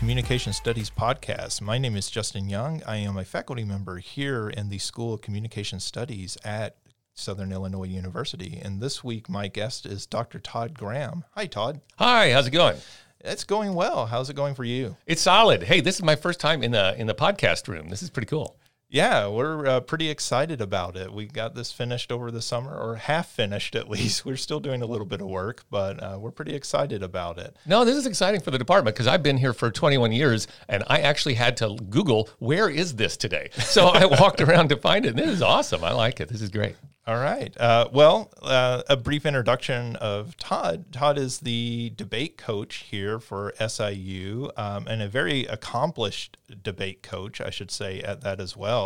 Communication 0.00 0.54
Studies 0.54 0.88
podcast. 0.88 1.60
My 1.60 1.76
name 1.76 1.94
is 1.94 2.08
Justin 2.08 2.48
Young. 2.48 2.82
I 2.86 2.96
am 2.96 3.18
a 3.18 3.24
faculty 3.26 3.64
member 3.64 3.98
here 3.98 4.48
in 4.48 4.70
the 4.70 4.78
School 4.78 5.12
of 5.12 5.20
Communication 5.20 5.78
Studies 5.78 6.38
at 6.42 6.76
Southern 7.12 7.52
Illinois 7.52 7.84
University. 7.84 8.58
And 8.64 8.80
this 8.80 9.04
week, 9.04 9.28
my 9.28 9.48
guest 9.48 9.84
is 9.84 10.06
Dr. 10.06 10.38
Todd 10.38 10.72
Graham. 10.72 11.24
Hi, 11.32 11.44
Todd. 11.44 11.82
Hi, 11.98 12.32
how's 12.32 12.46
it 12.46 12.52
going? 12.52 12.78
It's 13.20 13.44
going 13.44 13.74
well. 13.74 14.06
How's 14.06 14.30
it 14.30 14.36
going 14.36 14.54
for 14.54 14.64
you? 14.64 14.96
It's 15.04 15.20
solid. 15.20 15.64
Hey, 15.64 15.82
this 15.82 15.96
is 15.96 16.02
my 16.02 16.16
first 16.16 16.40
time 16.40 16.62
in 16.62 16.70
the 16.70 16.98
in 16.98 17.06
the 17.06 17.14
podcast 17.14 17.68
room. 17.68 17.90
This 17.90 18.02
is 18.02 18.08
pretty 18.08 18.28
cool. 18.28 18.56
Yeah, 18.92 19.28
we're 19.28 19.66
uh, 19.66 19.80
pretty 19.80 20.10
excited 20.10 20.60
about 20.60 20.96
it. 20.96 21.12
We 21.12 21.26
got 21.26 21.54
this 21.54 21.70
finished 21.70 22.10
over 22.10 22.32
the 22.32 22.42
summer, 22.42 22.76
or 22.76 22.96
half 22.96 23.28
finished 23.28 23.76
at 23.76 23.88
least. 23.88 24.24
We're 24.24 24.36
still 24.36 24.58
doing 24.58 24.82
a 24.82 24.86
little 24.86 25.06
bit 25.06 25.20
of 25.20 25.28
work, 25.28 25.64
but 25.70 26.02
uh, 26.02 26.18
we're 26.18 26.32
pretty 26.32 26.54
excited 26.54 27.00
about 27.00 27.38
it. 27.38 27.56
No, 27.66 27.84
this 27.84 27.96
is 27.96 28.04
exciting 28.04 28.40
for 28.40 28.50
the 28.50 28.58
department 28.58 28.96
because 28.96 29.06
I've 29.06 29.22
been 29.22 29.38
here 29.38 29.52
for 29.52 29.70
21 29.70 30.10
years 30.10 30.48
and 30.68 30.82
I 30.88 31.00
actually 31.00 31.34
had 31.34 31.56
to 31.58 31.76
Google, 31.88 32.28
where 32.40 32.68
is 32.68 32.96
this 32.96 33.16
today? 33.16 33.50
So 33.70 33.86
I 33.86 34.04
walked 34.04 34.40
around 34.40 34.70
to 34.70 34.76
find 34.76 35.06
it. 35.06 35.10
And 35.10 35.18
this 35.18 35.30
is 35.30 35.42
awesome. 35.42 35.84
I 35.84 35.92
like 35.92 36.18
it. 36.18 36.28
This 36.28 36.42
is 36.42 36.48
great. 36.48 36.74
All 37.06 37.16
right. 37.16 37.56
Uh, 37.58 37.88
well, 37.92 38.30
uh, 38.42 38.82
a 38.88 38.96
brief 38.96 39.24
introduction 39.26 39.96
of 39.96 40.36
Todd. 40.36 40.92
Todd 40.92 41.18
is 41.18 41.40
the 41.40 41.92
debate 41.96 42.36
coach 42.36 42.86
here 42.90 43.18
for 43.18 43.52
SIU 43.58 44.50
um, 44.56 44.86
and 44.86 45.02
a 45.02 45.08
very 45.08 45.44
accomplished 45.46 46.36
debate 46.62 47.02
coach, 47.02 47.40
I 47.40 47.50
should 47.50 47.70
say, 47.70 48.00
at 48.00 48.20
that 48.20 48.38
as 48.38 48.56
well. 48.56 48.79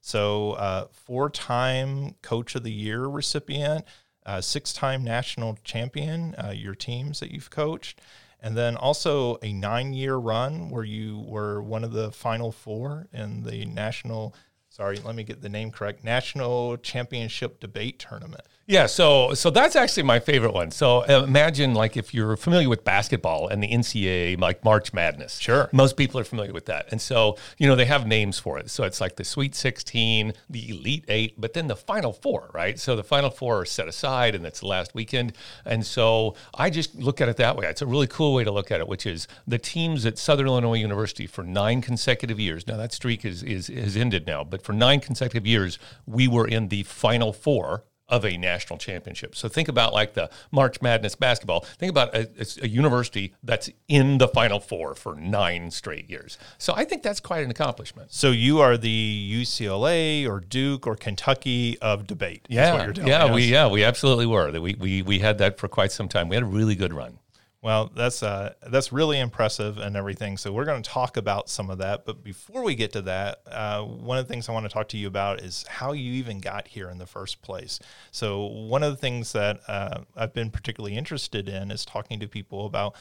So, 0.00 0.52
uh, 0.52 0.86
four 0.92 1.30
time 1.30 2.14
Coach 2.22 2.54
of 2.54 2.62
the 2.62 2.72
Year 2.72 3.06
recipient, 3.06 3.84
uh, 4.24 4.40
six 4.40 4.72
time 4.72 5.02
national 5.02 5.58
champion, 5.64 6.34
uh, 6.36 6.52
your 6.54 6.74
teams 6.74 7.20
that 7.20 7.30
you've 7.32 7.50
coached, 7.50 8.00
and 8.40 8.56
then 8.56 8.76
also 8.76 9.38
a 9.42 9.52
nine 9.52 9.92
year 9.94 10.16
run 10.16 10.70
where 10.70 10.84
you 10.84 11.24
were 11.26 11.62
one 11.62 11.84
of 11.84 11.92
the 11.92 12.12
final 12.12 12.52
four 12.52 13.08
in 13.12 13.42
the 13.42 13.64
national 13.64 14.34
sorry, 14.76 14.98
let 14.98 15.14
me 15.14 15.24
get 15.24 15.40
the 15.40 15.48
name 15.48 15.70
correct, 15.70 16.04
National 16.04 16.76
Championship 16.76 17.60
Debate 17.60 17.98
Tournament. 17.98 18.44
Yeah, 18.68 18.86
so 18.86 19.32
so 19.34 19.50
that's 19.50 19.76
actually 19.76 20.02
my 20.02 20.18
favorite 20.18 20.52
one. 20.52 20.72
So 20.72 21.02
imagine 21.02 21.72
like 21.72 21.96
if 21.96 22.12
you're 22.12 22.36
familiar 22.36 22.68
with 22.68 22.82
basketball 22.82 23.46
and 23.46 23.62
the 23.62 23.68
NCAA 23.68 24.40
like 24.40 24.64
March 24.64 24.92
Madness. 24.92 25.38
Sure. 25.38 25.70
Most 25.72 25.96
people 25.96 26.18
are 26.18 26.24
familiar 26.24 26.52
with 26.52 26.66
that. 26.66 26.86
And 26.90 27.00
so, 27.00 27.36
you 27.58 27.68
know, 27.68 27.76
they 27.76 27.84
have 27.84 28.08
names 28.08 28.40
for 28.40 28.58
it. 28.58 28.68
So 28.68 28.82
it's 28.82 29.00
like 29.00 29.14
the 29.14 29.24
Sweet 29.24 29.54
16, 29.54 30.32
the 30.50 30.68
Elite 30.68 31.04
8, 31.06 31.40
but 31.40 31.52
then 31.52 31.68
the 31.68 31.76
Final 31.76 32.12
4, 32.12 32.50
right? 32.54 32.76
So 32.76 32.96
the 32.96 33.04
Final 33.04 33.30
4 33.30 33.60
are 33.60 33.64
set 33.64 33.86
aside 33.86 34.34
and 34.34 34.44
it's 34.44 34.58
the 34.58 34.66
last 34.66 34.96
weekend. 34.96 35.34
And 35.64 35.86
so 35.86 36.34
I 36.56 36.68
just 36.68 36.96
look 36.96 37.20
at 37.20 37.28
it 37.28 37.36
that 37.36 37.56
way. 37.56 37.68
It's 37.68 37.82
a 37.82 37.86
really 37.86 38.08
cool 38.08 38.34
way 38.34 38.42
to 38.42 38.50
look 38.50 38.72
at 38.72 38.80
it, 38.80 38.88
which 38.88 39.06
is 39.06 39.28
the 39.46 39.58
teams 39.58 40.04
at 40.04 40.18
Southern 40.18 40.48
Illinois 40.48 40.78
University 40.78 41.28
for 41.28 41.44
9 41.44 41.82
consecutive 41.82 42.40
years. 42.40 42.66
Now 42.66 42.78
that 42.78 42.92
streak 42.92 43.24
is 43.24 43.44
is 43.44 43.68
has 43.68 43.96
ended 43.96 44.26
now, 44.26 44.42
but 44.42 44.62
for 44.62 44.72
9 44.72 44.98
consecutive 44.98 45.46
years 45.46 45.78
we 46.04 46.26
were 46.26 46.48
in 46.48 46.66
the 46.66 46.82
Final 46.82 47.32
4 47.32 47.84
of 48.08 48.24
a 48.24 48.36
national 48.36 48.78
championship. 48.78 49.34
So 49.34 49.48
think 49.48 49.68
about 49.68 49.92
like 49.92 50.14
the 50.14 50.30
March 50.50 50.80
Madness 50.80 51.14
basketball. 51.14 51.60
Think 51.78 51.90
about 51.90 52.14
a, 52.14 52.28
a, 52.62 52.68
university 52.68 53.34
that's 53.42 53.68
in 53.88 54.18
the 54.18 54.28
Final 54.28 54.60
Four 54.60 54.94
for 54.94 55.16
nine 55.16 55.70
straight 55.70 56.08
years. 56.08 56.38
So 56.58 56.72
I 56.76 56.84
think 56.84 57.02
that's 57.02 57.20
quite 57.20 57.44
an 57.44 57.50
accomplishment. 57.50 58.12
So 58.12 58.30
you 58.30 58.60
are 58.60 58.76
the 58.76 59.30
UCLA 59.42 60.28
or 60.28 60.40
Duke 60.40 60.86
or 60.86 60.94
Kentucky 60.94 61.78
of 61.80 62.06
debate. 62.06 62.46
Yeah, 62.48 62.92
yeah, 63.04 63.24
us. 63.24 63.34
we 63.34 63.44
yeah 63.44 63.68
we 63.68 63.82
absolutely 63.82 64.26
were. 64.26 64.52
We, 64.52 64.74
we 64.74 65.02
we 65.02 65.18
had 65.18 65.38
that 65.38 65.58
for 65.58 65.68
quite 65.68 65.92
some 65.92 66.08
time. 66.08 66.28
We 66.28 66.36
had 66.36 66.44
a 66.44 66.46
really 66.46 66.74
good 66.74 66.92
run. 66.92 67.18
Well, 67.62 67.90
that's 67.94 68.22
uh, 68.22 68.54
that's 68.68 68.92
really 68.92 69.18
impressive 69.18 69.78
and 69.78 69.96
everything. 69.96 70.36
So 70.36 70.52
we're 70.52 70.66
going 70.66 70.82
to 70.82 70.88
talk 70.88 71.16
about 71.16 71.48
some 71.48 71.70
of 71.70 71.78
that. 71.78 72.04
But 72.04 72.22
before 72.22 72.62
we 72.62 72.74
get 72.74 72.92
to 72.92 73.02
that, 73.02 73.40
uh, 73.50 73.82
one 73.82 74.18
of 74.18 74.26
the 74.26 74.32
things 74.32 74.48
I 74.48 74.52
want 74.52 74.66
to 74.66 74.72
talk 74.72 74.88
to 74.88 74.98
you 74.98 75.08
about 75.08 75.40
is 75.40 75.64
how 75.66 75.92
you 75.92 76.12
even 76.12 76.38
got 76.38 76.68
here 76.68 76.90
in 76.90 76.98
the 76.98 77.06
first 77.06 77.42
place. 77.42 77.80
So 78.12 78.46
one 78.46 78.82
of 78.82 78.92
the 78.92 78.96
things 78.96 79.32
that 79.32 79.60
uh, 79.66 80.00
I've 80.14 80.34
been 80.34 80.50
particularly 80.50 80.96
interested 80.96 81.48
in 81.48 81.70
is 81.70 81.84
talking 81.84 82.20
to 82.20 82.28
people 82.28 82.66
about 82.66 82.94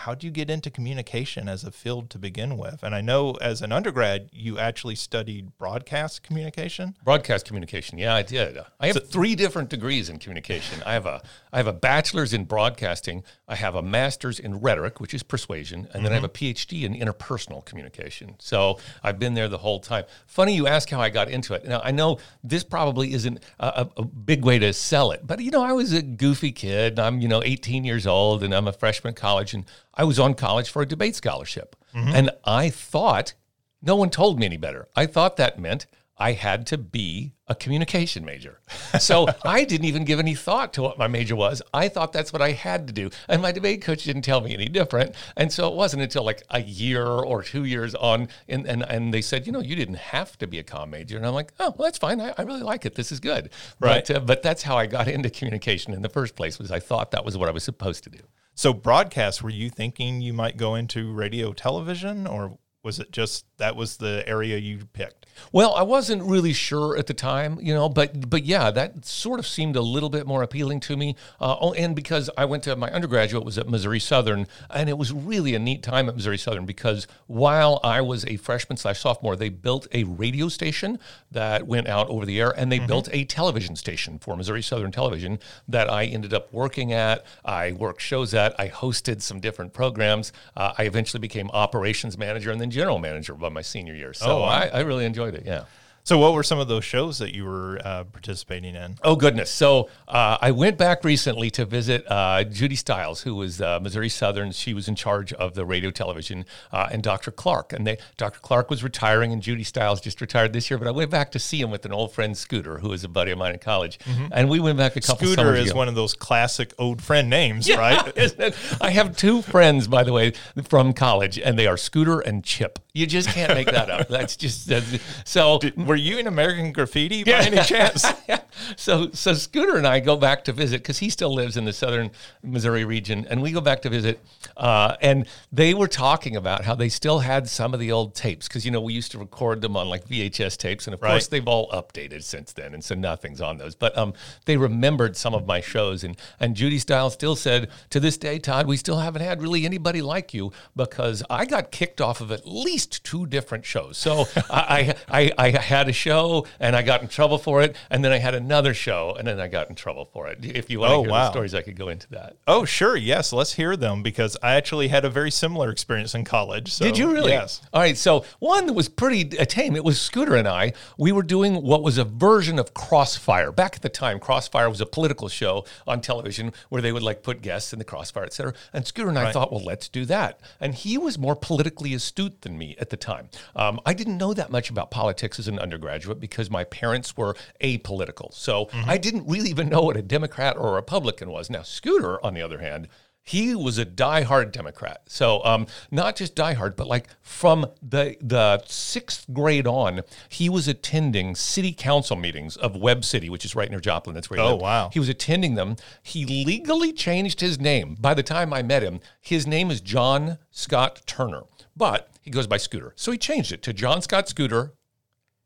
how 0.00 0.14
do 0.14 0.26
you 0.26 0.30
get 0.30 0.48
into 0.48 0.70
communication 0.70 1.46
as 1.46 1.62
a 1.62 1.70
field 1.70 2.08
to 2.08 2.18
begin 2.18 2.56
with? 2.56 2.82
And 2.82 2.94
I 2.94 3.02
know 3.02 3.32
as 3.32 3.60
an 3.60 3.70
undergrad, 3.70 4.30
you 4.32 4.58
actually 4.58 4.94
studied 4.94 5.58
broadcast 5.58 6.22
communication. 6.22 6.96
Broadcast 7.04 7.44
communication, 7.44 7.98
yeah, 7.98 8.14
I 8.14 8.22
did. 8.22 8.58
I 8.80 8.86
have 8.86 8.96
so, 8.96 9.00
three 9.00 9.34
different 9.34 9.68
degrees 9.68 10.08
in 10.08 10.18
communication. 10.18 10.82
I 10.86 10.94
have 10.94 11.04
a 11.04 11.20
I 11.52 11.58
have 11.58 11.66
a 11.66 11.74
bachelor's 11.74 12.32
in 12.32 12.44
broadcasting. 12.44 13.24
I 13.46 13.56
have 13.56 13.74
a 13.74 13.82
master's 13.82 14.38
in 14.38 14.60
rhetoric, 14.60 15.00
which 15.00 15.12
is 15.12 15.22
persuasion, 15.22 15.80
and 15.80 15.88
mm-hmm. 15.88 16.04
then 16.04 16.12
I 16.12 16.14
have 16.14 16.24
a 16.24 16.28
mm-hmm. 16.28 16.74
PhD 16.74 16.84
in 16.84 16.94
interpersonal 16.94 17.62
communication. 17.62 18.36
So 18.38 18.78
I've 19.02 19.18
been 19.18 19.34
there 19.34 19.48
the 19.48 19.58
whole 19.58 19.80
time. 19.80 20.04
Funny 20.26 20.54
you 20.54 20.66
ask 20.66 20.88
how 20.88 21.00
I 21.00 21.10
got 21.10 21.28
into 21.28 21.52
it. 21.52 21.66
Now 21.66 21.82
I 21.84 21.90
know 21.90 22.18
this 22.42 22.64
probably 22.64 23.12
isn't 23.12 23.40
a, 23.58 23.86
a 23.98 24.02
big 24.04 24.46
way 24.46 24.58
to 24.60 24.72
sell 24.72 25.10
it, 25.10 25.26
but 25.26 25.40
you 25.40 25.50
know 25.50 25.62
I 25.62 25.72
was 25.72 25.92
a 25.92 26.00
goofy 26.00 26.52
kid. 26.52 26.98
I'm 26.98 27.20
you 27.20 27.28
know 27.28 27.42
18 27.42 27.84
years 27.84 28.06
old, 28.06 28.42
and 28.42 28.54
I'm 28.54 28.66
a 28.66 28.72
freshman 28.72 29.12
college, 29.12 29.52
and 29.52 29.66
I 29.94 30.04
was 30.04 30.18
on 30.18 30.34
college 30.34 30.70
for 30.70 30.82
a 30.82 30.86
debate 30.86 31.16
scholarship. 31.16 31.76
Mm-hmm. 31.94 32.14
And 32.14 32.30
I 32.44 32.70
thought, 32.70 33.34
no 33.82 33.96
one 33.96 34.10
told 34.10 34.38
me 34.38 34.46
any 34.46 34.56
better. 34.56 34.88
I 34.94 35.06
thought 35.06 35.36
that 35.36 35.58
meant 35.58 35.86
I 36.20 36.32
had 36.32 36.66
to 36.66 36.76
be 36.76 37.32
a 37.48 37.54
communication 37.54 38.24
major. 38.24 38.60
So 38.98 39.28
I 39.44 39.64
didn't 39.64 39.86
even 39.86 40.04
give 40.04 40.18
any 40.18 40.34
thought 40.34 40.74
to 40.74 40.82
what 40.82 40.98
my 40.98 41.06
major 41.06 41.34
was. 41.34 41.62
I 41.72 41.88
thought 41.88 42.12
that's 42.12 42.32
what 42.32 42.42
I 42.42 42.50
had 42.50 42.88
to 42.88 42.92
do. 42.92 43.08
And 43.28 43.40
my 43.40 43.50
debate 43.52 43.82
coach 43.82 44.02
didn't 44.02 44.22
tell 44.22 44.40
me 44.40 44.52
any 44.52 44.66
different. 44.66 45.14
And 45.36 45.50
so 45.50 45.68
it 45.68 45.74
wasn't 45.74 46.02
until 46.02 46.24
like 46.24 46.42
a 46.50 46.60
year 46.60 47.06
or 47.06 47.42
two 47.42 47.64
years 47.64 47.94
on, 47.94 48.28
and, 48.48 48.66
and, 48.66 48.82
and 48.82 49.14
they 49.14 49.22
said, 49.22 49.46
you 49.46 49.52
know, 49.52 49.60
you 49.60 49.76
didn't 49.76 49.94
have 49.94 50.36
to 50.38 50.46
be 50.46 50.58
a 50.58 50.64
com 50.64 50.90
major. 50.90 51.16
And 51.16 51.24
I'm 51.24 51.34
like, 51.34 51.52
oh, 51.60 51.72
well, 51.78 51.86
that's 51.86 51.98
fine. 51.98 52.20
I, 52.20 52.34
I 52.36 52.42
really 52.42 52.62
like 52.62 52.84
it. 52.84 52.96
This 52.96 53.10
is 53.10 53.20
good. 53.20 53.50
Right. 53.78 54.06
But, 54.06 54.16
uh, 54.16 54.20
but 54.20 54.42
that's 54.42 54.64
how 54.64 54.76
I 54.76 54.86
got 54.86 55.08
into 55.08 55.30
communication 55.30 55.94
in 55.94 56.02
the 56.02 56.08
first 56.08 56.34
place 56.34 56.58
was 56.58 56.70
I 56.70 56.80
thought 56.80 57.12
that 57.12 57.24
was 57.24 57.38
what 57.38 57.48
I 57.48 57.52
was 57.52 57.62
supposed 57.62 58.04
to 58.04 58.10
do. 58.10 58.20
So 58.54 58.72
broadcast, 58.74 59.42
were 59.42 59.50
you 59.50 59.70
thinking 59.70 60.20
you 60.20 60.32
might 60.32 60.56
go 60.56 60.74
into 60.74 61.12
radio 61.12 61.52
television 61.52 62.26
or 62.26 62.58
was 62.82 62.98
it 62.98 63.12
just 63.12 63.44
that 63.58 63.76
was 63.76 63.98
the 63.98 64.24
area 64.26 64.56
you 64.56 64.86
picked? 64.92 65.26
Well, 65.52 65.74
I 65.74 65.82
wasn't 65.82 66.22
really 66.22 66.52
sure 66.52 66.96
at 66.96 67.06
the 67.06 67.14
time, 67.14 67.58
you 67.60 67.74
know, 67.74 67.88
but 67.88 68.28
but 68.30 68.44
yeah, 68.44 68.70
that 68.70 69.04
sort 69.04 69.38
of 69.38 69.46
seemed 69.46 69.76
a 69.76 69.80
little 69.82 70.08
bit 70.08 70.26
more 70.26 70.42
appealing 70.42 70.80
to 70.80 70.96
me. 70.96 71.16
Uh, 71.40 71.56
oh, 71.60 71.72
and 71.74 71.94
because 71.94 72.30
I 72.36 72.44
went 72.44 72.62
to 72.64 72.76
my 72.76 72.90
undergraduate 72.90 73.44
was 73.44 73.58
at 73.58 73.68
Missouri 73.68 74.00
Southern, 74.00 74.46
and 74.70 74.88
it 74.88 74.98
was 74.98 75.12
really 75.12 75.54
a 75.54 75.58
neat 75.58 75.82
time 75.82 76.08
at 76.08 76.16
Missouri 76.16 76.38
Southern 76.38 76.66
because 76.66 77.06
while 77.26 77.80
I 77.82 78.00
was 78.00 78.24
a 78.26 78.36
freshman 78.36 78.76
slash 78.76 79.00
sophomore, 79.00 79.36
they 79.36 79.48
built 79.48 79.86
a 79.92 80.04
radio 80.04 80.48
station 80.48 80.98
that 81.30 81.66
went 81.66 81.88
out 81.88 82.08
over 82.08 82.24
the 82.24 82.40
air, 82.40 82.50
and 82.50 82.70
they 82.70 82.78
mm-hmm. 82.78 82.86
built 82.86 83.08
a 83.12 83.24
television 83.24 83.76
station 83.76 84.18
for 84.18 84.36
Missouri 84.36 84.62
Southern 84.62 84.92
Television 84.92 85.38
that 85.68 85.90
I 85.90 86.04
ended 86.04 86.34
up 86.34 86.52
working 86.52 86.92
at. 86.92 87.24
I 87.44 87.72
worked 87.72 88.00
shows 88.00 88.34
at. 88.34 88.58
I 88.58 88.68
hosted 88.68 89.22
some 89.22 89.40
different 89.40 89.72
programs. 89.72 90.32
Uh, 90.56 90.72
I 90.78 90.84
eventually 90.84 91.20
became 91.20 91.50
operations 91.50 92.16
manager, 92.16 92.50
and 92.50 92.60
then 92.60 92.69
general 92.70 92.98
manager 92.98 93.34
by 93.34 93.48
my 93.48 93.62
senior 93.62 93.94
year. 93.94 94.12
So 94.12 94.26
oh, 94.26 94.40
wow. 94.40 94.48
I, 94.48 94.66
I 94.66 94.80
really 94.80 95.04
enjoyed 95.04 95.34
it. 95.34 95.44
Yeah. 95.46 95.64
So, 96.10 96.18
what 96.18 96.32
were 96.32 96.42
some 96.42 96.58
of 96.58 96.66
those 96.66 96.84
shows 96.84 97.18
that 97.18 97.36
you 97.36 97.44
were 97.44 97.80
uh, 97.84 98.02
participating 98.02 98.74
in? 98.74 98.96
Oh 99.04 99.14
goodness! 99.14 99.48
So, 99.48 99.88
uh, 100.08 100.38
I 100.40 100.50
went 100.50 100.76
back 100.76 101.04
recently 101.04 101.50
to 101.50 101.64
visit 101.64 102.04
uh, 102.10 102.42
Judy 102.42 102.74
Stiles, 102.74 103.22
who 103.22 103.36
was 103.36 103.60
uh, 103.60 103.78
Missouri 103.78 104.08
Southern. 104.08 104.50
She 104.50 104.74
was 104.74 104.88
in 104.88 104.96
charge 104.96 105.32
of 105.32 105.54
the 105.54 105.64
radio 105.64 105.92
television, 105.92 106.46
uh, 106.72 106.88
and 106.90 107.00
Dr. 107.00 107.30
Clark. 107.30 107.72
And 107.72 107.86
they, 107.86 107.96
Dr. 108.16 108.40
Clark 108.40 108.70
was 108.70 108.82
retiring, 108.82 109.32
and 109.32 109.40
Judy 109.40 109.62
Stiles 109.62 110.00
just 110.00 110.20
retired 110.20 110.52
this 110.52 110.68
year. 110.68 110.78
But 110.78 110.88
I 110.88 110.90
went 110.90 111.12
back 111.12 111.30
to 111.30 111.38
see 111.38 111.60
him 111.60 111.70
with 111.70 111.86
an 111.86 111.92
old 111.92 112.12
friend, 112.12 112.36
Scooter, 112.36 112.78
who 112.78 112.88
was 112.88 113.04
a 113.04 113.08
buddy 113.08 113.30
of 113.30 113.38
mine 113.38 113.52
in 113.52 113.60
college, 113.60 114.00
mm-hmm. 114.00 114.32
and 114.32 114.48
we 114.48 114.58
went 114.58 114.78
back 114.78 114.96
a 114.96 115.00
couple. 115.00 115.28
Scooter 115.28 115.54
is 115.54 115.70
ago. 115.70 115.78
one 115.78 115.86
of 115.86 115.94
those 115.94 116.14
classic 116.14 116.74
old 116.76 117.00
friend 117.00 117.30
names, 117.30 117.68
yeah, 117.68 117.76
right? 117.76 118.52
I 118.80 118.90
have 118.90 119.16
two 119.16 119.42
friends, 119.42 119.86
by 119.86 120.02
the 120.02 120.12
way, 120.12 120.32
from 120.64 120.92
college, 120.92 121.38
and 121.38 121.56
they 121.56 121.68
are 121.68 121.76
Scooter 121.76 122.18
and 122.18 122.42
Chip. 122.42 122.80
You 122.94 123.06
just 123.06 123.28
can't 123.28 123.54
make 123.54 123.70
that 123.70 123.88
up. 123.88 124.08
That's 124.10 124.34
just 124.34 124.66
that's, 124.66 124.98
so. 125.24 125.58
Did, 125.58 125.86
were 125.86 125.99
you 126.00 126.18
in 126.18 126.26
American 126.26 126.72
Graffiti 126.72 127.24
by 127.24 127.30
yeah. 127.30 127.40
any 127.40 127.62
chance? 127.62 128.06
so 128.76 129.10
so 129.12 129.34
Scooter 129.34 129.76
and 129.76 129.86
I 129.86 130.00
go 130.00 130.16
back 130.16 130.44
to 130.44 130.52
visit 130.52 130.82
because 130.82 130.98
he 130.98 131.10
still 131.10 131.32
lives 131.32 131.56
in 131.56 131.64
the 131.64 131.72
southern 131.72 132.10
Missouri 132.42 132.84
region, 132.84 133.26
and 133.28 133.42
we 133.42 133.52
go 133.52 133.60
back 133.60 133.82
to 133.82 133.90
visit, 133.90 134.20
uh, 134.56 134.96
and 135.00 135.26
they 135.52 135.74
were 135.74 135.88
talking 135.88 136.36
about 136.36 136.64
how 136.64 136.74
they 136.74 136.88
still 136.88 137.20
had 137.20 137.48
some 137.48 137.74
of 137.74 137.80
the 137.80 137.92
old 137.92 138.14
tapes 138.14 138.48
because 138.48 138.64
you 138.64 138.70
know 138.70 138.80
we 138.80 138.92
used 138.92 139.12
to 139.12 139.18
record 139.18 139.60
them 139.60 139.76
on 139.76 139.88
like 139.88 140.06
VHS 140.06 140.56
tapes, 140.56 140.86
and 140.86 140.94
of 140.94 141.02
right. 141.02 141.10
course 141.10 141.28
they've 141.28 141.46
all 141.46 141.68
updated 141.70 142.22
since 142.22 142.52
then, 142.52 142.74
and 142.74 142.82
so 142.82 142.94
nothing's 142.94 143.40
on 143.40 143.58
those. 143.58 143.74
But 143.74 143.96
um, 143.96 144.14
they 144.44 144.56
remembered 144.56 145.16
some 145.16 145.34
of 145.34 145.46
my 145.46 145.60
shows, 145.60 146.04
and 146.04 146.16
and 146.38 146.54
Judy 146.54 146.78
Stiles 146.78 147.14
still 147.14 147.36
said 147.36 147.70
to 147.90 148.00
this 148.00 148.16
day, 148.16 148.38
Todd, 148.38 148.66
we 148.66 148.76
still 148.76 148.98
haven't 148.98 149.22
had 149.22 149.42
really 149.42 149.64
anybody 149.64 150.02
like 150.02 150.34
you 150.34 150.52
because 150.76 151.22
I 151.30 151.46
got 151.46 151.70
kicked 151.70 152.00
off 152.00 152.20
of 152.20 152.30
at 152.32 152.46
least 152.46 153.04
two 153.04 153.26
different 153.26 153.64
shows. 153.64 153.96
So 153.96 154.26
I, 154.50 154.94
I 155.08 155.32
I 155.38 155.50
I 155.56 155.60
had 155.60 155.79
a 155.88 155.92
show 155.92 156.46
and 156.58 156.74
I 156.76 156.82
got 156.82 157.02
in 157.02 157.08
trouble 157.08 157.38
for 157.38 157.62
it, 157.62 157.76
and 157.90 158.04
then 158.04 158.12
I 158.12 158.18
had 158.18 158.34
another 158.34 158.74
show 158.74 159.14
and 159.18 159.26
then 159.26 159.40
I 159.40 159.48
got 159.48 159.68
in 159.68 159.74
trouble 159.74 160.04
for 160.12 160.28
it. 160.28 160.38
If 160.44 160.70
you 160.70 160.80
want 160.80 160.92
Oh, 160.92 160.96
to 160.98 161.02
hear 161.02 161.10
wow. 161.10 161.24
the 161.26 161.30
stories, 161.30 161.54
I 161.54 161.62
could 161.62 161.76
go 161.78 161.88
into 161.88 162.08
that. 162.10 162.36
Oh, 162.46 162.64
sure. 162.64 162.96
Yes. 162.96 163.32
Let's 163.32 163.54
hear 163.54 163.76
them 163.76 164.02
because 164.02 164.36
I 164.42 164.54
actually 164.54 164.88
had 164.88 165.04
a 165.04 165.10
very 165.10 165.30
similar 165.30 165.70
experience 165.70 166.14
in 166.14 166.24
college. 166.24 166.72
So, 166.72 166.84
Did 166.84 166.98
you 166.98 167.12
really? 167.12 167.32
Yes. 167.32 167.60
All 167.72 167.80
right. 167.80 167.96
So 167.96 168.24
one 168.38 168.66
that 168.66 168.72
was 168.74 168.88
pretty 168.88 169.38
uh, 169.38 169.44
tame. 169.44 169.76
It 169.76 169.84
was 169.84 170.00
Scooter 170.00 170.34
and 170.36 170.48
I. 170.48 170.72
We 170.98 171.12
were 171.12 171.22
doing 171.22 171.62
what 171.62 171.82
was 171.82 171.98
a 171.98 172.04
version 172.04 172.58
of 172.58 172.74
Crossfire. 172.74 173.52
Back 173.52 173.76
at 173.76 173.82
the 173.82 173.88
time, 173.88 174.18
Crossfire 174.18 174.68
was 174.68 174.80
a 174.80 174.86
political 174.86 175.28
show 175.28 175.64
on 175.86 176.00
television 176.00 176.52
where 176.68 176.82
they 176.82 176.92
would 176.92 177.02
like 177.02 177.22
put 177.22 177.42
guests 177.42 177.72
in 177.72 177.78
the 177.78 177.84
Crossfire, 177.84 178.24
et 178.24 178.32
cetera. 178.32 178.52
And 178.72 178.86
Scooter 178.86 179.08
and 179.08 179.18
I 179.18 179.24
Right. 179.24 179.32
thought, 179.32 179.52
well, 179.52 179.64
let's 179.64 179.88
do 179.88 180.04
that. 180.06 180.40
And 180.60 180.74
he 180.74 180.98
was 180.98 181.18
more 181.18 181.36
politically 181.36 181.94
astute 181.94 182.42
than 182.42 182.58
me 182.58 182.76
at 182.80 182.90
the 182.90 182.96
time. 182.96 183.28
Um, 183.54 183.80
I 183.86 183.94
didn't 183.94 184.18
know 184.18 184.34
that 184.34 184.50
much 184.50 184.70
about 184.70 184.90
politics 184.90 185.38
as 185.38 185.48
an 185.48 185.58
undergraduate 185.70 186.18
because 186.20 186.50
my 186.50 186.64
parents 186.64 187.16
were 187.16 187.36
apolitical. 187.62 188.32
So 188.34 188.68
I 188.72 188.98
didn't 188.98 189.26
really 189.28 189.50
even 189.50 189.68
know 189.68 189.82
what 189.82 189.96
a 189.96 190.02
Democrat 190.02 190.56
or 190.56 190.70
a 190.70 190.72
Republican 190.72 191.30
was. 191.30 191.48
Now, 191.50 191.62
Scooter, 191.62 192.24
on 192.24 192.34
the 192.34 192.42
other 192.42 192.58
hand, 192.58 192.88
he 193.22 193.54
was 193.54 193.78
a 193.78 193.84
diehard 193.86 194.50
Democrat. 194.50 195.02
So 195.06 195.44
um, 195.44 195.66
not 195.90 196.16
just 196.16 196.34
diehard, 196.34 196.74
but 196.74 196.86
like 196.88 197.06
from 197.20 197.66
the 197.82 198.16
the 198.20 198.62
sixth 198.66 199.26
grade 199.32 199.66
on, 199.66 200.00
he 200.30 200.48
was 200.48 200.66
attending 200.66 201.34
city 201.34 201.72
council 201.72 202.16
meetings 202.16 202.56
of 202.56 202.74
Webb 202.76 203.04
City, 203.04 203.28
which 203.28 203.44
is 203.44 203.54
right 203.54 203.70
near 203.70 203.78
Joplin. 203.78 204.14
That's 204.14 204.30
where 204.30 204.38
he 204.40 204.44
Oh, 204.44 204.52
lived. 204.52 204.62
wow. 204.62 204.90
He 204.92 204.98
was 204.98 205.10
attending 205.10 205.54
them. 205.54 205.76
He 206.02 206.24
legally 206.44 206.92
changed 206.92 207.40
his 207.40 207.60
name. 207.60 207.94
By 208.00 208.14
the 208.14 208.22
time 208.22 208.52
I 208.54 208.62
met 208.62 208.82
him, 208.82 209.00
his 209.20 209.46
name 209.46 209.70
is 209.70 209.80
John 209.82 210.38
Scott 210.50 211.02
Turner, 211.06 211.42
but 211.76 212.08
he 212.22 212.30
goes 212.30 212.46
by 212.46 212.56
Scooter. 212.56 212.94
So 212.96 213.12
he 213.12 213.18
changed 213.18 213.52
it 213.52 213.62
to 213.64 213.72
John 213.74 214.00
Scott 214.02 214.28
Scooter 214.28 214.72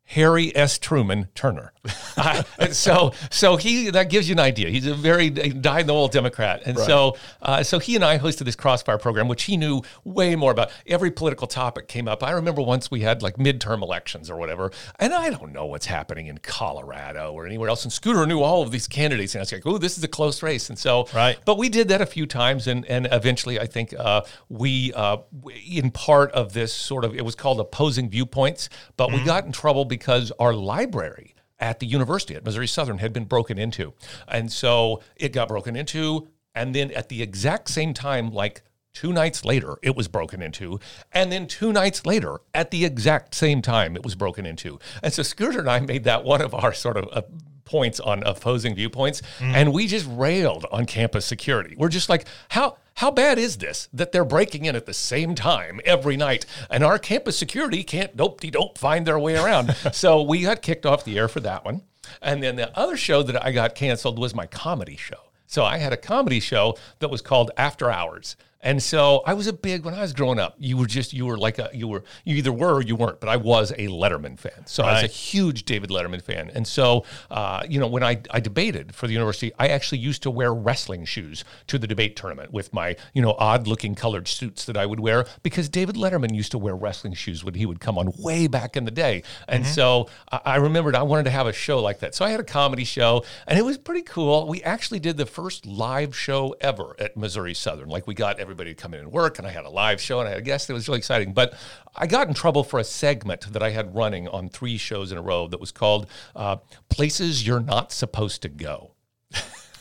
Harry 0.07 0.57
S. 0.57 0.79
Truman 0.79 1.29
Turner. 1.35 1.74
Uh, 2.17 2.43
and 2.59 2.75
so, 2.75 3.13
so 3.31 3.57
he 3.57 3.91
that 3.91 4.11
gives 4.11 4.29
you 4.29 4.35
an 4.35 4.41
idea. 4.41 4.69
He's 4.71 4.87
a 4.87 4.95
very 4.95 5.31
dyed 5.31 5.87
the 5.87 5.93
wool 5.93 6.09
Democrat, 6.09 6.63
and 6.67 6.79
so, 6.79 7.17
uh, 7.43 7.63
so 7.63 7.79
he 7.79 7.95
and 7.95 8.05
I 8.05 8.19
hosted 8.19 8.45
this 8.45 8.57
Crossfire 8.57 8.99
program, 8.99 9.29
which 9.29 9.45
he 9.45 9.57
knew 9.57 9.83
way 10.05 10.35
more 10.37 10.51
about. 10.53 10.71
Every 10.87 11.11
political 11.11 11.47
topic 11.47 11.89
came 11.89 12.09
up. 12.09 12.23
I 12.23 12.31
remember 12.33 12.63
once 12.63 12.91
we 12.91 13.01
had 13.01 13.23
like 13.23 13.37
midterm 13.37 13.83
elections 13.83 14.31
or 14.31 14.37
whatever, 14.37 14.71
and 14.99 15.13
I 15.13 15.31
don't 15.31 15.53
know 15.53 15.67
what's 15.67 15.87
happening 15.87 16.27
in 16.29 16.39
Colorado 16.39 17.33
or 17.33 17.47
anywhere 17.47 17.69
else. 17.69 17.85
And 17.85 17.93
Scooter 17.93 18.27
knew 18.27 18.41
all 18.41 18.63
of 18.63 18.71
these 18.71 18.87
candidates, 18.89 19.35
and 19.35 19.41
I 19.41 19.43
was 19.43 19.53
like, 19.53 19.67
"Oh, 19.67 19.79
this 19.79 19.99
is 19.99 20.05
a 20.05 20.09
close 20.09 20.43
race." 20.43 20.69
And 20.69 20.79
so, 20.79 21.07
Right. 21.15 21.39
but 21.45 21.59
we 21.59 21.69
did 21.69 21.89
that 21.89 22.01
a 22.01 22.07
few 22.07 22.27
times, 22.27 22.67
and 22.67 22.85
and 22.87 23.09
eventually, 23.13 23.61
I 23.61 23.67
think 23.67 23.95
uh, 23.99 24.23
we, 24.49 24.93
uh, 24.95 25.19
in 25.67 25.91
part 25.91 26.33
of 26.33 26.53
this 26.53 26.73
sort 26.73 27.05
of, 27.05 27.15
it 27.15 27.25
was 27.25 27.35
called 27.35 27.61
opposing 27.61 28.09
viewpoints, 28.09 28.69
but 28.97 29.13
we 29.13 29.23
got 29.25 29.45
in 29.45 29.53
trouble 29.53 29.85
because 29.85 30.33
our 30.39 30.55
library 30.55 31.35
at 31.65 31.81
the 31.81 31.87
university 31.87 32.35
at 32.35 32.45
Missouri 32.45 32.69
Southern 32.69 32.99
had 32.99 33.13
been 33.13 33.25
broken 33.25 33.59
into, 33.59 33.95
and 34.29 34.53
so 34.53 35.01
it 35.17 35.33
got 35.33 35.49
broken 35.49 35.75
into, 35.77 36.29
and 36.55 36.75
then 36.75 36.91
at 36.91 37.09
the 37.09 37.23
exact 37.23 37.69
same 37.69 37.95
time, 37.95 38.31
like. 38.31 38.63
Two 39.03 39.13
nights 39.13 39.45
later, 39.45 39.77
it 39.83 39.97
was 39.97 40.07
broken 40.07 40.41
into. 40.41 40.79
And 41.11 41.33
then 41.33 41.49
two 41.49 41.73
nights 41.73 42.07
later, 42.07 42.39
at 42.55 42.71
the 42.71 42.85
exact 42.85 43.35
same 43.35 43.61
time, 43.61 43.97
it 43.97 44.05
was 44.05 44.15
broken 44.15 44.47
into. 44.47 44.79
And 45.03 45.13
so 45.13 45.25
Scooter 45.25 45.59
and 45.59 45.69
I 45.69 45.81
made 45.81 46.05
that 46.05 46.23
one 46.23 46.41
of 46.41 46.55
our 46.55 46.73
sort 46.73 46.99
of 46.99 47.09
uh, 47.11 47.23
points 47.65 48.01
on 48.01 48.23
opposing 48.25 48.75
viewpoints, 48.75 49.23
mm. 49.39 49.53
and 49.55 49.73
we 49.73 49.87
just 49.87 50.07
railed 50.11 50.67
on 50.71 50.87
campus 50.87 51.27
security. 51.27 51.75
We're 51.77 51.89
just 51.89 52.09
like, 52.09 52.27
how 52.51 52.77
how 52.99 53.11
bad 53.11 53.39
is 53.39 53.57
this 53.59 53.89
that 53.93 54.13
they're 54.13 54.25
breaking 54.25 54.67
in 54.67 54.77
at 54.77 54.87
the 54.87 54.95
same 54.95 55.35
time 55.35 55.81
every 55.85 56.17
night, 56.17 56.47
and 56.71 56.85
our 56.85 56.99
campus 56.99 57.37
security 57.37 57.83
can't 57.83 58.17
dope 58.17 58.41
de 58.41 58.51
dope 58.51 58.79
find 58.79 59.07
their 59.07 59.19
way 59.19 59.37
around? 59.37 59.75
so 59.93 60.23
we 60.23 60.43
got 60.43 60.63
kicked 60.63 60.87
off 60.87 61.05
the 61.05 61.19
air 61.19 61.29
for 61.29 61.41
that 61.41 61.65
one, 61.65 61.83
and 62.23 62.43
then 62.43 62.57
the 62.57 62.77
other 62.79 62.97
show 62.97 63.23
that 63.23 63.45
I 63.45 63.53
got 63.53 63.75
canceled 63.75 64.19
was 64.19 64.35
my 64.35 64.47
comedy 64.47 64.97
show. 64.97 65.19
So 65.47 65.65
I 65.65 65.79
had 65.79 65.93
a 65.93 65.97
comedy 65.97 66.41
show 66.41 66.77
that 66.99 67.11
was 67.11 67.23
called 67.23 67.51
After 67.57 67.91
Hours. 67.91 68.37
And 68.65 68.83
so 68.83 69.23
I 69.27 69.35
was 69.35 69.47
a 69.47 69.53
big 69.53 69.85
when 69.85 69.95
I 69.95 70.01
was 70.01 70.15
growing 70.15 70.39
up. 70.39 70.57
You 70.59 70.79
were 70.79 70.87
just 70.87 71.13
you 71.13 71.27
were 71.27 71.37
like 71.37 71.59
a 71.59 71.71
you 71.73 71.87
were 71.87 72.03
you 72.25 72.37
either 72.37 72.53
were 72.53 72.77
or 72.77 72.83
you 72.83 72.97
weren't. 72.97 73.21
But 73.21 73.29
I 73.29 73.37
was 73.37 73.71
a 73.73 73.89
Letterman 73.89 74.39
fan, 74.39 74.67
so 74.67 74.83
I 74.83 74.95
was 74.95 75.03
a 75.05 75.07
huge 75.07 75.65
David 75.65 75.91
Letterman 75.91 76.23
fan. 76.23 76.51
And 76.55 76.67
so 76.67 77.05
uh, 77.31 77.63
you 77.69 77.79
know 77.79 77.87
when 77.87 78.03
I 78.03 78.23
I 78.31 78.41
debated 78.41 78.95
for 78.95 79.07
the 79.07 79.13
university, 79.13 79.53
I 79.59 79.69
actually 79.69 79.99
used 79.99 80.23
to 80.23 80.31
wear 80.31 80.53
wrestling 80.53 81.05
shoes 81.05 81.45
to 81.67 81.79
the 81.79 81.87
debate 81.87 82.17
tournament 82.17 82.53
with 82.53 82.73
my 82.73 82.97
you 83.13 83.21
know 83.21 83.35
odd 83.39 83.67
looking 83.67 83.95
colored 83.95 84.27
suits 84.27 84.65
that 84.65 84.79
I 84.79 84.87
would 84.87 85.01
wear 85.01 85.27
because 85.43 85.69
David 85.69 85.97
Letterman 85.97 86.35
used 86.35 86.53
to 86.53 86.59
wear 86.59 86.75
wrestling 86.75 87.13
shoes 87.13 87.45
when 87.45 87.55
he 87.55 87.67
would 87.67 87.81
come 87.81 87.99
on 87.99 88.13
way 88.19 88.47
back 88.47 88.79
in 88.79 88.87
the 88.87 88.91
day. 88.91 89.23
And 89.47 89.67
so 89.67 90.09
I, 90.33 90.41
I 90.45 90.57
remembered 90.57 90.97
I 90.97 91.03
wanted 91.03 91.25
to 91.25 91.31
have 91.31 91.47
a 91.47 91.53
show 91.53 91.81
like 91.81 91.99
that. 91.99 92.15
So 92.15 92.25
I 92.25 92.31
had 92.31 92.41
a 92.41 92.45
comedy 92.45 92.85
show, 92.85 93.25
and 93.47 93.59
it 93.59 93.63
was 93.63 93.77
pretty 93.77 94.03
cool. 94.03 94.49
We 94.49 94.63
actually 94.63 95.01
did 95.01 95.19
the 95.19 95.27
first 95.27 95.67
live 95.67 96.17
show 96.17 96.57
ever 96.63 96.97
at 96.99 97.15
Missouri 97.15 97.53
Southern. 97.53 97.91
Like 97.91 98.07
we 98.07 98.15
got 98.15 98.41
everybody 98.55 98.73
to 98.73 98.81
come 98.81 98.95
in 98.95 99.01
and 99.01 99.11
work, 99.11 99.39
and 99.39 99.49
I 99.49 99.51
had 99.51 99.65
a 99.65 99.71
live 99.71 100.01
show, 100.01 100.21
and 100.21 100.29
I 100.29 100.31
had 100.31 100.39
a 100.39 100.43
guest. 100.43 100.71
It 100.71 100.75
was 100.75 100.87
really 100.87 100.99
exciting. 100.99 101.33
But 101.33 101.55
I 101.97 102.07
got 102.07 102.29
in 102.29 102.35
trouble 102.35 102.63
for 102.63 102.79
a 102.79 102.85
segment 102.85 103.53
that 103.53 103.63
I 103.65 103.71
had 103.71 103.95
running 103.95 104.29
on 104.29 104.49
three 104.49 104.77
shows 104.77 105.11
in 105.11 105.19
a 105.19 105.23
row 105.23 105.49
that 105.49 105.59
was 105.59 105.73
called 105.73 106.07
uh, 106.37 106.57
"Places 106.89 107.45
You're 107.45 107.61
Not 107.61 107.91
Supposed 107.91 108.43
to 108.43 108.49
Go." 108.49 108.94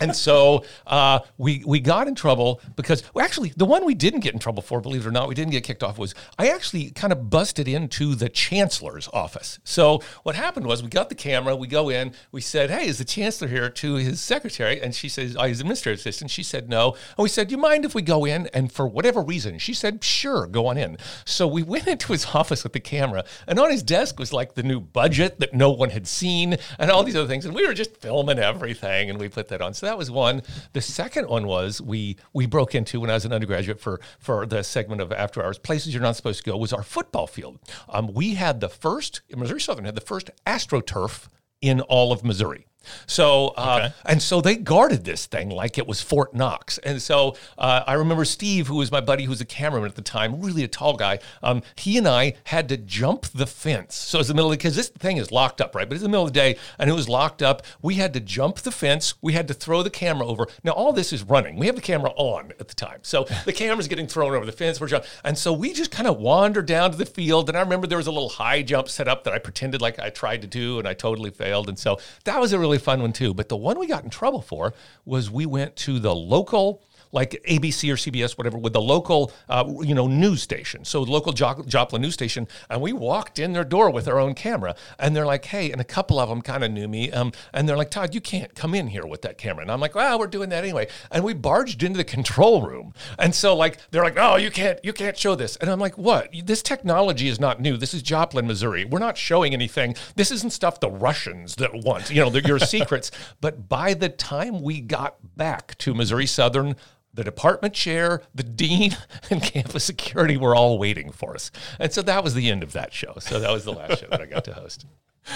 And 0.03 0.15
so 0.15 0.65
uh, 0.87 1.19
we 1.37 1.63
we 1.65 1.79
got 1.79 2.07
in 2.07 2.15
trouble 2.15 2.61
because 2.75 3.03
well, 3.13 3.25
actually 3.25 3.53
the 3.55 3.65
one 3.65 3.85
we 3.85 3.95
didn't 3.95 4.21
get 4.21 4.33
in 4.33 4.39
trouble 4.39 4.61
for, 4.61 4.81
believe 4.81 5.05
it 5.05 5.07
or 5.07 5.11
not, 5.11 5.27
we 5.27 5.35
didn't 5.35 5.51
get 5.51 5.63
kicked 5.63 5.83
off 5.83 5.97
was 5.97 6.13
I 6.37 6.49
actually 6.49 6.91
kind 6.91 7.13
of 7.13 7.29
busted 7.29 7.67
into 7.67 8.15
the 8.15 8.29
chancellor's 8.29 9.09
office. 9.13 9.59
So 9.63 10.01
what 10.23 10.35
happened 10.35 10.65
was 10.65 10.83
we 10.83 10.89
got 10.89 11.09
the 11.09 11.15
camera, 11.15 11.55
we 11.55 11.67
go 11.67 11.89
in, 11.89 12.13
we 12.31 12.41
said, 12.41 12.69
"Hey, 12.69 12.87
is 12.87 12.97
the 12.97 13.05
chancellor 13.05 13.47
here?" 13.47 13.69
to 13.69 13.95
his 13.95 14.21
secretary, 14.21 14.81
and 14.81 14.93
she 14.93 15.09
says, 15.09 15.35
"I 15.35 15.49
his 15.49 15.59
administrative 15.59 15.99
assistant." 15.99 16.31
She 16.31 16.43
said, 16.43 16.69
"No," 16.69 16.91
and 17.17 17.23
we 17.23 17.29
said, 17.29 17.47
"Do 17.47 17.55
"You 17.55 17.61
mind 17.61 17.85
if 17.85 17.95
we 17.95 18.01
go 18.01 18.25
in?" 18.25 18.47
And 18.53 18.71
for 18.71 18.87
whatever 18.87 19.21
reason, 19.21 19.57
she 19.59 19.73
said, 19.73 20.03
"Sure, 20.03 20.47
go 20.47 20.67
on 20.67 20.77
in." 20.77 20.97
So 21.25 21.47
we 21.47 21.63
went 21.73 21.87
into 21.87 22.11
his 22.11 22.27
office 22.33 22.63
with 22.63 22.73
the 22.73 22.79
camera, 22.79 23.23
and 23.47 23.59
on 23.59 23.71
his 23.71 23.83
desk 23.83 24.19
was 24.19 24.33
like 24.33 24.55
the 24.55 24.63
new 24.63 24.79
budget 24.79 25.39
that 25.39 25.53
no 25.53 25.71
one 25.71 25.89
had 25.89 26.07
seen, 26.07 26.57
and 26.79 26.91
all 26.91 27.03
these 27.03 27.15
other 27.15 27.27
things, 27.27 27.45
and 27.45 27.55
we 27.55 27.65
were 27.65 27.73
just 27.73 27.97
filming 27.97 28.39
everything, 28.39 29.09
and 29.09 29.19
we 29.19 29.29
put 29.29 29.47
that 29.49 29.61
on. 29.61 29.73
So 29.73 29.85
that 29.85 29.92
was 29.97 30.11
one. 30.11 30.41
The 30.73 30.81
second 30.81 31.27
one 31.27 31.47
was 31.47 31.81
we 31.81 32.17
we 32.33 32.45
broke 32.45 32.75
into 32.75 32.99
when 32.99 33.09
I 33.09 33.13
was 33.13 33.25
an 33.25 33.33
undergraduate 33.33 33.79
for 33.79 33.99
for 34.19 34.45
the 34.45 34.63
segment 34.63 35.01
of 35.01 35.11
After 35.11 35.43
Hours. 35.43 35.57
Places 35.57 35.93
you're 35.93 36.03
not 36.03 36.15
supposed 36.15 36.43
to 36.43 36.49
go 36.49 36.57
was 36.57 36.73
our 36.73 36.83
football 36.83 37.27
field. 37.27 37.59
Um, 37.89 38.13
we 38.13 38.35
had 38.35 38.59
the 38.59 38.69
first 38.69 39.21
Missouri 39.35 39.61
Southern 39.61 39.85
had 39.85 39.95
the 39.95 40.01
first 40.01 40.29
AstroTurf 40.45 41.27
in 41.61 41.81
all 41.81 42.11
of 42.11 42.23
Missouri. 42.23 42.67
So 43.07 43.47
uh, 43.57 43.79
Okay. 43.83 43.93
and 44.05 44.21
so 44.21 44.41
they 44.41 44.55
guarded 44.55 45.03
this 45.05 45.25
thing 45.25 45.49
like 45.49 45.77
it 45.77 45.87
was 45.87 46.01
Fort 46.01 46.33
Knox. 46.33 46.77
And 46.79 47.01
so 47.01 47.35
uh, 47.57 47.83
I 47.85 47.93
remember 47.93 48.25
Steve, 48.25 48.67
who 48.67 48.75
was 48.75 48.91
my 48.91 49.01
buddy, 49.01 49.23
who 49.23 49.29
was 49.29 49.41
a 49.41 49.45
cameraman 49.45 49.89
at 49.89 49.95
the 49.95 50.01
time, 50.01 50.41
really 50.41 50.63
a 50.63 50.67
tall 50.67 50.95
guy. 50.95 51.19
Um, 51.41 51.61
he 51.75 51.97
and 51.97 52.07
I 52.07 52.33
had 52.45 52.69
to 52.69 52.77
jump 52.77 53.25
the 53.27 53.47
fence. 53.47 53.95
So 53.95 54.19
it's 54.19 54.27
the 54.27 54.33
middle 54.33 54.51
of 54.51 54.51
the 54.51 54.57
because 54.57 54.75
this 54.75 54.89
thing 54.89 55.17
is 55.17 55.31
locked 55.31 55.59
up, 55.61 55.75
right? 55.75 55.87
But 55.87 55.95
it's 55.95 56.03
the 56.03 56.09
middle 56.09 56.25
of 56.25 56.31
the 56.33 56.39
day, 56.39 56.57
and 56.79 56.89
it 56.89 56.93
was 56.93 57.09
locked 57.09 57.41
up. 57.41 57.63
We 57.81 57.95
had 57.95 58.13
to 58.13 58.19
jump 58.19 58.57
the 58.57 58.71
fence. 58.71 59.15
We 59.21 59.33
had 59.33 59.47
to 59.47 59.53
throw 59.53 59.83
the 59.83 59.89
camera 59.89 60.25
over. 60.27 60.47
Now 60.63 60.71
all 60.73 60.93
this 60.93 61.11
is 61.11 61.23
running. 61.23 61.57
We 61.57 61.65
have 61.65 61.75
the 61.75 61.81
camera 61.81 62.11
on 62.15 62.51
at 62.59 62.67
the 62.67 62.75
time, 62.75 62.99
so 63.01 63.23
the 63.45 63.53
camera's 63.53 63.87
getting 63.87 64.07
thrown 64.07 64.33
over 64.33 64.45
the 64.45 64.51
fence. 64.51 64.79
We're 64.79 64.87
jump- 64.87 65.05
and 65.23 65.37
so 65.37 65.51
we 65.53 65.73
just 65.73 65.91
kind 65.91 66.07
of 66.07 66.17
wandered 66.17 66.65
down 66.67 66.91
to 66.91 66.97
the 66.97 67.05
field. 67.05 67.49
And 67.49 67.57
I 67.57 67.61
remember 67.61 67.87
there 67.87 67.97
was 67.97 68.07
a 68.07 68.11
little 68.11 68.29
high 68.29 68.61
jump 68.61 68.89
set 68.89 69.07
up 69.07 69.23
that 69.23 69.33
I 69.33 69.39
pretended 69.39 69.81
like 69.81 69.99
I 69.99 70.09
tried 70.09 70.41
to 70.41 70.47
do, 70.47 70.79
and 70.79 70.87
I 70.87 70.93
totally 70.93 71.31
failed. 71.31 71.67
And 71.67 71.77
so 71.79 71.99
that 72.25 72.39
was 72.39 72.53
a 72.53 72.59
really 72.59 72.72
fun 72.77 73.01
one 73.01 73.13
too. 73.13 73.33
But 73.33 73.49
the 73.49 73.57
one 73.57 73.79
we 73.79 73.87
got 73.87 74.03
in 74.03 74.09
trouble 74.09 74.41
for 74.41 74.73
was 75.05 75.29
we 75.29 75.45
went 75.45 75.75
to 75.77 75.99
the 75.99 76.15
local 76.15 76.83
like 77.13 77.41
ABC 77.47 77.89
or 77.91 77.95
CBS, 77.95 78.37
whatever, 78.37 78.57
with 78.57 78.73
the 78.73 78.81
local, 78.81 79.31
uh, 79.47 79.63
you 79.81 79.95
know, 79.95 80.07
news 80.07 80.41
station. 80.41 80.83
So 80.83 81.01
local 81.03 81.31
jo- 81.31 81.63
Joplin 81.65 82.01
news 82.01 82.15
station, 82.15 82.47
and 82.69 82.81
we 82.81 82.91
walked 82.91 83.39
in 83.39 83.53
their 83.53 83.63
door 83.63 83.89
with 83.91 84.07
our 84.07 84.19
own 84.19 84.33
camera, 84.33 84.75
and 84.99 85.15
they're 85.15 85.25
like, 85.25 85.45
"Hey," 85.45 85.71
and 85.71 85.79
a 85.79 85.85
couple 85.85 86.19
of 86.19 86.27
them 86.27 86.41
kind 86.41 86.63
of 86.63 86.71
knew 86.71 86.87
me, 86.87 87.11
um, 87.11 87.31
and 87.53 87.69
they're 87.69 87.77
like, 87.77 87.91
"Todd, 87.91 88.13
you 88.13 88.19
can't 88.19 88.55
come 88.55 88.73
in 88.73 88.87
here 88.87 89.05
with 89.05 89.21
that 89.21 89.37
camera," 89.37 89.61
and 89.61 89.71
I'm 89.71 89.79
like, 89.79 89.95
"Well, 89.95 90.17
we're 90.19 90.27
doing 90.27 90.49
that 90.49 90.63
anyway," 90.63 90.87
and 91.11 91.23
we 91.23 91.33
barged 91.33 91.83
into 91.83 91.97
the 91.97 92.03
control 92.03 92.63
room, 92.63 92.93
and 93.19 93.33
so 93.33 93.55
like 93.55 93.77
they're 93.91 94.03
like, 94.03 94.17
"Oh, 94.17 94.35
you 94.35 94.49
can't, 94.49 94.83
you 94.83 94.91
can't 94.91 95.17
show 95.17 95.35
this," 95.35 95.55
and 95.57 95.69
I'm 95.69 95.79
like, 95.79 95.97
"What? 95.97 96.29
This 96.43 96.63
technology 96.63 97.27
is 97.27 97.39
not 97.39 97.61
new. 97.61 97.77
This 97.77 97.93
is 97.93 98.01
Joplin, 98.01 98.47
Missouri. 98.47 98.85
We're 98.85 98.99
not 98.99 99.17
showing 99.17 99.53
anything. 99.53 99.95
This 100.15 100.31
isn't 100.31 100.51
stuff 100.51 100.79
the 100.79 100.89
Russians 100.89 101.55
that 101.57 101.73
want, 101.73 102.09
you 102.09 102.21
know, 102.23 102.31
the, 102.31 102.41
your 102.41 102.59
secrets." 102.75 103.11
But 103.39 103.69
by 103.69 103.93
the 103.93 104.09
time 104.09 104.61
we 104.63 104.81
got 104.81 105.17
back 105.37 105.77
to 105.79 105.93
Missouri 105.93 106.25
Southern 106.25 106.75
the 107.13 107.23
department 107.23 107.73
chair, 107.73 108.21
the 108.33 108.43
dean, 108.43 108.97
and 109.29 109.41
campus 109.41 109.83
security 109.83 110.37
were 110.37 110.55
all 110.55 110.79
waiting 110.79 111.11
for 111.11 111.35
us. 111.35 111.51
And 111.79 111.91
so 111.91 112.01
that 112.01 112.23
was 112.23 112.33
the 112.33 112.49
end 112.49 112.63
of 112.63 112.73
that 112.73 112.93
show. 112.93 113.15
So 113.19 113.39
that 113.39 113.51
was 113.51 113.65
the 113.65 113.73
last 113.73 113.99
show 113.99 114.07
that 114.07 114.21
I 114.21 114.25
got 114.25 114.45
to 114.45 114.53
host. 114.53 114.85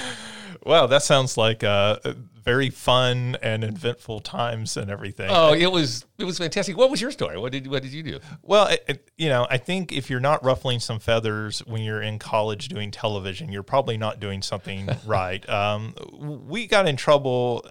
Well, 0.63 0.87
that 0.87 1.03
sounds 1.03 1.37
like 1.37 1.63
uh, 1.63 1.99
very 2.43 2.69
fun 2.69 3.37
and 3.41 3.63
eventful 3.63 4.21
times 4.21 4.77
and 4.77 4.89
everything. 4.89 5.29
Oh, 5.31 5.53
it 5.53 5.71
was 5.71 6.05
it 6.17 6.23
was 6.23 6.37
fantastic. 6.37 6.77
What 6.77 6.89
was 6.89 7.01
your 7.01 7.11
story? 7.11 7.37
What 7.37 7.51
did 7.51 7.67
what 7.67 7.83
did 7.83 7.93
you 7.93 8.03
do? 8.03 8.19
Well, 8.41 8.67
it, 8.67 8.83
it, 8.87 9.11
you 9.17 9.29
know, 9.29 9.47
I 9.49 9.57
think 9.57 9.91
if 9.91 10.09
you're 10.09 10.19
not 10.19 10.43
ruffling 10.43 10.79
some 10.79 10.99
feathers 10.99 11.59
when 11.59 11.83
you're 11.83 12.01
in 12.01 12.19
college 12.19 12.69
doing 12.69 12.91
television, 12.91 13.51
you're 13.51 13.63
probably 13.63 13.97
not 13.97 14.19
doing 14.19 14.41
something 14.41 14.89
right. 15.05 15.47
Um, 15.49 15.93
we 16.47 16.67
got 16.67 16.87
in 16.87 16.95
trouble. 16.95 17.65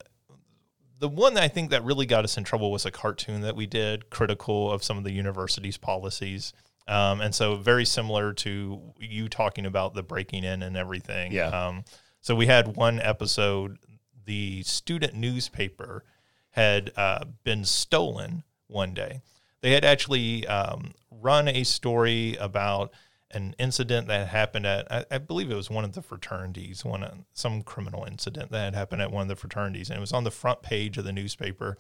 The 0.99 1.09
one 1.09 1.35
that 1.35 1.43
I 1.43 1.49
think 1.49 1.71
that 1.71 1.85
really 1.85 2.07
got 2.07 2.25
us 2.25 2.39
in 2.39 2.45
trouble 2.45 2.71
was 2.71 2.87
a 2.87 2.91
cartoon 2.91 3.43
that 3.43 3.57
we 3.57 3.67
did 3.67 4.09
critical 4.11 4.73
of 4.73 4.83
some 4.83 4.97
of 4.97 5.05
the 5.05 5.13
university's 5.13 5.77
policies. 5.77 6.53
Um, 6.89 7.21
and 7.21 7.35
so 7.35 7.57
very 7.57 7.85
similar 7.85 8.33
to 8.35 8.81
you 9.01 9.29
talking 9.29 9.67
about 9.67 9.95
the 9.95 10.03
breaking 10.03 10.45
in 10.45 10.63
and 10.63 10.77
everything. 10.77 11.33
Yeah. 11.33 11.49
Um, 11.49 11.85
so 12.21 12.35
we 12.35 12.47
had 12.47 12.77
one 12.77 13.01
episode, 13.01 13.79
the 14.25 14.63
student 14.63 15.15
newspaper 15.15 16.05
had 16.51 16.91
uh, 16.97 17.25
been 17.45 17.65
stolen 17.65 18.43
one 18.69 18.95
day. 18.95 19.21
They 19.61 19.73
had 19.73 19.85
actually 19.85 20.47
um, 20.47 20.95
run 21.11 21.49
a 21.49 21.65
story 21.65 22.37
about 22.41 22.93
an 23.37 23.55
incident 23.59 24.09
that 24.09 24.29
happened 24.29 24.67
at, 24.67 24.91
I, 24.91 25.05
I 25.11 25.19
believe 25.19 25.51
it 25.51 25.57
was 25.57 25.71
one 25.71 25.85
of 25.85 25.93
the 25.93 26.03
fraternities, 26.03 26.85
one 26.85 27.05
uh, 27.05 27.15
some 27.33 27.63
criminal 27.63 28.05
incident 28.05 28.51
that 28.51 28.65
had 28.65 28.75
happened 28.75 29.03
at 29.03 29.13
one 29.13 29.23
of 29.23 29.29
the 29.29 29.37
fraternities, 29.37 29.91
and 29.91 29.99
it 29.99 30.01
was 30.01 30.13
on 30.13 30.25
the 30.25 30.31
front 30.31 30.63
page 30.63 30.99
of 30.99 31.05
the 31.05 31.13
newspaper. 31.13 31.77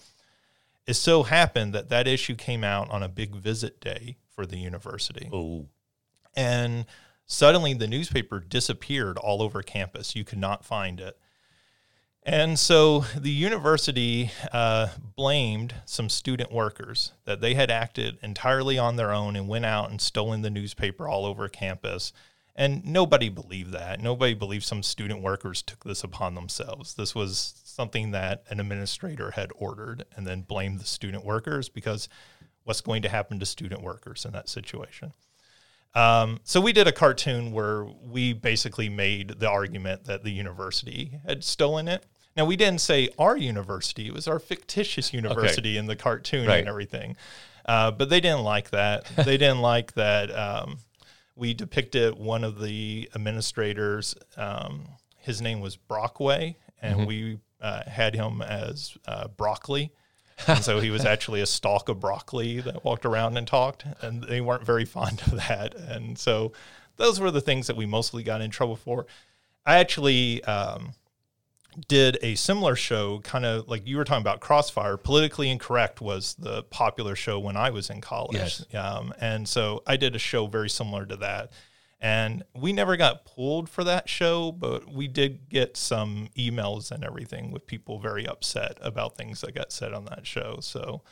It 0.86 0.94
so 0.94 1.24
happened 1.24 1.74
that 1.74 1.88
that 1.88 2.06
issue 2.06 2.36
came 2.36 2.62
out 2.62 2.90
on 2.90 3.02
a 3.02 3.08
big 3.08 3.34
visit 3.34 3.80
day 3.80 4.18
for 4.28 4.46
the 4.46 4.58
university. 4.58 5.28
Oh, 5.32 5.66
And 6.36 6.86
suddenly 7.24 7.74
the 7.74 7.88
newspaper 7.88 8.38
disappeared 8.38 9.18
all 9.18 9.42
over 9.42 9.62
campus. 9.62 10.14
You 10.14 10.24
could 10.24 10.38
not 10.38 10.64
find 10.64 11.00
it. 11.00 11.18
And 12.26 12.58
so 12.58 13.04
the 13.16 13.30
university 13.30 14.32
uh, 14.52 14.88
blamed 15.14 15.74
some 15.84 16.08
student 16.08 16.50
workers 16.50 17.12
that 17.24 17.40
they 17.40 17.54
had 17.54 17.70
acted 17.70 18.18
entirely 18.20 18.78
on 18.78 18.96
their 18.96 19.12
own 19.12 19.36
and 19.36 19.46
went 19.46 19.64
out 19.64 19.90
and 19.90 20.00
stolen 20.00 20.42
the 20.42 20.50
newspaper 20.50 21.06
all 21.06 21.24
over 21.24 21.48
campus. 21.48 22.12
And 22.56 22.84
nobody 22.84 23.28
believed 23.28 23.70
that. 23.74 24.00
Nobody 24.00 24.34
believed 24.34 24.64
some 24.64 24.82
student 24.82 25.22
workers 25.22 25.62
took 25.62 25.84
this 25.84 26.02
upon 26.02 26.34
themselves. 26.34 26.94
This 26.94 27.14
was 27.14 27.60
something 27.62 28.10
that 28.10 28.42
an 28.48 28.58
administrator 28.58 29.30
had 29.30 29.52
ordered 29.54 30.04
and 30.16 30.26
then 30.26 30.40
blamed 30.40 30.80
the 30.80 30.86
student 30.86 31.24
workers 31.24 31.68
because 31.68 32.08
what's 32.64 32.80
going 32.80 33.02
to 33.02 33.08
happen 33.08 33.38
to 33.38 33.46
student 33.46 33.82
workers 33.82 34.24
in 34.24 34.32
that 34.32 34.48
situation? 34.48 35.12
Um, 35.94 36.40
so 36.42 36.60
we 36.60 36.72
did 36.72 36.88
a 36.88 36.92
cartoon 36.92 37.52
where 37.52 37.84
we 37.84 38.32
basically 38.32 38.88
made 38.88 39.38
the 39.38 39.48
argument 39.48 40.06
that 40.06 40.24
the 40.24 40.32
university 40.32 41.20
had 41.24 41.44
stolen 41.44 41.86
it. 41.86 42.04
Now 42.36 42.44
we 42.44 42.56
didn't 42.56 42.80
say 42.80 43.08
our 43.18 43.36
university; 43.36 44.06
it 44.06 44.12
was 44.12 44.28
our 44.28 44.38
fictitious 44.38 45.12
university 45.12 45.76
in 45.76 45.86
the 45.86 45.96
cartoon 45.96 46.46
Right. 46.46 46.60
and 46.60 46.68
everything. 46.68 47.16
Uh, 47.64 47.90
but 47.90 48.08
they 48.10 48.20
didn't 48.20 48.42
like 48.44 48.70
that. 48.70 49.04
they 49.16 49.36
didn't 49.36 49.60
like 49.60 49.94
that 49.94 50.30
um, 50.36 50.78
we 51.34 51.52
depicted 51.54 52.14
one 52.16 52.44
of 52.44 52.60
the 52.60 53.10
administrators. 53.14 54.14
Um, 54.36 54.84
his 55.18 55.42
name 55.42 55.60
was 55.60 55.76
Brockway, 55.76 56.56
and 56.80 57.06
we 57.06 57.38
uh, 57.60 57.82
had 57.88 58.14
him 58.14 58.42
as 58.42 58.96
uh, 59.08 59.28
broccoli. 59.28 59.90
and 60.46 60.62
so 60.62 60.78
he 60.80 60.90
was 60.90 61.04
actually 61.14 61.40
a 61.40 61.46
stalk 61.46 61.88
of 61.88 61.98
broccoli 61.98 62.60
that 62.60 62.84
walked 62.84 63.04
around 63.04 63.36
and 63.36 63.46
talked, 63.46 63.84
and 64.02 64.22
they 64.24 64.40
weren't 64.40 64.64
very 64.64 64.84
fond 64.96 65.20
of 65.26 65.32
that. 65.48 65.74
And 65.74 66.16
so 66.18 66.52
those 66.96 67.18
were 67.18 67.30
the 67.30 67.40
things 67.40 67.66
that 67.66 67.76
we 67.76 67.86
mostly 67.86 68.22
got 68.22 68.40
in 68.40 68.50
trouble 68.50 68.76
for. 68.76 69.06
I 69.64 69.78
actually 69.78 70.44
um, 70.44 70.92
did 71.88 72.18
a 72.22 72.34
similar 72.34 72.76
show, 72.76 73.20
kind 73.20 73.44
of 73.44 73.68
like 73.68 73.86
you 73.86 73.96
were 73.96 74.04
talking 74.04 74.22
about 74.22 74.40
Crossfire. 74.40 74.96
Politically 74.96 75.50
Incorrect 75.50 76.00
was 76.00 76.34
the 76.34 76.62
popular 76.64 77.14
show 77.14 77.38
when 77.38 77.56
I 77.56 77.70
was 77.70 77.90
in 77.90 78.00
college. 78.00 78.36
Yes. 78.36 78.74
Um, 78.74 79.12
and 79.20 79.48
so 79.48 79.82
I 79.86 79.96
did 79.96 80.16
a 80.16 80.18
show 80.18 80.46
very 80.46 80.70
similar 80.70 81.06
to 81.06 81.16
that. 81.16 81.52
And 82.00 82.44
we 82.54 82.72
never 82.72 82.96
got 82.96 83.24
pulled 83.24 83.68
for 83.68 83.82
that 83.84 84.08
show, 84.08 84.52
but 84.52 84.92
we 84.92 85.08
did 85.08 85.48
get 85.48 85.76
some 85.76 86.28
emails 86.36 86.90
and 86.90 87.02
everything 87.02 87.50
with 87.50 87.66
people 87.66 87.98
very 87.98 88.26
upset 88.26 88.76
about 88.82 89.16
things 89.16 89.40
that 89.40 89.54
got 89.54 89.72
said 89.72 89.94
on 89.94 90.04
that 90.06 90.26
show. 90.26 90.58
So, 90.60 91.02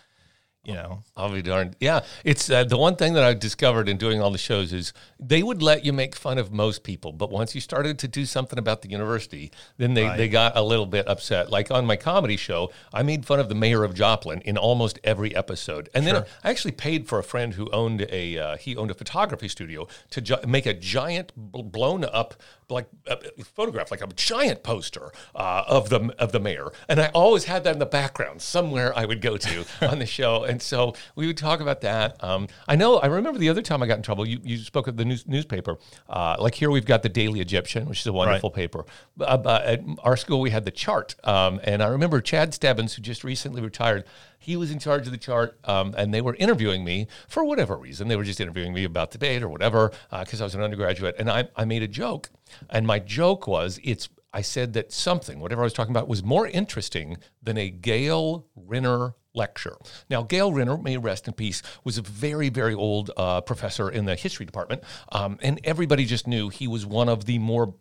you 0.64 0.74
know, 0.74 1.02
I'll 1.16 1.32
be 1.32 1.42
darned. 1.42 1.76
Yeah, 1.80 2.00
it's 2.24 2.48
uh, 2.50 2.64
the 2.64 2.78
one 2.78 2.96
thing 2.96 3.12
that 3.14 3.24
I've 3.24 3.38
discovered 3.38 3.88
in 3.88 3.96
doing 3.98 4.20
all 4.20 4.30
the 4.30 4.38
shows 4.38 4.72
is 4.72 4.92
they 5.20 5.42
would 5.42 5.62
let 5.62 5.84
you 5.84 5.92
make 5.92 6.14
fun 6.14 6.38
of 6.38 6.52
most 6.52 6.82
people, 6.82 7.12
but 7.12 7.30
once 7.30 7.54
you 7.54 7.60
started 7.60 7.98
to 8.00 8.08
do 8.08 8.24
something 8.24 8.58
about 8.58 8.82
the 8.82 8.88
university, 8.90 9.52
then 9.76 9.94
they, 9.94 10.04
they 10.16 10.28
got 10.28 10.56
a 10.56 10.62
little 10.62 10.86
bit 10.86 11.06
upset. 11.08 11.50
Like 11.50 11.70
on 11.70 11.84
my 11.86 11.96
comedy 11.96 12.36
show, 12.36 12.70
I 12.92 13.02
made 13.02 13.26
fun 13.26 13.40
of 13.40 13.48
the 13.48 13.54
mayor 13.54 13.84
of 13.84 13.94
Joplin 13.94 14.40
in 14.42 14.56
almost 14.56 14.98
every 15.04 15.34
episode, 15.36 15.88
and 15.94 16.06
then 16.06 16.16
I 16.42 16.50
actually 16.50 16.72
paid 16.72 17.06
for 17.08 17.18
a 17.18 17.24
friend 17.24 17.54
who 17.54 17.70
owned 17.70 18.06
a 18.10 18.38
uh, 18.38 18.56
he 18.56 18.76
owned 18.76 18.90
a 18.90 18.94
photography 18.94 19.48
studio 19.48 19.86
to 20.10 20.20
ju- 20.20 20.36
make 20.46 20.66
a 20.66 20.74
giant 20.74 21.32
bl- 21.36 21.62
blown 21.62 22.04
up 22.04 22.34
like 22.70 22.86
uh, 23.06 23.16
photograph, 23.54 23.90
like 23.90 24.00
a 24.02 24.06
giant 24.14 24.62
poster 24.62 25.12
uh, 25.34 25.64
of 25.66 25.90
the 25.90 26.14
of 26.18 26.32
the 26.32 26.40
mayor, 26.40 26.72
and 26.88 27.00
I 27.00 27.08
always 27.08 27.44
had 27.44 27.64
that 27.64 27.74
in 27.74 27.78
the 27.78 27.86
background 27.86 28.40
somewhere 28.40 28.96
I 28.96 29.04
would 29.04 29.20
go 29.20 29.36
to 29.36 29.64
on 29.82 29.98
the 29.98 30.06
show, 30.06 30.44
and 30.54 30.62
so 30.62 30.94
we 31.16 31.26
would 31.26 31.36
talk 31.36 31.60
about 31.60 31.80
that. 31.82 32.22
Um, 32.22 32.48
I 32.68 32.76
know 32.76 32.98
I 32.98 33.06
remember 33.06 33.38
the 33.38 33.48
other 33.48 33.62
time 33.62 33.82
I 33.82 33.86
got 33.86 33.96
in 33.96 34.02
trouble. 34.02 34.26
You, 34.26 34.38
you 34.42 34.56
spoke 34.58 34.86
of 34.86 34.96
the 34.96 35.04
news, 35.04 35.26
newspaper, 35.26 35.78
uh, 36.08 36.36
like 36.38 36.54
here 36.54 36.70
we've 36.70 36.86
got 36.86 37.02
the 37.02 37.08
Daily 37.08 37.40
Egyptian, 37.40 37.86
which 37.86 38.00
is 38.00 38.06
a 38.06 38.12
wonderful 38.12 38.50
paper. 38.50 38.84
Uh, 39.20 39.60
at 39.64 39.80
our 40.02 40.16
school 40.16 40.40
we 40.40 40.50
had 40.50 40.64
the 40.64 40.70
Chart, 40.70 41.14
um, 41.24 41.60
and 41.64 41.82
I 41.82 41.88
remember 41.88 42.20
Chad 42.20 42.54
Stebbins, 42.54 42.94
who 42.94 43.02
just 43.02 43.24
recently 43.24 43.60
retired. 43.60 44.04
He 44.38 44.56
was 44.56 44.70
in 44.70 44.78
charge 44.78 45.06
of 45.06 45.12
the 45.12 45.18
chart, 45.18 45.58
um, 45.64 45.94
and 45.96 46.12
they 46.12 46.20
were 46.20 46.34
interviewing 46.34 46.84
me 46.84 47.06
for 47.28 47.44
whatever 47.44 47.76
reason. 47.76 48.08
They 48.08 48.16
were 48.16 48.24
just 48.24 48.40
interviewing 48.40 48.74
me 48.74 48.84
about 48.84 49.10
debate 49.10 49.42
or 49.42 49.48
whatever, 49.48 49.90
because 50.10 50.40
I 50.42 50.44
was 50.44 50.54
an 50.54 50.60
undergraduate. 50.60 51.16
And 51.18 51.30
I, 51.30 51.48
I 51.56 51.64
made 51.64 51.82
a 51.82 51.88
joke, 51.88 52.30
and 52.68 52.86
my 52.86 52.98
joke 52.98 53.46
was 53.46 53.80
it's. 53.82 54.08
I 54.34 54.42
said 54.42 54.72
that 54.74 54.92
something, 54.92 55.38
whatever 55.38 55.62
I 55.62 55.64
was 55.64 55.72
talking 55.72 55.92
about, 55.92 56.08
was 56.08 56.22
more 56.22 56.46
interesting 56.46 57.18
than 57.42 57.56
a 57.56 57.70
Gail 57.70 58.46
Rinner 58.54 59.14
lecture. 59.34 59.76
Now, 60.08 60.22
Gail 60.22 60.52
Rinner, 60.52 60.78
may 60.78 60.96
rest 60.96 61.26
in 61.28 61.34
peace, 61.34 61.62
was 61.82 61.98
a 61.98 62.02
very, 62.02 62.48
very 62.48 62.74
old 62.74 63.10
uh, 63.16 63.40
professor 63.40 63.90
in 63.90 64.04
the 64.04 64.14
history 64.14 64.46
department, 64.46 64.82
um, 65.12 65.38
and 65.42 65.60
everybody 65.64 66.04
just 66.04 66.26
knew 66.26 66.48
he 66.48 66.68
was 66.68 66.86
one 66.86 67.08
of 67.08 67.24
the 67.26 67.38
more 67.38 67.74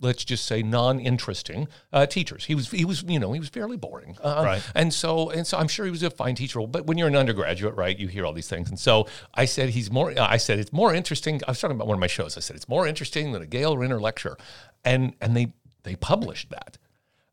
let's 0.00 0.24
just 0.24 0.46
say 0.46 0.62
non-interesting 0.62 1.68
uh, 1.92 2.06
teachers. 2.06 2.44
He 2.44 2.54
was 2.54 2.70
he 2.70 2.84
was 2.84 3.02
you 3.04 3.18
know 3.18 3.32
he 3.32 3.40
was 3.40 3.48
fairly 3.48 3.76
boring, 3.76 4.16
uh, 4.22 4.42
Right. 4.44 4.62
And 4.74 4.92
so 4.92 5.30
and 5.30 5.46
so 5.46 5.58
I'm 5.58 5.68
sure 5.68 5.84
he 5.84 5.90
was 5.90 6.02
a 6.02 6.10
fine 6.10 6.34
teacher. 6.34 6.60
But 6.66 6.86
when 6.86 6.98
you're 6.98 7.08
an 7.08 7.16
undergraduate, 7.16 7.74
right, 7.74 7.98
you 7.98 8.08
hear 8.08 8.24
all 8.24 8.32
these 8.32 8.48
things. 8.48 8.68
And 8.68 8.78
so 8.78 9.06
I 9.34 9.44
said 9.44 9.70
he's 9.70 9.90
more. 9.90 10.14
I 10.18 10.36
said 10.36 10.58
it's 10.58 10.72
more 10.72 10.94
interesting. 10.94 11.40
I 11.46 11.50
was 11.50 11.60
talking 11.60 11.76
about 11.76 11.88
one 11.88 11.96
of 11.96 12.00
my 12.00 12.06
shows. 12.06 12.36
I 12.36 12.40
said 12.40 12.56
it's 12.56 12.68
more 12.68 12.86
interesting 12.86 13.32
than 13.32 13.42
a 13.42 13.46
Gail 13.46 13.76
Renner 13.76 14.00
lecture, 14.00 14.36
and 14.84 15.14
and 15.20 15.36
they 15.36 15.52
they 15.82 15.96
published 15.96 16.50
that. 16.50 16.78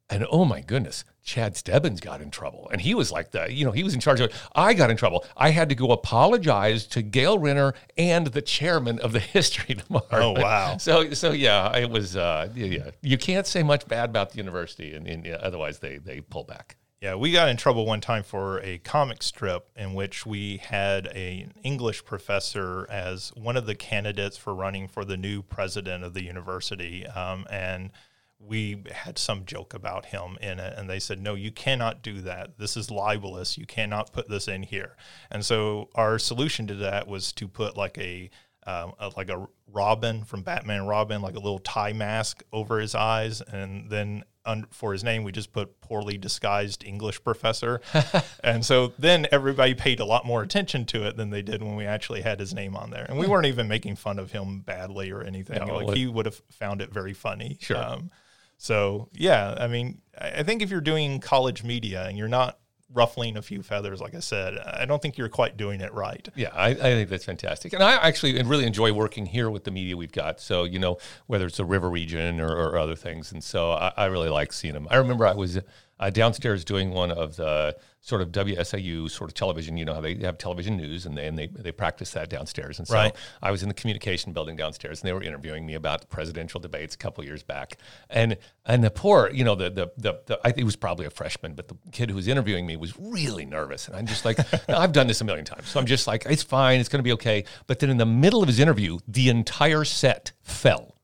And 0.10 0.26
oh 0.30 0.46
my 0.46 0.62
goodness, 0.62 1.04
Chad 1.24 1.58
Stebbins 1.58 2.00
got 2.00 2.22
in 2.22 2.30
trouble. 2.30 2.70
And 2.72 2.80
he 2.80 2.94
was 2.94 3.12
like 3.12 3.32
the, 3.32 3.52
you 3.52 3.66
know, 3.66 3.72
he 3.72 3.84
was 3.84 3.96
in 3.96 4.00
charge 4.00 4.20
of 4.20 4.30
it. 4.30 4.36
I 4.54 4.76
got 4.76 4.92
in 4.92 4.98
trouble. 4.98 5.26
I 5.36 5.50
had 5.50 5.70
to 5.70 5.76
go 5.76 5.92
apologize 5.92 6.86
to 6.88 7.02
Gail 7.02 7.40
Renner 7.40 7.74
and 7.98 8.28
the 8.28 8.42
chairman 8.44 9.00
of 9.00 9.14
the 9.14 9.20
history 9.36 9.76
department. 9.76 10.24
Oh, 10.24 10.32
wow. 10.34 10.78
So 10.78 11.12
so 11.12 11.32
yeah, 11.32 11.76
it 11.76 11.90
was 11.90 12.16
uh 12.16 12.50
yeah, 12.54 12.66
yeah. 12.66 12.90
You 13.02 13.18
can't 13.18 13.48
say 13.48 13.64
much 13.64 13.88
bad 13.88 14.10
about 14.10 14.32
the 14.32 14.38
university 14.38 14.94
and, 14.94 15.08
and 15.08 15.26
yeah, 15.26 15.36
otherwise 15.36 15.80
they 15.80 15.98
they 15.98 16.22
pull 16.22 16.44
back. 16.44 16.78
Yeah, 17.02 17.16
we 17.16 17.32
got 17.32 17.50
in 17.50 17.58
trouble 17.58 17.86
one 17.86 18.02
time 18.02 18.24
for 18.24 18.60
a 18.62 18.78
comic 18.80 19.22
strip 19.22 19.70
in 19.76 19.94
which 19.94 20.26
we 20.26 20.58
had 20.58 21.08
a, 21.08 21.42
an 21.42 21.54
English 21.64 22.06
professor 22.06 22.88
as 22.90 23.30
one 23.36 23.58
of 23.58 23.66
the 23.66 23.76
candidates 23.76 24.38
for 24.38 24.56
running 24.56 24.88
for 24.88 25.04
the 25.04 25.18
new 25.18 25.44
president 25.44 26.04
of 26.04 26.14
the 26.14 26.24
university. 26.24 27.06
Um, 27.06 27.46
and 27.50 27.92
we 28.40 28.84
had 28.92 29.18
some 29.18 29.46
joke 29.46 29.74
about 29.74 30.08
him 30.08 30.38
in 30.42 30.60
it. 30.60 30.74
And 30.78 30.90
they 30.90 31.00
said, 31.00 31.22
no, 31.22 31.36
you 31.36 31.52
cannot 31.52 32.02
do 32.02 32.22
that. 32.22 32.58
This 32.58 32.78
is 32.78 32.92
libelous. 32.92 33.58
You 33.58 33.66
cannot 33.66 34.14
put 34.14 34.30
this 34.30 34.48
in 34.48 34.64
here. 34.64 34.96
And 35.32 35.46
so 35.46 35.90
our 35.96 36.20
solution 36.20 36.68
to 36.68 36.76
that 36.76 37.08
was 37.08 37.32
to 37.34 37.48
put 37.48 37.78
like 37.78 37.98
a 37.98 38.30
um, 38.68 38.94
uh, 39.00 39.12
like 39.16 39.30
a 39.30 39.48
Robin 39.72 40.24
from 40.24 40.42
Batman 40.42 40.86
Robin, 40.88 41.22
like 41.22 41.36
a 41.36 41.40
little 41.40 41.60
tie 41.60 41.94
mask 41.94 42.44
over 42.52 42.80
his 42.80 42.96
eyes, 42.96 43.42
and 43.42 43.90
then 43.90 44.24
un- 44.44 44.66
for 44.72 44.92
his 44.92 45.04
name 45.04 45.24
we 45.24 45.32
just 45.32 45.52
put 45.54 45.80
poorly 45.82 46.18
disguised 46.18 46.84
English 46.84 47.24
professor, 47.24 47.80
and 48.44 48.66
so 48.66 48.94
then 48.98 49.28
everybody 49.32 49.76
paid 49.76 50.00
a 50.00 50.06
lot 50.06 50.26
more 50.26 50.42
attention 50.42 50.86
to 50.86 51.08
it 51.08 51.16
than 51.16 51.30
they 51.30 51.44
did 51.44 51.62
when 51.62 51.76
we 51.76 51.86
actually 51.86 52.22
had 52.22 52.40
his 52.40 52.54
name 52.56 52.76
on 52.76 52.90
there, 52.90 53.06
and 53.08 53.20
we 53.20 53.28
weren't 53.28 53.46
even 53.46 53.68
making 53.68 53.96
fun 53.96 54.18
of 54.18 54.32
him 54.32 54.62
badly 54.62 55.12
or 55.12 55.22
anything. 55.22 55.64
No, 55.64 55.78
like 55.78 55.96
he 55.96 56.08
would 56.08 56.26
have 56.26 56.42
found 56.50 56.82
it 56.82 56.92
very 56.92 57.14
funny. 57.14 57.58
Sure. 57.62 57.78
Um, 57.78 58.10
so 58.58 59.10
yeah, 59.14 59.56
I 59.58 59.68
mean, 59.68 60.02
I 60.20 60.44
think 60.44 60.62
if 60.62 60.70
you're 60.70 60.82
doing 60.82 61.20
college 61.20 61.64
media 61.64 62.06
and 62.08 62.18
you're 62.18 62.28
not 62.28 62.60
ruffling 62.96 63.36
a 63.38 63.42
few 63.42 63.62
feathers. 63.62 64.00
Like 64.00 64.16
I 64.16 64.20
said, 64.20 64.58
I 64.58 64.86
don't 64.86 65.02
think 65.02 65.18
you're 65.18 65.30
quite 65.30 65.58
doing 65.58 65.82
it 65.82 65.94
right. 65.94 66.28
Yeah, 66.36 66.50
I, 66.54 66.70
I 66.70 66.74
think 66.76 67.10
that's 67.10 67.26
fantastic, 67.26 67.74
and 67.74 67.84
I 67.84 67.96
actually 67.96 68.42
really 68.44 68.66
enjoy 68.66 68.94
working 68.94 69.26
here 69.26 69.50
with 69.50 69.66
the 69.66 69.72
media 69.72 69.98
we've 69.98 70.12
got. 70.12 70.40
So 70.40 70.64
you 70.64 70.80
know, 70.80 70.98
whether 71.28 71.46
it's 71.46 71.58
the 71.58 71.66
river 71.66 71.90
region 71.90 72.40
or, 72.40 72.50
or 72.50 72.78
other 72.78 72.96
things, 72.96 73.32
and 73.32 73.44
so 73.44 73.72
I, 73.72 73.92
I 73.98 74.06
really 74.06 74.30
like 74.30 74.54
seeing 74.54 74.74
them. 74.74 74.88
I 74.90 74.96
remember 74.96 75.28
I 75.28 75.34
was 75.34 75.60
uh, 76.00 76.10
downstairs 76.10 76.66
doing 76.66 76.92
one 76.92 77.12
of 77.12 77.36
the 77.36 77.76
sort 78.06 78.22
of 78.22 78.32
WSIU 78.32 79.10
sort 79.10 79.32
of 79.32 79.34
television. 79.34 79.78
You 79.78 79.86
know 79.86 79.96
how 79.96 80.02
they 80.02 80.14
have 80.18 80.38
television 80.38 80.78
news 80.78 81.08
and 81.08 81.18
they 81.18 81.26
and 81.26 81.38
they, 81.40 81.48
they 81.48 81.72
practice 81.72 82.12
that 82.12 82.30
downstairs. 82.30 82.78
And 82.78 82.88
so 82.88 82.94
Right. 82.94 83.16
I 83.42 83.50
was 83.50 83.64
in 83.64 83.68
the 83.68 83.74
communication 83.74 84.32
building 84.32 84.56
downstairs 84.56 85.02
and 85.02 85.08
they 85.08 85.14
were 85.14 85.24
interviewing 85.24 85.66
me 85.66 85.74
about 85.74 86.02
the 86.02 86.08
presidential 86.08 86.60
debates 86.60 86.94
a 86.94 87.00
couple 87.00 87.24
years 87.26 87.42
back. 87.42 87.78
And 88.12 88.38
and 88.64 88.84
the 88.84 88.92
poor, 88.92 89.32
you 89.34 89.44
know, 89.44 89.56
the 89.56 89.72
the 89.72 89.92
the, 89.98 90.20
the 90.28 90.40
I 90.44 90.50
think 90.50 90.60
he 90.60 90.64
was 90.64 90.76
probably 90.76 91.08
a 91.08 91.10
freshman, 91.10 91.56
but 91.56 91.68
the 91.68 91.78
kid 91.92 92.12
who 92.12 92.16
was 92.16 92.28
interviewing 92.28 92.68
me 92.68 92.76
was 92.78 92.94
really 93.00 93.44
nervous. 93.46 93.88
And 93.88 93.98
I'm 93.98 94.06
just 94.06 94.24
like, 94.24 94.38
I've 94.70 94.92
done 94.92 95.08
this 95.08 95.22
a 95.22 95.26
million 95.26 95.46
times, 95.46 95.68
so 95.68 95.80
I'm 95.80 95.88
just 95.88 96.06
like, 96.06 96.28
it's 96.28 96.44
fine, 96.44 96.80
it's 96.80 96.90
going 96.90 97.00
to 97.00 97.04
be 97.04 97.14
okay. 97.14 97.44
But 97.66 97.80
then 97.80 97.90
in 97.90 97.98
the 97.98 98.06
middle 98.06 98.44
of 98.44 98.48
his 98.48 98.60
interview, 98.60 99.00
the 99.08 99.30
entire 99.30 99.84
set 99.84 100.32
fell, 100.44 100.95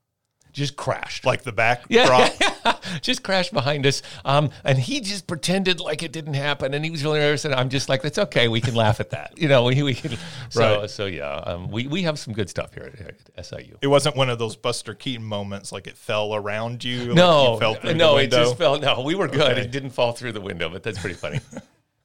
just 0.52 0.76
crashed. 0.76 1.24
Like 1.24 1.42
the 1.42 1.52
back 1.52 1.84
Yeah, 1.88 2.06
prop. 2.06 2.84
just 3.02 3.22
crashed 3.22 3.52
behind 3.52 3.86
us. 3.86 4.02
Um, 4.24 4.50
and 4.64 4.78
he 4.78 5.00
just 5.00 5.26
pretended 5.26 5.80
like 5.80 6.02
it 6.02 6.12
didn't 6.12 6.34
happen, 6.34 6.74
and 6.74 6.84
he 6.84 6.90
was 6.90 7.02
really 7.02 7.20
nervous. 7.20 7.44
And 7.44 7.54
I'm 7.54 7.68
just 7.70 7.88
like, 7.88 8.02
"That's 8.02 8.18
okay. 8.18 8.48
We 8.48 8.60
can 8.60 8.74
laugh 8.74 9.00
at 9.00 9.10
that." 9.10 9.32
You 9.42 9.48
know, 9.48 9.64
we, 9.64 9.82
we 9.82 9.94
can. 9.94 10.16
So 10.50 10.80
Right. 10.80 10.90
so 10.90 11.06
yeah, 11.06 11.34
um, 11.34 11.68
we 11.70 11.86
we 11.88 12.02
have 12.02 12.18
some 12.18 12.32
good 12.32 12.48
stuff 12.48 12.74
here 12.74 12.92
at, 12.98 13.16
at 13.36 13.46
SIU. 13.46 13.76
It 13.80 13.88
wasn't 13.88 14.14
one 14.14 14.30
of 14.30 14.38
those 14.38 14.54
Buster 14.56 14.94
Keaton 14.94 15.24
moments 15.24 15.72
like 15.72 15.86
it 15.88 15.96
fell 15.96 16.34
around 16.34 16.84
you. 16.84 17.06
like 17.06 17.16
No, 17.16 17.54
you 17.54 17.58
fell 17.58 17.94
no, 17.94 18.18
it 18.18 18.30
just 18.30 18.56
fell. 18.58 18.78
No, 18.78 19.00
we 19.00 19.14
were 19.16 19.26
good. 19.26 19.52
Okay. 19.52 19.60
It 19.62 19.70
didn't 19.72 19.90
fall 19.90 20.12
through 20.12 20.32
the 20.32 20.40
window, 20.40 20.68
but 20.68 20.82
that's 20.82 20.98
pretty 20.98 21.16
funny. 21.16 21.40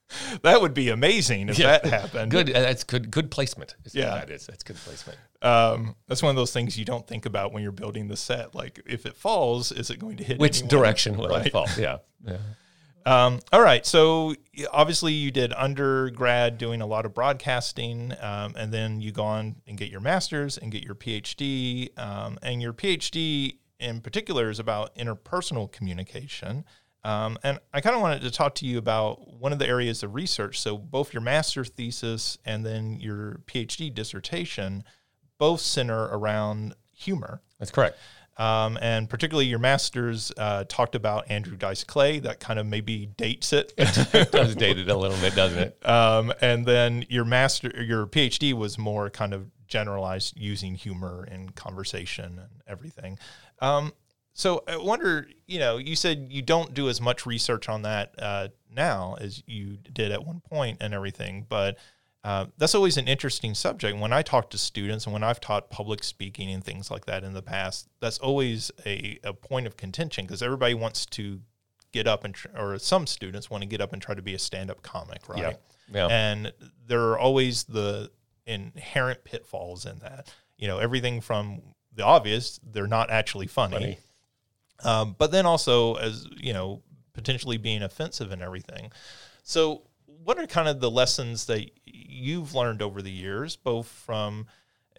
That 0.44 0.62
would 0.62 0.74
be 0.74 0.90
amazing 0.90 1.50
if 1.50 1.60
Yeah. 1.60 1.80
that 1.80 1.86
happened. 1.86 2.32
good. 2.32 2.50
uh, 2.50 2.62
That's 2.62 2.84
good. 2.84 3.12
Good 3.12 3.30
placement. 3.32 3.76
Yeah. 3.94 4.12
that 4.12 4.30
is. 4.30 4.46
That's 4.48 4.64
good 4.64 4.78
placement. 4.78 5.18
Um, 5.42 5.96
that's 6.08 6.24
one 6.24 6.30
of 6.30 6.36
those 6.36 6.52
things 6.54 6.78
you 6.78 6.86
don't 6.86 7.06
think 7.08 7.26
about 7.26 7.52
when 7.54 7.62
you're 7.64 7.72
building 7.72 8.08
the 8.08 8.18
set. 8.18 8.56
Like, 8.56 8.80
if 8.86 9.06
it 9.06 9.16
falls, 9.16 9.72
is 9.72 9.90
it 9.90 10.00
going 10.00 10.18
to 10.18 10.24
hit 10.24 10.40
Which 10.40 10.58
anyone? 10.60 10.70
direction 10.70 11.18
will 11.18 11.34
it 11.36 11.52
fall? 11.52 11.68
Yeah. 11.78 11.98
yeah. 12.26 12.38
Um, 13.06 13.40
all 13.54 13.62
right. 13.62 13.86
So 13.86 14.36
obviously, 14.72 15.14
you 15.14 15.32
did 15.32 15.54
undergrad 15.54 16.58
doing 16.58 16.82
a 16.82 16.86
lot 16.86 17.06
of 17.06 17.14
broadcasting, 17.14 18.14
um, 18.20 18.54
and 18.58 18.74
then 18.74 19.00
you 19.00 19.12
go 19.12 19.24
on 19.24 19.56
and 19.68 19.78
get 19.78 19.90
your 19.90 20.02
master's 20.02 20.58
and 20.58 20.72
get 20.72 20.84
your 20.84 20.96
PhD. 20.96 21.98
Um, 21.98 22.38
and 22.42 22.62
your 22.62 22.74
PhD 22.74 23.58
in 23.80 24.02
particular 24.02 24.50
is 24.50 24.60
about 24.60 24.94
interpersonal 24.96 25.72
communication. 25.72 26.66
Um, 27.04 27.38
and 27.44 27.60
I 27.74 27.82
kind 27.82 27.96
of 27.96 28.02
wanted 28.02 28.22
to 28.24 28.32
talk 28.32 28.56
to 28.56 28.66
you 28.66 28.78
about 28.78 29.40
one 29.40 29.54
of 29.54 29.60
the 29.60 29.68
areas 29.68 30.04
of 30.04 30.14
research. 30.14 30.60
So 30.60 30.78
both 30.78 31.14
your 31.14 31.22
master's 31.22 31.70
thesis 31.70 32.38
and 32.44 32.66
then 32.66 33.00
your 33.00 33.42
PhD 33.46 33.94
dissertation 33.94 34.84
both 35.38 35.62
center 35.62 36.06
around 36.06 36.76
humor. 36.94 37.42
That's 37.60 37.72
correct. 37.72 37.98
Um, 38.38 38.78
and 38.82 39.10
particularly 39.10 39.48
your 39.48 39.60
master's 39.60 40.32
uh, 40.38 40.64
talked 40.68 40.94
about 40.94 41.30
Andrew 41.30 41.58
Dice 41.58 41.84
Clay. 41.84 42.20
That 42.20 42.40
kind 42.40 42.60
of 42.60 42.68
maybe 42.68 43.08
dates 43.18 43.52
it. 43.52 43.74
it 43.78 44.32
does 44.32 44.56
date 44.56 44.78
it 44.78 44.90
a 44.90 44.96
little 44.96 45.18
bit, 45.18 45.36
doesn't 45.36 45.60
it? 45.60 45.90
um, 45.90 46.32
and 46.42 46.66
then 46.66 47.06
your 47.10 47.26
master, 47.26 47.72
your 47.84 48.06
PhD 48.06 48.54
was 48.54 48.78
more 48.78 49.10
kind 49.10 49.34
of 49.34 49.50
generalized 49.68 50.38
using 50.38 50.76
humor 50.76 51.28
in 51.30 51.50
conversation 51.50 52.40
and 52.40 52.62
everything. 52.68 53.18
Um, 53.60 53.94
so 54.38 54.64
I 54.68 54.78
wonder, 54.78 55.28
you 55.48 55.58
know, 55.58 55.78
you 55.78 55.96
said 55.96 56.28
you 56.30 56.44
don't 56.44 56.76
do 56.76 56.90
as 56.90 57.02
much 57.02 57.26
research 57.26 57.68
on 57.68 57.82
that 57.82 58.14
uh, 58.20 58.50
now 58.72 59.18
as 59.20 59.42
you 59.48 59.78
did 59.92 60.12
at 60.12 60.24
one 60.24 60.42
point 60.42 60.78
and 60.80 60.94
everything, 60.94 61.48
but 61.50 61.76
uh, 62.24 62.46
that's 62.56 62.76
always 62.76 62.98
an 62.98 63.08
interesting 63.08 63.56
subject. 63.56 63.98
When 63.98 64.14
I 64.14 64.22
talk 64.22 64.52
to 64.52 64.58
students 64.60 65.06
and 65.06 65.14
when 65.14 65.24
I've 65.24 65.40
taught 65.40 65.72
public 65.72 66.04
speaking 66.04 66.52
and 66.52 66.64
things 66.64 66.92
like 66.92 67.06
that 67.06 67.24
in 67.24 67.34
the 67.34 67.42
past, 67.42 67.88
that's 68.00 68.20
always 68.20 68.70
a, 68.86 69.18
a 69.24 69.34
point 69.34 69.66
of 69.66 69.76
contention 69.76 70.28
because 70.28 70.44
everybody 70.44 70.76
wants 70.76 71.08
to 71.08 71.42
get 71.92 72.06
up 72.06 72.24
and, 72.24 72.36
tr- 72.36 72.50
or 72.56 72.78
some 72.78 73.08
students 73.08 73.50
want 73.50 73.64
to 73.64 73.68
get 73.68 73.82
up 73.82 73.92
and 73.92 74.04
try 74.04 74.14
to 74.14 74.22
be 74.22 74.36
a 74.36 74.40
stand 74.40 74.70
up 74.70 74.84
comic, 74.84 75.28
right? 75.28 75.40
Yeah. 75.40 75.54
Yeah. 75.92 76.08
And 76.12 76.54
there 76.86 77.02
are 77.10 77.18
always 77.18 77.64
the 77.64 78.12
inherent 78.46 79.24
pitfalls 79.24 79.88
in 79.88 79.98
that. 80.00 80.32
You 80.60 80.68
know, 80.68 80.78
everything 80.78 81.22
from 81.22 81.62
the 81.96 82.06
obvious, 82.06 82.60
they're 82.62 82.86
not 82.86 83.10
actually 83.10 83.48
funny. 83.48 83.74
Funny. 83.74 83.98
Um, 84.84 85.16
but 85.18 85.32
then 85.32 85.46
also 85.46 85.96
as, 85.96 86.28
you 86.38 86.54
know, 86.54 86.82
potentially 87.14 87.58
being 87.58 87.82
offensive 87.82 88.32
and 88.32 88.42
everything. 88.42 88.92
So, 89.44 89.84
what 90.24 90.38
are 90.38 90.48
kind 90.48 90.68
of 90.68 90.80
the 90.80 90.92
lessons 90.92 91.46
that 91.46 91.72
you've 91.86 92.54
learned 92.54 92.82
over 92.82 93.02
the 93.02 93.12
years, 93.12 93.56
both 93.56 93.88
from 93.88 94.48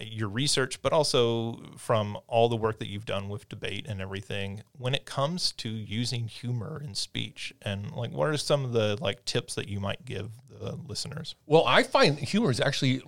your 0.01 0.29
research, 0.29 0.81
but 0.83 0.93
also 0.93 1.61
from 1.77 2.19
all 2.27 2.49
the 2.49 2.57
work 2.57 2.79
that 2.79 2.89
you've 2.89 3.07
done 3.07 3.29
with 3.29 3.49
debate 3.49 3.87
and 3.89 4.01
everything, 4.01 4.63
when 4.73 4.95
it 4.95 5.05
comes 5.05 5.53
to 5.53 5.69
using 5.69 6.29
humor 6.29 6.81
in 6.83 6.95
speech? 6.95 7.53
And 7.63 7.91
like, 7.93 8.13
what 8.13 8.29
are 8.29 8.37
some 8.37 8.65
of 8.65 8.73
the 8.73 8.97
like 9.01 9.25
tips 9.25 9.55
that 9.55 9.69
you 9.69 9.81
might 9.81 10.05
give 10.05 10.31
the 10.49 10.79
listeners? 10.87 11.35
Well, 11.47 11.65
I 11.67 11.83
find 11.83 12.19
humor 12.19 12.51
is 12.51 12.61
actually, 12.61 13.03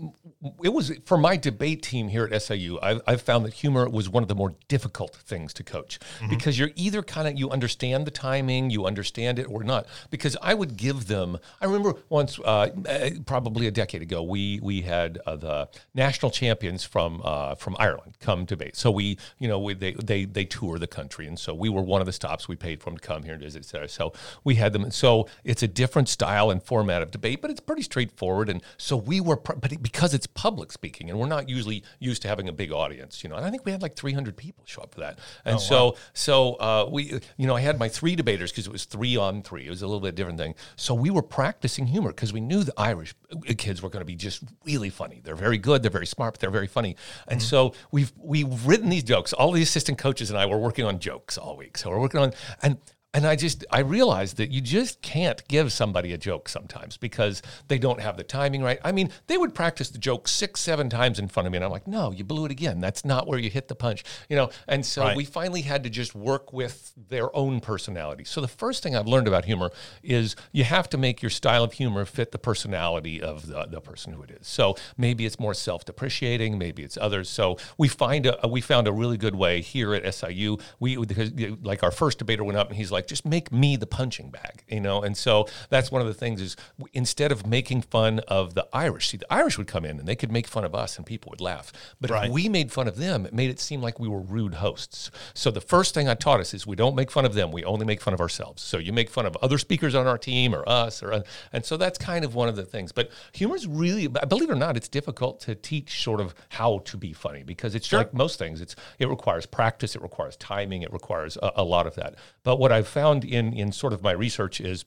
it 0.62 0.68
was 0.68 0.92
for 1.04 1.18
my 1.18 1.36
debate 1.36 1.82
team 1.82 2.08
here 2.08 2.28
at 2.30 2.42
SIU. 2.42 2.78
I've, 2.82 3.00
I've 3.06 3.22
found 3.22 3.44
that 3.44 3.54
humor 3.54 3.88
was 3.88 4.08
one 4.08 4.22
of 4.22 4.28
the 4.28 4.34
more 4.34 4.54
difficult 4.68 5.16
things 5.16 5.52
to 5.54 5.64
coach 5.64 5.98
because 6.28 6.58
you're 6.58 6.70
either 6.76 7.02
kind 7.02 7.28
of, 7.28 7.38
you 7.38 7.50
understand 7.50 8.06
the 8.06 8.10
timing, 8.10 8.70
you 8.70 8.86
understand 8.86 9.38
it 9.38 9.44
or 9.44 9.62
not. 9.64 9.86
Because 10.10 10.36
I 10.40 10.54
would 10.54 10.76
give 10.76 11.06
them, 11.06 11.38
I 11.60 11.66
remember 11.66 11.94
once, 12.08 12.38
uh, 12.38 12.68
uh, 12.88 13.10
probably 13.26 13.66
a 13.66 13.70
decade 13.70 14.02
ago, 14.02 14.22
we, 14.22 14.60
we 14.62 14.82
had 14.82 15.18
uh, 15.26 15.36
the 15.36 15.68
national 15.94 16.30
champions 16.30 16.79
from, 16.84 17.20
uh, 17.24 17.54
from 17.54 17.76
Ireland 17.78 18.16
come 18.20 18.44
debate. 18.44 18.76
So 18.76 18.90
we, 18.90 19.18
you 19.38 19.48
know, 19.48 19.58
we, 19.58 19.74
they, 19.74 19.92
they, 19.92 20.24
they 20.24 20.44
tour 20.44 20.78
the 20.78 20.86
country. 20.86 21.26
And 21.26 21.38
so 21.38 21.54
we 21.54 21.68
were 21.68 21.82
one 21.82 22.00
of 22.00 22.06
the 22.06 22.12
stops 22.12 22.48
we 22.48 22.56
paid 22.56 22.80
for 22.80 22.90
them 22.90 22.98
to 22.98 23.06
come 23.06 23.22
here 23.22 23.34
and 23.34 23.42
visit, 23.42 23.72
et. 23.74 23.90
So 23.90 24.12
we 24.44 24.54
had 24.56 24.72
them. 24.72 24.90
So 24.90 25.28
it's 25.44 25.62
a 25.62 25.68
different 25.68 26.08
style 26.08 26.50
and 26.50 26.62
format 26.62 27.02
of 27.02 27.10
debate, 27.10 27.40
but 27.42 27.50
it's 27.50 27.60
pretty 27.60 27.82
straightforward. 27.82 28.48
And 28.48 28.62
so 28.76 28.96
we 28.96 29.20
were, 29.20 29.36
pr- 29.36 29.54
but 29.54 29.72
it- 29.72 29.82
because 29.82 30.14
it's 30.14 30.26
public 30.26 30.72
speaking, 30.72 31.10
and 31.10 31.18
we're 31.18 31.26
not 31.26 31.48
usually 31.48 31.82
used 31.98 32.22
to 32.22 32.28
having 32.28 32.48
a 32.48 32.52
big 32.52 32.72
audience, 32.72 33.22
you 33.22 33.30
know. 33.30 33.36
And 33.36 33.44
I 33.44 33.50
think 33.50 33.64
we 33.64 33.72
had 33.72 33.82
like 33.82 33.94
300 33.94 34.36
people 34.36 34.64
show 34.66 34.82
up 34.82 34.94
for 34.94 35.00
that. 35.00 35.18
And 35.44 35.60
so, 35.60 35.96
so 36.14 36.54
uh, 36.54 36.88
we, 36.90 37.20
you 37.36 37.46
know, 37.46 37.54
I 37.56 37.60
had 37.60 37.78
my 37.78 37.88
three 37.88 38.16
debaters 38.16 38.50
because 38.52 38.66
it 38.66 38.72
was 38.72 38.84
three 38.84 39.16
on 39.16 39.42
three. 39.42 39.66
It 39.66 39.70
was 39.70 39.82
a 39.82 39.86
little 39.86 40.00
bit 40.00 40.14
different 40.14 40.38
thing. 40.38 40.54
So 40.76 40.94
we 40.94 41.10
were 41.10 41.22
practicing 41.22 41.86
humor 41.86 42.10
because 42.10 42.32
we 42.32 42.40
knew 42.40 42.64
the 42.64 42.72
Irish 42.76 43.14
kids 43.56 43.82
were 43.82 43.88
going 43.88 44.00
to 44.00 44.04
be 44.06 44.14
just 44.16 44.42
really 44.64 44.90
funny. 44.90 45.20
They're 45.22 45.34
very 45.34 45.58
good. 45.58 45.82
They're 45.82 45.90
very 45.90 46.06
smart. 46.06 46.34
But 46.34 46.40
they're 46.40 46.50
very 46.50 46.66
funny. 46.70 46.96
And 47.28 47.40
mm-hmm. 47.40 47.46
so 47.46 47.74
we've 47.90 48.12
we've 48.18 48.66
written 48.66 48.88
these 48.88 49.04
jokes. 49.04 49.32
All 49.32 49.52
the 49.52 49.62
assistant 49.62 49.98
coaches 49.98 50.30
and 50.30 50.38
I 50.38 50.46
were 50.46 50.58
working 50.58 50.84
on 50.84 50.98
jokes 50.98 51.36
all 51.36 51.56
week. 51.56 51.76
So 51.78 51.90
we're 51.90 52.00
working 52.00 52.20
on 52.20 52.32
and. 52.62 52.78
And 53.12 53.26
I 53.26 53.34
just 53.34 53.64
I 53.72 53.80
realized 53.80 54.36
that 54.36 54.52
you 54.52 54.60
just 54.60 55.02
can't 55.02 55.46
give 55.48 55.72
somebody 55.72 56.12
a 56.12 56.18
joke 56.18 56.48
sometimes 56.48 56.96
because 56.96 57.42
they 57.66 57.76
don't 57.76 58.00
have 58.00 58.16
the 58.16 58.22
timing 58.22 58.62
right. 58.62 58.78
I 58.84 58.92
mean, 58.92 59.10
they 59.26 59.36
would 59.36 59.52
practice 59.52 59.90
the 59.90 59.98
joke 59.98 60.28
six, 60.28 60.60
seven 60.60 60.88
times 60.88 61.18
in 61.18 61.26
front 61.26 61.48
of 61.48 61.50
me, 61.52 61.56
and 61.56 61.64
I'm 61.64 61.72
like, 61.72 61.88
no, 61.88 62.12
you 62.12 62.22
blew 62.22 62.44
it 62.44 62.52
again. 62.52 62.78
That's 62.80 63.04
not 63.04 63.26
where 63.26 63.38
you 63.40 63.50
hit 63.50 63.66
the 63.66 63.74
punch, 63.74 64.04
you 64.28 64.36
know. 64.36 64.50
And 64.68 64.86
so 64.86 65.02
Right. 65.02 65.16
we 65.16 65.24
finally 65.24 65.62
had 65.62 65.82
to 65.84 65.90
just 65.90 66.14
work 66.14 66.52
with 66.52 66.92
their 67.08 67.34
own 67.34 67.58
personality. 67.60 68.22
So 68.24 68.40
the 68.40 68.46
first 68.48 68.82
thing 68.84 68.94
I've 68.94 69.08
learned 69.08 69.26
about 69.26 69.44
humor 69.44 69.72
is 70.04 70.36
you 70.52 70.62
have 70.62 70.88
to 70.90 70.98
make 70.98 71.20
your 71.20 71.30
style 71.30 71.64
of 71.64 71.72
humor 71.72 72.04
fit 72.04 72.30
the 72.30 72.38
personality 72.38 73.20
of 73.20 73.48
the, 73.48 73.66
the 73.66 73.80
person 73.80 74.12
who 74.12 74.22
it 74.22 74.30
is. 74.30 74.46
So 74.46 74.76
maybe 74.96 75.26
it's 75.26 75.40
more 75.40 75.54
self-depreciating, 75.54 76.58
maybe 76.58 76.84
it's 76.84 76.96
others. 76.96 77.28
So 77.28 77.56
we 77.76 77.88
find 77.88 78.26
a 78.26 78.46
we 78.46 78.60
found 78.60 78.86
a 78.86 78.92
really 78.92 79.16
good 79.16 79.34
way 79.34 79.62
here 79.62 79.94
at 79.94 80.14
SIU. 80.14 80.58
We 80.78 80.96
because 80.96 81.32
like 81.62 81.82
our 81.82 81.90
first 81.90 82.18
debater 82.18 82.44
went 82.44 82.56
up 82.56 82.68
and 82.68 82.76
he's 82.76 82.92
like, 82.92 82.99
just 83.06 83.24
make 83.24 83.50
me 83.52 83.76
the 83.76 83.86
punching 83.86 84.30
bag, 84.30 84.64
you 84.68 84.80
know. 84.80 85.02
And 85.02 85.16
so 85.16 85.46
that's 85.68 85.90
one 85.90 86.00
of 86.02 86.08
the 86.08 86.14
things 86.14 86.40
is 86.40 86.56
instead 86.92 87.32
of 87.32 87.46
making 87.46 87.82
fun 87.82 88.20
of 88.28 88.54
the 88.54 88.66
Irish, 88.72 89.10
see 89.10 89.16
the 89.16 89.32
Irish 89.32 89.58
would 89.58 89.66
come 89.66 89.84
in 89.84 89.98
and 89.98 90.08
they 90.08 90.16
could 90.16 90.32
make 90.32 90.46
fun 90.46 90.64
of 90.64 90.74
us 90.74 90.96
and 90.96 91.06
people 91.06 91.30
would 91.30 91.40
laugh. 91.40 91.72
But 92.00 92.10
Right. 92.10 92.26
if 92.26 92.32
we 92.32 92.48
made 92.48 92.72
fun 92.72 92.88
of 92.88 92.96
them, 92.96 93.26
it 93.26 93.32
made 93.32 93.50
it 93.50 93.60
seem 93.60 93.80
like 93.82 93.98
we 93.98 94.08
were 94.08 94.20
rude 94.20 94.54
hosts. 94.54 95.10
So 95.34 95.50
the 95.50 95.60
first 95.60 95.94
thing 95.94 96.08
I 96.08 96.14
taught 96.14 96.40
us 96.40 96.54
is 96.54 96.66
we 96.66 96.76
don't 96.76 96.94
make 96.94 97.10
fun 97.10 97.24
of 97.24 97.34
them, 97.34 97.52
we 97.52 97.64
only 97.64 97.86
make 97.86 98.00
fun 98.00 98.14
of 98.14 98.20
ourselves. 98.20 98.62
So 98.62 98.78
you 98.78 98.92
make 98.92 99.10
fun 99.10 99.26
of 99.26 99.36
other 99.42 99.58
speakers 99.58 99.94
on 99.94 100.06
our 100.06 100.18
team 100.18 100.54
or 100.54 100.68
us 100.68 101.02
or 101.02 101.12
uh, 101.12 101.22
and 101.52 101.64
so 101.64 101.76
that's 101.76 101.98
kind 101.98 102.24
of 102.24 102.34
one 102.34 102.48
of 102.48 102.56
the 102.56 102.64
things. 102.64 102.92
But 102.92 103.10
humor 103.32 103.56
is 103.56 103.66
really 103.66 104.06
believe 104.06 104.50
it 104.50 104.52
or 104.52 104.56
not, 104.56 104.76
it's 104.76 104.88
difficult 104.88 105.40
to 105.40 105.54
teach 105.54 106.02
sort 106.02 106.20
of 106.20 106.34
how 106.50 106.78
to 106.86 106.96
be 106.96 107.12
funny 107.12 107.42
because 107.42 107.74
it's 107.74 107.92
like 107.92 108.14
most 108.14 108.38
things. 108.38 108.60
It's 108.60 108.76
it 108.98 109.08
requires 109.08 109.46
practice, 109.46 109.94
it 109.94 110.02
requires 110.02 110.36
timing, 110.36 110.82
it 110.82 110.92
requires 110.92 111.36
a, 111.42 111.52
a 111.56 111.64
lot 111.64 111.86
of 111.86 111.94
that. 111.96 112.14
But 112.42 112.58
what 112.58 112.72
I've 112.72 112.88
found 112.90 113.24
in 113.24 113.52
in 113.52 113.72
sort 113.72 113.92
of 113.92 114.02
my 114.02 114.12
research 114.12 114.60
is 114.60 114.84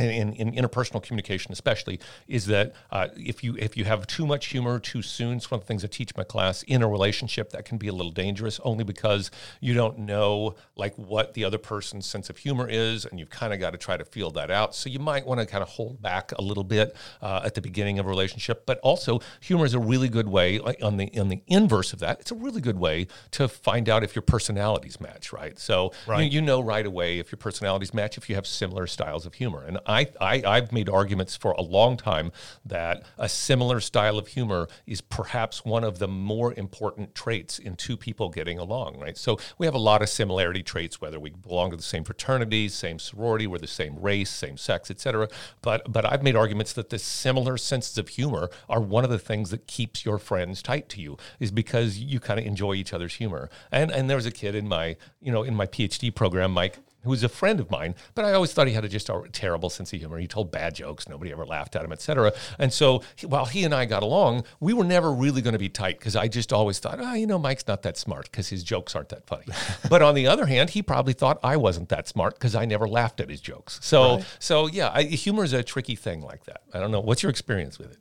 in, 0.00 0.32
in, 0.34 0.52
interpersonal 0.52 1.02
communication 1.02 1.52
especially 1.52 2.00
is 2.28 2.46
that 2.46 2.74
uh, 2.90 3.08
if 3.16 3.42
you 3.44 3.56
if 3.58 3.76
you 3.76 3.84
have 3.84 4.06
too 4.06 4.26
much 4.26 4.46
humor 4.46 4.78
too 4.78 5.02
soon 5.02 5.36
it's 5.36 5.50
one 5.50 5.58
of 5.58 5.64
the 5.64 5.66
things 5.66 5.84
i 5.84 5.88
teach 5.88 6.16
my 6.16 6.24
class 6.24 6.62
in 6.64 6.82
a 6.82 6.88
relationship 6.88 7.50
that 7.50 7.64
can 7.64 7.78
be 7.78 7.88
a 7.88 7.92
little 7.92 8.12
dangerous 8.12 8.60
only 8.64 8.84
because 8.84 9.30
you 9.60 9.74
don't 9.74 9.98
know 9.98 10.54
like 10.76 10.94
what 10.96 11.34
the 11.34 11.44
other 11.44 11.58
person's 11.58 12.06
sense 12.06 12.30
of 12.30 12.36
humor 12.36 12.68
is 12.68 13.04
and 13.04 13.18
you've 13.18 13.30
kind 13.30 13.52
of 13.52 13.60
got 13.60 13.70
to 13.70 13.78
try 13.78 13.96
to 13.96 14.04
feel 14.04 14.30
that 14.30 14.50
out 14.50 14.74
so 14.74 14.88
you 14.88 14.98
might 14.98 15.26
want 15.26 15.40
to 15.40 15.46
kind 15.46 15.62
of 15.62 15.68
hold 15.68 16.00
back 16.00 16.32
a 16.32 16.42
little 16.42 16.64
bit 16.64 16.96
uh, 17.22 17.40
at 17.44 17.54
the 17.54 17.60
beginning 17.60 17.98
of 17.98 18.06
a 18.06 18.08
relationship 18.08 18.64
but 18.66 18.78
also 18.80 19.20
humor 19.40 19.64
is 19.64 19.74
a 19.74 19.78
really 19.78 20.08
good 20.08 20.28
way 20.28 20.58
like 20.58 20.82
on 20.82 20.96
the 20.96 21.10
on 21.18 21.28
the 21.28 21.42
inverse 21.46 21.92
of 21.92 21.98
that 21.98 22.20
it's 22.20 22.30
a 22.30 22.34
really 22.34 22.60
good 22.60 22.78
way 22.78 23.06
to 23.30 23.48
find 23.48 23.88
out 23.88 24.02
if 24.02 24.14
your 24.14 24.22
personalities 24.22 25.00
match 25.00 25.32
right 25.32 25.58
so 25.58 25.92
right. 26.06 26.22
You, 26.22 26.40
you 26.40 26.42
know 26.42 26.60
right 26.60 26.86
away 26.86 27.18
if 27.18 27.30
your 27.32 27.38
personalities 27.38 27.92
match 27.92 28.16
if 28.16 28.28
you 28.28 28.34
have 28.34 28.46
similar 28.46 28.86
styles 28.86 29.26
of 29.26 29.34
humor 29.34 29.64
and 29.64 29.78
I, 29.90 30.06
I, 30.20 30.42
I've 30.46 30.72
made 30.72 30.88
arguments 30.88 31.36
for 31.36 31.52
a 31.52 31.62
long 31.62 31.96
time 31.96 32.32
that 32.64 33.04
a 33.18 33.28
similar 33.28 33.80
style 33.80 34.18
of 34.18 34.28
humor 34.28 34.68
is 34.86 35.00
perhaps 35.00 35.64
one 35.64 35.84
of 35.84 35.98
the 35.98 36.08
more 36.08 36.54
important 36.54 37.14
traits 37.14 37.58
in 37.58 37.76
two 37.76 37.96
people 37.96 38.28
getting 38.28 38.58
along, 38.58 38.98
right? 38.98 39.16
So 39.16 39.38
we 39.58 39.66
have 39.66 39.74
a 39.74 39.78
lot 39.78 40.02
of 40.02 40.08
similarity 40.08 40.62
traits, 40.62 41.00
whether 41.00 41.18
we 41.18 41.30
belong 41.30 41.70
to 41.70 41.76
the 41.76 41.82
same 41.82 42.04
fraternity, 42.04 42.68
same 42.68 42.98
sorority, 42.98 43.46
we're 43.46 43.58
the 43.58 43.66
same 43.66 43.98
race, 44.00 44.30
same 44.30 44.56
sex, 44.56 44.90
etc. 44.90 45.28
But 45.62 45.90
but 45.92 46.10
I've 46.10 46.22
made 46.22 46.36
arguments 46.36 46.72
that 46.74 46.90
the 46.90 46.98
similar 46.98 47.56
senses 47.56 47.98
of 47.98 48.08
humor 48.08 48.50
are 48.68 48.80
one 48.80 49.04
of 49.04 49.10
the 49.10 49.18
things 49.18 49.50
that 49.50 49.66
keeps 49.66 50.04
your 50.04 50.18
friends 50.18 50.62
tight 50.62 50.88
to 50.90 51.00
you, 51.00 51.16
is 51.38 51.50
because 51.50 51.98
you 51.98 52.20
kind 52.20 52.38
of 52.38 52.46
enjoy 52.46 52.74
each 52.74 52.92
other's 52.92 53.14
humor. 53.14 53.50
And 53.72 53.90
and 53.90 54.08
there 54.08 54.16
was 54.16 54.26
a 54.26 54.30
kid 54.30 54.54
in 54.54 54.68
my 54.68 54.96
you 55.20 55.32
know 55.32 55.42
in 55.42 55.54
my 55.54 55.66
PhD 55.66 56.14
program, 56.14 56.52
Mike 56.52 56.78
who 57.02 57.10
was 57.10 57.22
a 57.22 57.28
friend 57.28 57.60
of 57.60 57.70
mine, 57.70 57.94
but 58.14 58.24
I 58.24 58.32
always 58.32 58.52
thought 58.52 58.66
he 58.66 58.74
had 58.74 58.84
a 58.84 58.88
just 58.88 59.08
a 59.08 59.22
terrible 59.32 59.70
sense 59.70 59.92
of 59.92 59.98
humor. 59.98 60.18
He 60.18 60.26
told 60.26 60.50
bad 60.50 60.74
jokes, 60.74 61.08
nobody 61.08 61.32
ever 61.32 61.46
laughed 61.46 61.76
at 61.76 61.84
him, 61.84 61.92
etc. 61.92 62.32
And 62.58 62.72
so 62.72 63.02
while 63.24 63.46
he 63.46 63.64
and 63.64 63.74
I 63.74 63.86
got 63.86 64.02
along, 64.02 64.44
we 64.60 64.72
were 64.72 64.84
never 64.84 65.12
really 65.12 65.42
going 65.42 65.52
to 65.52 65.58
be 65.58 65.68
tight 65.68 65.98
because 65.98 66.16
I 66.16 66.28
just 66.28 66.52
always 66.52 66.78
thought, 66.78 66.98
oh, 67.00 67.14
you 67.14 67.26
know, 67.26 67.38
Mike's 67.38 67.66
not 67.66 67.82
that 67.82 67.96
smart 67.96 68.30
because 68.30 68.48
his 68.48 68.62
jokes 68.62 68.94
aren't 68.94 69.08
that 69.10 69.26
funny. 69.26 69.46
but 69.88 70.02
on 70.02 70.14
the 70.14 70.26
other 70.26 70.46
hand, 70.46 70.70
he 70.70 70.82
probably 70.82 71.12
thought 71.12 71.38
I 71.42 71.56
wasn't 71.56 71.88
that 71.88 72.08
smart 72.08 72.34
because 72.34 72.54
I 72.54 72.64
never 72.64 72.88
laughed 72.88 73.20
at 73.20 73.30
his 73.30 73.40
jokes. 73.40 73.78
So 73.82 74.16
right. 74.16 74.24
so 74.38 74.66
yeah, 74.66 74.90
I, 74.92 75.04
humor 75.04 75.44
is 75.44 75.52
a 75.52 75.62
tricky 75.62 75.96
thing 75.96 76.22
like 76.22 76.44
that. 76.44 76.62
I 76.72 76.80
don't 76.80 76.90
know. 76.90 77.00
What's 77.00 77.22
your 77.22 77.30
experience 77.30 77.78
with 77.78 77.92
it? 77.92 77.98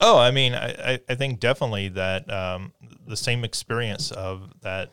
Oh, 0.00 0.18
I 0.18 0.32
mean, 0.32 0.52
I, 0.54 0.98
I 1.08 1.14
think 1.14 1.38
definitely 1.38 1.88
that 1.90 2.28
um, 2.30 2.72
the 3.06 3.16
same 3.16 3.44
experience 3.44 4.10
of 4.10 4.52
that 4.62 4.90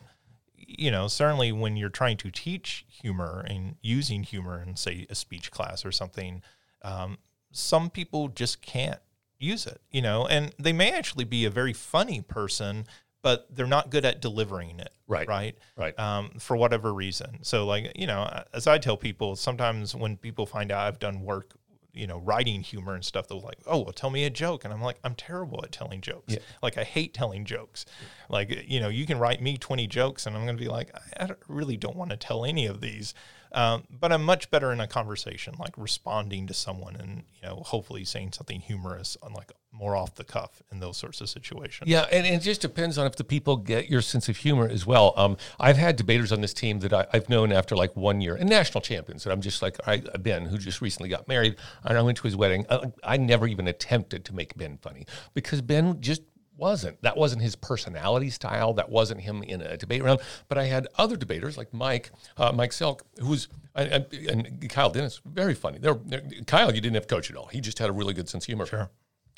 you 0.80 0.90
know, 0.90 1.08
certainly 1.08 1.52
when 1.52 1.76
you're 1.76 1.90
trying 1.90 2.16
to 2.16 2.30
teach 2.30 2.86
humor 2.88 3.44
and 3.46 3.76
using 3.82 4.22
humor 4.22 4.64
in, 4.66 4.76
say, 4.76 5.06
a 5.10 5.14
speech 5.14 5.50
class 5.50 5.84
or 5.84 5.92
something, 5.92 6.42
um, 6.80 7.18
some 7.52 7.90
people 7.90 8.28
just 8.28 8.62
can't 8.62 8.98
use 9.38 9.66
it, 9.66 9.82
you 9.90 10.00
know, 10.00 10.26
and 10.26 10.54
they 10.58 10.72
may 10.72 10.90
actually 10.92 11.24
be 11.24 11.44
a 11.44 11.50
very 11.50 11.74
funny 11.74 12.22
person, 12.22 12.86
but 13.22 13.46
they're 13.54 13.66
not 13.66 13.90
good 13.90 14.06
at 14.06 14.22
delivering 14.22 14.80
it. 14.80 14.88
Right. 15.06 15.28
Right. 15.28 15.58
Right. 15.76 15.98
Um, 15.98 16.30
for 16.38 16.56
whatever 16.56 16.94
reason. 16.94 17.40
So, 17.42 17.66
like, 17.66 17.92
you 17.94 18.06
know, 18.06 18.42
as 18.54 18.66
I 18.66 18.78
tell 18.78 18.96
people, 18.96 19.36
sometimes 19.36 19.94
when 19.94 20.16
people 20.16 20.46
find 20.46 20.72
out 20.72 20.86
I've 20.86 20.98
done 20.98 21.20
work 21.20 21.56
you 21.92 22.06
know, 22.06 22.18
writing 22.18 22.62
humor 22.62 22.94
and 22.94 23.04
stuff. 23.04 23.28
They're 23.28 23.38
like, 23.38 23.58
oh, 23.66 23.80
well, 23.80 23.92
tell 23.92 24.10
me 24.10 24.24
a 24.24 24.30
joke. 24.30 24.64
And 24.64 24.72
I'm 24.72 24.82
like, 24.82 24.98
I'm 25.04 25.14
terrible 25.14 25.60
at 25.64 25.72
telling 25.72 26.00
jokes. 26.00 26.34
Yeah. 26.34 26.40
Like, 26.62 26.78
I 26.78 26.84
hate 26.84 27.14
telling 27.14 27.44
jokes. 27.44 27.84
Like, 28.28 28.64
you 28.66 28.80
know, 28.80 28.88
you 28.88 29.06
can 29.06 29.18
write 29.18 29.42
me 29.42 29.56
20 29.56 29.86
jokes 29.86 30.26
and 30.26 30.36
I'm 30.36 30.44
going 30.44 30.56
to 30.56 30.62
be 30.62 30.68
like, 30.68 30.90
I, 30.94 31.24
I 31.24 31.30
really 31.48 31.76
don't 31.76 31.96
want 31.96 32.10
to 32.10 32.16
tell 32.16 32.44
any 32.44 32.66
of 32.66 32.80
these. 32.80 33.14
Um, 33.52 33.84
but 33.90 34.12
I'm 34.12 34.22
much 34.22 34.50
better 34.50 34.72
in 34.72 34.80
a 34.80 34.86
conversation, 34.86 35.54
like 35.58 35.76
responding 35.76 36.46
to 36.46 36.54
someone 36.54 36.96
and, 36.96 37.24
you 37.34 37.48
know, 37.48 37.62
hopefully 37.66 38.04
saying 38.04 38.32
something 38.32 38.60
humorous 38.60 39.16
on 39.22 39.32
like 39.32 39.52
more 39.72 39.96
off 39.96 40.14
the 40.14 40.24
cuff 40.24 40.62
in 40.70 40.80
those 40.80 40.96
sorts 40.96 41.20
of 41.20 41.28
situations. 41.28 41.88
Yeah. 41.88 42.06
And, 42.12 42.26
and 42.26 42.36
it 42.36 42.42
just 42.42 42.60
depends 42.60 42.98
on 42.98 43.06
if 43.06 43.16
the 43.16 43.24
people 43.24 43.56
get 43.56 43.88
your 43.88 44.02
sense 44.02 44.28
of 44.28 44.36
humor 44.36 44.68
as 44.68 44.86
well. 44.86 45.14
Um, 45.16 45.36
I've 45.58 45.76
had 45.76 45.96
debaters 45.96 46.32
on 46.32 46.40
this 46.40 46.54
team 46.54 46.80
that 46.80 46.92
I, 46.92 47.06
have 47.12 47.28
known 47.28 47.52
after 47.52 47.76
like 47.76 47.96
one 47.96 48.20
year 48.20 48.34
and 48.36 48.48
national 48.48 48.82
champions 48.82 49.24
that 49.24 49.32
I'm 49.32 49.40
just 49.40 49.62
like, 49.62 49.76
I, 49.86 49.98
Ben, 49.98 50.46
who 50.46 50.58
just 50.58 50.80
recently 50.80 51.08
got 51.08 51.28
married, 51.28 51.56
and 51.84 51.98
I 51.98 52.02
went 52.02 52.18
to 52.18 52.24
his 52.24 52.36
wedding. 52.36 52.66
I, 52.70 52.92
I 53.02 53.16
never 53.16 53.46
even 53.46 53.68
attempted 53.68 54.24
to 54.26 54.34
make 54.34 54.56
Ben 54.56 54.78
funny 54.80 55.06
because 55.34 55.60
Ben 55.60 56.00
just 56.00 56.22
wasn't. 56.60 57.00
That 57.02 57.16
wasn't 57.16 57.42
his 57.42 57.56
personality 57.56 58.30
style. 58.30 58.74
That 58.74 58.90
wasn't 58.90 59.22
him 59.22 59.42
in 59.42 59.62
a 59.62 59.76
debate 59.76 60.04
round. 60.04 60.20
But 60.48 60.58
I 60.58 60.64
had 60.64 60.86
other 60.98 61.16
debaters 61.16 61.56
like 61.56 61.72
Mike, 61.72 62.10
uh, 62.36 62.52
Mike 62.52 62.70
Selk, 62.70 63.00
who 63.18 63.28
was, 63.28 63.48
and, 63.74 64.06
and 64.12 64.70
Kyle 64.70 64.90
Dennis, 64.90 65.20
very 65.24 65.54
funny. 65.54 65.78
They're, 65.78 65.98
they're, 66.04 66.22
Kyle, 66.46 66.72
you 66.72 66.80
didn't 66.80 66.94
have 66.94 67.06
to 67.06 67.14
coach 67.14 67.30
at 67.30 67.36
all. 67.36 67.46
He 67.46 67.60
just 67.60 67.78
had 67.78 67.88
a 67.88 67.92
really 67.92 68.14
good 68.14 68.28
sense 68.28 68.44
of 68.44 68.46
humor. 68.46 68.66
Sure. 68.66 68.90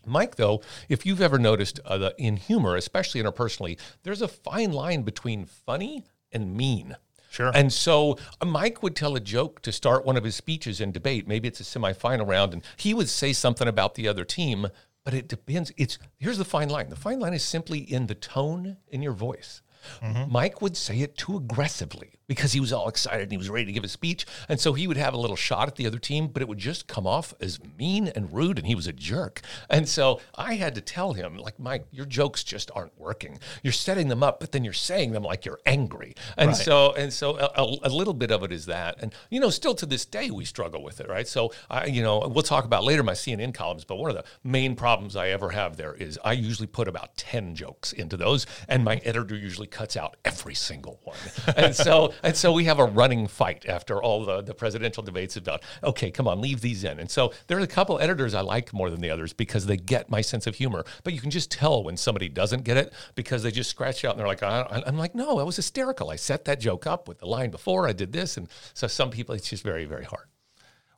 Mike, 0.04 0.36
though, 0.36 0.60
if 0.88 1.06
you've 1.06 1.20
ever 1.20 1.38
noticed 1.38 1.78
uh, 1.84 1.96
the, 1.96 2.14
in 2.18 2.36
humor, 2.36 2.76
especially 2.76 3.22
interpersonally, 3.22 3.78
there's 4.02 4.20
a 4.20 4.28
fine 4.28 4.72
line 4.72 5.02
between 5.02 5.44
funny 5.46 6.04
and 6.32 6.56
mean. 6.56 6.96
Sure. 7.30 7.50
And 7.54 7.72
so 7.72 8.18
uh, 8.40 8.44
Mike 8.44 8.82
would 8.82 8.94
tell 8.94 9.16
a 9.16 9.20
joke 9.20 9.62
to 9.62 9.72
start 9.72 10.04
one 10.04 10.16
of 10.18 10.24
his 10.24 10.36
speeches 10.36 10.80
in 10.80 10.92
debate. 10.92 11.26
Maybe 11.26 11.48
it's 11.48 11.60
a 11.60 11.64
semifinal 11.64 12.26
round, 12.26 12.52
and 12.52 12.62
he 12.76 12.92
would 12.92 13.08
say 13.08 13.32
something 13.32 13.68
about 13.68 13.94
the 13.94 14.06
other 14.06 14.24
team 14.24 14.66
but 15.04 15.14
it 15.14 15.28
depends. 15.28 15.72
It's 15.76 15.98
here's 16.18 16.38
the 16.38 16.44
fine 16.44 16.68
line. 16.68 16.88
The 16.88 16.96
fine 16.96 17.20
line 17.20 17.34
is 17.34 17.42
simply 17.42 17.78
in 17.78 18.06
the 18.06 18.14
tone 18.14 18.76
in 18.88 19.02
your 19.02 19.12
voice. 19.12 19.62
Mm-hmm. 20.00 20.30
Mike 20.30 20.62
would 20.62 20.76
say 20.76 21.00
it 21.00 21.16
too 21.16 21.36
aggressively 21.36 22.20
because 22.32 22.52
he 22.52 22.60
was 22.60 22.72
all 22.72 22.88
excited 22.88 23.24
and 23.24 23.30
he 23.30 23.36
was 23.36 23.50
ready 23.50 23.66
to 23.66 23.72
give 23.72 23.84
a 23.84 23.88
speech. 23.88 24.24
And 24.48 24.58
so 24.58 24.72
he 24.72 24.86
would 24.86 24.96
have 24.96 25.12
a 25.12 25.18
little 25.18 25.36
shot 25.36 25.68
at 25.68 25.76
the 25.76 25.86
other 25.86 25.98
team, 25.98 26.28
but 26.28 26.40
it 26.40 26.48
would 26.48 26.56
just 26.56 26.86
come 26.86 27.06
off 27.06 27.34
as 27.42 27.60
mean 27.78 28.08
and 28.08 28.32
rude 28.32 28.56
and 28.56 28.66
he 28.66 28.74
was 28.74 28.86
a 28.86 28.92
jerk. 28.92 29.42
And 29.68 29.86
so 29.86 30.18
I 30.34 30.54
had 30.54 30.74
to 30.76 30.80
tell 30.80 31.12
him, 31.12 31.36
like, 31.36 31.58
Mike, 31.60 31.84
your 31.90 32.06
jokes 32.06 32.42
just 32.42 32.70
aren't 32.74 32.98
working. 32.98 33.38
You're 33.62 33.74
setting 33.74 34.08
them 34.08 34.22
up, 34.22 34.40
but 34.40 34.52
then 34.52 34.64
you're 34.64 34.72
saying 34.72 35.12
them 35.12 35.22
like 35.22 35.44
you're 35.44 35.60
angry. 35.66 36.14
And 36.38 36.48
right. 36.48 36.56
so, 36.56 36.94
and 36.94 37.12
so 37.12 37.36
a, 37.36 37.86
a, 37.86 37.90
little 37.90 38.14
bit 38.14 38.30
of 38.30 38.42
it 38.42 38.50
is 38.50 38.64
that. 38.66 38.96
And, 39.02 39.14
you 39.28 39.38
know, 39.38 39.50
still 39.50 39.74
to 39.74 39.84
this 39.84 40.06
day, 40.06 40.30
we 40.30 40.46
struggle 40.46 40.82
with 40.82 41.00
it, 41.00 41.10
right? 41.10 41.28
So, 41.28 41.52
I, 41.68 41.84
you 41.84 42.02
know, 42.02 42.20
we'll 42.20 42.42
talk 42.42 42.64
about 42.64 42.82
later 42.82 43.02
my 43.02 43.12
CNN 43.12 43.52
columns, 43.52 43.84
but 43.84 43.96
one 43.96 44.08
of 44.08 44.16
the 44.16 44.24
main 44.42 44.74
problems 44.74 45.16
I 45.16 45.28
ever 45.28 45.50
have 45.50 45.76
there 45.76 45.92
is 45.92 46.18
I 46.24 46.32
usually 46.32 46.66
put 46.66 46.88
about 46.88 47.14
10 47.18 47.54
jokes 47.54 47.92
into 47.92 48.16
those, 48.16 48.46
and 48.68 48.84
my 48.84 48.96
editor 49.04 49.36
usually 49.36 49.66
cuts 49.66 49.96
out 49.96 50.16
every 50.24 50.54
single 50.54 50.98
one. 51.04 51.16
and 51.56 51.74
so, 51.74 52.14
and 52.22 52.36
so 52.36 52.52
we 52.52 52.64
have 52.64 52.78
a 52.78 52.84
running 52.84 53.26
fight 53.26 53.66
after 53.66 54.02
all 54.02 54.24
the, 54.24 54.42
the 54.42 54.54
presidential 54.54 55.02
debates 55.02 55.36
about, 55.36 55.62
okay, 55.82 56.10
come 56.10 56.28
on, 56.28 56.40
leave 56.40 56.60
these 56.60 56.84
in. 56.84 56.98
And 56.98 57.10
so 57.10 57.32
there 57.46 57.58
are 57.58 57.62
a 57.62 57.66
couple 57.66 57.98
editors 57.98 58.34
I 58.34 58.40
like 58.40 58.72
more 58.72 58.90
than 58.90 59.00
the 59.00 59.10
others 59.10 59.32
because 59.32 59.66
they 59.66 59.76
get 59.76 60.10
my 60.10 60.20
sense 60.20 60.46
of 60.46 60.54
humor. 60.54 60.84
But 61.04 61.12
you 61.12 61.20
can 61.20 61.30
just 61.30 61.50
tell 61.50 61.82
when 61.82 61.96
somebody 61.96 62.28
doesn't 62.28 62.64
get 62.64 62.76
it 62.76 62.92
because 63.14 63.42
they 63.42 63.50
just 63.50 63.70
scratch 63.70 64.04
out 64.04 64.12
and 64.12 64.20
they're 64.20 64.26
like, 64.26 64.42
I, 64.42 64.82
am 64.86 64.98
like, 64.98 65.14
no, 65.14 65.38
I 65.38 65.42
was 65.42 65.56
hysterical. 65.56 66.10
I 66.10 66.16
set 66.16 66.44
that 66.44 66.60
joke 66.60 66.86
up 66.86 67.08
with 67.08 67.18
the 67.18 67.26
line 67.26 67.50
before 67.50 67.88
I 67.88 67.92
did 67.92 68.12
this. 68.12 68.36
And 68.36 68.48
so 68.74 68.86
some 68.86 69.10
people, 69.10 69.34
it's 69.34 69.48
just 69.48 69.62
very, 69.62 69.84
very 69.84 70.04
hard. 70.04 70.26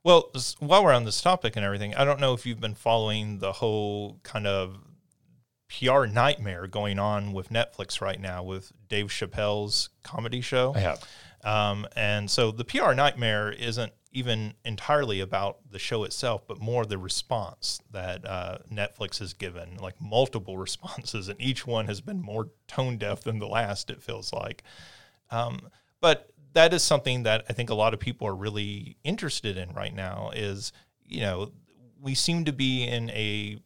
Well, 0.02 0.30
while 0.58 0.84
we're 0.84 0.92
on 0.92 1.04
this 1.04 1.22
topic 1.22 1.56
and 1.56 1.64
everything, 1.64 1.94
I 1.94 2.04
don't 2.04 2.20
know 2.20 2.34
if 2.34 2.44
you've 2.44 2.60
been 2.60 2.74
following 2.74 3.38
the 3.38 3.52
whole 3.52 4.20
kind 4.22 4.46
of 4.46 4.76
PR 5.78 6.06
nightmare 6.06 6.66
going 6.66 6.98
on 6.98 7.32
with 7.32 7.50
Netflix 7.50 8.00
right 8.00 8.20
now 8.20 8.42
with 8.42 8.72
Dave 8.88 9.06
Chappelle's 9.06 9.90
comedy 10.02 10.40
show. 10.40 10.72
I 10.74 10.80
have. 10.80 11.04
Um, 11.42 11.86
and 11.94 12.30
so 12.30 12.50
the 12.50 12.64
PR 12.64 12.92
nightmare 12.92 13.50
isn't 13.50 13.92
even 14.12 14.54
entirely 14.64 15.20
about 15.20 15.58
the 15.70 15.78
show 15.78 16.04
itself, 16.04 16.46
but 16.46 16.60
more 16.60 16.86
the 16.86 16.96
response 16.96 17.80
that 17.90 18.24
uh, 18.24 18.58
Netflix 18.72 19.18
has 19.18 19.34
given, 19.34 19.76
like 19.78 20.00
multiple 20.00 20.56
responses, 20.66 21.28
and 21.28 21.40
each 21.40 21.66
one 21.66 21.86
has 21.86 22.00
been 22.00 22.22
more 22.22 22.48
tone 22.68 22.96
deaf 22.96 23.22
than 23.22 23.38
the 23.38 23.48
last, 23.48 23.90
it 23.90 24.02
feels 24.02 24.32
like. 24.32 24.62
Um, 25.30 25.68
but 26.00 26.30
that 26.52 26.72
is 26.72 26.82
something 26.82 27.24
that 27.24 27.44
I 27.48 27.52
think 27.52 27.70
a 27.70 27.74
lot 27.74 27.92
of 27.92 28.00
people 28.00 28.28
are 28.28 28.34
really 28.34 28.96
interested 29.02 29.56
in 29.56 29.72
right 29.72 29.94
now 29.94 30.30
is, 30.34 30.72
you 31.04 31.20
know, 31.20 31.50
we 32.00 32.14
seem 32.14 32.44
to 32.44 32.52
be 32.52 32.84
in 32.84 33.10
a, 33.10 33.58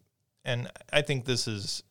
and 0.45 0.71
I 0.91 1.03
think 1.03 1.27
this 1.27 1.47
is 1.47 1.83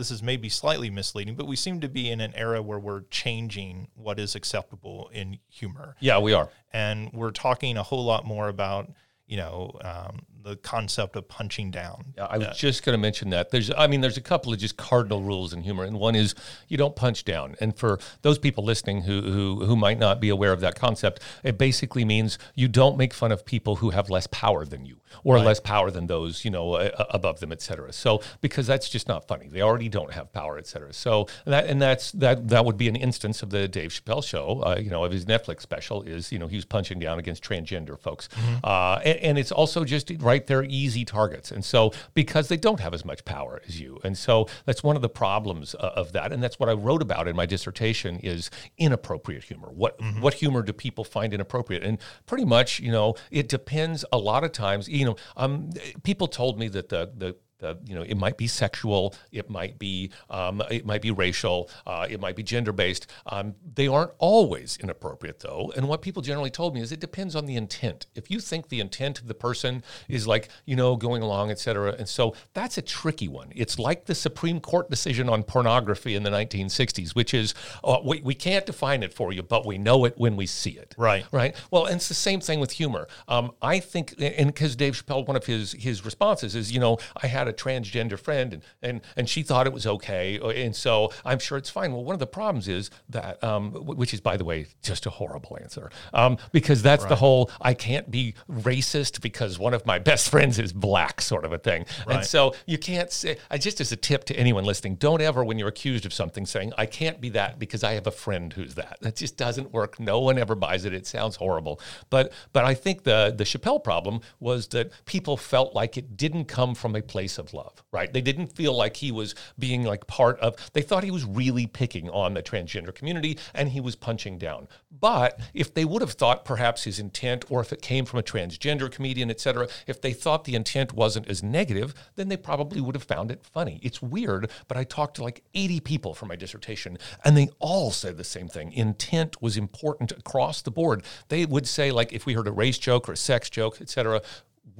this 0.00 0.10
is 0.10 0.22
maybe 0.22 0.48
slightly 0.48 0.88
misleading, 0.88 1.34
but 1.34 1.46
we 1.46 1.54
seem 1.56 1.78
to 1.80 1.88
be 1.88 2.10
in 2.10 2.22
an 2.22 2.32
era 2.34 2.62
where 2.62 2.78
we're 2.78 3.02
changing 3.10 3.88
what 3.94 4.18
is 4.18 4.34
acceptable 4.34 5.10
in 5.12 5.38
humor. 5.48 5.94
Yeah, 6.00 6.18
we 6.18 6.32
are. 6.32 6.48
And 6.72 7.12
we're 7.12 7.32
talking 7.32 7.76
a 7.76 7.82
whole 7.82 8.04
lot 8.04 8.24
more 8.24 8.48
about, 8.48 8.90
you 9.26 9.36
know, 9.36 9.78
um, 9.82 10.22
the 10.42 10.56
concept 10.56 11.16
of 11.16 11.28
punching 11.28 11.70
down. 11.70 12.14
I 12.18 12.38
was 12.38 12.56
just 12.56 12.84
going 12.84 12.94
to 12.94 13.00
mention 13.00 13.30
that. 13.30 13.50
There's, 13.50 13.70
I 13.76 13.86
mean, 13.86 14.00
there's 14.00 14.16
a 14.16 14.22
couple 14.22 14.52
of 14.52 14.58
just 14.58 14.76
cardinal 14.76 15.22
rules 15.22 15.52
in 15.52 15.62
humor, 15.62 15.84
and 15.84 15.98
one 15.98 16.14
is 16.14 16.34
you 16.68 16.76
don't 16.76 16.96
punch 16.96 17.24
down. 17.24 17.56
And 17.60 17.76
for 17.76 17.98
those 18.22 18.38
people 18.38 18.64
listening 18.64 19.02
who 19.02 19.20
who 19.22 19.64
who 19.64 19.76
might 19.76 19.98
not 19.98 20.20
be 20.20 20.28
aware 20.28 20.52
of 20.52 20.60
that 20.60 20.74
concept, 20.74 21.20
it 21.42 21.58
basically 21.58 22.04
means 22.04 22.38
you 22.54 22.68
don't 22.68 22.96
make 22.96 23.12
fun 23.12 23.32
of 23.32 23.44
people 23.44 23.76
who 23.76 23.90
have 23.90 24.08
less 24.10 24.26
power 24.28 24.64
than 24.64 24.84
you 24.84 25.00
or 25.24 25.36
right. 25.36 25.44
less 25.44 25.60
power 25.60 25.90
than 25.90 26.06
those 26.06 26.44
you 26.44 26.50
know 26.50 26.74
uh, 26.74 27.04
above 27.10 27.40
them, 27.40 27.52
et 27.52 27.60
cetera. 27.60 27.92
So 27.92 28.22
because 28.40 28.66
that's 28.66 28.88
just 28.88 29.08
not 29.08 29.26
funny. 29.26 29.48
They 29.48 29.62
already 29.62 29.88
don't 29.88 30.12
have 30.12 30.32
power, 30.32 30.58
et 30.58 30.66
cetera. 30.66 30.92
So 30.92 31.28
that 31.44 31.66
and 31.66 31.80
that's 31.80 32.12
that 32.12 32.48
that 32.48 32.64
would 32.64 32.76
be 32.76 32.88
an 32.88 32.96
instance 32.96 33.42
of 33.42 33.50
the 33.50 33.68
Dave 33.68 33.90
Chappelle 33.90 34.24
show. 34.24 34.62
Uh, 34.62 34.76
you 34.80 34.90
know, 34.90 35.04
of 35.04 35.12
his 35.12 35.26
Netflix 35.26 35.62
special 35.62 36.02
is 36.02 36.32
you 36.32 36.38
know 36.38 36.46
he 36.46 36.56
was 36.56 36.64
punching 36.64 36.98
down 36.98 37.18
against 37.18 37.42
transgender 37.42 37.98
folks, 37.98 38.28
mm-hmm. 38.28 38.64
uh, 38.64 39.00
and, 39.04 39.18
and 39.18 39.38
it's 39.38 39.52
also 39.52 39.84
just 39.84 40.10
right 40.30 40.46
there 40.46 40.62
easy 40.64 41.04
targets. 41.04 41.50
And 41.50 41.64
so 41.64 41.92
because 42.14 42.48
they 42.48 42.56
don't 42.56 42.80
have 42.80 42.94
as 42.94 43.04
much 43.04 43.24
power 43.24 43.60
as 43.66 43.80
you, 43.80 43.98
and 44.04 44.16
so 44.16 44.34
that's 44.66 44.82
one 44.82 44.96
of 44.96 45.02
the 45.02 45.08
problems 45.24 45.74
uh, 45.74 46.02
of 46.02 46.12
that. 46.12 46.32
And 46.32 46.42
that's 46.42 46.58
what 46.60 46.68
I 46.68 46.72
wrote 46.72 47.02
about 47.02 47.26
in 47.26 47.34
my 47.34 47.46
dissertation 47.46 48.12
is 48.22 48.50
inappropriate 48.78 49.44
humor. 49.44 49.70
What 49.82 49.98
mm-hmm. 49.98 50.20
what 50.20 50.34
humor 50.34 50.62
do 50.62 50.72
people 50.72 51.04
find 51.04 51.34
inappropriate? 51.34 51.82
And 51.82 51.98
pretty 52.26 52.44
much, 52.44 52.80
you 52.80 52.92
know, 52.92 53.08
it 53.30 53.48
depends 53.48 54.04
a 54.12 54.18
lot 54.18 54.44
of 54.44 54.52
times. 54.52 54.88
You 54.88 55.06
know, 55.06 55.16
um, 55.36 55.70
people 56.02 56.28
told 56.28 56.58
me 56.58 56.68
that 56.68 56.88
the 56.88 57.10
the 57.16 57.36
the, 57.60 57.78
you 57.84 57.94
know, 57.94 58.02
it 58.02 58.16
might 58.16 58.36
be 58.36 58.46
sexual, 58.46 59.14
it 59.32 59.48
might 59.48 59.78
be, 59.78 60.10
um, 60.28 60.62
it 60.70 60.84
might 60.84 61.02
be 61.02 61.10
racial, 61.10 61.70
uh, 61.86 62.06
it 62.08 62.20
might 62.20 62.36
be 62.36 62.42
gender 62.42 62.72
based. 62.72 63.06
Um, 63.26 63.54
they 63.74 63.86
aren't 63.86 64.12
always 64.18 64.76
inappropriate, 64.80 65.40
though. 65.40 65.72
And 65.76 65.88
what 65.88 66.02
people 66.02 66.22
generally 66.22 66.50
told 66.50 66.74
me 66.74 66.80
is 66.80 66.92
it 66.92 67.00
depends 67.00 67.36
on 67.36 67.46
the 67.46 67.56
intent. 67.56 68.06
If 68.14 68.30
you 68.30 68.40
think 68.40 68.68
the 68.68 68.80
intent 68.80 69.20
of 69.20 69.28
the 69.28 69.34
person 69.34 69.82
is 70.08 70.26
like, 70.26 70.48
you 70.64 70.76
know, 70.76 70.96
going 70.96 71.22
along, 71.22 71.50
et 71.50 71.58
cetera, 71.58 71.94
and 71.98 72.08
so 72.08 72.34
that's 72.54 72.78
a 72.78 72.82
tricky 72.82 73.28
one. 73.28 73.52
It's 73.54 73.78
like 73.78 74.06
the 74.06 74.14
Supreme 74.14 74.60
Court 74.60 74.90
decision 74.90 75.28
on 75.28 75.42
pornography 75.42 76.14
in 76.14 76.22
the 76.22 76.30
1960s, 76.30 77.14
which 77.14 77.34
is 77.34 77.54
uh, 77.84 77.98
we, 78.04 78.20
we 78.20 78.34
can't 78.34 78.66
define 78.66 79.02
it 79.02 79.12
for 79.12 79.32
you, 79.32 79.42
but 79.42 79.66
we 79.66 79.78
know 79.78 80.04
it 80.04 80.14
when 80.16 80.36
we 80.36 80.46
see 80.46 80.70
it. 80.70 80.94
Right. 80.96 81.24
Right. 81.32 81.54
Well, 81.70 81.86
and 81.86 81.96
it's 81.96 82.08
the 82.08 82.14
same 82.14 82.40
thing 82.40 82.60
with 82.60 82.72
humor. 82.72 83.06
Um, 83.28 83.52
I 83.62 83.80
think, 83.80 84.14
and 84.18 84.46
because 84.46 84.76
Dave 84.76 84.94
Chappelle, 84.94 85.26
one 85.26 85.36
of 85.36 85.46
his 85.46 85.72
his 85.72 86.04
responses 86.04 86.54
is, 86.54 86.72
you 86.72 86.80
know, 86.80 86.98
I 87.22 87.26
had 87.26 87.48
a 87.50 87.52
transgender 87.52 88.18
friend 88.18 88.54
and, 88.54 88.62
and, 88.82 89.00
and 89.16 89.28
she 89.28 89.42
thought 89.42 89.66
it 89.66 89.72
was 89.72 89.86
okay. 89.86 90.38
And 90.38 90.74
so 90.74 91.12
I'm 91.24 91.38
sure 91.38 91.58
it's 91.58 91.68
fine. 91.68 91.92
Well, 91.92 92.04
one 92.04 92.14
of 92.14 92.20
the 92.20 92.26
problems 92.26 92.68
is 92.68 92.90
that, 93.10 93.42
um, 93.44 93.72
which 93.72 94.14
is, 94.14 94.20
by 94.20 94.36
the 94.36 94.44
way, 94.44 94.66
just 94.82 95.06
a 95.06 95.10
horrible 95.10 95.58
answer, 95.60 95.90
um, 96.14 96.38
because 96.52 96.82
that's 96.82 97.02
right. 97.02 97.08
the 97.08 97.16
whole 97.16 97.50
I 97.60 97.74
can't 97.74 98.10
be 98.10 98.34
racist 98.50 99.20
because 99.20 99.58
one 99.58 99.74
of 99.74 99.84
my 99.84 99.98
best 99.98 100.30
friends 100.30 100.58
is 100.58 100.72
black 100.72 101.20
sort 101.20 101.44
of 101.44 101.52
a 101.52 101.58
thing. 101.58 101.84
Right. 102.06 102.16
And 102.16 102.26
so 102.26 102.54
you 102.66 102.78
can't 102.78 103.10
say, 103.12 103.36
I 103.50 103.58
just 103.58 103.80
as 103.80 103.92
a 103.92 103.96
tip 103.96 104.24
to 104.24 104.36
anyone 104.36 104.64
listening, 104.64 104.94
don't 104.94 105.20
ever, 105.20 105.44
when 105.44 105.58
you're 105.58 105.68
accused 105.68 106.06
of 106.06 106.12
something, 106.12 106.46
saying, 106.46 106.72
I 106.78 106.86
can't 106.86 107.20
be 107.20 107.30
that 107.30 107.58
because 107.58 107.84
I 107.84 107.92
have 107.94 108.06
a 108.06 108.12
friend 108.12 108.52
who's 108.52 108.74
that. 108.76 108.98
That 109.00 109.16
just 109.16 109.36
doesn't 109.36 109.72
work. 109.72 109.98
No 109.98 110.20
one 110.20 110.38
ever 110.38 110.54
buys 110.54 110.84
it. 110.84 110.94
It 110.94 111.06
sounds 111.06 111.36
horrible. 111.36 111.80
But, 112.08 112.32
but 112.52 112.64
I 112.64 112.74
think 112.74 113.04
the, 113.04 113.34
the 113.36 113.44
Chappelle 113.44 113.82
problem 113.82 114.20
was 114.38 114.68
that 114.68 114.90
people 115.04 115.36
felt 115.36 115.74
like 115.74 115.96
it 115.96 116.16
didn't 116.16 116.44
come 116.44 116.74
from 116.74 116.94
a 116.94 117.02
place 117.02 117.38
of 117.40 117.52
love, 117.52 117.82
right? 117.90 118.12
They 118.12 118.20
didn't 118.20 118.54
feel 118.54 118.76
like 118.76 118.96
he 118.96 119.10
was 119.10 119.34
being 119.58 119.82
like 119.82 120.06
part 120.06 120.38
of, 120.38 120.54
they 120.72 120.82
thought 120.82 121.02
he 121.02 121.10
was 121.10 121.24
really 121.24 121.66
picking 121.66 122.08
on 122.10 122.34
the 122.34 122.42
transgender 122.42 122.94
community 122.94 123.38
and 123.54 123.70
he 123.70 123.80
was 123.80 123.96
punching 123.96 124.38
down. 124.38 124.68
But 124.90 125.40
if 125.52 125.74
they 125.74 125.84
would 125.84 126.02
have 126.02 126.12
thought 126.12 126.44
perhaps 126.44 126.84
his 126.84 126.98
intent, 126.98 127.44
or 127.48 127.60
if 127.60 127.72
it 127.72 127.82
came 127.82 128.04
from 128.04 128.20
a 128.20 128.22
transgender 128.22 128.90
comedian, 128.90 129.30
et 129.30 129.40
cetera, 129.40 129.68
if 129.86 130.00
they 130.00 130.12
thought 130.12 130.44
the 130.44 130.54
intent 130.54 130.92
wasn't 130.92 131.28
as 131.28 131.42
negative, 131.42 131.94
then 132.14 132.28
they 132.28 132.36
probably 132.36 132.80
would 132.80 132.94
have 132.94 133.04
found 133.04 133.30
it 133.30 133.42
funny. 133.42 133.80
It's 133.82 134.02
weird, 134.02 134.50
but 134.68 134.76
I 134.76 134.84
talked 134.84 135.16
to 135.16 135.24
like 135.24 135.42
80 135.54 135.80
people 135.80 136.14
for 136.14 136.26
my 136.26 136.36
dissertation 136.36 136.98
and 137.24 137.36
they 137.36 137.48
all 137.58 137.90
said 137.90 138.16
the 138.16 138.24
same 138.24 138.48
thing. 138.48 138.72
Intent 138.72 139.40
was 139.40 139.56
important 139.56 140.12
across 140.12 140.62
the 140.62 140.70
board. 140.70 141.02
They 141.28 141.46
would 141.46 141.66
say, 141.66 141.90
like, 141.90 142.12
if 142.12 142.26
we 142.26 142.34
heard 142.34 142.48
a 142.48 142.52
race 142.52 142.78
joke 142.78 143.08
or 143.08 143.12
a 143.12 143.16
sex 143.16 143.48
joke, 143.48 143.78
et 143.80 143.88
cetera, 143.88 144.22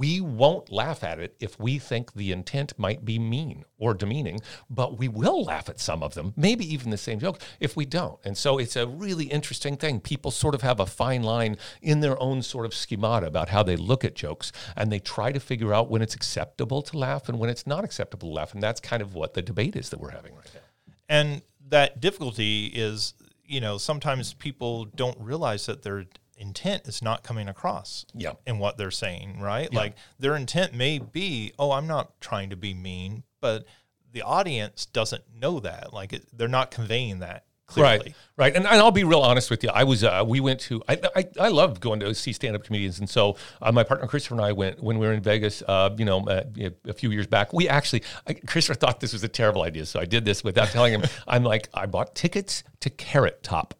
we 0.01 0.19
won't 0.19 0.73
laugh 0.73 1.05
at 1.05 1.19
it 1.19 1.37
if 1.41 1.61
we 1.61 1.79
think 1.79 2.15
the 2.15 2.33
intent 2.33 2.73
might 2.79 3.05
be 3.05 3.19
mean 3.19 3.67
or 3.77 3.93
demeaning, 3.93 4.41
but 4.71 4.99
we 4.99 5.09
will 5.09 5.45
laugh 5.45 5.69
at 5.69 5.79
some 5.79 6.03
of 6.03 6.15
them, 6.15 6.33
maybe 6.39 6.65
even 6.73 6.89
the 6.89 6.97
same 6.97 7.19
joke, 7.19 7.39
if 7.61 7.77
we 7.77 7.85
don't. 7.85 8.19
And 8.25 8.35
so 8.35 8.57
it's 8.57 8.77
a 8.77 8.87
really 8.87 9.27
interesting 9.27 9.77
thing. 9.77 10.01
People 10.01 10.31
sort 10.31 10.55
of 10.55 10.63
have 10.63 10.81
a 10.81 10.87
fine 10.87 11.23
line 11.23 11.59
in 11.83 12.01
their 12.01 12.19
own 12.19 12.41
sort 12.41 12.65
of 12.65 12.73
schemata 12.73 13.27
about 13.27 13.51
how 13.51 13.63
they 13.63 13.77
look 13.77 14.03
at 14.03 14.15
jokes, 14.15 14.53
and 14.75 14.91
they 14.91 15.01
try 15.01 15.33
to 15.33 15.41
figure 15.41 15.75
out 15.75 15.91
when 15.91 16.01
it's 16.01 16.15
acceptable 16.15 16.81
to 16.81 16.97
laugh 16.97 17.29
and 17.29 17.39
when 17.39 17.51
it's 17.51 17.67
not 17.67 17.85
acceptable 17.85 18.31
to 18.31 18.35
laugh. 18.35 18.55
And 18.55 18.63
that's 18.63 18.81
kind 18.81 19.03
of 19.03 19.15
what 19.15 19.35
the 19.35 19.43
debate 19.43 19.77
is 19.77 19.91
that 19.91 20.01
we're 20.01 20.13
having 20.13 20.35
right 20.35 20.51
now. 20.55 20.95
And 21.11 21.43
that 21.69 22.01
difficulty 22.01 22.69
is, 22.69 23.13
you 23.45 23.61
know, 23.61 23.77
sometimes 23.77 24.33
people 24.33 24.87
don't 24.87 25.19
realize 25.21 25.67
that 25.67 25.83
they're 25.83 26.07
intent 26.40 26.88
is 26.88 27.03
not 27.03 27.22
coming 27.22 27.48
across 27.48 28.07
yeah. 28.14 28.33
in 28.46 28.59
what 28.59 28.79
they're 28.79 28.90
saying, 28.90 29.40
right? 29.40 29.68
Yeah. 29.70 29.79
Like 29.79 29.94
their 30.18 30.35
intent 30.35 30.74
may 30.74 30.98
be, 30.98 31.53
oh, 31.59 31.72
I'm 31.72 31.87
not 31.87 32.20
trying 32.20 32.50
to 32.50 32.57
be 32.57 32.74
mean, 32.74 33.22
but 33.40 33.66
the 34.12 34.22
audience 34.22 34.87
doesn't 34.87 35.24
know 35.35 35.61
that. 35.61 35.92
Like 35.92 36.12
it, 36.12 36.26
they're 36.33 36.48
not 36.48 36.70
conveying 36.70 37.20
that. 37.20 37.44
Clearly. 37.66 37.98
Right, 37.98 38.14
right, 38.37 38.57
and, 38.57 38.66
and 38.66 38.79
I'll 38.79 38.90
be 38.90 39.05
real 39.05 39.20
honest 39.20 39.48
with 39.48 39.62
you. 39.62 39.70
I 39.72 39.85
was, 39.85 40.03
uh, 40.03 40.24
we 40.26 40.40
went 40.40 40.59
to, 40.62 40.83
I, 40.88 40.98
I, 41.14 41.29
I 41.38 41.48
love 41.50 41.79
going 41.79 42.00
to 42.00 42.12
see 42.16 42.33
stand-up 42.33 42.64
comedians, 42.64 42.98
and 42.98 43.09
so 43.09 43.37
uh, 43.62 43.70
my 43.70 43.85
partner 43.85 44.09
Christopher 44.09 44.35
and 44.35 44.44
I 44.44 44.50
went 44.50 44.83
when 44.83 44.98
we 44.98 45.07
were 45.07 45.12
in 45.12 45.22
Vegas, 45.22 45.62
uh, 45.68 45.94
you 45.96 46.05
know, 46.05 46.26
uh, 46.26 46.42
a 46.88 46.92
few 46.92 47.12
years 47.12 47.29
back. 47.29 47.53
We 47.53 47.68
actually, 47.68 48.03
I, 48.26 48.35
Christopher 48.35 48.76
thought 48.76 48.98
this 48.98 49.12
was 49.12 49.22
a 49.22 49.29
terrible 49.29 49.62
idea, 49.62 49.87
so 49.87 50.00
I 50.00 50.05
did 50.05 50.24
this 50.24 50.42
without 50.42 50.66
telling 50.70 50.92
him. 50.92 51.05
I'm 51.29 51.44
like, 51.44 51.68
I 51.72 51.87
bought 51.87 52.16
tickets 52.16 52.64
to 52.81 52.90
Carrot 52.90 53.44
Top. 53.44 53.74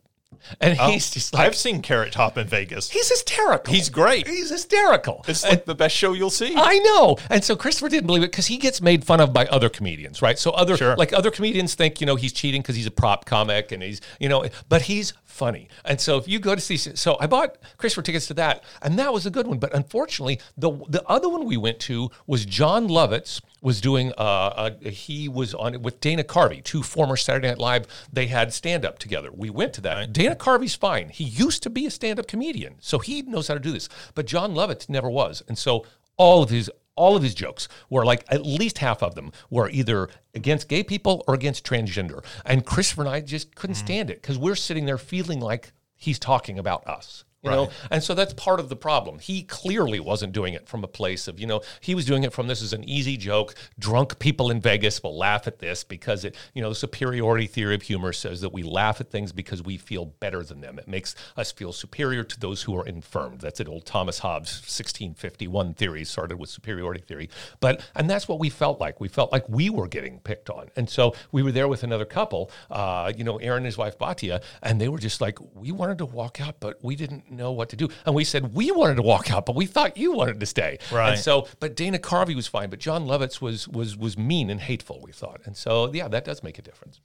And 0.61 0.79
oh, 0.79 0.91
he's 0.91 1.11
just 1.11 1.35
like, 1.35 1.47
I've 1.47 1.57
seen 1.57 1.83
Carrot 1.83 2.13
Top 2.13 2.37
in 2.37 2.47
Vegas. 2.47 2.91
He's 2.91 3.09
hysterical. 3.09 3.73
He's 3.73 3.89
great. 3.89 4.27
He's 4.27 4.51
hysterical. 4.51 5.25
It's 5.29 5.45
like 5.45 5.53
and, 5.53 5.63
the 5.67 5.75
best 5.75 5.95
show 5.97 6.13
you'll 6.13 6.31
see. 6.31 6.55
I 6.57 6.79
know. 6.79 7.17
And 7.29 7.45
so 7.45 7.57
Christopher 7.57 7.89
didn't 7.89 8.07
believe 8.07 8.23
it 8.23 8.31
because 8.31 8.47
he 8.47 8.57
gets 8.57 8.81
made 8.81 9.05
fun 9.05 9.21
of 9.21 9.33
by 9.33 9.47
other 9.47 9.69
comedians, 9.69 10.23
right? 10.23 10.39
So 10.39 10.51
other 10.51 10.77
sure. 10.77 10.97
like 10.97 11.13
other 11.13 11.31
comedians 11.31 11.75
think, 11.75 12.01
you 12.01 12.07
know, 12.07 12.17
he's 12.17 12.33
cheating 12.33 12.63
because 12.63 12.77
he's 12.77 12.87
a 12.87 12.91
prop 12.91 13.25
comic 13.25 13.73
and 13.73 13.83
he's, 13.83 14.01
you 14.19 14.29
know, 14.29 14.47
but 14.69 14.83
he's 14.83 15.13
funny. 15.25 15.69
And 15.85 16.01
so 16.01 16.19
if 16.19 16.29
you 16.29 16.39
go 16.39 16.55
to 16.55 16.61
see, 16.61 16.77
so 16.77 17.17
I 17.21 17.27
bought 17.27 17.57
Christopher 17.79 18.03
tickets 18.03 18.27
to 18.27 18.35
that, 18.35 18.63
and 18.83 18.99
that 18.99 19.13
was 19.13 19.25
a 19.27 19.31
good 19.31 19.47
one. 19.47 19.59
But 19.59 19.75
unfortunately, 19.75 20.41
the 20.57 20.71
the 20.89 21.03
other 21.07 21.29
one 21.29 21.47
we 21.47 21.57
went 21.57 21.81
to 21.81 22.11
was 22.27 22.45
Jon 22.45 22.89
Lovitz 22.89 23.41
was 23.61 23.81
doing. 23.81 24.13
Uh, 24.17 24.71
a, 24.83 24.91
he 24.91 25.29
was 25.29 25.55
on 25.55 25.83
with 25.83 26.01
Dana 26.01 26.25
Carvey, 26.25 26.63
two 26.63 26.83
former 26.83 27.17
Saturday 27.17 27.49
Night 27.49 27.59
Live. 27.59 27.87
They 28.13 28.27
had 28.27 28.53
stand 28.53 28.85
up 28.85 28.99
together. 28.99 29.31
We 29.33 29.51
went 29.51 29.73
to 29.75 29.81
that. 29.83 29.95
Right. 29.95 30.13
Dana 30.13 30.37
Carvey's 30.37 30.75
fine. 30.75 31.09
He 31.09 31.25
used 31.25 31.63
to 31.63 31.71
be 31.71 31.87
a 31.87 31.91
stand 31.91 32.19
up 32.19 32.27
comedian, 32.27 32.77
so 32.81 32.99
he 32.99 33.23
knows 33.23 33.49
how 33.49 33.55
to 33.55 33.61
do 33.61 33.73
this. 33.73 33.89
But 34.15 34.27
Jon 34.27 34.55
Lovitz 34.55 34.89
never 34.89 35.11
was, 35.11 35.43
and 35.49 35.59
so 35.59 35.85
all 36.17 36.43
of 36.43 36.51
his 36.51 36.71
all 36.97 37.17
of 37.17 37.23
his 37.23 37.35
jokes 37.35 37.67
were 37.89 38.05
like 38.05 38.25
at 38.29 38.45
least 38.45 38.79
half 38.79 39.03
of 39.03 39.15
them 39.15 39.33
were 39.49 39.71
either 39.71 40.09
against 40.35 40.69
gay 40.69 40.83
people 40.83 41.25
or 41.27 41.35
against 41.35 41.65
transgender. 41.65 42.23
And 42.45 42.67
Christopher 42.67 43.03
and 43.03 43.11
I 43.11 43.21
just 43.21 43.55
couldn't 43.55 43.77
mm. 43.77 43.85
stand 43.85 44.11
it 44.11 44.21
because 44.21 44.37
we're 44.37 44.57
sitting 44.57 44.85
there 44.85 44.99
feeling 44.99 45.41
like 45.41 45.73
he's 45.95 46.19
talking 46.19 46.59
about 46.59 46.87
us 46.87 47.25
you 47.43 47.51
right. 47.51 47.57
know 47.57 47.71
and 47.91 48.03
so 48.03 48.15
that's 48.15 48.35
part 48.35 48.61
of 48.61 48.69
the 48.69 48.77
problem. 48.77 49.19
He 49.19 49.43
clearly 49.43 50.01
wasn't 50.01 50.33
doing 50.33 50.55
it 50.55 50.69
from 50.69 50.85
a 50.85 50.89
place 50.89 51.29
of 51.29 51.41
you 51.41 51.47
know 51.47 51.63
he 51.81 51.95
was 51.95 52.05
doing 52.05 52.23
it 52.23 52.33
from 52.33 52.47
this 52.47 52.63
is 52.63 52.73
an 52.73 52.85
easy 52.85 53.17
joke. 53.17 53.55
Drunk 53.79 54.19
people 54.19 54.51
in 54.51 54.61
vegas 54.61 55.03
will 55.03 55.17
laugh 55.17 55.47
at 55.47 55.59
this 55.59 55.85
because 55.85 56.25
it 56.25 56.37
you 56.55 56.63
know 56.63 56.69
the 56.69 56.75
superiority 56.75 57.47
theory 57.47 57.75
of 57.75 57.83
humor 57.83 58.13
says 58.13 58.41
that 58.41 58.53
we 58.53 58.63
laugh 58.63 59.01
at 59.01 59.11
things 59.11 59.33
because 59.33 59.63
we 59.63 59.77
feel 59.77 60.05
better 60.05 60.43
than 60.43 60.61
them. 60.61 60.79
It 60.79 60.89
makes 60.89 61.15
us 61.37 61.53
feel 61.53 61.73
superior 61.73 62.25
to 62.25 62.41
those 62.41 62.63
who 62.63 62.77
are 62.77 62.87
infirmed 62.87 63.41
that's 63.41 63.61
it 63.61 63.69
old 63.69 63.87
thomas 63.87 64.19
hobbes 64.19 64.53
1651 64.61 65.75
theory 65.75 66.05
started 66.05 66.39
with 66.39 66.51
superiority 66.51 67.01
theory. 67.01 67.31
But 67.61 67.83
and 67.95 68.09
that's 68.09 68.29
what 68.29 68.39
we 68.39 68.51
felt 68.51 68.81
like. 68.81 69.01
We 69.01 69.09
felt 69.09 69.33
like 69.33 69.49
we 69.49 69.71
were 69.71 69.89
getting 69.89 70.21
picked 70.21 70.51
on. 70.51 70.69
And 70.77 70.89
so 70.89 71.15
we 71.33 71.43
were 71.43 71.53
there 71.53 71.69
with 71.69 71.83
another 71.83 72.05
couple 72.05 72.51
uh, 72.71 73.13
you 73.17 73.25
know 73.25 73.37
aaron 73.39 73.59
and 73.59 73.67
his 73.67 73.77
wife 73.77 73.99
batia 73.99 74.43
and 74.63 74.81
they 74.81 74.89
were 74.89 74.99
just 74.99 75.21
like 75.21 75.39
we 75.55 75.71
wanted 75.71 75.99
to 75.99 76.07
walk 76.07 76.41
out 76.41 76.57
but 76.61 76.83
we 76.83 76.97
didn't 76.97 77.30
know 77.31 77.53
what 77.53 77.69
to 77.71 77.77
do. 77.77 77.89
And 78.05 78.15
we 78.15 78.25
said 78.25 78.55
we 78.55 78.71
wanted 78.71 78.97
to 78.97 79.03
walk 79.03 79.31
out, 79.31 79.47
but 79.47 79.55
we 79.55 79.67
thought 79.67 79.97
you 79.97 80.13
wanted 80.13 80.41
to 80.41 80.47
stay. 80.47 80.79
Right. 80.93 81.11
And 81.11 81.19
so, 81.19 81.47
but 81.59 81.77
Dana 81.77 81.99
Carvey 81.99 82.35
was 82.35 82.47
fine, 82.47 82.71
but 82.71 82.79
Jon 82.79 83.07
Lovitz 83.07 83.41
was 83.41 83.69
was 83.69 83.97
was 83.97 84.19
mean 84.19 84.51
and 84.51 84.61
hateful. 84.61 85.01
We 85.03 85.13
thought, 85.13 85.41
and 85.45 85.57
so 85.57 85.93
yeah, 85.93 86.09
that 86.09 86.25
does 86.25 86.43
make 86.43 86.59
a 86.59 86.63
difference. 86.63 87.01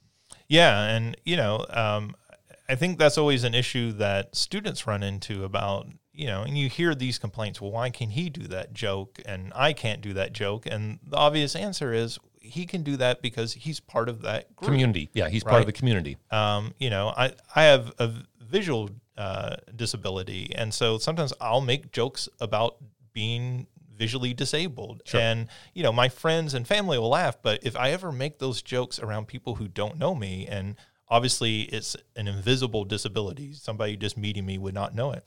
Yeah, 0.48 0.84
and 0.84 1.16
you 1.24 1.36
know, 1.36 1.64
um, 1.70 2.14
I 2.68 2.74
think 2.74 2.98
that's 2.98 3.18
always 3.18 3.44
an 3.44 3.54
issue 3.54 3.92
that 3.92 4.36
students 4.36 4.86
run 4.86 5.02
into 5.02 5.44
about 5.44 5.86
you 6.16 6.26
know, 6.26 6.42
and 6.42 6.56
you 6.56 6.68
hear 6.68 6.94
these 6.94 7.18
complaints. 7.18 7.60
Well, 7.60 7.70
why 7.70 7.90
can 7.90 8.10
he 8.10 8.30
do 8.30 8.46
that 8.48 8.72
joke 8.72 9.20
and 9.26 9.52
I 9.54 9.74
can't 9.74 10.00
do 10.00 10.14
that 10.14 10.32
joke? 10.32 10.66
And 10.66 10.98
the 11.06 11.16
obvious 11.16 11.54
answer 11.54 11.92
is 11.92 12.18
he 12.40 12.64
can 12.64 12.82
do 12.82 12.96
that 12.96 13.20
because 13.20 13.52
he's 13.52 13.80
part 13.80 14.08
of 14.08 14.22
that 14.22 14.54
group. 14.56 14.70
community. 14.70 15.10
Yeah, 15.12 15.28
he's 15.28 15.44
right? 15.44 15.50
part 15.50 15.60
of 15.60 15.66
the 15.66 15.72
community. 15.72 16.16
Um, 16.30 16.72
you 16.78 16.90
know, 16.90 17.12
I 17.16 17.32
I 17.54 17.64
have 17.64 17.92
a 17.98 18.10
visual 18.48 18.90
uh, 19.16 19.56
disability, 19.74 20.52
and 20.54 20.72
so 20.72 20.98
sometimes 20.98 21.32
I'll 21.40 21.60
make 21.60 21.92
jokes 21.92 22.28
about 22.40 22.76
being 23.12 23.66
visually 23.96 24.34
disabled. 24.34 25.02
Sure. 25.06 25.20
And, 25.20 25.48
you 25.72 25.82
know, 25.82 25.92
my 25.92 26.08
friends 26.08 26.54
and 26.54 26.66
family 26.68 26.98
will 26.98 27.08
laugh, 27.08 27.38
but 27.42 27.60
if 27.62 27.76
I 27.76 27.92
ever 27.92 28.12
make 28.12 28.38
those 28.38 28.60
jokes 28.62 28.98
around 28.98 29.26
people 29.26 29.54
who 29.54 29.68
don't 29.68 29.98
know 29.98 30.14
me, 30.14 30.46
and 30.46 30.76
obviously 31.08 31.62
it's 31.62 31.96
an 32.14 32.28
invisible 32.28 32.84
disability, 32.84 33.54
somebody 33.54 33.96
just 33.96 34.18
meeting 34.18 34.44
me 34.44 34.58
would 34.58 34.74
not 34.74 34.94
know 34.94 35.12
it. 35.12 35.24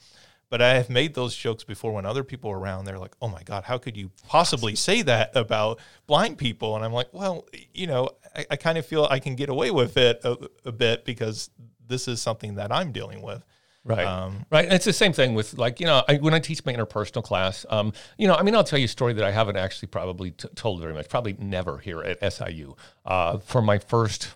But 0.51 0.61
I 0.61 0.75
have 0.75 0.89
made 0.89 1.13
those 1.13 1.35
jokes 1.35 1.63
before 1.63 1.93
when 1.93 2.05
other 2.07 2.23
people 2.23 2.49
are 2.49 2.59
around. 2.59 2.85
They're 2.85 2.97
like, 2.97 3.15
oh 3.21 3.27
my 3.27 3.43
God, 3.43 3.63
how 3.63 3.77
could 3.77 3.95
you 3.95 4.09
possibly 4.27 4.75
say 4.75 5.03
that 5.03 5.35
about 5.35 5.79
blind 6.07 6.39
people? 6.39 6.75
And 6.75 6.83
I'm 6.83 6.93
like, 6.93 7.09
well, 7.11 7.45
you 7.73 7.85
know, 7.85 8.09
I, 8.35 8.45
I 8.51 8.55
kind 8.55 8.77
of 8.79 8.85
feel 8.85 9.07
I 9.09 9.19
can 9.19 9.35
get 9.35 9.49
away 9.49 9.69
with 9.69 9.95
it 9.97 10.19
a, 10.23 10.37
a 10.65 10.71
bit 10.71 11.05
because 11.05 11.51
this 11.89 12.07
is 12.07 12.21
something 12.21 12.55
that 12.55 12.71
I'm 12.71 12.91
dealing 12.93 13.21
with. 13.21 13.43
Right. 13.83 14.05
Um, 14.05 14.45
right. 14.51 14.65
And 14.65 14.73
it's 14.73 14.85
the 14.85 14.93
same 14.93 15.13
thing 15.13 15.33
with 15.33 15.57
like, 15.57 15.79
you 15.79 15.85
know, 15.85 16.03
I, 16.07 16.17
when 16.17 16.33
I 16.33 16.39
teach 16.39 16.63
my 16.65 16.73
interpersonal 16.73 17.23
class, 17.23 17.65
um, 17.69 17.93
you 18.17 18.27
know, 18.27 18.35
I 18.35 18.43
mean, 18.43 18.55
I'll 18.55 18.63
tell 18.63 18.79
you 18.79 18.85
a 18.85 18.89
story 18.89 19.13
that 19.13 19.23
I 19.23 19.31
haven't 19.31 19.57
actually 19.57 19.87
probably 19.87 20.31
t- 20.31 20.47
told 20.55 20.81
very 20.81 20.93
much, 20.93 21.09
probably 21.09 21.35
never 21.39 21.77
here 21.79 22.01
at 22.01 22.33
SIU. 22.33 22.75
Uh, 23.05 23.39
for 23.39 23.61
my 23.61 23.79
first, 23.79 24.35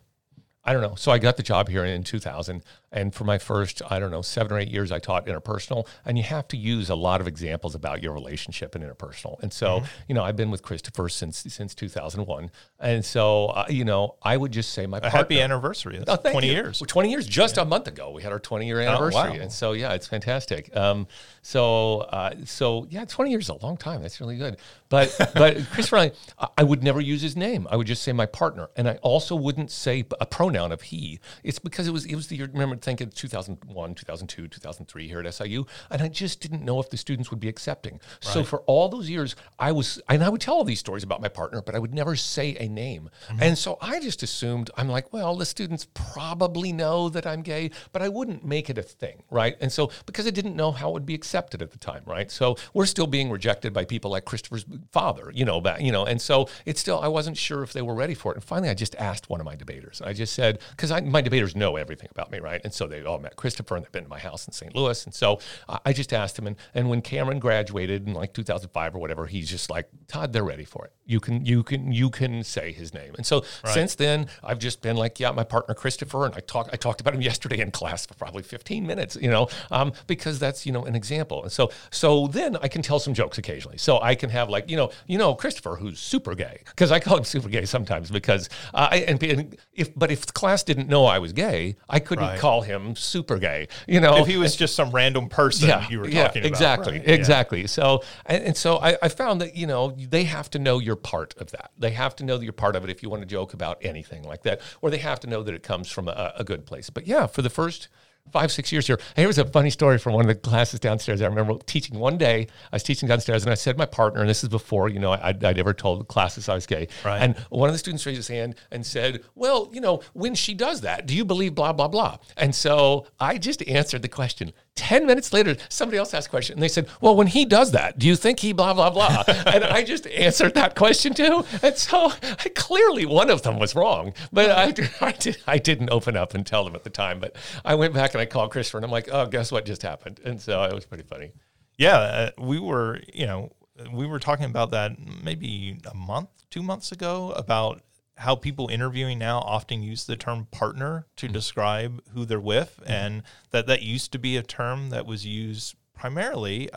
I 0.63 0.73
don't 0.73 0.81
know. 0.81 0.95
So 0.95 1.11
I 1.11 1.19
got 1.19 1.37
the 1.37 1.43
job 1.43 1.69
here 1.69 1.83
in 1.85 2.03
2000. 2.03 2.63
And 2.93 3.13
for 3.13 3.23
my 3.23 3.39
first, 3.39 3.81
I 3.89 3.99
don't 3.99 4.11
know, 4.11 4.21
seven 4.21 4.55
or 4.55 4.59
eight 4.59 4.69
years, 4.69 4.91
I 4.91 4.99
taught 4.99 5.25
interpersonal. 5.25 5.87
And 6.05 6.17
you 6.17 6.23
have 6.23 6.47
to 6.49 6.57
use 6.57 6.89
a 6.89 6.95
lot 6.95 7.19
of 7.19 7.27
examples 7.27 7.75
about 7.75 8.03
your 8.03 8.13
relationship 8.13 8.75
in 8.75 8.83
interpersonal. 8.83 9.41
And 9.41 9.51
so, 9.51 9.79
mm-hmm. 9.79 9.85
you 10.07 10.15
know, 10.15 10.23
I've 10.23 10.35
been 10.35 10.51
with 10.51 10.61
Christopher 10.61 11.09
since 11.09 11.43
since 11.47 11.73
2001. 11.75 12.51
And 12.79 13.03
so, 13.03 13.47
uh, 13.47 13.65
you 13.67 13.83
know, 13.83 14.15
I 14.21 14.37
would 14.37 14.51
just 14.51 14.73
say 14.73 14.85
my 14.85 14.99
partner, 14.99 15.17
happy 15.17 15.41
anniversary. 15.41 15.97
That's 15.97 16.25
oh, 16.25 16.31
20 16.31 16.47
you. 16.47 16.53
years. 16.53 16.79
Well, 16.79 16.87
20 16.87 17.09
years, 17.09 17.25
just 17.25 17.57
yeah. 17.57 17.63
a 17.63 17.65
month 17.65 17.87
ago. 17.87 18.11
We 18.11 18.21
had 18.21 18.31
our 18.31 18.39
20 18.39 18.67
year 18.67 18.79
anniversary. 18.79 19.21
Oh, 19.21 19.29
wow. 19.31 19.41
And 19.41 19.51
so, 19.51 19.71
yeah, 19.73 19.93
it's 19.93 20.07
fantastic. 20.07 20.75
Um, 20.75 21.07
so, 21.41 22.01
uh, 22.01 22.35
so 22.45 22.87
yeah, 22.89 23.05
20 23.05 23.31
years 23.31 23.45
is 23.45 23.49
a 23.49 23.65
long 23.65 23.77
time. 23.77 24.01
That's 24.01 24.21
really 24.21 24.37
good. 24.37 24.57
But, 24.89 25.15
but 25.33 25.57
Christopher, 25.71 25.97
I, 25.97 26.11
I 26.57 26.63
would 26.63 26.83
never 26.83 27.01
use 27.01 27.21
his 27.21 27.35
name. 27.35 27.67
I 27.71 27.75
would 27.75 27.87
just 27.87 28.03
say 28.03 28.13
my 28.13 28.27
partner. 28.27 28.69
And 28.75 28.87
I 28.87 28.95
also 28.97 29.35
wouldn't 29.35 29.71
say 29.71 30.05
a 30.19 30.25
pronoun 30.25 30.71
of 30.71 30.83
he. 30.83 31.19
It's 31.43 31.59
because 31.59 31.87
it 31.87 31.91
was, 31.91 32.05
it 32.05 32.15
was 32.15 32.27
the, 32.27 32.41
remember, 32.43 32.75
think 32.83 33.01
of 33.01 33.13
2001, 33.13 33.95
2002, 33.95 34.47
2003 34.47 35.07
here 35.07 35.19
at 35.19 35.33
SIU, 35.33 35.65
and 35.89 36.01
I 36.01 36.07
just 36.07 36.41
didn't 36.41 36.63
know 36.63 36.79
if 36.79 36.89
the 36.89 36.97
students 36.97 37.31
would 37.31 37.39
be 37.39 37.49
accepting. 37.49 37.93
Right. 37.93 38.33
So 38.33 38.43
for 38.43 38.59
all 38.61 38.89
those 38.89 39.09
years, 39.09 39.35
I 39.57 39.71
was, 39.71 40.01
and 40.09 40.23
I 40.23 40.29
would 40.29 40.41
tell 40.41 40.55
all 40.55 40.63
these 40.63 40.79
stories 40.79 41.03
about 41.03 41.21
my 41.21 41.29
partner, 41.29 41.61
but 41.61 41.75
I 41.75 41.79
would 41.79 41.93
never 41.93 42.15
say 42.15 42.55
a 42.59 42.67
name. 42.67 43.09
Mm-hmm. 43.27 43.43
And 43.43 43.57
so 43.57 43.77
I 43.81 43.99
just 43.99 44.23
assumed, 44.23 44.69
I'm 44.77 44.89
like, 44.89 45.13
well, 45.13 45.35
the 45.35 45.45
students 45.45 45.87
probably 45.93 46.71
know 46.71 47.09
that 47.09 47.25
I'm 47.25 47.41
gay, 47.41 47.71
but 47.91 48.01
I 48.01 48.09
wouldn't 48.09 48.45
make 48.45 48.69
it 48.69 48.77
a 48.77 48.83
thing, 48.83 49.23
right? 49.29 49.55
And 49.61 49.71
so 49.71 49.91
because 50.05 50.27
I 50.27 50.31
didn't 50.31 50.55
know 50.55 50.71
how 50.71 50.89
it 50.89 50.93
would 50.93 51.05
be 51.05 51.15
accepted 51.15 51.61
at 51.61 51.71
the 51.71 51.77
time, 51.77 52.03
right? 52.05 52.29
So 52.29 52.57
we're 52.73 52.85
still 52.85 53.07
being 53.07 53.31
rejected 53.31 53.73
by 53.73 53.85
people 53.85 54.11
like 54.11 54.25
Christopher's 54.25 54.65
father, 54.91 55.31
you 55.33 55.45
know, 55.45 55.61
back, 55.61 55.81
you 55.81 55.91
know, 55.91 56.05
and 56.05 56.21
so 56.21 56.49
it's 56.65 56.79
still, 56.79 56.99
I 56.99 57.07
wasn't 57.07 57.37
sure 57.37 57.63
if 57.63 57.73
they 57.73 57.81
were 57.81 57.95
ready 57.95 58.13
for 58.13 58.31
it. 58.31 58.35
And 58.35 58.43
finally, 58.43 58.69
I 58.69 58.73
just 58.73 58.95
asked 58.95 59.29
one 59.29 59.39
of 59.39 59.45
my 59.45 59.55
debaters. 59.55 60.01
I 60.03 60.13
just 60.13 60.33
said, 60.33 60.59
because 60.71 60.91
my 61.03 61.21
debaters 61.21 61.55
know 61.55 61.75
everything 61.75 62.09
about 62.11 62.31
me, 62.31 62.39
right? 62.39 62.61
And 62.63 62.72
so 62.73 62.87
they 62.87 63.03
all 63.03 63.19
met 63.19 63.35
Christopher 63.35 63.75
and 63.75 63.85
they've 63.85 63.91
been 63.91 64.03
to 64.03 64.09
my 64.09 64.19
house 64.19 64.47
in 64.47 64.53
St. 64.53 64.75
Louis. 64.75 65.05
And 65.05 65.13
so 65.13 65.39
uh, 65.69 65.79
I 65.85 65.93
just 65.93 66.13
asked 66.13 66.37
him. 66.37 66.47
And, 66.47 66.55
and 66.73 66.89
when 66.89 67.01
Cameron 67.01 67.39
graduated 67.39 68.07
in 68.07 68.13
like 68.13 68.33
2005 68.33 68.95
or 68.95 68.99
whatever, 68.99 69.25
he's 69.25 69.49
just 69.49 69.69
like, 69.69 69.89
Todd, 70.07 70.33
they're 70.33 70.43
ready 70.43 70.65
for 70.65 70.85
it. 70.85 70.93
You 71.05 71.19
can, 71.19 71.45
you 71.45 71.63
can, 71.63 71.91
you 71.91 72.09
can 72.09 72.43
say 72.43 72.71
his 72.71 72.93
name. 72.93 73.13
And 73.15 73.25
so 73.25 73.43
right. 73.63 73.73
since 73.73 73.95
then, 73.95 74.27
I've 74.43 74.59
just 74.59 74.81
been 74.81 74.95
like, 74.95 75.19
yeah, 75.19 75.31
my 75.31 75.43
partner 75.43 75.75
Christopher. 75.75 76.25
And 76.25 76.35
I 76.35 76.39
talked, 76.39 76.69
I 76.73 76.77
talked 76.77 77.01
about 77.01 77.13
him 77.13 77.21
yesterday 77.33 77.59
in 77.59 77.71
class 77.71 78.05
for 78.05 78.13
probably 78.15 78.43
15 78.43 78.85
minutes, 78.85 79.17
you 79.21 79.29
know, 79.29 79.47
um, 79.71 79.93
because 80.07 80.39
that's, 80.39 80.65
you 80.65 80.71
know, 80.71 80.85
an 80.85 80.95
example. 80.95 81.43
And 81.43 81.51
so, 81.51 81.71
so 81.91 82.27
then 82.27 82.57
I 82.57 82.67
can 82.67 82.81
tell 82.81 82.99
some 82.99 83.13
jokes 83.13 83.37
occasionally. 83.37 83.77
So 83.77 83.99
I 84.01 84.15
can 84.15 84.29
have 84.29 84.49
like, 84.49 84.69
you 84.69 84.77
know, 84.77 84.91
you 85.07 85.17
know, 85.17 85.35
Christopher, 85.35 85.75
who's 85.75 85.99
super 85.99 86.35
gay, 86.35 86.61
because 86.65 86.91
I 86.91 86.99
call 86.99 87.17
him 87.17 87.23
super 87.33 87.49
gay 87.49 87.65
sometimes 87.65 88.09
because 88.11 88.49
uh, 88.73 88.89
I, 88.91 88.97
and, 88.97 89.21
and 89.23 89.57
if, 89.73 89.93
but 89.95 90.11
if 90.11 90.25
the 90.25 90.33
class 90.33 90.63
didn't 90.63 90.87
know 90.87 91.05
I 91.05 91.19
was 91.19 91.33
gay, 91.33 91.75
I 91.89 91.99
couldn't 91.99 92.25
right. 92.25 92.39
call 92.39 92.61
him 92.63 92.95
super 92.95 93.37
gay. 93.37 93.67
You 93.87 93.99
know, 93.99 94.17
if 94.17 94.27
he 94.27 94.37
was 94.37 94.55
just 94.55 94.75
some 94.75 94.91
random 94.91 95.29
person 95.29 95.69
yeah, 95.69 95.87
you 95.89 95.99
were 95.99 96.07
yeah, 96.07 96.27
talking 96.27 96.41
about. 96.41 96.49
Exactly, 96.49 96.93
right? 96.93 97.07
exactly. 97.07 97.61
Yeah. 97.61 97.67
So 97.67 98.03
and, 98.25 98.43
and 98.43 98.57
so 98.57 98.77
I, 98.77 98.97
I, 99.01 99.09
found 99.09 99.41
that 99.41 99.55
you 99.55 99.67
know 99.67 99.91
they 99.91 100.23
have 100.23 100.49
to 100.51 100.59
know 100.59 100.79
you're 100.79 100.95
part 100.95 101.35
of 101.37 101.51
that. 101.51 101.71
They 101.77 101.91
have 101.91 102.15
to 102.17 102.23
know 102.23 102.37
that 102.37 102.43
you're 102.43 102.53
part 102.53 102.75
of 102.75 102.83
it 102.83 102.89
if 102.89 103.03
you 103.03 103.09
want 103.09 103.21
to 103.21 103.27
joke 103.27 103.53
about 103.53 103.77
anything 103.81 104.23
like 104.23 104.43
that, 104.43 104.61
or 104.81 104.89
they 104.89 104.97
have 104.97 105.19
to 105.21 105.27
know 105.27 105.43
that 105.43 105.53
it 105.53 105.63
comes 105.63 105.89
from 105.89 106.07
a, 106.07 106.33
a 106.37 106.43
good 106.43 106.65
place. 106.65 106.89
But 106.89 107.07
yeah, 107.07 107.27
for 107.27 107.41
the 107.41 107.49
first 107.49 107.87
five, 108.31 108.51
six 108.51 108.71
years 108.71 108.87
here. 108.87 108.99
Here 109.15 109.27
was 109.27 109.37
a 109.37 109.45
funny 109.45 109.69
story 109.69 109.97
from 109.97 110.13
one 110.13 110.21
of 110.21 110.27
the 110.27 110.35
classes 110.35 110.79
downstairs. 110.79 111.21
I 111.21 111.27
remember 111.27 111.55
teaching 111.65 111.99
one 111.99 112.17
day, 112.17 112.47
I 112.71 112.75
was 112.75 112.83
teaching 112.83 113.07
downstairs 113.07 113.43
and 113.43 113.51
I 113.51 113.55
said 113.55 113.77
my 113.77 113.85
partner, 113.85 114.21
and 114.21 114.29
this 114.29 114.43
is 114.43 114.49
before, 114.49 114.89
you 114.89 114.99
know, 114.99 115.11
I'd, 115.11 115.43
I'd 115.43 115.59
ever 115.59 115.73
told 115.73 116.01
the 116.01 116.05
classes 116.05 116.49
I 116.49 116.55
was 116.55 116.65
gay. 116.65 116.87
Right. 117.05 117.21
And 117.21 117.37
one 117.49 117.69
of 117.69 117.73
the 117.73 117.79
students 117.79 118.05
raised 118.05 118.17
his 118.17 118.27
hand 118.27 118.55
and 118.71 118.85
said, 118.85 119.23
well, 119.35 119.69
you 119.71 119.81
know, 119.81 120.01
when 120.13 120.35
she 120.35 120.53
does 120.53 120.81
that, 120.81 121.05
do 121.05 121.15
you 121.15 121.25
believe 121.25 121.53
blah, 121.53 121.73
blah, 121.73 121.87
blah? 121.87 122.17
And 122.37 122.55
so 122.55 123.05
I 123.19 123.37
just 123.37 123.61
answered 123.67 124.01
the 124.01 124.07
question. 124.07 124.53
10 124.75 125.05
minutes 125.05 125.31
later, 125.31 125.55
somebody 125.69 125.97
else 125.97 126.13
asked 126.13 126.27
a 126.27 126.29
question 126.29 126.55
and 126.55 126.63
they 126.63 126.67
said, 126.67 126.87
Well, 126.99 127.15
when 127.15 127.27
he 127.27 127.45
does 127.45 127.71
that, 127.71 127.99
do 127.99 128.07
you 128.07 128.15
think 128.15 128.39
he 128.39 128.53
blah, 128.53 128.73
blah, 128.73 128.89
blah? 128.89 129.23
and 129.27 129.63
I 129.63 129.83
just 129.83 130.07
answered 130.07 130.55
that 130.55 130.75
question 130.75 131.13
too. 131.13 131.45
And 131.61 131.77
so 131.77 132.11
I, 132.23 132.49
clearly 132.55 133.05
one 133.05 133.29
of 133.29 133.43
them 133.43 133.59
was 133.59 133.75
wrong, 133.75 134.13
but 134.31 134.49
I, 134.49 134.73
I, 135.05 135.11
did, 135.11 135.37
I 135.45 135.57
didn't 135.57 135.89
open 135.91 136.17
up 136.17 136.33
and 136.33 136.45
tell 136.45 136.63
them 136.63 136.75
at 136.75 136.83
the 136.83 136.89
time. 136.89 137.19
But 137.19 137.35
I 137.63 137.75
went 137.75 137.93
back 137.93 138.13
and 138.13 138.21
I 138.21 138.25
called 138.25 138.51
Christopher 138.51 138.79
and 138.79 138.85
I'm 138.85 138.91
like, 138.91 139.09
Oh, 139.11 139.27
guess 139.27 139.51
what 139.51 139.65
just 139.65 139.83
happened? 139.83 140.19
And 140.25 140.41
so 140.41 140.63
it 140.63 140.73
was 140.73 140.85
pretty 140.85 141.03
funny. 141.03 141.31
Yeah. 141.77 141.97
Uh, 141.97 142.31
we 142.39 142.59
were, 142.59 142.99
you 143.13 143.27
know, 143.27 143.51
we 143.91 144.07
were 144.07 144.19
talking 144.19 144.45
about 144.45 144.71
that 144.71 144.93
maybe 145.23 145.79
a 145.89 145.95
month, 145.95 146.29
two 146.49 146.63
months 146.63 146.91
ago 146.91 147.31
about 147.31 147.81
how 148.17 148.35
people 148.35 148.69
interviewing 148.69 149.17
now 149.17 149.39
often 149.39 149.81
use 149.81 150.05
the 150.05 150.15
term 150.15 150.47
partner 150.51 151.07
to 151.15 151.25
mm-hmm. 151.25 151.33
describe 151.33 152.01
who 152.13 152.25
they're 152.25 152.39
with 152.39 152.79
mm-hmm. 152.81 152.91
and 152.91 153.23
that 153.51 153.67
that 153.67 153.81
used 153.81 154.11
to 154.11 154.19
be 154.19 154.37
a 154.37 154.43
term 154.43 154.89
that 154.89 155.05
was 155.05 155.25
used 155.25 155.75
primarily 155.93 156.69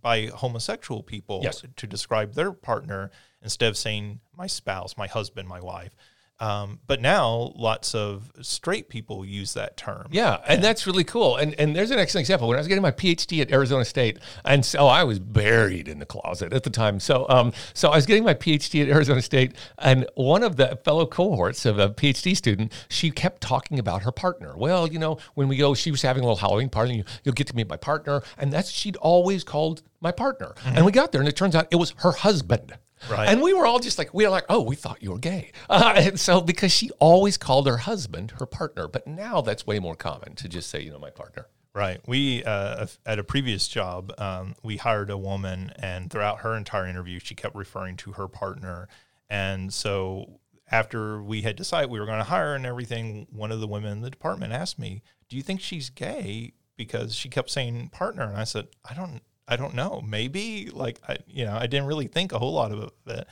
by 0.00 0.26
homosexual 0.26 1.02
people 1.02 1.40
yes. 1.42 1.62
to 1.76 1.86
describe 1.86 2.34
their 2.34 2.52
partner 2.52 3.10
instead 3.42 3.68
of 3.68 3.76
saying 3.76 4.20
my 4.36 4.46
spouse 4.46 4.96
my 4.96 5.06
husband 5.06 5.48
my 5.48 5.60
wife 5.60 5.94
um, 6.40 6.80
but 6.86 7.00
now 7.00 7.52
lots 7.56 7.94
of 7.94 8.30
straight 8.40 8.88
people 8.88 9.24
use 9.24 9.54
that 9.54 9.76
term. 9.76 10.08
Yeah, 10.10 10.38
and 10.46 10.62
that's 10.62 10.86
really 10.86 11.04
cool. 11.04 11.36
And 11.36 11.54
and 11.58 11.76
there's 11.76 11.90
an 11.90 11.98
excellent 11.98 12.22
example. 12.22 12.48
When 12.48 12.56
I 12.56 12.60
was 12.60 12.68
getting 12.68 12.82
my 12.82 12.92
PhD 12.92 13.40
at 13.42 13.52
Arizona 13.52 13.84
State, 13.84 14.18
and 14.44 14.64
so 14.64 14.86
I 14.86 15.04
was 15.04 15.18
buried 15.18 15.88
in 15.88 15.98
the 15.98 16.06
closet 16.06 16.52
at 16.52 16.62
the 16.62 16.70
time. 16.70 17.00
So 17.00 17.26
um, 17.28 17.52
so 17.74 17.90
I 17.90 17.96
was 17.96 18.06
getting 18.06 18.24
my 18.24 18.34
PhD 18.34 18.82
at 18.82 18.88
Arizona 18.88 19.22
State, 19.22 19.54
and 19.78 20.06
one 20.14 20.42
of 20.42 20.56
the 20.56 20.78
fellow 20.84 21.06
cohorts 21.06 21.66
of 21.66 21.78
a 21.78 21.90
PhD 21.90 22.36
student, 22.36 22.72
she 22.88 23.10
kept 23.10 23.40
talking 23.40 23.78
about 23.78 24.02
her 24.02 24.12
partner. 24.12 24.56
Well, 24.56 24.86
you 24.86 24.98
know, 24.98 25.18
when 25.34 25.48
we 25.48 25.56
go, 25.56 25.74
she 25.74 25.90
was 25.90 26.02
having 26.02 26.22
a 26.22 26.26
little 26.26 26.36
Halloween 26.36 26.68
party. 26.68 26.86
And 26.86 26.98
you, 26.98 27.04
you'll 27.24 27.34
get 27.34 27.46
to 27.48 27.56
meet 27.56 27.68
my 27.68 27.76
partner, 27.76 28.22
and 28.38 28.52
that's 28.52 28.70
she'd 28.70 28.96
always 28.96 29.44
called 29.44 29.82
my 30.00 30.12
partner. 30.12 30.54
Mm-hmm. 30.58 30.76
And 30.76 30.86
we 30.86 30.92
got 30.92 31.12
there, 31.12 31.20
and 31.20 31.28
it 31.28 31.36
turns 31.36 31.54
out 31.54 31.66
it 31.70 31.76
was 31.76 31.94
her 31.98 32.12
husband. 32.12 32.74
Right. 33.10 33.28
And 33.28 33.42
we 33.42 33.52
were 33.52 33.66
all 33.66 33.78
just 33.78 33.98
like, 33.98 34.14
we 34.14 34.24
were 34.24 34.30
like, 34.30 34.46
oh, 34.48 34.62
we 34.62 34.74
thought 34.74 35.02
you 35.02 35.12
were 35.12 35.18
gay. 35.18 35.52
Uh, 35.68 35.94
and 35.96 36.18
so, 36.18 36.40
because 36.40 36.72
she 36.72 36.90
always 36.98 37.36
called 37.36 37.66
her 37.66 37.78
husband 37.78 38.32
her 38.38 38.46
partner, 38.46 38.88
but 38.88 39.06
now 39.06 39.40
that's 39.40 39.66
way 39.66 39.78
more 39.78 39.96
common 39.96 40.34
to 40.36 40.48
just 40.48 40.70
say, 40.70 40.80
you 40.80 40.90
know, 40.90 40.98
my 40.98 41.10
partner. 41.10 41.46
Right. 41.74 42.00
We, 42.06 42.42
uh, 42.44 42.86
at 43.04 43.18
a 43.18 43.24
previous 43.24 43.68
job, 43.68 44.12
um, 44.16 44.54
we 44.62 44.78
hired 44.78 45.10
a 45.10 45.18
woman, 45.18 45.72
and 45.78 46.10
throughout 46.10 46.38
her 46.40 46.56
entire 46.56 46.86
interview, 46.86 47.18
she 47.18 47.34
kept 47.34 47.54
referring 47.54 47.96
to 47.98 48.12
her 48.12 48.28
partner. 48.28 48.88
And 49.28 49.72
so, 49.74 50.40
after 50.70 51.22
we 51.22 51.42
had 51.42 51.54
decided 51.54 51.90
we 51.90 52.00
were 52.00 52.06
going 52.06 52.18
to 52.18 52.24
hire 52.24 52.54
and 52.54 52.64
everything, 52.64 53.26
one 53.30 53.52
of 53.52 53.60
the 53.60 53.66
women 53.66 53.92
in 53.92 54.00
the 54.00 54.10
department 54.10 54.54
asked 54.54 54.78
me, 54.78 55.02
Do 55.28 55.36
you 55.36 55.42
think 55.42 55.60
she's 55.60 55.90
gay? 55.90 56.54
Because 56.76 57.14
she 57.14 57.28
kept 57.28 57.50
saying 57.50 57.90
partner. 57.90 58.24
And 58.24 58.36
I 58.36 58.44
said, 58.44 58.68
I 58.88 58.94
don't 58.94 59.20
I 59.48 59.56
don't 59.56 59.74
know. 59.74 60.02
Maybe 60.06 60.70
like 60.72 61.00
I, 61.08 61.18
you 61.28 61.44
know, 61.44 61.56
I 61.56 61.66
didn't 61.66 61.86
really 61.86 62.08
think 62.08 62.32
a 62.32 62.38
whole 62.38 62.52
lot 62.52 62.72
of 62.72 62.92
it. 63.06 63.28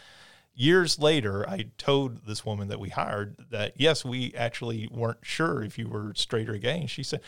Years 0.56 1.00
later, 1.00 1.48
I 1.48 1.66
told 1.78 2.26
this 2.26 2.46
woman 2.46 2.68
that 2.68 2.78
we 2.78 2.88
hired 2.90 3.36
that 3.50 3.72
yes, 3.76 4.04
we 4.04 4.32
actually 4.34 4.88
weren't 4.92 5.18
sure 5.22 5.64
if 5.64 5.78
you 5.78 5.88
were 5.88 6.12
straight 6.14 6.48
or 6.48 6.56
gay, 6.58 6.78
and 6.78 6.90
she 6.90 7.02
said, 7.02 7.20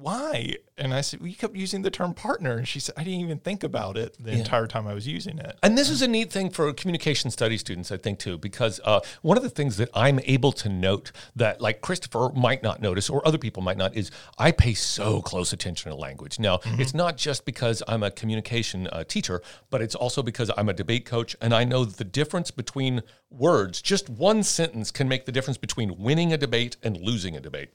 why? 0.00 0.54
And 0.76 0.94
I 0.94 1.00
said, 1.00 1.20
well, 1.20 1.28
you 1.28 1.34
kept 1.34 1.56
using 1.56 1.82
the 1.82 1.90
term 1.90 2.14
partner. 2.14 2.56
And 2.56 2.68
she 2.68 2.78
said, 2.78 2.94
I 2.96 3.02
didn't 3.02 3.20
even 3.20 3.38
think 3.38 3.64
about 3.64 3.96
it 3.96 4.16
the 4.22 4.30
yeah. 4.30 4.38
entire 4.38 4.68
time 4.68 4.86
I 4.86 4.94
was 4.94 5.08
using 5.08 5.38
it. 5.38 5.58
And 5.62 5.76
this 5.76 5.90
is 5.90 6.02
a 6.02 6.08
neat 6.08 6.30
thing 6.30 6.50
for 6.50 6.72
communication 6.72 7.32
study 7.32 7.58
students, 7.58 7.90
I 7.90 7.96
think, 7.96 8.20
too, 8.20 8.38
because 8.38 8.80
uh, 8.84 9.00
one 9.22 9.36
of 9.36 9.42
the 9.42 9.50
things 9.50 9.76
that 9.78 9.90
I'm 9.94 10.20
able 10.24 10.52
to 10.52 10.68
note 10.68 11.10
that, 11.34 11.60
like 11.60 11.80
Christopher 11.80 12.30
might 12.34 12.62
not 12.62 12.80
notice 12.80 13.10
or 13.10 13.26
other 13.26 13.38
people 13.38 13.60
might 13.60 13.76
not, 13.76 13.96
is 13.96 14.12
I 14.38 14.52
pay 14.52 14.74
so 14.74 15.20
close 15.20 15.52
attention 15.52 15.90
to 15.90 15.96
language. 15.96 16.38
Now, 16.38 16.58
mm-hmm. 16.58 16.80
it's 16.80 16.94
not 16.94 17.16
just 17.16 17.44
because 17.44 17.82
I'm 17.88 18.04
a 18.04 18.10
communication 18.12 18.86
uh, 18.88 19.02
teacher, 19.02 19.42
but 19.68 19.82
it's 19.82 19.96
also 19.96 20.22
because 20.22 20.48
I'm 20.56 20.68
a 20.68 20.74
debate 20.74 21.06
coach 21.06 21.34
and 21.40 21.52
I 21.52 21.64
know 21.64 21.84
the 21.84 22.04
difference 22.04 22.52
between 22.52 23.02
words, 23.30 23.82
just 23.82 24.08
one 24.08 24.44
sentence 24.44 24.92
can 24.92 25.08
make 25.08 25.26
the 25.26 25.32
difference 25.32 25.58
between 25.58 25.98
winning 25.98 26.32
a 26.32 26.36
debate 26.36 26.76
and 26.84 26.96
losing 26.96 27.36
a 27.36 27.40
debate. 27.40 27.70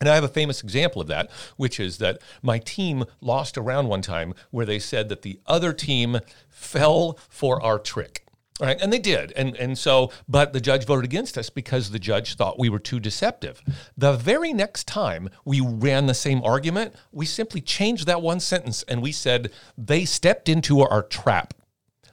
And 0.00 0.08
I 0.08 0.14
have 0.14 0.24
a 0.24 0.28
famous 0.28 0.62
example 0.62 1.02
of 1.02 1.08
that, 1.08 1.30
which 1.56 1.80
is 1.80 1.98
that 1.98 2.20
my 2.42 2.58
team 2.58 3.04
lost 3.20 3.56
a 3.56 3.62
round 3.62 3.88
one 3.88 4.02
time 4.02 4.34
where 4.50 4.66
they 4.66 4.78
said 4.78 5.08
that 5.08 5.22
the 5.22 5.40
other 5.46 5.72
team 5.72 6.18
fell 6.48 7.18
for 7.28 7.62
our 7.62 7.78
trick. 7.78 8.24
Right, 8.60 8.80
and 8.80 8.92
they 8.92 8.98
did, 8.98 9.30
and 9.36 9.54
and 9.54 9.78
so, 9.78 10.10
but 10.28 10.52
the 10.52 10.60
judge 10.60 10.84
voted 10.84 11.04
against 11.04 11.38
us 11.38 11.48
because 11.48 11.90
the 11.90 11.98
judge 12.00 12.34
thought 12.34 12.58
we 12.58 12.68
were 12.68 12.80
too 12.80 12.98
deceptive. 12.98 13.62
The 13.96 14.14
very 14.14 14.52
next 14.52 14.88
time 14.88 15.28
we 15.44 15.60
ran 15.60 16.06
the 16.06 16.14
same 16.14 16.42
argument, 16.42 16.92
we 17.12 17.24
simply 17.24 17.60
changed 17.60 18.08
that 18.08 18.20
one 18.20 18.40
sentence 18.40 18.82
and 18.88 19.00
we 19.00 19.12
said 19.12 19.52
they 19.76 20.04
stepped 20.04 20.48
into 20.48 20.80
our 20.80 21.04
trap. 21.04 21.54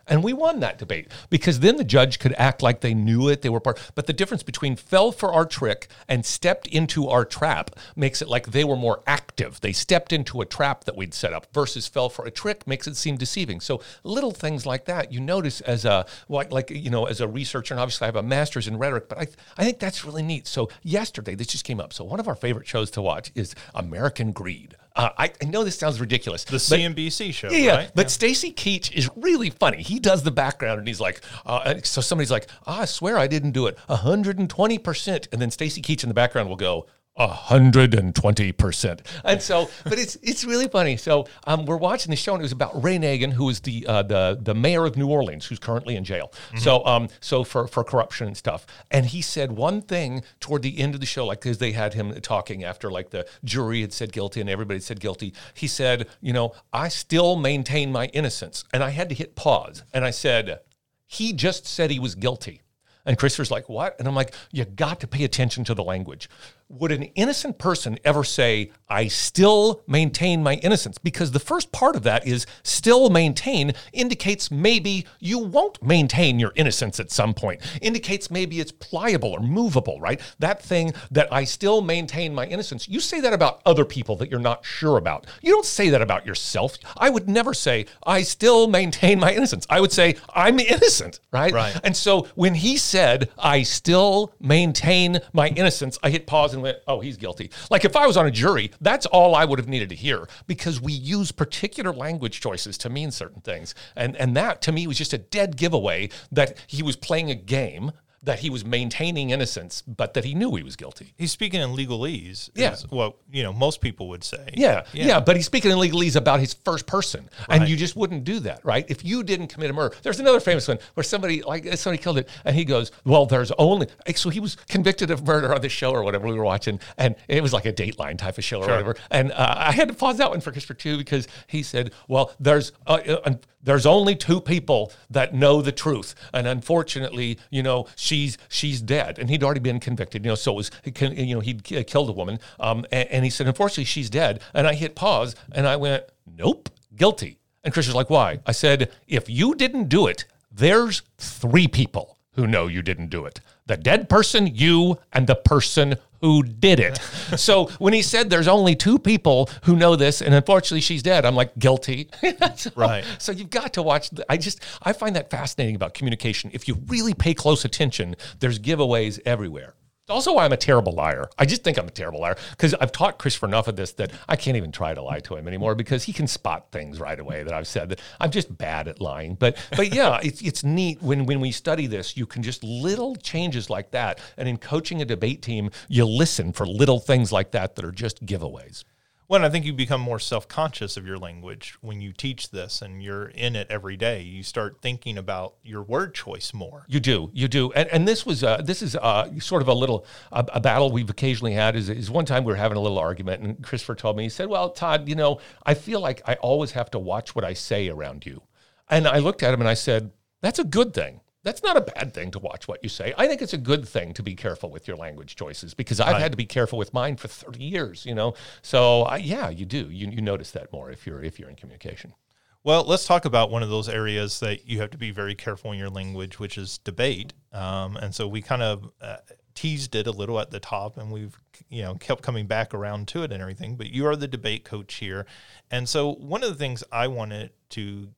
And 0.08 0.24
we 0.24 0.34
won 0.34 0.60
that 0.60 0.78
debate 0.78 1.12
because 1.30 1.60
then 1.60 1.78
the 1.78 1.84
judge 1.84 2.20
could 2.20 2.34
act 2.38 2.62
like 2.62 2.82
they 2.82 2.94
knew 2.94 3.28
it, 3.30 3.42
they 3.42 3.50
were 3.50 3.60
part. 3.60 3.80
But 3.96 4.08
the 4.08 4.14
difference 4.14 4.44
between 4.44 4.76
fell 4.76 5.12
for 5.12 5.34
our 5.34 5.46
trick 5.46 5.88
and 6.08 6.26
stepped 6.26 6.68
into 6.68 7.08
our 7.08 7.26
trap 7.26 7.72
makes 7.96 8.22
it 8.22 8.28
like 8.28 8.48
they 8.48 8.64
were 8.64 8.76
more 8.76 9.02
active. 9.08 9.62
They 9.62 9.72
stepped 9.74 10.14
into 10.14 10.42
a 10.42 10.46
trap 10.46 10.84
that 10.84 10.96
we'd 10.96 11.14
set 11.14 11.34
up 11.34 11.48
versus 11.54 11.88
fell 11.88 12.10
for 12.10 12.26
a 12.26 12.32
trick 12.32 12.68
makes 12.68 12.88
it 12.88 12.96
seem 12.96 13.18
deceiving. 13.18 13.60
So 13.60 13.82
little 14.04 14.32
things 14.32 14.66
like 14.66 14.86
that 14.86 15.12
you 15.12 15.20
notice 15.20 15.62
as 15.62 15.86
a 15.86 16.06
like, 16.30 16.52
like 16.52 16.70
you 16.70 16.90
know 16.90 17.06
as 17.06 17.22
a 17.22 17.28
researcher, 17.28 17.74
and 17.74 17.82
obviously 17.82 18.06
I 18.06 18.08
have 18.08 18.16
a 18.16 18.24
master's 18.24 18.68
in 18.68 18.78
rhetoric, 18.78 19.10
but 19.10 19.18
I 19.18 19.28
I 19.58 19.64
think 19.64 19.80
that's 19.80 20.06
really 20.06 20.24
neat. 20.24 20.48
So 20.48 20.70
yesterday 20.84 21.36
this 21.36 21.48
just 21.48 21.64
came 21.64 21.80
up. 21.80 21.94
So 21.94 22.04
one 22.04 22.20
of 22.20 22.28
our 22.28 22.36
favorite 22.36 22.68
shows 22.68 22.92
to 22.92 23.02
watch 23.02 23.32
is 23.36 23.56
American 23.74 24.32
Greed. 24.32 24.76
Uh, 24.96 25.10
I, 25.18 25.32
I, 25.42 25.46
know 25.46 25.66
this 25.66 25.78
sounds 25.78 26.00
ridiculous. 26.00 26.46
The 26.46 26.56
CNBC 26.56 27.34
show, 27.34 27.50
yeah, 27.52 27.76
right? 27.76 27.92
But 27.94 28.06
yeah. 28.06 28.10
Stacy 28.10 28.54
Keach 28.54 28.94
is 28.94 29.10
really 29.18 29.50
funny. 29.50 29.82
He 29.82 30.00
does 30.00 30.24
the 30.24 30.32
background 30.32 30.80
and 30.80 30.88
he's 30.88 31.02
like, 31.02 31.22
uh, 31.46 31.76
so 31.84 32.00
somebody's 32.00 32.32
like, 32.32 32.48
oh, 32.66 32.80
I 32.80 32.86
swear 32.86 33.18
I 33.18 33.28
didn't 33.28 33.52
do 33.52 33.68
it. 33.68 33.78
120%. 33.90 35.28
And 35.34 35.42
then 35.42 35.52
Stacy 35.52 35.82
Keach 35.82 36.04
in 36.04 36.10
the 36.10 36.14
background 36.14 36.48
will 36.48 36.56
go, 36.56 36.86
hundred 37.18 37.94
and 37.94 38.14
twenty 38.14 38.52
percent. 38.52 39.02
And 39.24 39.42
so, 39.42 39.70
but 39.84 39.98
it's 39.98 40.18
it's 40.22 40.44
really 40.44 40.68
funny. 40.68 40.98
So 40.98 41.28
um, 41.46 41.66
we're 41.66 41.78
watching 41.78 42.10
the 42.10 42.16
show, 42.16 42.34
and 42.34 42.42
it 42.42 42.44
was 42.44 42.52
about 42.52 42.84
Ray 42.84 42.98
Nagin, 42.98 43.32
who 43.32 43.50
is 43.50 43.62
the 43.62 43.86
uh, 43.88 44.04
the 44.04 44.38
the 44.42 44.54
mayor 44.54 44.86
of 44.86 44.98
New 44.98 45.08
Orleans, 45.08 45.46
who's 45.46 45.60
currently 45.60 45.96
in 45.96 46.04
jail. 46.04 46.32
Mm-hmm. 46.34 46.58
So 46.58 46.86
um, 46.86 47.08
so 47.22 47.44
for 47.44 47.68
for 47.68 47.84
corruption 47.84 48.28
and 48.28 48.38
stuff. 48.38 48.66
And 48.92 49.06
he 49.06 49.22
said 49.22 49.52
one 49.52 49.82
thing 49.82 50.24
toward 50.40 50.62
the 50.62 50.78
end 50.80 50.94
of 50.94 51.00
the 51.00 51.06
show, 51.06 51.26
like 51.26 51.42
because 51.42 51.58
they 51.58 51.72
had 51.72 51.94
him 51.94 52.14
talking 52.22 52.64
after 52.64 52.92
like 52.92 53.12
the 53.12 53.26
jury 53.44 53.82
had 53.82 53.94
said 53.94 54.12
guilty 54.12 54.42
and 54.42 54.50
everybody 54.50 54.80
said 54.80 55.00
guilty. 55.00 55.34
He 55.54 55.68
said, 55.68 56.08
you 56.22 56.34
know, 56.34 56.54
I 56.74 56.90
still 56.90 57.36
maintain 57.36 57.92
my 57.92 58.08
innocence, 58.08 58.66
and 58.74 58.84
I 58.84 58.90
had 58.90 59.10
to 59.10 59.16
hit 59.16 59.36
pause, 59.36 59.84
and 59.94 60.04
I 60.04 60.12
said, 60.12 60.60
he 61.08 61.34
just 61.34 61.66
said 61.66 61.92
he 61.92 62.00
was 62.00 62.16
guilty. 62.16 62.62
And 63.06 63.18
Christopher's 63.18 63.52
like, 63.52 63.70
what? 63.70 63.96
And 64.00 64.08
I'm 64.08 64.16
like, 64.16 64.34
you 64.52 64.66
got 64.66 65.00
to 65.02 65.08
pay 65.08 65.24
attention 65.24 65.64
to 65.66 65.76
the 65.76 65.84
language 65.84 66.28
would 66.68 66.92
an 66.92 67.04
innocent 67.04 67.58
person 67.58 68.00
ever 68.04 68.24
say, 68.24 68.72
I 68.90 69.08
still 69.08 69.84
maintain 69.88 70.42
my 70.42 70.56
innocence? 70.56 70.98
Because 70.98 71.32
the 71.32 71.40
first 71.40 71.72
part 71.72 71.96
of 71.96 72.04
that 72.04 72.26
is 72.26 72.48
still 72.64 73.10
maintain 73.10 73.74
indicates 73.94 74.50
maybe 74.50 75.06
you 75.20 75.38
won't 75.40 75.82
maintain 75.84 76.40
your 76.40 76.54
innocence 76.56 77.00
at 77.00 77.12
some 77.12 77.34
point, 77.34 77.62
indicates 77.82 78.32
maybe 78.32 78.60
it's 78.60 78.72
pliable 78.72 79.30
or 79.30 79.40
movable, 79.40 80.00
right? 80.00 80.20
That 80.40 80.62
thing 80.62 80.94
that 81.12 81.32
I 81.32 81.44
still 81.44 81.82
maintain 81.82 82.34
my 82.34 82.46
innocence. 82.48 82.88
You 82.88 83.00
say 83.00 83.22
that 83.22 83.34
about 83.34 83.62
other 83.66 83.86
people 83.86 84.16
that 84.18 84.32
you're 84.32 84.40
not 84.40 84.66
sure 84.66 84.98
about. 84.98 85.28
You 85.42 85.52
don't 85.52 85.66
say 85.66 85.90
that 85.90 86.02
about 86.02 86.26
yourself. 86.26 86.78
I 86.98 87.10
would 87.10 87.30
never 87.30 87.54
say, 87.54 87.86
I 88.06 88.24
still 88.24 88.68
maintain 88.68 89.20
my 89.20 89.34
innocence. 89.34 89.68
I 89.70 89.82
would 89.82 89.92
say, 89.92 90.16
I'm 90.34 90.60
innocent, 90.60 91.20
right? 91.32 91.54
Right. 91.54 91.80
And 91.84 91.96
so 91.96 92.28
when 92.34 92.56
he 92.56 92.78
said, 92.78 93.30
I 93.38 93.62
still 93.62 94.34
maintain 94.40 95.20
my 95.32 95.50
innocence, 95.50 96.00
I 96.02 96.10
hit 96.10 96.26
pause 96.26 96.55
and 96.56 96.64
went, 96.64 96.80
oh, 96.88 97.00
he's 97.00 97.18
guilty. 97.18 97.52
Like 97.70 97.86
if 97.86 97.96
I 97.96 98.08
was 98.08 98.18
on 98.18 98.26
a 98.26 98.32
jury, 98.32 98.72
that's 98.82 99.06
all 99.06 99.36
I 99.36 99.46
would 99.46 99.60
have 99.60 99.68
needed 99.68 99.90
to 99.90 99.96
hear 99.96 100.28
because 100.48 100.82
we 100.82 100.94
use 100.94 101.32
particular 101.32 101.94
language 101.94 102.42
choices 102.42 102.78
to 102.80 102.90
mean 102.90 103.12
certain 103.12 103.42
things. 103.42 103.76
And, 103.96 104.16
and 104.18 104.36
that 104.36 104.62
to 104.64 104.72
me 104.72 104.88
was 104.88 104.98
just 104.98 105.14
a 105.14 105.18
dead 105.18 105.58
giveaway 105.58 106.10
that 106.32 106.58
he 106.68 106.82
was 106.82 106.96
playing 106.96 107.30
a 107.30 107.36
game 107.36 107.92
that 108.26 108.40
he 108.40 108.50
was 108.50 108.66
maintaining 108.66 109.30
innocence, 109.30 109.82
but 109.84 110.14
that 110.16 110.26
he 110.26 110.34
knew 110.34 110.54
he 110.56 110.64
was 110.64 110.76
guilty. 110.76 111.14
He's 111.16 111.32
speaking 111.32 111.62
in 111.62 111.70
legalese. 111.70 112.50
Yeah. 112.56 112.74
Is 112.74 112.90
what, 112.90 113.16
you 113.32 113.44
know, 113.44 113.54
most 113.54 113.82
people 113.82 114.10
would 114.10 114.24
say. 114.24 114.50
Yeah, 114.54 114.86
yeah. 114.94 115.06
Yeah. 115.06 115.20
But 115.20 115.36
he's 115.36 115.46
speaking 115.46 115.72
in 115.72 115.78
legalese 115.78 116.16
about 116.16 116.40
his 116.40 116.54
first 116.54 116.88
person. 116.88 117.30
Right. 117.48 117.62
And 117.62 117.70
you 117.70 117.78
just 117.78 117.96
wouldn't 117.96 118.24
do 118.24 118.40
that, 118.42 118.66
right? 118.66 118.86
If 118.90 119.06
you 119.06 119.24
didn't 119.24 119.48
commit 119.48 119.70
a 119.70 119.74
murder. 119.74 119.96
There's 120.02 120.20
another 120.20 120.40
famous 120.40 120.68
one 120.68 120.80
where 120.96 121.04
somebody, 121.04 121.44
like, 121.44 121.66
somebody 121.78 122.02
killed 122.02 122.18
it. 122.18 122.28
And 122.44 122.56
he 122.56 122.66
goes, 122.66 122.92
well, 123.06 123.26
there's 123.26 123.52
only, 123.54 123.88
so 124.16 124.30
he 124.30 124.40
was 124.40 124.56
convicted 124.68 125.12
of 125.12 125.26
murder 125.26 125.54
on 125.54 125.62
the 125.62 125.70
show 125.70 125.92
or 125.92 126.04
whatever 126.04 126.28
we 126.28 126.34
were 126.34 126.44
watching. 126.44 126.80
And 126.98 127.16
it 127.28 127.44
was 127.44 127.54
like 127.54 127.66
a 127.66 127.74
Dateline 127.74 128.18
type 128.18 128.38
of 128.38 128.44
show 128.44 128.58
or 128.58 128.68
whatever. 128.68 128.96
And 129.12 129.32
uh, 129.32 129.56
I 129.58 129.72
had 129.72 129.88
to 129.88 129.94
pause 129.94 130.18
that 130.18 130.32
one 130.32 130.42
for 130.42 130.52
Christopher 130.52 130.74
too, 130.74 130.98
because 130.98 131.28
he 131.48 131.62
said, 131.62 131.92
well, 132.08 132.34
there's, 132.40 132.72
uh, 132.88 133.00
uh, 133.24 133.36
there's 133.66 133.86
only 133.86 134.16
two 134.16 134.40
people 134.40 134.92
that 135.10 135.34
know 135.34 135.62
the 135.62 135.72
truth. 135.72 136.16
And 136.34 136.48
unfortunately, 136.48 137.38
you 137.50 137.62
know, 137.62 137.88
she's, 137.96 138.38
she's 138.48 138.82
dead 138.82 139.20
and 139.20 139.30
he'd 139.30 139.44
already 139.44 139.60
been 139.60 139.80
convicted. 139.80 140.24
You 140.24 140.32
know, 140.32 140.36
so 140.36 140.54
it 140.54 140.56
was 140.56 140.72
you 140.86 141.36
know 141.36 141.42
he'd 141.42 141.64
killed 141.64 142.10
a 142.10 142.14
woman, 142.14 142.40
um, 142.60 142.86
and, 142.92 143.10
and 143.10 143.24
he 143.26 143.30
said, 143.30 143.48
unfortunately, 143.48 143.86
she's 143.86 144.10
dead. 144.10 144.42
And 144.54 144.68
I 144.68 144.74
hit 144.74 144.96
pause, 144.96 145.36
and 145.52 145.68
I 145.68 145.76
went, 145.76 146.06
nope, 146.26 146.70
guilty. 146.96 147.40
And 147.64 147.74
Chris 147.74 147.88
was 147.88 147.96
like, 147.96 148.10
why? 148.10 148.40
I 148.46 148.52
said, 148.52 148.92
if 149.08 149.30
you 149.30 149.56
didn't 149.56 149.90
do 149.90 150.08
it, 150.08 150.26
there's 150.52 151.02
three 151.18 151.68
people 151.68 152.18
who 152.34 152.48
know 152.48 152.68
you 152.68 152.82
didn't 152.82 153.10
do 153.10 153.26
it 153.26 153.40
the 153.68 153.78
dead 153.78 154.10
person, 154.10 154.48
you, 154.48 155.00
and 155.14 155.28
the 155.28 155.36
person 155.36 155.96
who 156.22 156.44
did 156.44 156.80
it. 156.80 156.98
so 157.38 157.68
when 157.80 157.94
he 157.94 158.02
said 158.02 158.30
there's 158.30 158.48
only 158.48 158.76
two 158.76 158.98
people 158.98 159.50
who 159.64 159.76
know 159.76 159.96
this, 159.96 160.22
and 160.22 160.34
unfortunately 160.34 160.82
she's 160.82 161.04
dead, 161.04 161.26
I'm 161.26 161.36
like, 161.36 161.58
guilty. 161.58 162.10
so, 162.56 162.72
right. 162.76 163.04
So 163.20 163.32
you've 163.32 163.50
got 163.50 163.74
to 163.74 163.84
watch. 163.84 164.10
The, 164.10 164.26
I 164.32 164.38
just, 164.38 164.64
I 164.82 164.94
find 164.94 165.16
that 165.16 165.30
fascinating 165.30 165.76
about 165.76 165.94
communication. 165.94 166.52
If 166.54 166.68
you 166.68 166.78
really 166.88 167.14
pay 167.14 167.34
close 167.34 167.66
attention, 167.66 168.16
there's 168.40 168.60
giveaways 168.60 169.20
everywhere. 169.26 169.74
It's 170.06 170.12
also 170.12 170.34
why 170.34 170.46
I'm 170.46 170.54
a 170.54 170.58
terrible 170.58 170.92
liar. 170.92 171.32
I 171.40 171.46
just 171.46 171.64
think 171.64 171.80
I'm 171.80 171.88
a 171.88 171.92
terrible 171.92 172.20
liar 172.20 172.38
because 172.52 172.76
I've 172.76 172.92
taught 172.92 173.18
Christopher 173.18 173.48
enough 173.48 173.68
of 173.68 173.76
this 173.76 173.92
that 173.94 174.12
I 174.30 174.36
can't 174.36 174.56
even 174.56 174.72
try 174.72 174.94
to 174.94 175.02
lie 175.02 175.20
to 175.22 175.36
him 175.36 175.48
anymore 175.48 175.74
because 175.74 176.04
he 176.04 176.14
can 176.14 176.28
spot 176.28 176.68
things 176.72 177.00
right 177.00 177.20
away 177.20 177.42
that 177.42 177.56
I've 177.56 177.68
said 177.68 177.90
that 177.90 178.00
I'm 178.20 178.30
just 178.30 178.56
bad 178.56 178.88
at 178.88 179.02
lying. 179.02 179.34
But 179.34 179.58
but 179.76 179.96
yeah, 179.96 180.20
it's 180.24 180.44
it's 180.44 180.64
neat 180.64 181.02
when 181.02 181.26
when 181.26 181.40
we 181.40 181.52
study 181.52 181.88
this, 181.88 182.16
you 182.16 182.28
can 182.28 182.44
just 182.44 182.64
little 182.64 183.16
changes 183.16 183.68
like 183.68 183.90
that. 183.92 184.20
And 184.38 184.48
in 184.48 184.58
coaching 184.58 185.02
a 185.02 185.06
debate 185.06 185.42
team, 185.42 185.72
you 185.90 186.06
listen 186.06 186.54
for 186.54 186.68
little 186.68 187.00
things 187.00 187.32
like 187.32 187.50
that 187.52 187.76
that 187.76 187.84
are 187.84 187.92
just 187.92 188.24
giveaways. 188.28 188.84
Well, 189.28 189.44
I 189.44 189.50
think 189.50 189.66
you 189.66 189.74
become 189.74 190.02
more 190.02 190.20
self 190.20 190.48
conscious 190.48 190.98
of 190.98 191.08
your 191.08 191.18
language 191.18 191.78
when 191.82 192.00
you 192.00 192.14
teach 192.14 192.52
this 192.52 192.82
and 192.84 193.02
you're 193.02 193.26
in 193.26 193.56
it 193.56 193.66
every 193.72 193.98
day. 193.98 194.22
You 194.22 194.44
start 194.44 194.78
thinking 194.82 195.18
about 195.18 195.56
your 195.64 195.82
word 195.82 196.14
choice 196.14 196.54
more. 196.54 196.86
You 196.88 197.00
do, 197.00 197.32
you 197.34 197.48
do, 197.48 197.72
and 197.72 197.90
and 197.90 198.08
this 198.08 198.24
was 198.26 198.44
uh, 198.44 198.62
this 198.62 198.84
is 198.84 198.96
uh, 198.96 199.40
sort 199.40 199.64
of 199.64 199.68
a 199.68 199.74
little 199.74 200.06
a, 200.32 200.46
a, 200.54 200.60
battle 200.60 200.92
we've 200.92 201.10
occasionally 201.10 201.54
had. 201.54 201.76
Is, 201.76 201.90
is 201.90 202.12
one 202.12 202.26
time 202.26 202.44
we 202.44 202.54
were 202.54 202.58
having 202.58 202.78
a 202.78 202.82
little 202.82 203.00
argument, 203.00 203.42
and 203.42 203.64
Christopher 203.64 203.96
told 203.96 204.16
me 204.16 204.24
he 204.24 204.30
said, 204.30 204.48
"Well, 204.48 204.70
Todd, 204.70 205.10
you 205.10 205.16
know, 205.16 205.40
I 205.66 205.74
feel 205.74 206.02
like 206.02 206.22
I 206.28 206.36
always 206.36 206.72
have 206.72 206.92
to 206.92 207.00
watch 207.00 207.34
what 207.34 207.44
I 207.44 207.54
say 207.54 207.90
around 207.90 208.28
you," 208.28 208.44
and 208.90 209.08
I 209.08 209.18
looked 209.18 209.42
at 209.42 209.54
him 209.54 209.60
and 209.60 209.70
I 209.70 209.74
said, 209.74 210.12
"That's 210.42 210.60
a 210.60 210.64
good 210.64 210.94
thing." 210.94 211.22
That's 211.46 211.62
not 211.62 211.78
a 211.78 211.82
bad 211.82 212.12
thing 212.12 212.32
to 212.32 212.40
watch 212.40 212.68
what 212.68 212.80
you 212.82 212.90
say. 212.90 213.14
I 213.20 213.28
think 213.28 213.40
it's 213.40 213.54
a 213.54 213.58
good 213.58 213.88
thing 213.88 214.14
to 214.16 214.24
be 214.24 214.36
careful 214.36 214.72
with 214.72 214.88
your 214.88 214.98
language 214.98 215.36
choices 215.36 215.76
because 215.76 216.00
I've 216.00 216.14
right. 216.14 216.22
had 216.22 216.32
to 216.32 216.38
be 216.38 216.48
careful 216.48 216.80
with 216.80 216.92
mine 216.92 217.18
for 217.18 217.28
30 217.28 217.64
years, 217.64 218.04
you 218.04 218.16
know. 218.16 218.34
So, 218.64 219.04
uh, 219.04 219.20
yeah, 219.22 219.50
you 219.50 219.64
do. 219.64 219.90
You, 219.92 220.10
you 220.10 220.22
notice 220.22 220.50
that 220.52 220.74
more 220.74 220.90
if 220.90 221.06
you're 221.06 221.24
if 221.24 221.40
you're 221.40 221.48
in 221.48 221.56
communication. 221.56 222.16
Well, 222.64 222.84
let's 222.84 223.06
talk 223.06 223.26
about 223.26 223.52
one 223.52 223.62
of 223.62 223.70
those 223.70 223.88
areas 223.88 224.40
that 224.40 224.68
you 224.68 224.82
have 224.82 224.90
to 224.90 224.98
be 224.98 225.12
very 225.12 225.36
careful 225.36 225.72
in 225.72 225.78
your 225.78 225.92
language, 225.92 226.40
which 226.40 226.58
is 226.58 226.80
debate. 226.80 227.32
Um, 227.54 227.96
and 227.96 228.14
so 228.16 228.28
we 228.28 228.42
kind 228.42 228.64
of 228.64 228.90
uh, 229.00 229.18
teased 229.54 229.94
it 229.94 230.08
a 230.08 230.12
little 230.12 230.40
at 230.40 230.50
the 230.50 230.60
top, 230.60 230.98
and 230.98 231.12
we've 231.12 231.38
you 231.70 231.84
know 231.84 231.94
kept 231.94 232.24
coming 232.24 232.48
back 232.48 232.74
around 232.74 233.08
to 233.10 233.22
it 233.22 233.32
and 233.32 233.40
everything. 233.40 233.76
But 233.76 233.92
you 233.92 234.08
are 234.08 234.16
the 234.16 234.28
debate 234.28 234.66
coach 234.66 234.96
here, 234.96 235.28
and 235.70 235.88
so 235.88 236.16
one 236.16 236.42
of 236.42 236.50
the 236.50 236.56
things 236.56 236.84
I 236.92 237.08
wanted 237.08 237.52
to 237.70 238.10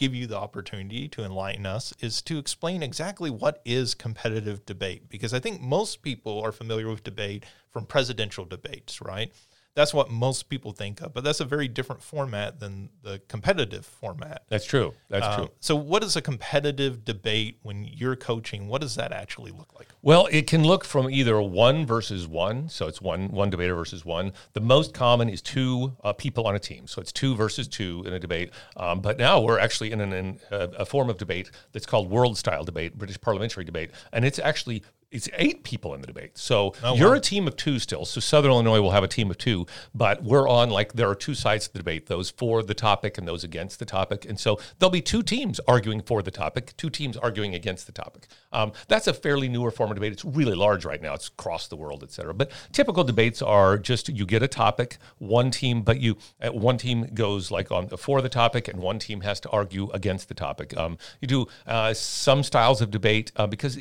give 0.00 0.14
you 0.14 0.26
the 0.26 0.36
opportunity 0.36 1.06
to 1.06 1.22
enlighten 1.22 1.66
us 1.66 1.92
is 2.00 2.22
to 2.22 2.38
explain 2.38 2.82
exactly 2.82 3.28
what 3.28 3.60
is 3.66 3.94
competitive 3.94 4.64
debate 4.64 5.10
because 5.10 5.34
I 5.34 5.40
think 5.40 5.60
most 5.60 6.00
people 6.00 6.40
are 6.40 6.52
familiar 6.52 6.88
with 6.88 7.04
debate 7.04 7.44
from 7.70 7.84
presidential 7.84 8.46
debates, 8.46 9.02
right? 9.02 9.30
That's 9.74 9.94
what 9.94 10.10
most 10.10 10.48
people 10.48 10.72
think 10.72 11.00
of. 11.00 11.14
But 11.14 11.24
that's 11.24 11.40
a 11.40 11.44
very 11.44 11.68
different 11.68 12.02
format 12.02 12.60
than 12.60 12.90
the 13.02 13.20
competitive 13.28 13.86
format. 13.86 14.42
That's 14.48 14.64
true. 14.64 14.94
That's 15.08 15.26
uh, 15.26 15.36
true. 15.36 15.50
So, 15.60 15.76
what 15.76 16.02
is 16.02 16.16
a 16.16 16.22
competitive 16.22 17.04
debate 17.04 17.58
when 17.62 17.84
you're 17.84 18.16
coaching? 18.16 18.68
What 18.68 18.80
does 18.80 18.96
that 18.96 19.12
actually 19.12 19.52
look 19.52 19.72
like? 19.78 19.88
Well, 20.02 20.28
it 20.30 20.46
can 20.46 20.64
look 20.64 20.84
from 20.84 21.08
either 21.08 21.40
one 21.40 21.86
versus 21.86 22.26
one, 22.26 22.68
so 22.68 22.86
it's 22.86 23.00
one 23.00 23.28
one 23.28 23.50
debater 23.50 23.74
versus 23.74 24.04
one. 24.04 24.32
The 24.54 24.60
most 24.60 24.92
common 24.92 25.28
is 25.28 25.40
two 25.40 25.96
uh, 26.02 26.12
people 26.12 26.46
on 26.46 26.54
a 26.54 26.60
team, 26.60 26.86
so 26.86 27.00
it's 27.00 27.12
two 27.12 27.34
versus 27.36 27.68
two 27.68 28.02
in 28.06 28.12
a 28.12 28.18
debate. 28.18 28.50
Um, 28.76 29.00
but 29.00 29.18
now 29.18 29.40
we're 29.40 29.58
actually 29.58 29.92
in, 29.92 30.00
an, 30.00 30.12
in 30.12 30.40
a, 30.50 30.68
a 30.78 30.86
form 30.86 31.08
of 31.10 31.16
debate 31.16 31.50
that's 31.72 31.86
called 31.86 32.10
world 32.10 32.36
style 32.36 32.64
debate, 32.64 32.98
British 32.98 33.20
parliamentary 33.20 33.64
debate, 33.64 33.90
and 34.12 34.24
it's 34.24 34.38
actually 34.38 34.82
it's 35.10 35.28
eight 35.34 35.64
people 35.64 35.94
in 35.94 36.00
the 36.00 36.06
debate. 36.06 36.38
So 36.38 36.74
oh, 36.84 36.94
you're 36.94 37.10
wow. 37.10 37.16
a 37.16 37.20
team 37.20 37.48
of 37.48 37.56
two 37.56 37.78
still. 37.78 38.04
So 38.04 38.20
Southern 38.20 38.52
Illinois 38.52 38.80
will 38.80 38.92
have 38.92 39.02
a 39.02 39.08
team 39.08 39.30
of 39.30 39.38
two, 39.38 39.66
but 39.94 40.22
we're 40.22 40.48
on 40.48 40.70
like 40.70 40.92
there 40.92 41.08
are 41.08 41.14
two 41.14 41.34
sides 41.34 41.66
to 41.66 41.72
the 41.72 41.78
debate: 41.80 42.06
those 42.06 42.30
for 42.30 42.62
the 42.62 42.74
topic 42.74 43.18
and 43.18 43.26
those 43.26 43.42
against 43.42 43.78
the 43.78 43.84
topic. 43.84 44.24
And 44.24 44.38
so 44.38 44.60
there'll 44.78 44.90
be 44.90 45.02
two 45.02 45.22
teams 45.22 45.60
arguing 45.66 46.00
for 46.00 46.22
the 46.22 46.30
topic, 46.30 46.76
two 46.76 46.90
teams 46.90 47.16
arguing 47.16 47.54
against 47.54 47.86
the 47.86 47.92
topic. 47.92 48.28
Um, 48.52 48.72
that's 48.88 49.06
a 49.08 49.12
fairly 49.14 49.48
newer 49.48 49.70
form 49.70 49.90
of 49.90 49.96
debate. 49.96 50.12
It's 50.12 50.24
really 50.24 50.54
large 50.54 50.84
right 50.84 51.02
now. 51.02 51.14
It's 51.14 51.28
across 51.28 51.66
the 51.66 51.76
world, 51.76 52.02
et 52.02 52.12
cetera. 52.12 52.34
But 52.34 52.52
typical 52.72 53.02
debates 53.02 53.42
are 53.42 53.78
just 53.78 54.08
you 54.08 54.26
get 54.26 54.42
a 54.42 54.48
topic, 54.48 54.98
one 55.18 55.50
team, 55.50 55.82
but 55.82 56.00
you 56.00 56.18
uh, 56.40 56.52
one 56.52 56.78
team 56.78 57.08
goes 57.14 57.50
like 57.50 57.72
on 57.72 57.88
for 57.88 58.22
the 58.22 58.28
topic, 58.28 58.68
and 58.68 58.78
one 58.78 59.00
team 59.00 59.22
has 59.22 59.40
to 59.40 59.50
argue 59.50 59.90
against 59.90 60.28
the 60.28 60.34
topic. 60.34 60.76
Um, 60.76 60.98
you 61.20 61.26
do 61.26 61.46
uh, 61.66 61.94
some 61.94 62.44
styles 62.44 62.80
of 62.80 62.92
debate 62.92 63.32
uh, 63.34 63.48
because 63.48 63.76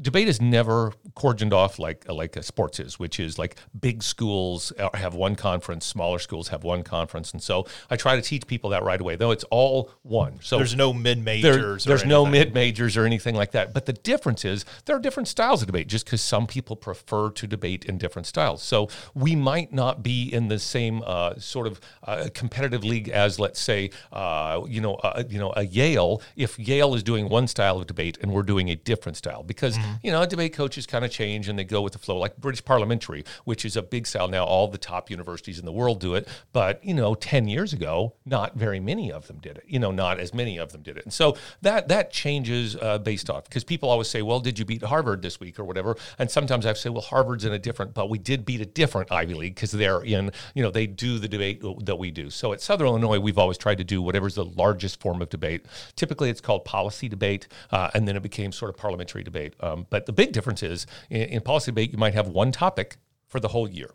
debate 0.00 0.28
is 0.28 0.40
never 0.40 0.67
cordoned 1.16 1.52
off 1.52 1.78
like 1.78 2.08
like 2.08 2.42
sports 2.42 2.80
is, 2.80 2.98
which 2.98 3.20
is 3.20 3.38
like 3.38 3.56
big 3.78 4.02
schools 4.02 4.72
have 4.94 5.14
one 5.14 5.36
conference, 5.36 5.86
smaller 5.86 6.18
schools 6.18 6.48
have 6.48 6.64
one 6.64 6.82
conference, 6.82 7.32
and 7.32 7.42
so 7.42 7.66
I 7.90 7.96
try 7.96 8.16
to 8.16 8.22
teach 8.22 8.46
people 8.46 8.70
that 8.70 8.82
right 8.82 9.00
away. 9.00 9.16
Though 9.16 9.30
it's 9.30 9.44
all 9.44 9.90
one, 10.02 10.38
so 10.42 10.56
there's 10.56 10.76
no 10.76 10.92
mid 10.92 11.22
majors. 11.24 11.84
There, 11.84 11.96
there's 11.96 12.06
no 12.06 12.26
mid 12.26 12.54
majors 12.54 12.96
or 12.96 13.04
anything 13.04 13.34
like 13.34 13.52
that. 13.52 13.72
But 13.74 13.86
the 13.86 13.92
difference 13.92 14.44
is 14.44 14.64
there 14.84 14.96
are 14.96 15.00
different 15.00 15.28
styles 15.28 15.62
of 15.62 15.66
debate, 15.66 15.88
just 15.88 16.04
because 16.04 16.22
some 16.22 16.46
people 16.46 16.76
prefer 16.76 17.30
to 17.30 17.46
debate 17.46 17.84
in 17.84 17.98
different 17.98 18.26
styles. 18.26 18.62
So 18.62 18.88
we 19.14 19.34
might 19.34 19.72
not 19.72 20.02
be 20.02 20.32
in 20.32 20.48
the 20.48 20.58
same 20.58 21.02
uh, 21.06 21.34
sort 21.38 21.66
of 21.66 21.80
uh, 22.04 22.28
competitive 22.34 22.84
league 22.84 23.08
as, 23.08 23.38
let's 23.38 23.60
say, 23.60 23.90
uh, 24.12 24.62
you 24.68 24.80
know, 24.80 24.94
uh, 24.96 25.24
you 25.28 25.38
know, 25.38 25.52
a 25.56 25.64
Yale. 25.64 26.22
If 26.36 26.58
Yale 26.58 26.94
is 26.94 27.02
doing 27.02 27.28
one 27.28 27.46
style 27.46 27.78
of 27.78 27.86
debate 27.86 28.18
and 28.20 28.32
we're 28.32 28.42
doing 28.42 28.70
a 28.70 28.76
different 28.76 29.16
style, 29.16 29.42
because 29.42 29.78
mm-hmm. 29.78 29.92
you 30.02 30.10
know, 30.10 30.22
a 30.22 30.26
debate 30.26 30.52
coaches 30.58 30.86
kind 30.86 31.04
of 31.04 31.10
change 31.12 31.48
and 31.48 31.56
they 31.56 31.64
go 31.64 31.80
with 31.80 31.92
the 31.92 32.00
flow, 32.00 32.18
like 32.18 32.36
British 32.36 32.64
Parliamentary, 32.64 33.24
which 33.44 33.64
is 33.64 33.76
a 33.76 33.82
big 33.82 34.08
style 34.08 34.26
now. 34.26 34.44
All 34.44 34.66
the 34.66 34.76
top 34.76 35.08
universities 35.08 35.56
in 35.56 35.64
the 35.64 35.72
world 35.72 36.00
do 36.00 36.16
it, 36.16 36.26
but 36.52 36.84
you 36.84 36.94
know, 36.94 37.14
ten 37.14 37.46
years 37.46 37.72
ago, 37.72 38.14
not 38.26 38.56
very 38.56 38.80
many 38.80 39.12
of 39.12 39.28
them 39.28 39.38
did 39.38 39.56
it. 39.56 39.64
You 39.68 39.78
know, 39.78 39.92
not 39.92 40.18
as 40.18 40.34
many 40.34 40.58
of 40.58 40.72
them 40.72 40.82
did 40.82 40.96
it, 40.96 41.04
and 41.04 41.12
so 41.12 41.36
that 41.62 41.86
that 41.88 42.10
changes 42.10 42.74
uh, 42.74 42.98
based 42.98 43.30
off 43.30 43.44
because 43.44 43.62
people 43.62 43.88
always 43.88 44.08
say, 44.08 44.20
"Well, 44.20 44.40
did 44.40 44.58
you 44.58 44.64
beat 44.64 44.82
Harvard 44.82 45.22
this 45.22 45.38
week 45.38 45.60
or 45.60 45.64
whatever?" 45.64 45.96
And 46.18 46.28
sometimes 46.28 46.66
I 46.66 46.72
say, 46.72 46.90
"Well, 46.90 47.02
Harvard's 47.02 47.44
in 47.44 47.52
a 47.52 47.58
different, 47.58 47.94
but 47.94 48.10
we 48.10 48.18
did 48.18 48.44
beat 48.44 48.60
a 48.60 48.66
different 48.66 49.12
Ivy 49.12 49.34
League 49.34 49.54
because 49.54 49.70
they're 49.70 50.02
in, 50.02 50.32
you 50.54 50.62
know, 50.64 50.70
they 50.72 50.88
do 50.88 51.20
the 51.20 51.28
debate 51.28 51.62
that 51.84 51.96
we 51.96 52.10
do." 52.10 52.30
So 52.30 52.52
at 52.52 52.60
Southern 52.60 52.88
Illinois, 52.88 53.20
we've 53.20 53.38
always 53.38 53.58
tried 53.58 53.78
to 53.78 53.84
do 53.84 54.02
whatever's 54.02 54.34
the 54.34 54.44
largest 54.44 54.98
form 55.00 55.22
of 55.22 55.28
debate. 55.30 55.66
Typically, 55.94 56.30
it's 56.30 56.40
called 56.40 56.64
policy 56.64 57.08
debate, 57.08 57.46
uh, 57.70 57.90
and 57.94 58.08
then 58.08 58.16
it 58.16 58.22
became 58.22 58.50
sort 58.50 58.70
of 58.70 58.76
parliamentary 58.76 59.22
debate. 59.22 59.54
Um, 59.60 59.86
but 59.88 60.06
the 60.06 60.12
big 60.12 60.32
difference 60.32 60.47
is 60.62 60.86
in, 61.10 61.22
in 61.22 61.40
policy 61.40 61.70
debate, 61.70 61.92
you 61.92 61.98
might 61.98 62.14
have 62.14 62.28
one 62.28 62.52
topic 62.52 62.96
for 63.26 63.40
the 63.40 63.48
whole 63.48 63.68
year. 63.68 63.90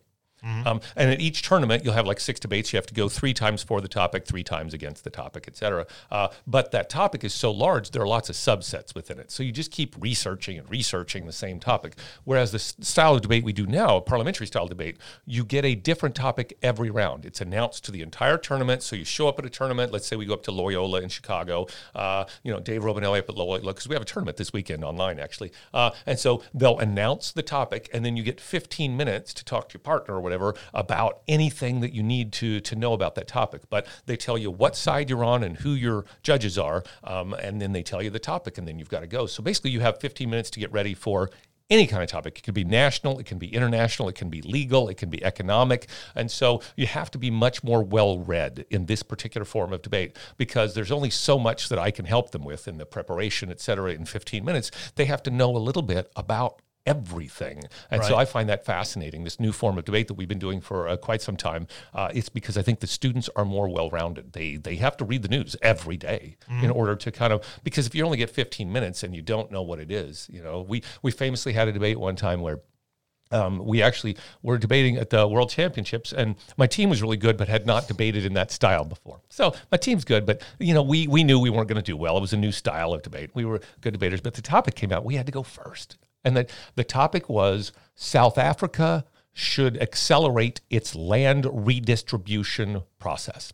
Mm-hmm. 0.45 0.67
Um, 0.67 0.81
and 0.95 1.09
at 1.09 1.21
each 1.21 1.41
tournament, 1.41 1.83
you'll 1.83 1.93
have 1.93 2.07
like 2.07 2.19
six 2.19 2.39
debates. 2.39 2.73
You 2.73 2.77
have 2.77 2.85
to 2.87 2.93
go 2.93 3.09
three 3.09 3.33
times 3.33 3.63
for 3.63 3.81
the 3.81 3.87
topic, 3.87 4.25
three 4.25 4.43
times 4.43 4.73
against 4.73 5.03
the 5.03 5.09
topic, 5.09 5.45
et 5.47 5.55
cetera. 5.55 5.85
Uh, 6.11 6.29
but 6.45 6.71
that 6.71 6.89
topic 6.89 7.23
is 7.23 7.33
so 7.33 7.51
large, 7.51 7.91
there 7.91 8.01
are 8.01 8.07
lots 8.07 8.29
of 8.29 8.35
subsets 8.35 8.93
within 8.93 9.19
it. 9.19 9.31
So 9.31 9.43
you 9.43 9.51
just 9.51 9.71
keep 9.71 9.95
researching 9.99 10.57
and 10.57 10.69
researching 10.69 11.25
the 11.25 11.31
same 11.31 11.59
topic. 11.59 11.95
Whereas 12.23 12.51
the 12.51 12.59
style 12.59 13.15
of 13.15 13.21
debate 13.21 13.43
we 13.43 13.53
do 13.53 13.65
now, 13.65 13.97
a 13.97 14.01
parliamentary 14.01 14.47
style 14.47 14.67
debate, 14.67 14.97
you 15.25 15.45
get 15.45 15.65
a 15.65 15.75
different 15.75 16.15
topic 16.15 16.57
every 16.61 16.89
round. 16.89 17.25
It's 17.25 17.41
announced 17.41 17.85
to 17.85 17.91
the 17.91 18.01
entire 18.01 18.37
tournament. 18.37 18.83
So 18.83 18.95
you 18.95 19.05
show 19.05 19.27
up 19.27 19.39
at 19.39 19.45
a 19.45 19.49
tournament. 19.49 19.91
Let's 19.91 20.07
say 20.07 20.15
we 20.15 20.25
go 20.25 20.33
up 20.33 20.43
to 20.43 20.51
Loyola 20.51 21.01
in 21.01 21.09
Chicago. 21.09 21.67
Uh, 21.95 22.25
you 22.43 22.51
know, 22.51 22.59
Dave 22.59 22.81
Robanelli 22.81 23.19
up 23.19 23.29
at 23.29 23.35
Loyola 23.35 23.73
because 23.73 23.87
we 23.87 23.95
have 23.95 24.01
a 24.01 24.05
tournament 24.05 24.37
this 24.37 24.51
weekend 24.51 24.83
online 24.83 25.19
actually. 25.19 25.51
Uh, 25.73 25.91
and 26.05 26.19
so 26.19 26.43
they'll 26.53 26.79
announce 26.79 27.31
the 27.31 27.43
topic, 27.43 27.89
and 27.93 28.05
then 28.05 28.17
you 28.17 28.23
get 28.23 28.41
15 28.41 28.97
minutes 28.97 29.33
to 29.33 29.45
talk 29.45 29.69
to 29.69 29.73
your 29.73 29.81
partner 29.81 30.15
or 30.15 30.21
whatever 30.21 30.32
whatever 30.33 30.55
about 30.73 31.21
anything 31.27 31.81
that 31.81 31.93
you 31.93 32.01
need 32.01 32.31
to 32.33 32.59
to 32.61 32.75
know 32.75 32.93
about 32.93 33.15
that 33.15 33.27
topic. 33.27 33.61
But 33.69 33.85
they 34.05 34.17
tell 34.17 34.37
you 34.37 34.49
what 34.49 34.75
side 34.75 35.09
you're 35.09 35.23
on 35.23 35.43
and 35.43 35.57
who 35.57 35.73
your 35.73 36.05
judges 36.23 36.57
are, 36.57 36.83
um, 37.03 37.33
and 37.33 37.61
then 37.61 37.71
they 37.71 37.83
tell 37.83 38.01
you 38.01 38.09
the 38.09 38.19
topic, 38.19 38.57
and 38.57 38.67
then 38.67 38.79
you've 38.79 38.89
got 38.89 39.01
to 39.01 39.07
go. 39.07 39.25
So 39.27 39.43
basically, 39.43 39.71
you 39.71 39.81
have 39.81 39.99
15 39.99 40.29
minutes 40.29 40.49
to 40.51 40.59
get 40.59 40.71
ready 40.71 40.93
for 40.93 41.29
any 41.69 41.87
kind 41.87 42.03
of 42.03 42.09
topic. 42.09 42.37
It 42.37 42.43
can 42.43 42.53
be 42.53 42.63
national, 42.63 43.19
it 43.19 43.25
can 43.25 43.37
be 43.37 43.53
international, 43.53 44.09
it 44.09 44.15
can 44.15 44.29
be 44.29 44.41
legal, 44.41 44.89
it 44.89 44.97
can 44.97 45.09
be 45.09 45.23
economic. 45.23 45.87
And 46.13 46.29
so 46.29 46.61
you 46.75 46.87
have 46.87 47.09
to 47.11 47.17
be 47.17 47.31
much 47.31 47.63
more 47.63 47.81
well 47.81 48.19
read 48.19 48.65
in 48.69 48.85
this 48.85 49.01
particular 49.01 49.45
form 49.45 49.71
of 49.71 49.81
debate 49.81 50.17
because 50.37 50.73
there's 50.73 50.91
only 50.91 51.09
so 51.09 51.39
much 51.39 51.69
that 51.69 51.79
I 51.79 51.89
can 51.89 52.05
help 52.05 52.31
them 52.31 52.43
with 52.43 52.67
in 52.67 52.77
the 52.77 52.85
preparation, 52.85 53.49
et 53.49 53.61
cetera, 53.61 53.91
in 53.93 54.05
15 54.05 54.43
minutes. 54.43 54.71
They 54.95 55.05
have 55.05 55.23
to 55.23 55.31
know 55.31 55.55
a 55.55 55.57
little 55.57 55.81
bit 55.81 56.11
about 56.15 56.61
everything. 56.85 57.63
And 57.89 58.01
right. 58.01 58.07
so 58.07 58.15
I 58.15 58.25
find 58.25 58.49
that 58.49 58.65
fascinating, 58.65 59.23
this 59.23 59.39
new 59.39 59.51
form 59.51 59.77
of 59.77 59.85
debate 59.85 60.07
that 60.07 60.15
we've 60.15 60.27
been 60.27 60.39
doing 60.39 60.61
for 60.61 60.87
uh, 60.87 60.97
quite 60.97 61.21
some 61.21 61.37
time. 61.37 61.67
Uh, 61.93 62.09
it's 62.13 62.29
because 62.29 62.57
I 62.57 62.61
think 62.61 62.79
the 62.79 62.87
students 62.87 63.29
are 63.35 63.45
more 63.45 63.69
well 63.69 63.89
rounded. 63.89 64.33
They, 64.33 64.57
they 64.57 64.75
have 64.75 64.97
to 64.97 65.05
read 65.05 65.21
the 65.21 65.29
news 65.29 65.55
every 65.61 65.97
day 65.97 66.37
mm. 66.49 66.63
in 66.63 66.71
order 66.71 66.95
to 66.95 67.11
kind 67.11 67.33
of, 67.33 67.43
because 67.63 67.87
if 67.87 67.95
you 67.95 68.03
only 68.05 68.17
get 68.17 68.29
15 68.29 68.71
minutes 68.71 69.03
and 69.03 69.15
you 69.15 69.21
don't 69.21 69.51
know 69.51 69.61
what 69.61 69.79
it 69.79 69.91
is, 69.91 70.29
you 70.31 70.43
know, 70.43 70.61
we, 70.61 70.83
we 71.01 71.11
famously 71.11 71.53
had 71.53 71.67
a 71.67 71.71
debate 71.71 71.99
one 71.99 72.15
time 72.15 72.41
where 72.41 72.59
um, 73.33 73.65
we 73.65 73.81
actually 73.81 74.15
were 74.43 74.57
debating 74.57 74.97
at 74.97 75.09
the 75.09 75.27
World 75.27 75.49
Championships, 75.49 76.13
and 76.13 76.35
my 76.55 76.67
team 76.67 76.89
was 76.89 77.01
really 77.01 77.17
good, 77.17 77.35
but 77.35 77.47
had 77.47 77.65
not 77.65 77.87
debated 77.87 78.25
in 78.25 78.33
that 78.33 78.51
style 78.51 78.85
before. 78.85 79.21
So 79.29 79.55
my 79.71 79.77
team's 79.77 80.05
good, 80.05 80.25
but 80.25 80.41
you 80.59 80.73
know, 80.73 80.83
we 80.83 81.07
we 81.07 81.23
knew 81.23 81.39
we 81.39 81.49
weren't 81.49 81.67
going 81.67 81.81
to 81.81 81.91
do 81.91 81.97
well. 81.97 82.17
It 82.17 82.21
was 82.21 82.33
a 82.33 82.37
new 82.37 82.51
style 82.51 82.93
of 82.93 83.01
debate. 83.01 83.31
We 83.33 83.45
were 83.45 83.59
good 83.81 83.93
debaters, 83.93 84.21
but 84.21 84.35
the 84.35 84.41
topic 84.41 84.75
came 84.75 84.91
out. 84.91 85.03
We 85.03 85.15
had 85.15 85.25
to 85.25 85.31
go 85.31 85.41
first, 85.41 85.97
and 86.23 86.35
that 86.37 86.49
the 86.75 86.83
topic 86.83 87.29
was 87.29 87.71
South 87.95 88.37
Africa 88.37 89.05
should 89.33 89.81
accelerate 89.81 90.61
its 90.69 90.95
land 90.95 91.47
redistribution 91.51 92.83
process. 92.99 93.51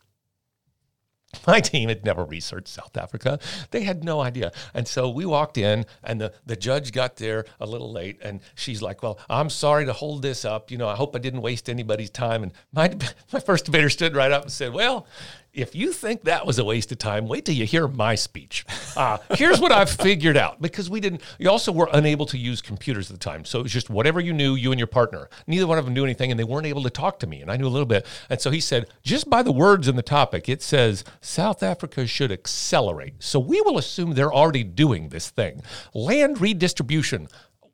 My 1.48 1.60
team 1.60 1.90
had 1.90 2.04
never 2.04 2.26
researched 2.26 2.70
South 2.70 2.98
Africa. 2.98 3.40
They 3.72 3.84
had 3.84 4.04
no 4.04 4.20
idea. 4.20 4.52
And 4.74 4.88
so 4.88 5.10
we 5.10 5.26
walked 5.26 5.58
in, 5.58 5.86
and 6.04 6.20
the, 6.20 6.34
the 6.46 6.56
judge 6.56 6.92
got 6.92 7.18
there 7.18 7.46
a 7.60 7.66
little 7.66 7.92
late. 7.92 8.20
And 8.24 8.42
she's 8.56 8.82
like, 8.82 9.04
Well, 9.04 9.20
I'm 9.30 9.50
sorry 9.50 9.86
to 9.86 9.94
hold 9.94 10.22
this 10.22 10.44
up. 10.44 10.72
You 10.72 10.78
know, 10.78 10.88
I 10.88 10.96
hope 10.96 11.16
I 11.16 11.20
didn't 11.20 11.42
waste 11.42 11.70
anybody's 11.70 12.10
time. 12.10 12.44
And 12.44 12.52
my, 12.74 12.96
my 13.34 13.40
first 13.40 13.66
debater 13.66 13.90
stood 13.90 14.16
right 14.16 14.32
up 14.32 14.44
and 14.44 14.52
said, 14.52 14.74
Well, 14.74 15.06
if 15.54 15.76
you 15.76 15.92
think 15.92 16.24
that 16.24 16.46
was 16.46 16.60
a 16.60 16.64
waste 16.64 16.92
of 16.92 16.98
time, 16.98 17.28
wait 17.28 17.46
till 17.46 17.56
you 17.56 17.66
hear 17.66 17.88
my 17.88 18.16
speech. 18.16 18.66
Uh, 18.96 19.18
here's 19.36 19.60
what 19.60 19.72
I've 19.72 19.90
figured 19.90 20.38
out 20.38 20.62
because 20.62 20.90
we 20.90 21.00
didn't, 21.00 21.22
you 21.38 21.50
also 21.50 21.72
were 21.72 21.90
unable 21.94 22.26
to 22.28 22.38
use 22.38 22.62
computers 22.62 23.10
at 23.10 23.16
the 23.16 23.24
time. 23.24 23.46
So 23.46 23.60
it 23.60 23.64
was 23.64 23.72
just 23.72 23.90
whatever 23.90 24.20
you 24.20 24.34
knew, 24.34 24.56
you 24.56 24.72
and 24.72 24.80
your 24.80 24.88
partner. 24.88 25.30
Neither 25.48 25.68
one 25.68 25.78
of 25.78 25.86
them 25.86 25.94
knew 25.94 26.04
anything 26.04 26.32
and 26.32 26.40
they 26.40 26.44
weren't 26.44 26.68
able 26.68 26.84
to 26.84 26.90
talk 26.90 27.20
to 27.20 27.28
me. 27.28 27.42
And 27.42 27.52
I 27.52 27.58
knew 27.58 27.68
a 27.68 27.70
little 27.70 27.86
bit. 27.86 28.06
And 28.30 28.40
so 28.40 28.52
he 28.52 28.60
said, 28.60 28.88
just 29.04 29.30
by 29.30 29.42
the 29.42 29.52
words 29.52 29.88
in 29.88 29.96
the 29.96 30.02
topic, 30.02 30.50
it 30.50 30.62
says 30.62 31.04
South 31.22 31.64
Africa 31.64 32.06
should 32.06 32.32
accelerate. 32.32 33.16
So 33.20 33.40
we 33.40 33.62
will 33.62 33.78
assume 33.78 34.14
they're 34.14 34.34
already 34.34 34.64
doing 34.64 35.10
this 35.10 35.30
thing. 35.30 35.62
Land 35.94 36.42
redistribution 36.42 37.28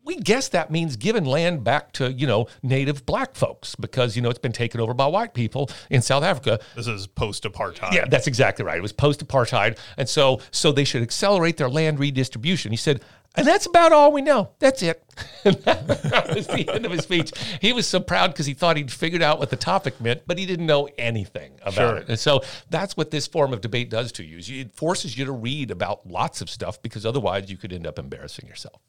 we 0.06 0.18
guess 0.18 0.50
that 0.50 0.72
means 0.72 0.96
giving 0.96 1.26
land 1.26 1.64
back 1.64 1.92
to 1.94 2.12
you 2.12 2.28
know 2.28 2.48
native 2.64 3.06
black 3.06 3.36
folks 3.36 3.76
because 3.76 4.16
you 4.16 4.22
know 4.22 4.30
it's 4.30 4.40
been 4.40 4.52
taken 4.52 4.80
over 4.80 4.94
by 4.94 5.08
white 5.08 5.34
people 5.34 5.70
in 5.90 6.02
South 6.02 6.24
Africa. 6.24 6.60
This 6.76 6.88
is 6.88 7.08
post 7.08 7.44
apartheid. 7.44 7.94
Yeah, 7.94 8.06
that's 8.06 8.28
exactly 8.28 8.64
right. 8.64 8.78
It 8.78 8.82
was 8.82 8.94
post 8.94 9.26
apartheid, 9.26 9.78
and 9.98 10.08
so 10.08 10.40
so 10.52 10.72
they 10.72 10.84
should 10.84 11.02
accelerate 11.02 11.58
their 11.58 11.70
land 11.70 12.00
redistribution. 12.00 12.72
He 12.72 12.78
said. 12.78 13.02
And 13.38 13.46
that's 13.46 13.66
about 13.66 13.92
all 13.92 14.14
we 14.14 14.22
know. 14.22 14.52
That's 14.60 14.82
it. 14.82 15.04
that 15.44 16.34
was 16.34 16.48
the 16.48 16.70
end 16.74 16.86
of 16.86 16.94
his 16.94 17.04
speech. 17.04 17.34
He 17.60 17.74
was 17.74 17.86
so 17.86 18.00
proud 18.00 18.32
because 18.32 18.46
he 18.46 18.54
thought 18.54 18.78
he'd 18.78 18.90
figured 18.90 19.22
out 19.22 19.40
what 19.40 19.50
the 19.50 19.58
topic 19.58 20.00
meant, 20.00 20.22
but 20.26 20.38
he 20.38 20.46
didn't 20.46 20.66
know 20.66 20.88
anything 20.98 21.60
about 21.62 21.74
sure. 21.74 21.98
it. 21.98 22.08
And 22.08 22.18
so 22.18 22.44
that's 22.70 22.96
what 22.96 23.12
this 23.12 23.28
form 23.28 23.52
of 23.52 23.60
debate 23.60 23.90
does 23.90 24.14
to 24.14 24.24
you. 24.24 24.40
It 24.40 24.74
forces 24.74 25.18
you 25.18 25.26
to 25.26 25.34
read 25.34 25.70
about 25.70 26.08
lots 26.10 26.40
of 26.40 26.50
stuff 26.50 26.82
because 26.82 27.06
otherwise 27.06 27.52
you 27.52 27.58
could 27.58 27.74
end 27.74 27.86
up 27.86 28.00
embarrassing 28.00 28.48
yourself. 28.48 28.80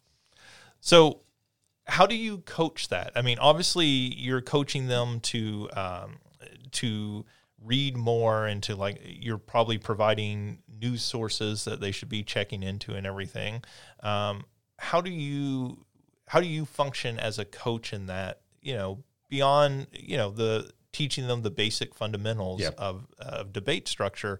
So, 0.86 1.22
how 1.88 2.06
do 2.06 2.14
you 2.14 2.38
coach 2.38 2.90
that? 2.90 3.10
I 3.16 3.22
mean, 3.22 3.40
obviously, 3.40 3.86
you're 3.86 4.40
coaching 4.40 4.86
them 4.86 5.18
to 5.22 5.68
um, 5.72 6.18
to 6.70 7.24
read 7.60 7.96
more 7.96 8.46
and 8.46 8.62
to 8.62 8.76
like 8.76 9.00
you're 9.04 9.36
probably 9.36 9.78
providing 9.78 10.62
news 10.80 11.02
sources 11.02 11.64
that 11.64 11.80
they 11.80 11.90
should 11.90 12.08
be 12.08 12.22
checking 12.22 12.62
into 12.62 12.94
and 12.94 13.04
everything. 13.04 13.64
Um, 14.04 14.44
how 14.78 15.00
do 15.00 15.10
you 15.10 15.84
how 16.28 16.38
do 16.40 16.46
you 16.46 16.64
function 16.64 17.18
as 17.18 17.40
a 17.40 17.44
coach 17.44 17.92
in 17.92 18.06
that? 18.06 18.42
You 18.62 18.74
know, 18.74 19.02
beyond 19.28 19.88
you 19.92 20.16
know 20.16 20.30
the 20.30 20.70
teaching 20.92 21.26
them 21.26 21.42
the 21.42 21.50
basic 21.50 21.96
fundamentals 21.96 22.60
yep. 22.60 22.76
of, 22.78 23.08
of 23.18 23.52
debate 23.52 23.88
structure 23.88 24.38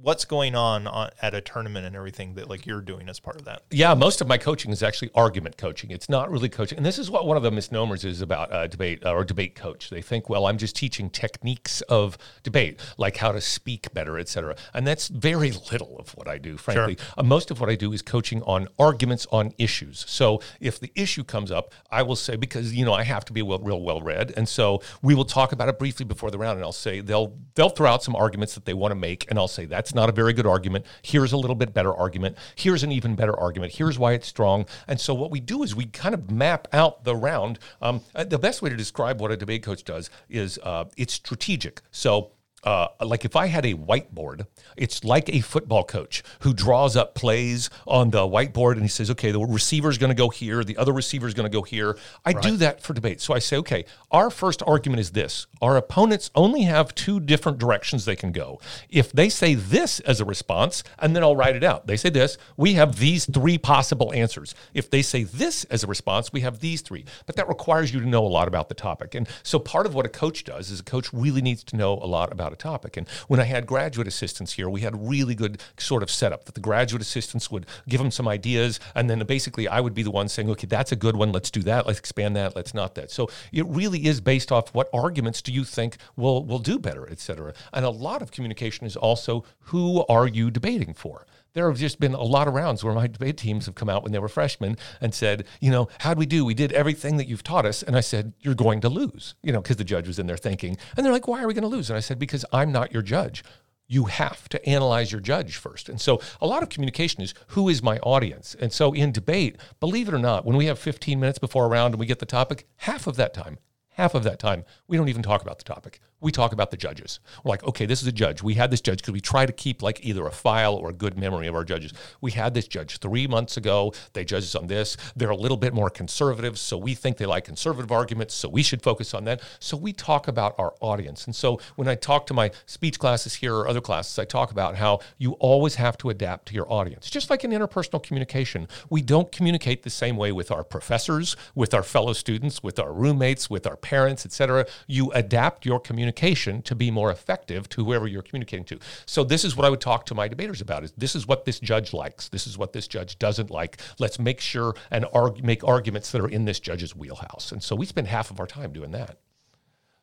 what's 0.00 0.24
going 0.24 0.54
on, 0.54 0.86
on 0.86 1.10
at 1.22 1.34
a 1.34 1.40
tournament 1.40 1.86
and 1.86 1.96
everything 1.96 2.34
that 2.34 2.48
like 2.48 2.66
you're 2.66 2.80
doing 2.80 3.08
as 3.08 3.18
part 3.18 3.36
of 3.36 3.44
that? 3.46 3.62
Yeah, 3.70 3.94
most 3.94 4.20
of 4.20 4.28
my 4.28 4.38
coaching 4.38 4.70
is 4.70 4.82
actually 4.82 5.10
argument 5.14 5.56
coaching. 5.56 5.90
It's 5.90 6.08
not 6.08 6.30
really 6.30 6.48
coaching, 6.48 6.76
and 6.76 6.86
this 6.86 6.98
is 6.98 7.10
what 7.10 7.26
one 7.26 7.36
of 7.36 7.42
the 7.42 7.50
misnomers 7.50 8.04
is 8.04 8.20
about 8.20 8.52
uh, 8.52 8.66
debate 8.66 9.04
uh, 9.04 9.12
or 9.12 9.24
debate 9.24 9.54
coach. 9.54 9.90
They 9.90 10.02
think, 10.02 10.28
well, 10.28 10.46
I'm 10.46 10.58
just 10.58 10.76
teaching 10.76 11.08
techniques 11.10 11.80
of 11.82 12.18
debate, 12.42 12.80
like 12.98 13.16
how 13.16 13.32
to 13.32 13.40
speak 13.40 13.92
better, 13.94 14.18
etc. 14.18 14.56
And 14.74 14.86
that's 14.86 15.08
very 15.08 15.52
little 15.70 15.96
of 15.98 16.10
what 16.10 16.28
I 16.28 16.38
do, 16.38 16.56
frankly. 16.56 16.96
Sure. 16.98 17.06
Uh, 17.16 17.22
most 17.22 17.50
of 17.50 17.60
what 17.60 17.70
I 17.70 17.74
do 17.74 17.92
is 17.92 18.02
coaching 18.02 18.42
on 18.42 18.68
arguments 18.78 19.26
on 19.32 19.52
issues. 19.58 20.04
So 20.08 20.40
if 20.60 20.78
the 20.78 20.92
issue 20.94 21.24
comes 21.24 21.50
up, 21.50 21.72
I 21.90 22.02
will 22.02 22.16
say 22.16 22.36
because 22.36 22.74
you 22.74 22.84
know 22.84 22.92
I 22.92 23.02
have 23.04 23.24
to 23.26 23.32
be 23.32 23.42
well, 23.42 23.58
real 23.58 23.82
well 23.82 24.02
read, 24.02 24.34
and 24.36 24.48
so 24.48 24.82
we 25.02 25.14
will 25.14 25.24
talk 25.24 25.52
about 25.52 25.68
it 25.68 25.78
briefly 25.78 26.04
before 26.04 26.30
the 26.30 26.38
round, 26.38 26.56
and 26.56 26.64
I'll 26.64 26.72
say 26.72 27.00
they'll 27.00 27.36
they'll 27.54 27.70
throw 27.70 27.90
out 27.90 28.02
some 28.02 28.14
arguments 28.14 28.54
that 28.54 28.66
they 28.66 28.74
want 28.74 28.92
to 28.92 28.96
make, 28.96 29.26
and 29.30 29.38
I'll 29.38 29.48
say 29.48 29.64
that's 29.86 29.94
not 29.94 30.08
a 30.08 30.12
very 30.12 30.32
good 30.32 30.46
argument. 30.46 30.84
Here's 31.00 31.30
a 31.30 31.36
little 31.36 31.54
bit 31.54 31.72
better 31.72 31.94
argument. 31.94 32.36
Here's 32.56 32.82
an 32.82 32.90
even 32.90 33.14
better 33.14 33.38
argument. 33.38 33.74
Here's 33.74 34.00
why 34.00 34.14
it's 34.14 34.26
strong. 34.26 34.66
And 34.88 35.00
so 35.00 35.14
what 35.14 35.30
we 35.30 35.38
do 35.38 35.62
is 35.62 35.76
we 35.76 35.84
kind 35.84 36.12
of 36.12 36.28
map 36.28 36.66
out 36.72 37.04
the 37.04 37.14
round. 37.14 37.60
Um, 37.80 38.00
uh, 38.12 38.24
the 38.24 38.36
best 38.36 38.62
way 38.62 38.70
to 38.70 38.74
describe 38.74 39.20
what 39.20 39.30
a 39.30 39.36
debate 39.36 39.62
coach 39.62 39.84
does 39.84 40.10
is 40.28 40.58
uh, 40.64 40.86
it's 40.96 41.12
strategic. 41.14 41.82
So 41.92 42.32
uh, 42.64 42.88
like 43.00 43.24
if 43.24 43.36
I 43.36 43.46
had 43.46 43.64
a 43.64 43.74
whiteboard, 43.74 44.46
it's 44.76 45.04
like 45.04 45.28
a 45.28 45.40
football 45.40 45.84
coach 45.84 46.22
who 46.40 46.52
draws 46.52 46.96
up 46.96 47.14
plays 47.14 47.70
on 47.86 48.10
the 48.10 48.26
whiteboard 48.26 48.72
and 48.72 48.82
he 48.82 48.88
says, 48.88 49.10
okay, 49.12 49.30
the 49.30 49.38
receiver 49.38 49.88
is 49.88 49.98
going 49.98 50.10
to 50.10 50.16
go 50.16 50.30
here, 50.30 50.64
the 50.64 50.76
other 50.76 50.92
receiver 50.92 51.28
is 51.28 51.34
going 51.34 51.48
to 51.48 51.54
go 51.54 51.62
here. 51.62 51.96
I 52.24 52.32
right. 52.32 52.42
do 52.42 52.56
that 52.56 52.82
for 52.82 52.92
debate. 52.92 53.20
So 53.20 53.34
I 53.34 53.38
say, 53.38 53.56
okay, 53.58 53.84
our 54.10 54.30
first 54.30 54.62
argument 54.66 55.00
is 55.00 55.12
this 55.12 55.46
our 55.62 55.76
opponents 55.76 56.30
only 56.34 56.62
have 56.62 56.94
two 56.94 57.20
different 57.20 57.58
directions 57.58 58.04
they 58.04 58.16
can 58.16 58.32
go. 58.32 58.60
If 58.90 59.12
they 59.12 59.28
say 59.28 59.54
this 59.54 60.00
as 60.00 60.20
a 60.20 60.24
response, 60.24 60.82
and 60.98 61.14
then 61.14 61.22
I'll 61.22 61.36
write 61.36 61.56
it 61.56 61.62
out, 61.64 61.86
they 61.86 61.96
say 61.96 62.10
this, 62.10 62.36
we 62.56 62.74
have 62.74 62.98
these 62.98 63.26
three 63.26 63.58
possible 63.58 64.12
answers. 64.12 64.54
If 64.74 64.90
they 64.90 65.02
say 65.02 65.22
this 65.22 65.64
as 65.64 65.84
a 65.84 65.86
response, 65.86 66.32
we 66.32 66.40
have 66.40 66.58
these 66.58 66.80
three. 66.80 67.04
But 67.26 67.36
that 67.36 67.48
requires 67.48 67.94
you 67.94 68.00
to 68.00 68.08
know 68.08 68.26
a 68.26 68.28
lot 68.28 68.48
about 68.48 68.68
the 68.68 68.74
topic. 68.74 69.14
And 69.14 69.28
so 69.44 69.58
part 69.58 69.86
of 69.86 69.94
what 69.94 70.04
a 70.04 70.08
coach 70.08 70.42
does 70.44 70.70
is 70.70 70.80
a 70.80 70.84
coach 70.84 71.12
really 71.12 71.42
needs 71.42 71.62
to 71.64 71.76
know 71.76 71.94
a 71.94 72.06
lot 72.06 72.32
about 72.32 72.55
a 72.56 72.62
topic. 72.70 72.96
And 72.96 73.08
when 73.28 73.40
I 73.40 73.44
had 73.44 73.66
graduate 73.66 74.08
assistants 74.08 74.54
here, 74.54 74.68
we 74.68 74.80
had 74.80 75.08
really 75.08 75.34
good 75.34 75.62
sort 75.78 76.02
of 76.02 76.10
setup 76.10 76.44
that 76.46 76.54
the 76.54 76.60
graduate 76.60 77.02
assistants 77.02 77.50
would 77.50 77.66
give 77.88 78.00
them 78.00 78.10
some 78.10 78.26
ideas, 78.28 78.80
and 78.94 79.08
then 79.08 79.18
basically 79.26 79.68
I 79.68 79.80
would 79.80 79.94
be 79.94 80.02
the 80.02 80.10
one 80.10 80.28
saying, 80.28 80.50
okay, 80.50 80.66
that's 80.66 80.92
a 80.92 80.96
good 80.96 81.16
one. 81.16 81.32
Let's 81.32 81.50
do 81.50 81.62
that. 81.62 81.86
Let's 81.86 81.98
expand 81.98 82.36
that. 82.36 82.56
Let's 82.56 82.74
not 82.74 82.94
that. 82.94 83.10
So 83.10 83.28
it 83.52 83.66
really 83.66 84.06
is 84.06 84.20
based 84.20 84.50
off 84.50 84.74
what 84.74 84.88
arguments 84.92 85.42
do 85.42 85.52
you 85.52 85.64
think 85.64 85.96
will 86.16 86.44
will 86.44 86.58
do 86.58 86.78
better, 86.78 87.08
et 87.10 87.20
cetera. 87.20 87.52
And 87.72 87.84
a 87.84 87.90
lot 87.90 88.22
of 88.22 88.30
communication 88.30 88.86
is 88.86 88.96
also 88.96 89.44
who 89.70 90.04
are 90.08 90.26
you 90.26 90.50
debating 90.50 90.94
for? 90.94 91.26
There 91.56 91.70
have 91.70 91.78
just 91.78 91.98
been 91.98 92.12
a 92.12 92.22
lot 92.22 92.46
of 92.46 92.52
rounds 92.52 92.84
where 92.84 92.92
my 92.92 93.06
debate 93.06 93.38
teams 93.38 93.64
have 93.64 93.74
come 93.74 93.88
out 93.88 94.02
when 94.02 94.12
they 94.12 94.18
were 94.18 94.28
freshmen 94.28 94.76
and 95.00 95.14
said, 95.14 95.46
you 95.58 95.70
know, 95.70 95.88
how'd 96.00 96.18
we 96.18 96.26
do? 96.26 96.44
We 96.44 96.52
did 96.52 96.70
everything 96.70 97.16
that 97.16 97.28
you've 97.28 97.42
taught 97.42 97.64
us. 97.64 97.82
And 97.82 97.96
I 97.96 98.00
said, 98.00 98.34
you're 98.40 98.54
going 98.54 98.82
to 98.82 98.90
lose, 98.90 99.34
you 99.42 99.52
know, 99.52 99.62
because 99.62 99.78
the 99.78 99.84
judge 99.84 100.06
was 100.06 100.18
in 100.18 100.26
there 100.26 100.36
thinking. 100.36 100.76
And 100.94 101.04
they're 101.04 101.14
like, 101.14 101.26
why 101.26 101.42
are 101.42 101.46
we 101.46 101.54
going 101.54 101.62
to 101.62 101.68
lose? 101.68 101.88
And 101.88 101.96
I 101.96 102.00
said, 102.00 102.18
because 102.18 102.44
I'm 102.52 102.72
not 102.72 102.92
your 102.92 103.00
judge. 103.00 103.42
You 103.88 104.04
have 104.04 104.50
to 104.50 104.68
analyze 104.68 105.12
your 105.12 105.22
judge 105.22 105.56
first. 105.56 105.88
And 105.88 105.98
so 105.98 106.20
a 106.42 106.46
lot 106.46 106.62
of 106.62 106.68
communication 106.68 107.22
is 107.22 107.32
who 107.48 107.70
is 107.70 107.82
my 107.82 108.00
audience? 108.00 108.54
And 108.60 108.70
so 108.70 108.92
in 108.92 109.10
debate, 109.10 109.56
believe 109.80 110.08
it 110.08 110.14
or 110.14 110.18
not, 110.18 110.44
when 110.44 110.58
we 110.58 110.66
have 110.66 110.78
15 110.78 111.18
minutes 111.18 111.38
before 111.38 111.64
a 111.64 111.68
round 111.68 111.94
and 111.94 112.00
we 112.00 112.04
get 112.04 112.18
the 112.18 112.26
topic, 112.26 112.66
half 112.76 113.06
of 113.06 113.16
that 113.16 113.32
time, 113.32 113.58
half 113.92 114.14
of 114.14 114.24
that 114.24 114.38
time, 114.38 114.66
we 114.86 114.98
don't 114.98 115.08
even 115.08 115.22
talk 115.22 115.40
about 115.40 115.56
the 115.56 115.64
topic 115.64 116.00
we 116.20 116.32
talk 116.32 116.52
about 116.52 116.70
the 116.70 116.76
judges. 116.76 117.20
We're 117.44 117.50
like, 117.50 117.64
okay, 117.64 117.84
this 117.84 118.00
is 118.00 118.08
a 118.08 118.12
judge. 118.12 118.42
We 118.42 118.54
had 118.54 118.70
this 118.70 118.80
judge 118.80 118.98
because 118.98 119.12
we 119.12 119.20
try 119.20 119.44
to 119.44 119.52
keep 119.52 119.82
like 119.82 120.04
either 120.04 120.26
a 120.26 120.30
file 120.30 120.74
or 120.74 120.88
a 120.88 120.92
good 120.92 121.18
memory 121.18 121.46
of 121.46 121.54
our 121.54 121.64
judges. 121.64 121.92
We 122.20 122.32
had 122.32 122.54
this 122.54 122.66
judge 122.66 122.98
three 122.98 123.26
months 123.26 123.56
ago. 123.56 123.92
They 124.14 124.24
judged 124.24 124.46
us 124.46 124.54
on 124.54 124.66
this. 124.66 124.96
They're 125.14 125.30
a 125.30 125.36
little 125.36 125.58
bit 125.58 125.74
more 125.74 125.90
conservative, 125.90 126.58
so 126.58 126.78
we 126.78 126.94
think 126.94 127.18
they 127.18 127.26
like 127.26 127.44
conservative 127.44 127.92
arguments, 127.92 128.34
so 128.34 128.48
we 128.48 128.62
should 128.62 128.82
focus 128.82 129.12
on 129.12 129.24
that. 129.24 129.42
So 129.60 129.76
we 129.76 129.92
talk 129.92 130.26
about 130.26 130.54
our 130.58 130.74
audience. 130.80 131.26
And 131.26 131.36
so 131.36 131.60
when 131.76 131.86
I 131.86 131.94
talk 131.94 132.26
to 132.28 132.34
my 132.34 132.50
speech 132.64 132.98
classes 132.98 133.34
here 133.34 133.54
or 133.54 133.68
other 133.68 133.82
classes, 133.82 134.18
I 134.18 134.24
talk 134.24 134.50
about 134.50 134.76
how 134.76 135.00
you 135.18 135.32
always 135.32 135.74
have 135.74 135.98
to 135.98 136.08
adapt 136.08 136.48
to 136.48 136.54
your 136.54 136.70
audience. 136.72 137.10
Just 137.10 137.28
like 137.28 137.44
in 137.44 137.50
interpersonal 137.50 138.02
communication, 138.02 138.68
we 138.88 139.02
don't 139.02 139.30
communicate 139.30 139.82
the 139.82 139.90
same 139.90 140.16
way 140.16 140.32
with 140.32 140.50
our 140.50 140.64
professors, 140.64 141.36
with 141.54 141.74
our 141.74 141.82
fellow 141.82 142.14
students, 142.14 142.62
with 142.62 142.78
our 142.78 142.92
roommates, 142.92 143.50
with 143.50 143.66
our 143.66 143.76
parents, 143.76 144.24
etc. 144.24 144.66
You 144.86 145.10
adapt 145.12 145.66
your 145.66 145.78
communication 145.78 146.06
communication 146.16 146.62
to 146.62 146.74
be 146.74 146.90
more 146.90 147.10
effective 147.10 147.68
to 147.70 147.84
whoever 147.84 148.06
you're 148.06 148.22
communicating 148.22 148.64
to. 148.64 148.78
So 149.04 149.22
this 149.22 149.44
is 149.44 149.56
what 149.56 149.64
I 149.64 149.70
would 149.70 149.80
talk 149.80 150.06
to 150.06 150.14
my 150.14 150.28
debaters 150.28 150.60
about 150.60 150.82
is 150.84 150.92
this 150.96 151.14
is 151.14 151.26
what 151.26 151.44
this 151.44 151.60
judge 151.60 151.92
likes. 151.92 152.28
This 152.28 152.46
is 152.46 152.58
what 152.58 152.72
this 152.72 152.88
judge 152.88 153.18
doesn't 153.18 153.50
like. 153.50 153.80
Let's 153.98 154.18
make 154.18 154.40
sure 154.40 154.74
and 154.90 155.06
argue, 155.12 155.44
make 155.44 155.62
arguments 155.64 156.10
that 156.12 156.20
are 156.20 156.28
in 156.28 156.44
this 156.44 156.58
judge's 156.58 156.96
wheelhouse. 156.96 157.52
And 157.52 157.62
so 157.62 157.76
we 157.76 157.86
spend 157.86 158.08
half 158.08 158.30
of 158.30 158.40
our 158.40 158.46
time 158.46 158.72
doing 158.72 158.90
that. 158.92 159.18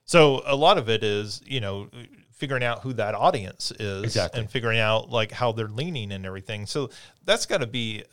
So 0.05 0.41
a 0.45 0.55
lot 0.55 0.77
of 0.77 0.89
it 0.89 1.03
is, 1.03 1.41
you 1.45 1.61
know, 1.61 1.89
figuring 2.31 2.63
out 2.63 2.81
who 2.81 2.93
that 2.93 3.15
audience 3.15 3.71
is 3.79 4.03
exactly. 4.03 4.41
and 4.41 4.49
figuring 4.49 4.79
out 4.79 5.09
like 5.09 5.31
how 5.31 5.51
they're 5.51 5.67
leaning 5.67 6.11
and 6.11 6.25
everything. 6.25 6.65
So 6.65 6.89
that's 7.25 7.45
got 7.45 7.61
to 7.61 7.67
be 7.67 8.03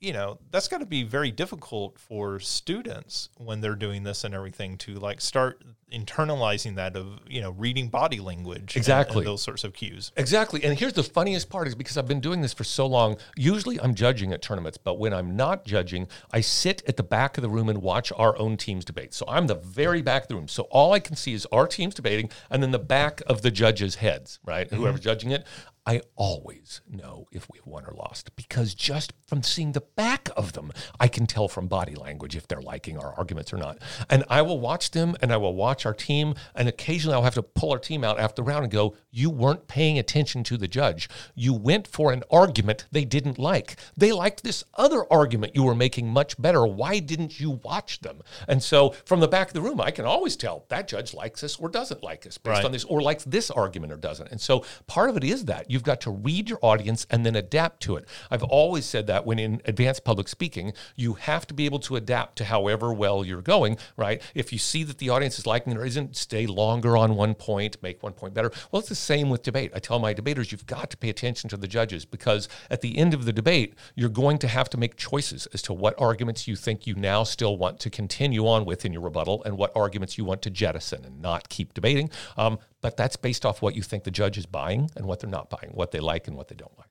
you 0.00 0.14
know 0.14 0.38
that's 0.50 0.66
got 0.66 0.78
to 0.78 0.86
be 0.86 1.02
very 1.02 1.30
difficult 1.30 1.98
for 1.98 2.40
students 2.40 3.28
when 3.36 3.60
they're 3.60 3.74
doing 3.74 4.02
this 4.02 4.24
and 4.24 4.34
everything 4.34 4.78
to 4.78 4.94
like 4.94 5.20
start 5.20 5.62
internalizing 5.92 6.76
that 6.76 6.96
of 6.96 7.20
you 7.28 7.40
know 7.40 7.50
reading 7.52 7.88
body 7.88 8.20
language 8.20 8.76
exactly 8.76 9.18
and, 9.18 9.18
and 9.18 9.26
those 9.26 9.42
sorts 9.42 9.64
of 9.64 9.72
cues. 9.72 10.12
Exactly. 10.16 10.62
And 10.64 10.78
here's 10.78 10.92
the 10.92 11.02
funniest 11.02 11.50
part 11.50 11.68
is 11.68 11.74
because 11.74 11.96
i've 11.96 12.08
been 12.08 12.20
doing 12.20 12.40
this 12.40 12.52
for 12.52 12.64
so 12.64 12.86
long 12.86 13.16
usually 13.36 13.80
i'm 13.80 13.94
judging 13.94 14.32
at 14.32 14.42
tournaments 14.42 14.78
but 14.78 14.98
when 14.98 15.12
i'm 15.12 15.36
not 15.36 15.64
judging 15.64 16.06
i 16.32 16.40
sit 16.40 16.82
at 16.86 16.96
the 16.96 17.02
back 17.02 17.36
of 17.38 17.42
the 17.42 17.48
room 17.48 17.68
and 17.68 17.82
watch 17.82 18.12
our 18.16 18.36
own 18.38 18.56
teams 18.56 18.84
debate. 18.84 19.14
So 19.14 19.24
i'm 19.28 19.46
the 19.46 19.54
very 19.54 20.02
back 20.02 20.22
of 20.22 20.28
the 20.28 20.36
room. 20.36 20.48
So 20.48 20.64
all 20.64 20.92
i 20.92 21.00
can 21.00 21.16
see 21.16 21.34
is 21.34 21.46
our 21.52 21.66
teams 21.66 21.94
debating 21.94 22.30
and 22.50 22.62
then 22.62 22.70
the 22.70 22.78
back 22.78 23.22
of 23.26 23.42
the 23.42 23.50
judges 23.50 23.96
heads 23.96 24.38
right? 24.44 24.66
Mm-hmm. 24.66 24.76
whoever's 24.76 25.00
judging 25.00 25.30
it. 25.30 25.46
I 25.86 26.02
always 26.14 26.82
know 26.88 27.26
if 27.32 27.48
we've 27.50 27.66
won 27.66 27.84
or 27.86 27.94
lost 27.94 28.36
because 28.36 28.74
just 28.74 29.12
from 29.26 29.42
seeing 29.42 29.72
the 29.72 29.80
back 29.80 30.28
of 30.36 30.52
them, 30.52 30.72
I 31.00 31.08
can 31.08 31.26
tell 31.26 31.48
from 31.48 31.68
body 31.68 31.94
language 31.94 32.36
if 32.36 32.46
they're 32.46 32.60
liking 32.60 32.98
our 32.98 33.14
arguments 33.14 33.52
or 33.52 33.56
not. 33.56 33.78
And 34.08 34.24
I 34.28 34.42
will 34.42 34.60
watch 34.60 34.90
them 34.90 35.16
and 35.22 35.32
I 35.32 35.38
will 35.38 35.54
watch 35.54 35.79
our 35.86 35.94
team. 35.94 36.34
And 36.54 36.68
occasionally 36.68 37.14
I'll 37.14 37.22
have 37.22 37.34
to 37.34 37.42
pull 37.42 37.72
our 37.72 37.78
team 37.78 38.04
out 38.04 38.20
after 38.20 38.42
the 38.42 38.48
round 38.48 38.64
and 38.64 38.72
go, 38.72 38.94
You 39.10 39.30
weren't 39.30 39.68
paying 39.68 39.98
attention 39.98 40.44
to 40.44 40.56
the 40.56 40.68
judge. 40.68 41.08
You 41.34 41.54
went 41.54 41.86
for 41.86 42.12
an 42.12 42.22
argument 42.30 42.86
they 42.90 43.04
didn't 43.04 43.38
like. 43.38 43.76
They 43.96 44.12
liked 44.12 44.42
this 44.42 44.64
other 44.74 45.10
argument 45.10 45.54
you 45.54 45.64
were 45.64 45.74
making 45.74 46.08
much 46.08 46.40
better. 46.40 46.66
Why 46.66 46.98
didn't 46.98 47.40
you 47.40 47.60
watch 47.64 48.00
them? 48.00 48.22
And 48.46 48.62
so 48.62 48.90
from 49.04 49.20
the 49.20 49.28
back 49.28 49.48
of 49.48 49.54
the 49.54 49.62
room, 49.62 49.80
I 49.80 49.90
can 49.90 50.04
always 50.04 50.36
tell 50.36 50.64
that 50.68 50.88
judge 50.88 51.14
likes 51.14 51.42
us 51.42 51.58
or 51.58 51.68
doesn't 51.68 52.02
like 52.02 52.26
us 52.26 52.38
based 52.38 52.56
right. 52.56 52.64
on 52.64 52.72
this, 52.72 52.84
or 52.84 53.00
likes 53.00 53.24
this 53.24 53.50
argument 53.50 53.92
or 53.92 53.96
doesn't. 53.96 54.30
And 54.30 54.40
so 54.40 54.64
part 54.86 55.10
of 55.10 55.16
it 55.16 55.24
is 55.24 55.46
that 55.46 55.70
You've 55.70 55.84
got 55.84 56.00
to 56.02 56.10
read 56.10 56.48
your 56.48 56.58
audience 56.62 57.06
and 57.10 57.24
then 57.24 57.36
adapt 57.36 57.80
to 57.84 57.96
it. 57.96 58.06
I've 58.30 58.42
always 58.42 58.84
said 58.84 59.06
that 59.06 59.24
when 59.24 59.38
in 59.38 59.62
advanced 59.64 60.04
public 60.04 60.26
speaking, 60.26 60.72
you 60.96 61.14
have 61.14 61.46
to 61.46 61.54
be 61.54 61.64
able 61.64 61.78
to 61.80 61.96
adapt 61.96 62.36
to 62.38 62.44
however 62.44 62.92
well 62.92 63.24
you're 63.24 63.40
going, 63.40 63.78
right? 63.96 64.20
If 64.34 64.52
you 64.52 64.58
see 64.58 64.82
that 64.84 64.98
the 64.98 65.10
audience 65.10 65.38
is 65.38 65.46
liking 65.46 65.69
or 65.76 65.84
isn't, 65.84 66.16
stay 66.16 66.46
longer 66.46 66.96
on 66.96 67.16
one 67.16 67.34
point, 67.34 67.76
make 67.82 68.02
one 68.02 68.12
point 68.12 68.34
better. 68.34 68.50
Well, 68.70 68.80
it's 68.80 68.88
the 68.88 68.94
same 68.94 69.30
with 69.30 69.42
debate. 69.42 69.72
I 69.74 69.78
tell 69.78 69.98
my 69.98 70.12
debaters, 70.12 70.52
you've 70.52 70.66
got 70.66 70.90
to 70.90 70.96
pay 70.96 71.08
attention 71.08 71.50
to 71.50 71.56
the 71.56 71.68
judges 71.68 72.04
because 72.04 72.48
at 72.70 72.80
the 72.80 72.96
end 72.98 73.14
of 73.14 73.24
the 73.24 73.32
debate, 73.32 73.74
you're 73.94 74.08
going 74.08 74.38
to 74.38 74.48
have 74.48 74.68
to 74.70 74.78
make 74.78 74.96
choices 74.96 75.46
as 75.52 75.62
to 75.62 75.72
what 75.72 75.94
arguments 75.98 76.46
you 76.46 76.56
think 76.56 76.86
you 76.86 76.94
now 76.94 77.24
still 77.24 77.56
want 77.56 77.80
to 77.80 77.90
continue 77.90 78.46
on 78.46 78.64
with 78.64 78.84
in 78.84 78.92
your 78.92 79.02
rebuttal 79.02 79.42
and 79.44 79.56
what 79.56 79.72
arguments 79.76 80.18
you 80.18 80.24
want 80.24 80.42
to 80.42 80.50
jettison 80.50 81.04
and 81.04 81.20
not 81.20 81.48
keep 81.48 81.74
debating. 81.74 82.10
Um, 82.36 82.58
but 82.80 82.96
that's 82.96 83.16
based 83.16 83.44
off 83.44 83.62
what 83.62 83.74
you 83.74 83.82
think 83.82 84.04
the 84.04 84.10
judge 84.10 84.38
is 84.38 84.46
buying 84.46 84.90
and 84.96 85.06
what 85.06 85.20
they're 85.20 85.30
not 85.30 85.50
buying, 85.50 85.70
what 85.74 85.90
they 85.90 86.00
like 86.00 86.28
and 86.28 86.36
what 86.36 86.48
they 86.48 86.54
don't 86.54 86.76
like. 86.78 86.88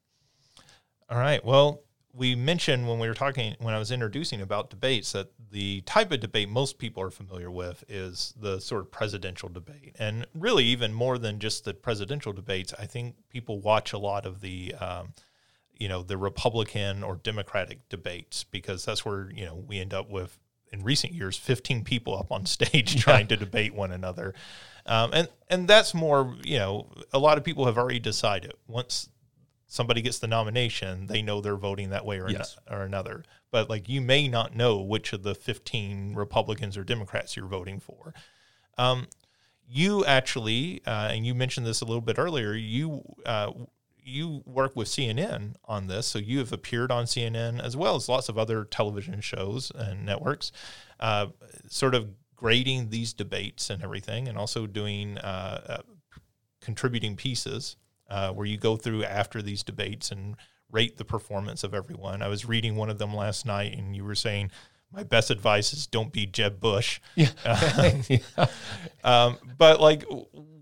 All 1.10 1.18
right. 1.18 1.44
Well, 1.44 1.82
we 2.14 2.36
mentioned 2.36 2.88
when 2.88 3.00
we 3.00 3.08
were 3.08 3.14
talking 3.14 3.56
when 3.60 3.74
I 3.74 3.80
was 3.80 3.92
introducing 3.92 4.42
about 4.42 4.70
debates 4.70 5.12
that 5.14 5.32
the 5.52 5.82
type 5.82 6.12
of 6.12 6.20
debate 6.20 6.50
most 6.50 6.78
people 6.78 7.02
are 7.04 7.10
familiar 7.10 7.50
with 7.50 7.84
is 7.88 8.34
the 8.40 8.60
sort 8.60 8.82
of 8.82 8.92
presidential 8.92 9.50
debate, 9.50 9.96
and 9.98 10.28
really 10.34 10.66
even 10.66 10.94
more 10.94 11.18
than 11.18 11.40
just 11.40 11.66
the 11.66 11.74
presidential 11.74 12.34
debates. 12.34 12.74
I 12.78 12.86
think 12.86 13.16
people 13.30 13.60
watch 13.60 13.94
a 13.94 13.98
lot 13.98 14.26
of 14.26 14.42
the, 14.42 14.76
um, 14.76 15.14
you 15.74 15.88
know, 15.88 16.04
the 16.04 16.18
Republican 16.18 17.04
or 17.04 17.16
Democratic 17.16 17.88
debates 17.90 18.44
because 18.44 18.86
that's 18.86 19.06
where 19.06 19.32
you 19.32 19.46
know 19.46 19.56
we 19.56 19.80
end 19.80 19.94
up 19.94 20.10
with 20.10 20.38
in 20.72 20.84
recent 20.84 21.14
years 21.14 21.36
15 21.36 21.84
people 21.84 22.18
up 22.18 22.32
on 22.32 22.46
stage 22.58 23.02
trying 23.02 23.28
to 23.28 23.36
debate 23.36 23.74
one 23.74 23.92
another 23.92 24.34
um, 24.86 25.12
and 25.14 25.28
and 25.50 25.68
that's 25.68 25.94
more 25.94 26.36
you 26.44 26.60
know 26.60 26.88
a 27.12 27.18
lot 27.18 27.40
of 27.40 27.44
people 27.44 27.66
have 27.66 27.78
already 27.78 28.00
decided 28.00 28.54
once 28.68 29.10
somebody 29.70 30.02
gets 30.02 30.20
the 30.20 30.28
nomination 30.28 31.08
they 31.08 31.22
know 31.22 31.40
they're 31.40 31.56
voting 31.56 31.92
that 31.92 32.06
way 32.06 32.20
or, 32.20 32.30
yes. 32.30 32.58
no, 32.70 32.78
or 32.78 32.82
another. 32.84 33.24
But 33.52 33.70
like 33.70 33.88
you 33.88 34.02
may 34.02 34.28
not 34.28 34.56
know 34.56 34.82
which 34.82 35.14
of 35.14 35.24
the 35.24 35.36
15 35.36 36.16
republicans 36.16 36.76
or 36.76 36.84
democrats 36.84 37.38
you're 37.38 37.48
voting 37.48 37.80
for. 37.80 38.14
Um, 38.78 39.08
you 39.68 40.04
actually 40.04 40.82
uh, 40.86 41.10
and 41.14 41.26
you 41.26 41.34
mentioned 41.34 41.66
this 41.66 41.82
a 41.82 41.86
little 41.86 42.02
bit 42.02 42.18
earlier 42.18 42.54
you 42.54 43.04
uh, 43.26 43.52
you 44.04 44.42
work 44.46 44.76
with 44.76 44.88
CNN 44.88 45.56
on 45.66 45.88
this, 45.88 46.08
so 46.08 46.20
you 46.20 46.40
have 46.40 46.52
appeared 46.52 46.92
on 46.92 47.06
CNN 47.06 47.62
as 47.62 47.78
well 47.78 47.96
as 47.96 48.10
lots 48.10 48.30
of 48.30 48.38
other 48.38 48.66
television 48.66 49.22
shows 49.22 49.72
and 49.76 50.06
networks, 50.06 50.52
uh, 51.00 51.28
sort 51.68 51.96
of 51.96 52.10
grading 52.36 52.90
these 52.90 53.14
debates 53.14 53.70
and 53.70 53.84
everything, 53.84 54.28
and 54.28 54.38
also 54.38 54.66
doing 54.66 55.18
uh, 55.20 55.62
uh, 55.68 55.82
contributing 56.62 57.16
pieces 57.16 57.76
uh, 58.10 58.32
where 58.32 58.46
you 58.46 58.58
go 58.58 58.76
through 58.76 59.04
after 59.04 59.42
these 59.42 59.64
debates 59.64 60.12
and 60.12 60.36
rate 60.72 60.98
the 60.98 61.06
performance 61.06 61.64
of 61.64 61.74
everyone. 61.74 62.22
I 62.22 62.28
was 62.28 62.46
reading 62.46 62.76
one 62.76 62.90
of 62.90 62.98
them 62.98 63.14
last 63.14 63.46
night, 63.46 63.78
and 63.78 63.96
you 63.96 64.04
were 64.04 64.16
saying 64.16 64.52
my 64.92 65.04
best 65.04 65.30
advice 65.30 65.74
is 65.74 65.88
don't 65.88 66.12
be 66.12 66.26
Jeb 66.26 66.60
Bush. 66.60 67.00
Yeah. 67.16 67.30
yeah. 68.10 68.48
Um, 69.04 69.38
but 69.58 69.80
like, 69.80 70.06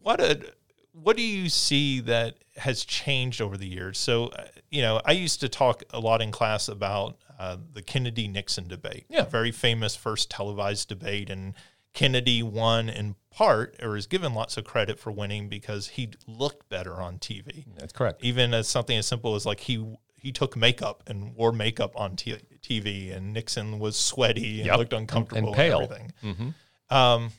what 0.02 0.20
a 0.20 0.54
what 0.94 1.16
do 1.16 1.24
you 1.24 1.48
see 1.48 2.00
that 2.02 2.38
has 2.58 2.84
changed 2.84 3.42
over 3.42 3.56
the 3.56 3.68
years? 3.68 3.98
So, 3.98 4.28
uh, 4.28 4.46
you 4.72 4.82
know, 4.82 5.00
I 5.06 5.12
used 5.12 5.40
to 5.42 5.50
talk 5.50 5.84
a 5.92 6.00
lot 6.00 6.22
in 6.22 6.32
class 6.32 6.68
about 6.68 7.18
uh, 7.40 7.58
the 7.74 7.84
Kennedy 7.84 8.28
Nixon 8.28 8.68
debate. 8.68 9.06
Yeah. 9.10 9.26
Very 9.26 9.52
famous 9.52 9.96
first 9.96 10.32
televised 10.32 10.90
debate. 10.90 11.30
And 11.30 11.54
Kennedy 11.98 12.44
won 12.44 12.90
in 12.90 13.16
part, 13.32 13.76
or 13.82 13.98
is 13.98 14.06
given 14.06 14.36
lots 14.36 14.56
of 14.56 14.64
credit 14.64 15.00
for 15.00 15.12
winning 15.12 15.50
because 15.50 15.88
he 15.88 16.12
looked 16.28 16.70
better 16.70 17.02
on 17.02 17.18
TV. 17.18 17.66
That's 17.76 17.92
correct. 17.92 18.24
Even 18.24 18.54
as 18.54 18.68
something 18.68 18.96
as 18.96 19.08
simple 19.08 19.34
as 19.34 19.48
like 19.48 19.62
he 19.62 19.84
he 20.16 20.32
took 20.32 20.56
makeup 20.56 21.02
and 21.08 21.34
wore 21.36 21.52
makeup 21.52 21.94
on 22.00 22.16
t- 22.16 22.36
TV, 22.62 23.16
and 23.16 23.34
Nixon 23.34 23.80
was 23.80 23.96
sweaty 23.96 24.60
and 24.60 24.68
yep. 24.68 24.78
looked 24.78 24.94
uncomfortable 24.94 25.48
and, 25.48 25.56
pale. 25.56 25.80
And 25.80 25.92
everything. 25.92 26.14
Mm-hmm. 26.24 26.96
Um, 26.96 27.32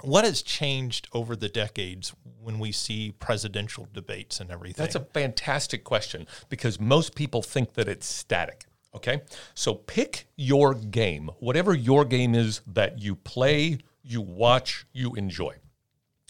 what 0.00 0.24
has 0.24 0.40
changed 0.40 1.06
over 1.12 1.36
the 1.36 1.50
decades 1.50 2.14
when 2.40 2.58
we 2.58 2.72
see 2.72 3.12
presidential 3.12 3.86
debates 3.92 4.40
and 4.40 4.50
everything? 4.50 4.82
That's 4.82 4.94
a 4.94 5.00
fantastic 5.00 5.84
question 5.84 6.26
because 6.48 6.80
most 6.80 7.14
people 7.14 7.42
think 7.42 7.74
that 7.74 7.86
it's 7.86 8.06
static. 8.06 8.64
Okay. 8.94 9.22
So 9.54 9.74
pick 9.74 10.26
your 10.36 10.74
game, 10.74 11.30
whatever 11.38 11.74
your 11.74 12.04
game 12.04 12.34
is 12.34 12.60
that 12.66 13.00
you 13.00 13.16
play, 13.16 13.78
you 14.02 14.20
watch, 14.20 14.86
you 14.92 15.14
enjoy. 15.14 15.54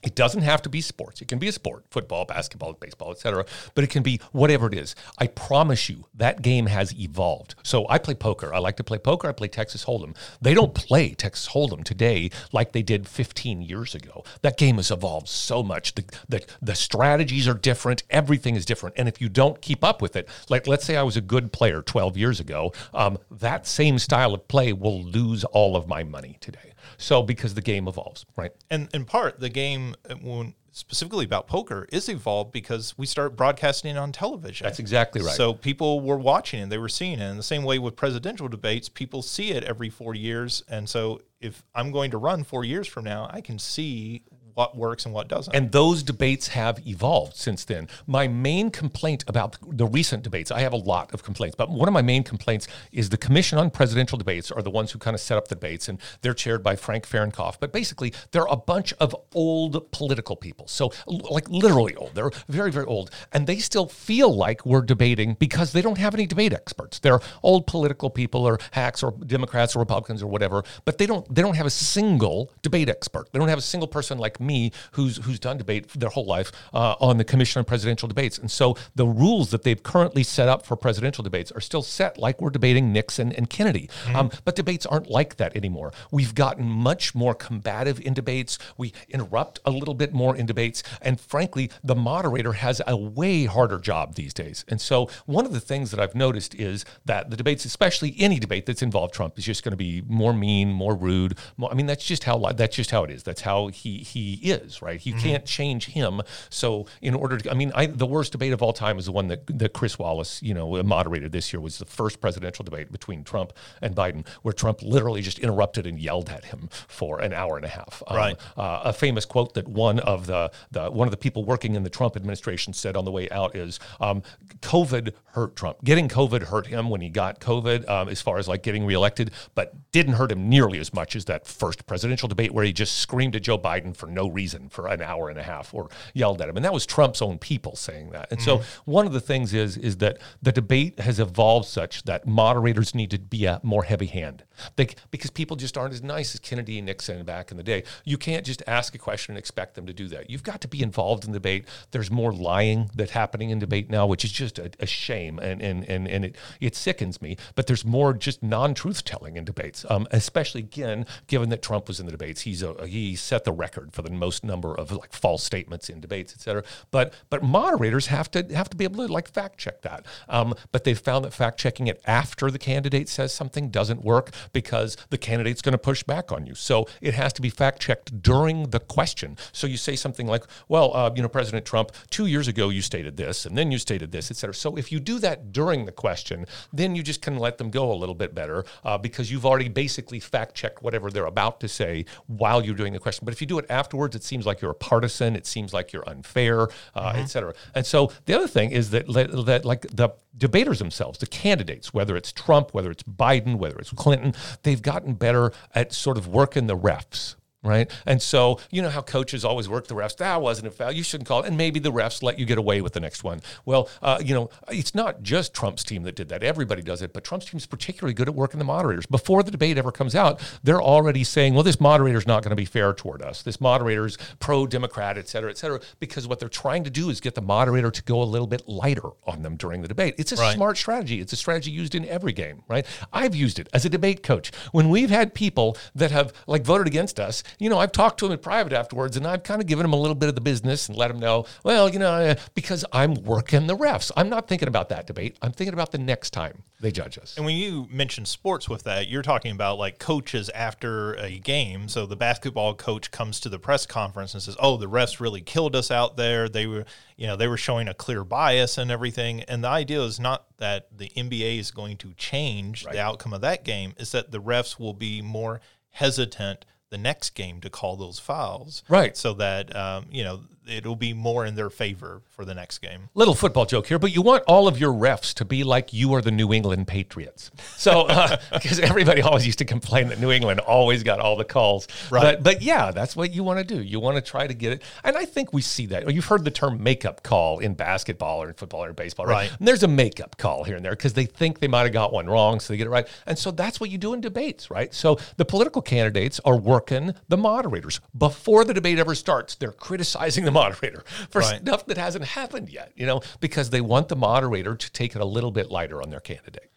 It 0.05 0.14
doesn't 0.14 0.42
have 0.42 0.62
to 0.62 0.68
be 0.68 0.80
sports. 0.80 1.20
It 1.22 1.28
can 1.28 1.38
be 1.38 1.48
a 1.48 1.52
sport, 1.52 1.84
football, 1.90 2.24
basketball, 2.24 2.74
baseball, 2.74 3.11
etc. 3.11 3.46
But 3.74 3.84
it 3.84 3.90
can 3.90 4.02
be 4.02 4.20
whatever 4.32 4.66
it 4.66 4.74
is. 4.74 4.94
I 5.18 5.28
promise 5.28 5.88
you, 5.88 6.05
that 6.14 6.42
game 6.42 6.66
has 6.66 6.94
evolved. 6.98 7.55
So 7.62 7.86
I 7.88 7.98
play 7.98 8.14
poker. 8.14 8.55
I 8.55 8.59
like 8.59 8.76
to 8.76 8.84
play 8.84 8.98
poker. 8.98 9.28
I 9.28 9.32
play 9.32 9.48
Texas 9.48 9.84
Hold'em. 9.86 10.14
They 10.40 10.55
don't 10.55 10.74
play 10.74 11.14
Texas 11.14 11.48
Hold'em 11.48 11.84
today 11.84 12.30
like 12.52 12.72
they 12.72 12.82
did 12.82 13.09
15 13.09 13.62
years 13.62 13.94
ago. 13.94 14.24
That 14.42 14.59
game 14.59 14.76
has 14.76 14.90
evolved 14.90 15.28
so 15.28 15.62
much. 15.62 15.94
The, 15.94 16.05
the, 16.28 16.44
the 16.61 16.74
strategies 16.74 17.48
are 17.48 17.55
different. 17.55 18.02
Everything 18.11 18.57
is 18.57 18.66
different. 18.66 18.96
And 18.98 19.09
if 19.09 19.20
you 19.20 19.28
don't 19.28 19.61
keep 19.61 19.82
up 19.82 20.02
with 20.02 20.16
it, 20.16 20.28
like 20.50 20.66
let's 20.66 20.84
say 20.84 20.96
I 20.96 21.02
was 21.02 21.16
a 21.16 21.22
good 21.22 21.52
player 21.52 21.80
12 21.80 22.16
years 22.16 22.40
ago, 22.40 22.72
um, 22.92 23.18
that 23.30 23.66
same 23.66 23.98
style 23.98 24.34
of 24.34 24.46
play 24.48 24.72
will 24.72 25.02
lose 25.02 25.44
all 25.44 25.76
of 25.76 25.88
my 25.88 26.05
money 26.05 26.36
today. 26.40 26.73
So 26.97 27.22
because 27.22 27.55
the 27.55 27.62
game 27.62 27.89
evolves, 27.89 28.24
right? 28.37 28.53
And 28.70 28.89
in 28.95 29.05
part, 29.05 29.41
the 29.41 29.49
game 29.49 29.95
uh, 30.09 30.14
when 30.16 30.55
specifically 30.74 31.24
about 31.24 31.47
poker 31.47 31.87
is 31.93 32.09
evolved 32.09 32.51
because 32.51 32.99
we 32.99 33.07
start 33.07 33.37
broadcasting 33.37 33.97
on 33.97 34.11
television. 34.11 34.64
That's 34.64 34.80
exactly 34.80 35.22
right. 35.22 35.35
So 35.35 35.55
people 35.55 36.01
were 36.01 36.18
watching 36.18 36.62
and 36.62 36.72
they 36.72 36.78
were 36.78 36.89
seeing 36.89 37.20
it. 37.20 37.30
In 37.30 37.37
the 37.37 37.45
same 37.45 37.62
way 37.62 37.78
with 37.78 37.95
presidential 37.95 38.49
debates, 38.49 38.89
people 38.89 39.22
see 39.22 39.53
it 39.53 39.62
every 39.62 39.89
four 39.89 40.16
years. 40.16 40.64
And 40.68 40.89
so 40.89 41.22
if 41.41 41.64
I'm 41.76 41.93
going 41.93 42.11
to 42.11 42.18
run 42.18 42.43
four 42.43 42.64
years 42.64 42.89
from 42.89 43.05
now, 43.05 43.30
I 43.32 43.41
can 43.41 43.59
see 43.61 44.24
what 44.55 44.76
works 44.76 45.05
and 45.05 45.14
what 45.14 45.28
doesn't. 45.28 45.55
And 45.55 45.72
those 45.72 46.02
debates 46.02 46.48
have 46.48 46.86
evolved 46.86 47.36
since 47.36 47.64
then. 47.64 47.88
My 48.07 48.28
main 48.28 48.70
complaint 48.70 49.24
about 49.26 49.57
the 49.62 49.86
recent 49.86 50.22
debates, 50.22 50.50
I 50.50 50.61
have 50.61 50.72
a 50.72 50.78
lot 50.78 51.12
of 51.12 51.22
complaints, 51.22 51.57
but 51.57 51.70
one 51.70 51.88
of 51.88 51.94
my 51.94 52.02
main 52.02 52.22
complaints 52.22 52.68
is 52.92 53.09
the 53.09 53.16
Commission 53.16 53.59
on 53.59 53.70
Presidential 53.70 54.18
Debates 54.18 54.50
are 54.50 54.62
the 54.62 54.70
ones 54.70 54.92
who 54.92 54.98
kind 54.98 55.14
of 55.14 55.20
set 55.20 55.36
up 55.36 55.48
the 55.48 55.55
debates, 55.55 55.88
and 55.88 55.98
they're 56.22 56.34
chaired 56.34 56.62
by 56.62 56.76
Frank 56.76 57.07
Fahrenkopf. 57.07 57.57
But 57.61 57.72
basically, 57.72 58.12
they're 58.30 58.46
a 58.48 58.57
bunch 58.57 58.92
of 58.94 59.14
old 59.34 59.90
political 59.92 60.36
people. 60.36 60.68
So, 60.68 60.92
like 61.07 61.48
literally 61.48 61.94
old. 61.96 62.14
They're 62.14 62.30
very, 62.48 62.70
very 62.70 62.86
old. 62.86 63.11
And 63.32 63.46
they 63.46 63.59
still 63.59 63.86
feel 63.86 64.34
like 64.34 64.64
we're 64.64 64.82
debating 64.82 65.34
because 65.34 65.72
they 65.72 65.82
don't 65.82 65.98
have 65.98 66.14
any 66.14 66.26
debate 66.26 66.52
experts. 66.52 66.98
They're 66.98 67.20
old 67.42 67.66
political 67.66 68.11
people 68.11 68.46
or 68.46 68.59
hacks 68.72 69.02
or 69.02 69.12
Democrats 69.12 69.74
or 69.74 69.80
Republicans 69.80 70.22
or 70.22 70.26
whatever, 70.26 70.64
but 70.84 70.98
they 70.98 71.07
don't 71.07 71.32
they 71.34 71.42
don't 71.42 71.57
have 71.57 71.66
a 71.66 71.70
single 71.70 72.50
debate 72.62 72.88
expert. 72.88 73.32
They 73.32 73.38
don't 73.38 73.48
have 73.48 73.59
a 73.59 73.62
single 73.62 73.88
person 73.88 74.18
like 74.18 74.40
me 74.45 74.72
who's 74.92 75.18
who's 75.18 75.38
done 75.38 75.59
debate 75.59 75.88
their 75.88 76.11
whole 76.11 76.26
life 76.26 76.53
uh, 76.72 76.95
on 77.01 77.18
the 77.18 77.24
Commission 77.24 77.61
on 77.61 77.64
Presidential 77.64 78.09
Debates. 78.09 78.38
And 78.38 78.51
so 78.51 78.76
the 78.95 79.07
rules 79.07 79.51
that 79.51 79.62
they've 79.62 79.82
currently 79.82 80.22
set 80.22 80.49
up 80.49 80.66
for 80.66 80.76
presidential 80.76 81.22
debates 81.22 81.51
are 81.53 81.61
still 81.61 81.82
set 81.82 82.18
like 82.18 82.40
we're 82.40 82.51
debating 82.51 82.92
Nixon 82.92 83.32
and 83.32 83.49
Kennedy. 83.49 83.88
Mm-hmm. 84.05 84.16
Um, 84.16 84.30
but 84.45 84.57
debates 84.57 84.86
aren't 84.86 85.09
like 85.11 85.36
that 85.36 85.57
anymore. 85.57 85.92
We've 86.11 86.34
gotten 86.34 86.66
much 86.66 87.14
more 87.14 87.34
combative 87.34 88.01
in 88.01 88.14
debates. 88.14 88.59
We 88.76 88.92
interrupt 89.09 89.61
a 89.64 89.70
little 89.70 89.95
bit 89.95 90.12
more 90.12 90.36
in 90.36 90.47
debates. 90.47 90.82
And 91.03 91.20
frankly, 91.20 91.70
the 91.82 91.95
moderator 91.95 92.53
has 92.53 92.80
a 92.86 92.97
way 92.97 93.45
harder 93.45 93.78
job 93.78 94.14
these 94.14 94.34
days. 94.34 94.64
And 94.68 94.80
so 94.80 95.09
one 95.26 95.47
of 95.47 95.53
the 95.53 95.61
things 95.61 95.90
that 95.90 96.01
I've 96.01 96.14
noticed 96.14 96.55
is 96.55 96.84
that 97.05 97.30
the 97.30 97.36
debates, 97.36 97.64
especially 97.64 98.14
any 98.18 98.38
debate 98.38 98.66
that's 98.66 98.82
involved 98.82 99.14
Trump, 99.14 99.38
is 99.38 99.45
just 99.45 99.62
going 99.62 99.72
to 99.72 99.76
be 99.76 100.03
more 100.07 100.32
mean, 100.32 100.72
more 100.72 100.95
rude. 100.95 101.38
More, 101.57 101.70
I 101.70 101.74
mean, 101.74 101.86
that's 101.86 102.05
just 102.05 102.24
how 102.24 102.38
that's 102.53 102.76
just 102.76 102.90
how 102.90 103.05
it 103.05 103.11
is. 103.11 103.22
That's 103.22 103.42
how 103.42 103.68
he 103.68 103.99
he 103.99 104.34
is, 104.35 104.82
right? 104.82 105.05
You 105.05 105.14
mm-hmm. 105.14 105.22
can't 105.22 105.45
change 105.47 105.87
him. 105.87 106.20
So 106.51 106.87
in 107.01 107.14
order 107.14 107.39
to, 107.39 107.51
I 107.51 107.55
mean, 107.55 107.72
I, 107.74 107.87
the 107.87 108.07
worst 108.07 108.32
debate 108.32 108.53
of 108.53 108.62
all 108.62 108.72
time 108.72 108.99
is 108.99 109.07
the 109.07 109.12
one 109.12 109.28
that, 109.28 109.47
that 109.59 109.72
Chris 109.72 109.99
Wallace, 109.99 110.43
you 110.43 110.55
know, 110.55 110.82
moderated 110.82 111.32
this 111.32 111.53
year 111.53 111.61
was 111.61 111.78
the 111.78 111.85
first 111.85 112.20
presidential 112.20 112.64
debate 112.64 112.91
between 112.93 113.24
Trump 113.24 113.53
and 113.80 113.95
Biden, 113.95 114.26
where 114.43 114.53
Trump 114.53 114.82
literally 114.82 115.22
just 115.22 115.39
interrupted 115.39 115.87
and 115.87 115.99
yelled 115.99 116.28
at 116.28 116.47
him 116.47 116.68
for 116.89 117.20
an 117.20 117.32
hour 117.32 117.57
and 117.57 117.64
a 117.64 117.68
half. 117.68 118.03
Um, 118.07 118.16
right. 118.16 118.41
Uh, 118.57 118.82
a 118.85 118.93
famous 118.93 119.24
quote 119.24 119.55
that 119.55 119.68
one 119.68 119.99
of 120.01 120.26
the, 120.26 120.51
the 120.70 120.91
one 120.91 121.07
of 121.07 121.11
the 121.11 121.16
people 121.16 121.45
working 121.45 121.74
in 121.74 121.82
the 121.82 121.91
Trump 121.91 122.16
administration 122.16 122.72
said 122.72 122.97
on 122.97 123.05
the 123.05 123.11
way 123.11 123.28
out 123.30 123.57
is, 123.57 123.80
um, 124.01 124.22
"COVID 124.61 125.12
hurt 125.35 125.57
Trump. 125.57 125.82
Getting 125.85 126.09
COVID 126.09 126.45
hurt 126.45 126.66
him 126.66 126.89
when 126.91 127.01
he 127.01 127.09
got 127.09 127.41
COVID, 127.41 127.89
um, 127.89 128.09
as 128.09 128.22
far 128.22 128.39
as 128.39 128.47
like 128.49 128.62
getting 128.62 128.87
reelected, 128.87 129.30
but 129.55 129.74
didn't 129.93 130.14
hurt 130.14 130.30
him 130.30 130.49
nearly 130.49 130.78
as 130.78 130.93
much 130.95 131.16
as 131.16 131.24
that 131.26 131.47
first 131.47 131.87
presidential 131.87 132.28
debate 132.28 132.53
where 132.53 132.64
he 132.64 132.72
just 132.72 132.99
screamed 132.99 133.35
at 133.37 133.43
Joe 133.43 133.59
Biden 133.59 133.97
for 133.97 134.07
no 134.07 134.23
reason 134.30 134.68
for 134.68 134.86
an 134.86 135.02
hour 135.02 135.28
and 135.28 135.38
a 135.38 135.42
half 135.42 135.74
or 135.74 135.88
yelled 136.12 136.40
at 136.40 136.48
him. 136.48 136.56
And 136.56 136.64
that 136.64 136.72
was 136.72 136.86
Trump's 136.86 137.22
own 137.22 137.38
people 137.38 137.76
saying 137.76 138.10
that. 138.10 138.30
And 138.30 138.40
mm-hmm. 138.40 138.62
so 138.62 138.66
one 138.84 139.06
of 139.06 139.12
the 139.12 139.20
things 139.20 139.54
is 139.54 139.76
is 139.76 139.98
that 139.98 140.18
the 140.42 140.52
debate 140.52 141.00
has 141.00 141.20
evolved 141.20 141.68
such 141.68 142.04
that 142.04 142.26
moderators 142.26 142.94
need 142.94 143.10
to 143.10 143.18
be 143.18 143.44
a 143.44 143.60
more 143.62 143.84
heavy 143.84 144.06
hand. 144.06 144.44
They, 144.76 144.88
because 145.10 145.30
people 145.30 145.56
just 145.56 145.76
aren't 145.76 145.94
as 145.94 146.02
nice 146.02 146.34
as 146.34 146.40
Kennedy 146.40 146.78
and 146.78 146.86
Nixon 146.86 147.24
back 147.24 147.50
in 147.50 147.56
the 147.56 147.62
day. 147.62 147.82
You 148.04 148.16
can't 148.16 148.46
just 148.46 148.62
ask 148.66 148.94
a 148.94 148.98
question 148.98 149.32
and 149.32 149.38
expect 149.38 149.74
them 149.74 149.86
to 149.86 149.92
do 149.92 150.08
that. 150.08 150.30
You've 150.30 150.42
got 150.42 150.60
to 150.60 150.68
be 150.68 150.82
involved 150.82 151.24
in 151.24 151.32
the 151.32 151.38
debate. 151.38 151.66
There's 151.90 152.10
more 152.10 152.32
lying 152.32 152.90
that's 152.94 153.10
happening 153.10 153.50
in 153.50 153.58
debate 153.58 153.90
now, 153.90 154.06
which 154.06 154.24
is 154.24 154.32
just 154.32 154.58
a, 154.58 154.70
a 154.80 154.86
shame 154.86 155.38
and 155.38 155.60
and 155.60 155.84
and, 155.88 156.06
and 156.06 156.24
it, 156.24 156.36
it 156.60 156.76
sickens 156.76 157.20
me. 157.20 157.36
But 157.54 157.66
there's 157.66 157.84
more 157.84 158.14
just 158.14 158.42
non-truth 158.42 159.04
telling 159.04 159.36
in 159.36 159.44
debates, 159.44 159.84
um, 159.90 160.06
especially 160.10 160.60
again, 160.60 161.06
given 161.26 161.48
that 161.50 161.62
Trump 161.62 161.88
was 161.88 162.00
in 162.00 162.06
the 162.06 162.12
debates. 162.12 162.42
He's 162.42 162.62
a, 162.62 162.86
he 162.86 163.16
set 163.16 163.44
the 163.44 163.52
record 163.52 163.92
for 163.92 164.02
the 164.02 164.10
most 164.18 164.44
number 164.44 164.74
of 164.74 164.90
like 164.92 165.12
false 165.12 165.42
statements 165.44 165.88
in 165.88 166.00
debates, 166.00 166.32
et 166.34 166.40
cetera. 166.40 166.64
But 166.90 167.14
but 167.30 167.42
moderators 167.42 168.06
have 168.06 168.30
to 168.32 168.42
have 168.54 168.68
to 168.70 168.76
be 168.76 168.84
able 168.84 169.06
to 169.06 169.12
like 169.12 169.28
fact 169.28 169.58
check 169.58 169.82
that. 169.82 170.06
Um, 170.28 170.54
but 170.72 170.84
they've 170.84 170.98
found 170.98 171.24
that 171.24 171.32
fact 171.32 171.58
checking 171.58 171.86
it 171.86 172.00
after 172.06 172.50
the 172.50 172.58
candidate 172.58 173.08
says 173.08 173.34
something 173.34 173.70
doesn't 173.70 174.02
work 174.04 174.30
because 174.52 174.96
the 175.10 175.18
candidate's 175.18 175.62
going 175.62 175.72
to 175.72 175.78
push 175.78 176.02
back 176.02 176.32
on 176.32 176.46
you. 176.46 176.54
So 176.54 176.86
it 177.00 177.14
has 177.14 177.32
to 177.34 177.42
be 177.42 177.50
fact 177.50 177.80
checked 177.80 178.22
during 178.22 178.70
the 178.70 178.80
question. 178.80 179.36
So 179.52 179.66
you 179.66 179.76
say 179.76 179.96
something 179.96 180.26
like, 180.26 180.44
"Well, 180.68 180.94
uh, 180.94 181.12
you 181.14 181.22
know, 181.22 181.28
President 181.28 181.64
Trump, 181.64 181.92
two 182.10 182.26
years 182.26 182.48
ago 182.48 182.68
you 182.68 182.82
stated 182.82 183.16
this, 183.16 183.46
and 183.46 183.56
then 183.56 183.72
you 183.72 183.78
stated 183.78 184.12
this, 184.12 184.30
et 184.30 184.36
cetera." 184.36 184.54
So 184.54 184.76
if 184.76 184.92
you 184.92 185.00
do 185.00 185.18
that 185.20 185.52
during 185.52 185.84
the 185.84 185.92
question, 185.92 186.46
then 186.72 186.94
you 186.96 187.02
just 187.02 187.22
can 187.22 187.38
let 187.38 187.58
them 187.58 187.70
go 187.70 187.92
a 187.92 187.98
little 188.02 188.14
bit 188.14 188.34
better 188.34 188.64
uh, 188.84 188.98
because 188.98 189.30
you've 189.30 189.46
already 189.46 189.68
basically 189.68 190.20
fact 190.20 190.54
checked 190.54 190.82
whatever 190.82 191.10
they're 191.10 191.26
about 191.26 191.60
to 191.60 191.68
say 191.68 192.04
while 192.26 192.64
you're 192.64 192.74
doing 192.74 192.92
the 192.92 192.98
question. 192.98 193.24
But 193.24 193.34
if 193.34 193.40
you 193.40 193.46
do 193.46 193.58
it 193.58 193.66
afterwards, 193.70 194.03
it 194.12 194.24
seems 194.24 194.44
like 194.44 194.61
you're 194.61 194.72
a 194.72 194.74
partisan. 194.74 195.36
It 195.36 195.46
seems 195.46 195.72
like 195.72 195.92
you're 195.92 196.09
unfair, 196.09 196.62
uh, 196.62 196.66
mm-hmm. 196.66 197.18
et 197.18 197.26
cetera. 197.26 197.55
And 197.74 197.86
so 197.86 198.12
the 198.26 198.34
other 198.34 198.48
thing 198.48 198.70
is 198.70 198.90
that, 198.90 199.07
that 199.46 199.64
like 199.64 199.82
the 199.82 200.11
debaters 200.36 200.80
themselves, 200.80 201.18
the 201.18 201.26
candidates, 201.26 201.94
whether 201.94 202.16
it's 202.16 202.32
Trump, 202.32 202.74
whether 202.74 202.90
it's 202.90 203.05
Biden, 203.05 203.57
whether 203.57 203.78
it's 203.78 203.92
Clinton, 203.92 204.34
they've 204.64 204.82
gotten 204.82 205.14
better 205.14 205.52
at 205.74 205.92
sort 205.92 206.18
of 206.18 206.26
working 206.26 206.66
the 206.66 206.76
refs 206.76 207.36
right? 207.64 207.90
And 208.06 208.22
so, 208.22 208.60
you 208.70 208.82
know 208.82 208.90
how 208.90 209.00
coaches 209.00 209.44
always 209.44 209.68
work 209.68 209.88
the 209.88 209.94
refs. 209.94 210.16
That 210.18 210.40
wasn't 210.40 210.68
a 210.68 210.70
foul. 210.70 210.92
You 210.92 211.02
shouldn't 211.02 211.26
call 211.26 211.40
it. 211.40 211.46
And 211.46 211.56
maybe 211.56 211.80
the 211.80 211.90
refs 211.90 212.22
let 212.22 212.38
you 212.38 212.44
get 212.44 212.58
away 212.58 212.80
with 212.80 212.92
the 212.92 213.00
next 213.00 213.24
one. 213.24 213.40
Well, 213.64 213.88
uh, 214.02 214.20
you 214.24 214.34
know, 214.34 214.50
it's 214.68 214.94
not 214.94 215.22
just 215.22 215.54
Trump's 215.54 215.82
team 215.82 216.02
that 216.04 216.14
did 216.14 216.28
that. 216.28 216.42
Everybody 216.42 216.82
does 216.82 217.02
it, 217.02 217.12
but 217.12 217.24
Trump's 217.24 217.46
team 217.46 217.58
is 217.58 217.66
particularly 217.66 218.14
good 218.14 218.28
at 218.28 218.34
working 218.34 218.58
the 218.58 218.64
moderators. 218.64 219.06
Before 219.06 219.42
the 219.42 219.50
debate 219.50 219.78
ever 219.78 219.90
comes 219.90 220.14
out, 220.14 220.40
they're 220.62 220.82
already 220.82 221.24
saying, 221.24 221.54
well, 221.54 221.62
this 221.62 221.80
moderator's 221.80 222.26
not 222.26 222.42
going 222.42 222.50
to 222.50 222.56
be 222.56 222.64
fair 222.64 222.92
toward 222.92 223.22
us. 223.22 223.42
This 223.42 223.60
moderator's 223.60 224.18
pro-Democrat, 224.38 225.16
et 225.18 225.28
cetera, 225.28 225.50
et 225.50 225.58
cetera, 225.58 225.80
because 225.98 226.28
what 226.28 226.38
they're 226.38 226.48
trying 226.48 226.84
to 226.84 226.90
do 226.90 227.10
is 227.10 227.20
get 227.20 227.34
the 227.34 227.42
moderator 227.42 227.90
to 227.90 228.02
go 228.02 228.22
a 228.22 228.24
little 228.24 228.46
bit 228.46 228.68
lighter 228.68 229.08
on 229.26 229.42
them 229.42 229.56
during 229.56 229.82
the 229.82 229.88
debate. 229.88 230.14
It's 230.18 230.32
a 230.32 230.36
right. 230.36 230.54
smart 230.54 230.76
strategy. 230.76 231.20
It's 231.20 231.32
a 231.32 231.36
strategy 231.36 231.70
used 231.70 231.94
in 231.94 232.04
every 232.06 232.32
game, 232.32 232.62
right? 232.68 232.86
I've 233.12 233.34
used 233.34 233.58
it 233.58 233.68
as 233.72 233.84
a 233.84 233.88
debate 233.88 234.22
coach. 234.22 234.52
When 234.72 234.90
we've 234.90 235.10
had 235.10 235.34
people 235.34 235.76
that 235.94 236.10
have 236.10 236.32
like 236.46 236.64
voted 236.64 236.86
against 236.86 237.18
us, 237.18 237.42
you 237.59 237.68
know, 237.68 237.78
I've 237.78 237.92
talked 237.92 238.18
to 238.18 238.26
them 238.26 238.32
in 238.32 238.38
private 238.38 238.72
afterwards 238.72 239.16
and 239.16 239.26
I've 239.26 239.42
kind 239.42 239.61
of 239.61 239.66
given 239.66 239.84
them 239.84 239.92
a 239.92 240.00
little 240.00 240.14
bit 240.14 240.28
of 240.28 240.34
the 240.34 240.40
business 240.40 240.88
and 240.88 240.96
let 240.96 241.09
them 241.09 241.18
know, 241.18 241.46
well, 241.62 241.88
you 241.88 241.98
know, 241.98 242.12
uh, 242.12 242.34
because 242.55 242.84
I'm 242.92 243.14
working 243.14 243.66
the 243.66 243.76
refs. 243.76 244.11
I'm 244.16 244.28
not 244.28 244.48
thinking 244.48 244.68
about 244.68 244.88
that 244.90 245.07
debate. 245.07 245.36
I'm 245.42 245.52
thinking 245.52 245.74
about 245.74 245.92
the 245.92 245.98
next 245.98 246.30
time 246.30 246.62
they 246.84 246.92
judge 246.92 247.18
us. 247.18 247.36
And 247.36 247.46
when 247.46 247.57
you 247.57 247.88
mention 247.90 248.26
sports 248.26 248.68
with 248.68 248.84
that, 248.84 249.09
you're 249.09 249.22
talking 249.22 249.52
about 249.52 249.78
like 249.78 249.98
coaches 249.98 250.50
after 250.50 251.14
a 251.14 251.38
game. 251.38 251.88
So 251.88 252.05
the 252.05 252.14
basketball 252.14 252.74
coach 252.74 253.11
comes 253.11 253.40
to 253.40 253.48
the 253.48 253.59
press 253.59 253.86
conference 253.86 254.34
and 254.34 254.42
says, 254.42 254.57
"Oh, 254.61 254.76
the 254.76 254.88
refs 254.88 255.18
really 255.18 255.40
killed 255.40 255.74
us 255.74 255.90
out 255.90 256.16
there. 256.16 256.48
They 256.48 256.66
were, 256.66 256.84
you 257.16 257.26
know, 257.26 257.36
they 257.36 257.48
were 257.48 257.57
showing 257.57 257.88
a 257.88 257.94
clear 257.94 258.22
bias 258.22 258.76
and 258.76 258.90
everything." 258.90 259.40
And 259.44 259.64
the 259.64 259.68
idea 259.68 260.02
is 260.02 260.20
not 260.20 260.44
that 260.59 260.88
the 260.96 261.11
NBA 261.16 261.59
is 261.59 261.70
going 261.70 261.96
to 261.98 262.12
change 262.14 262.84
right. 262.84 262.92
the 262.92 263.00
outcome 263.00 263.32
of 263.32 263.40
that 263.40 263.64
game, 263.64 263.94
is 263.96 264.12
that 264.12 264.30
the 264.30 264.40
refs 264.40 264.78
will 264.78 264.94
be 264.94 265.22
more 265.22 265.61
hesitant 265.90 266.66
the 266.95 266.99
next 266.99 267.30
game 267.30 267.61
to 267.61 267.68
call 267.68 267.97
those 267.97 268.20
fouls. 268.20 268.84
Right. 268.88 269.16
So 269.16 269.34
that, 269.34 269.74
um, 269.74 270.07
you 270.12 270.22
know, 270.22 270.42
it'll 270.66 270.97
be 270.97 271.12
more 271.12 271.45
in 271.45 271.55
their 271.55 271.70
favor 271.70 272.22
for 272.30 272.45
the 272.45 272.55
next 272.55 272.78
game. 272.78 273.09
Little 273.14 273.34
football 273.34 273.66
joke 273.66 273.86
here, 273.86 273.99
but 273.99 274.14
you 274.14 274.22
want 274.22 274.45
all 274.47 274.66
of 274.66 274.78
your 274.78 274.92
refs 274.92 275.34
to 275.34 275.45
be 275.45 275.64
like 275.64 275.92
you 275.92 276.14
are 276.14 276.22
the 276.22 276.30
New 276.30 276.53
England 276.53 276.86
Patriots. 276.86 277.51
So, 277.76 278.07
because 278.53 278.80
uh, 278.80 278.82
everybody 278.88 279.22
always 279.22 279.47
used 279.47 279.59
to 279.59 279.64
complain 279.64 280.09
that 280.09 280.20
New 280.20 280.30
England 280.30 280.61
always 280.61 281.03
got 281.03 281.20
all 281.20 281.36
the 281.36 281.45
calls. 281.45 281.86
Right. 282.11 282.22
But, 282.22 282.42
but 282.42 282.62
yeah, 282.62 282.90
that's 282.90 283.14
what 283.14 283.34
you 283.34 283.45
want 283.45 283.59
to 283.59 283.64
do. 283.64 283.82
You 283.82 284.01
want 284.01 284.16
to 284.16 284.22
try 284.22 284.47
to 284.47 284.55
get 284.55 284.72
it. 284.72 284.82
And 285.03 285.16
I 285.16 285.24
think 285.24 285.53
we 285.53 285.62
see 285.62 285.86
that. 285.86 286.12
You've 286.12 286.24
heard 286.24 286.45
the 286.45 286.51
term 286.51 286.82
makeup 286.82 287.22
call 287.22 287.59
in 287.59 287.74
basketball 287.74 288.42
or 288.42 288.49
in 288.49 288.55
football 288.55 288.84
or 288.84 288.88
in 288.88 288.95
baseball, 288.95 289.26
right? 289.26 289.51
right. 289.51 289.59
And 289.59 289.66
there's 289.66 289.82
a 289.82 289.88
makeup 289.88 290.36
call 290.38 290.64
here 290.64 290.76
and 290.76 290.84
there 290.84 290.92
because 290.92 291.14
they 291.14 291.26
think 291.26 291.59
they 291.59 291.68
might 291.68 291.82
have 291.82 291.92
got 291.92 292.12
one 292.12 292.26
wrong, 292.26 292.61
so 292.61 292.72
they 292.72 292.76
get 292.76 292.86
it 292.86 292.90
right. 292.90 293.07
And 293.26 293.38
so 293.38 293.51
that's 293.51 293.80
what 293.80 293.90
you 293.90 293.99
do 293.99 294.14
in 294.14 294.20
debates, 294.20 294.70
right? 294.70 294.92
So 294.95 295.18
the 295.36 295.45
political 295.45 295.82
candidates 295.82 296.40
are 296.45 296.57
working 296.57 296.84
the 297.28 297.37
moderators. 297.37 298.01
Before 298.16 298.64
the 298.64 298.74
debate 298.74 298.99
ever 298.99 299.14
starts, 299.14 299.55
they're 299.55 299.72
criticizing 299.72 300.45
the 300.45 300.51
moderator 300.51 301.05
for 301.30 301.41
right. 301.41 301.61
stuff 301.61 301.87
that 301.87 301.99
hasn't 301.99 302.24
happened 302.24 302.68
yet, 302.68 302.93
you 302.95 303.07
know, 303.07 303.22
because 303.41 303.70
they 303.70 303.80
want 303.80 304.09
the 304.09 304.16
moderator 304.16 304.76
to 304.76 304.93
take 304.93 305.14
it 305.14 305.20
a 305.20 305.26
little 305.26 305.51
bit 305.51 305.70
lighter 305.70 306.03
on 306.03 306.11
their 306.11 306.20
candidate. 306.20 306.70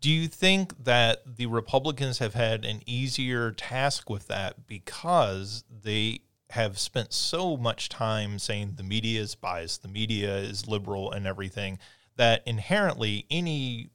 Do 0.00 0.10
you 0.10 0.28
think 0.28 0.84
that 0.84 1.36
the 1.36 1.46
Republicans 1.46 2.18
have 2.18 2.34
had 2.34 2.64
an 2.64 2.80
easier 2.86 3.52
task 3.52 4.08
with 4.08 4.28
that 4.28 4.66
because 4.66 5.64
they 5.82 6.20
have 6.50 6.78
spent 6.78 7.12
so 7.12 7.56
much 7.56 7.88
time 7.88 8.38
saying 8.38 8.74
the 8.76 8.82
media 8.82 9.20
is 9.20 9.34
biased, 9.34 9.82
the 9.82 9.88
media 9.88 10.36
is 10.38 10.66
liberal 10.66 11.12
and 11.12 11.26
everything 11.26 11.78
that 12.16 12.42
inherently 12.46 13.26
any 13.30 13.90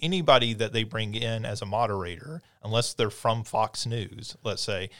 anybody 0.00 0.54
that 0.54 0.72
they 0.72 0.84
bring 0.84 1.14
in 1.14 1.44
as 1.44 1.62
a 1.62 1.66
moderator, 1.66 2.42
unless 2.62 2.94
they're 2.94 3.10
from 3.10 3.44
Fox 3.44 3.86
News, 3.86 4.36
let's 4.44 4.62
say, 4.62 4.90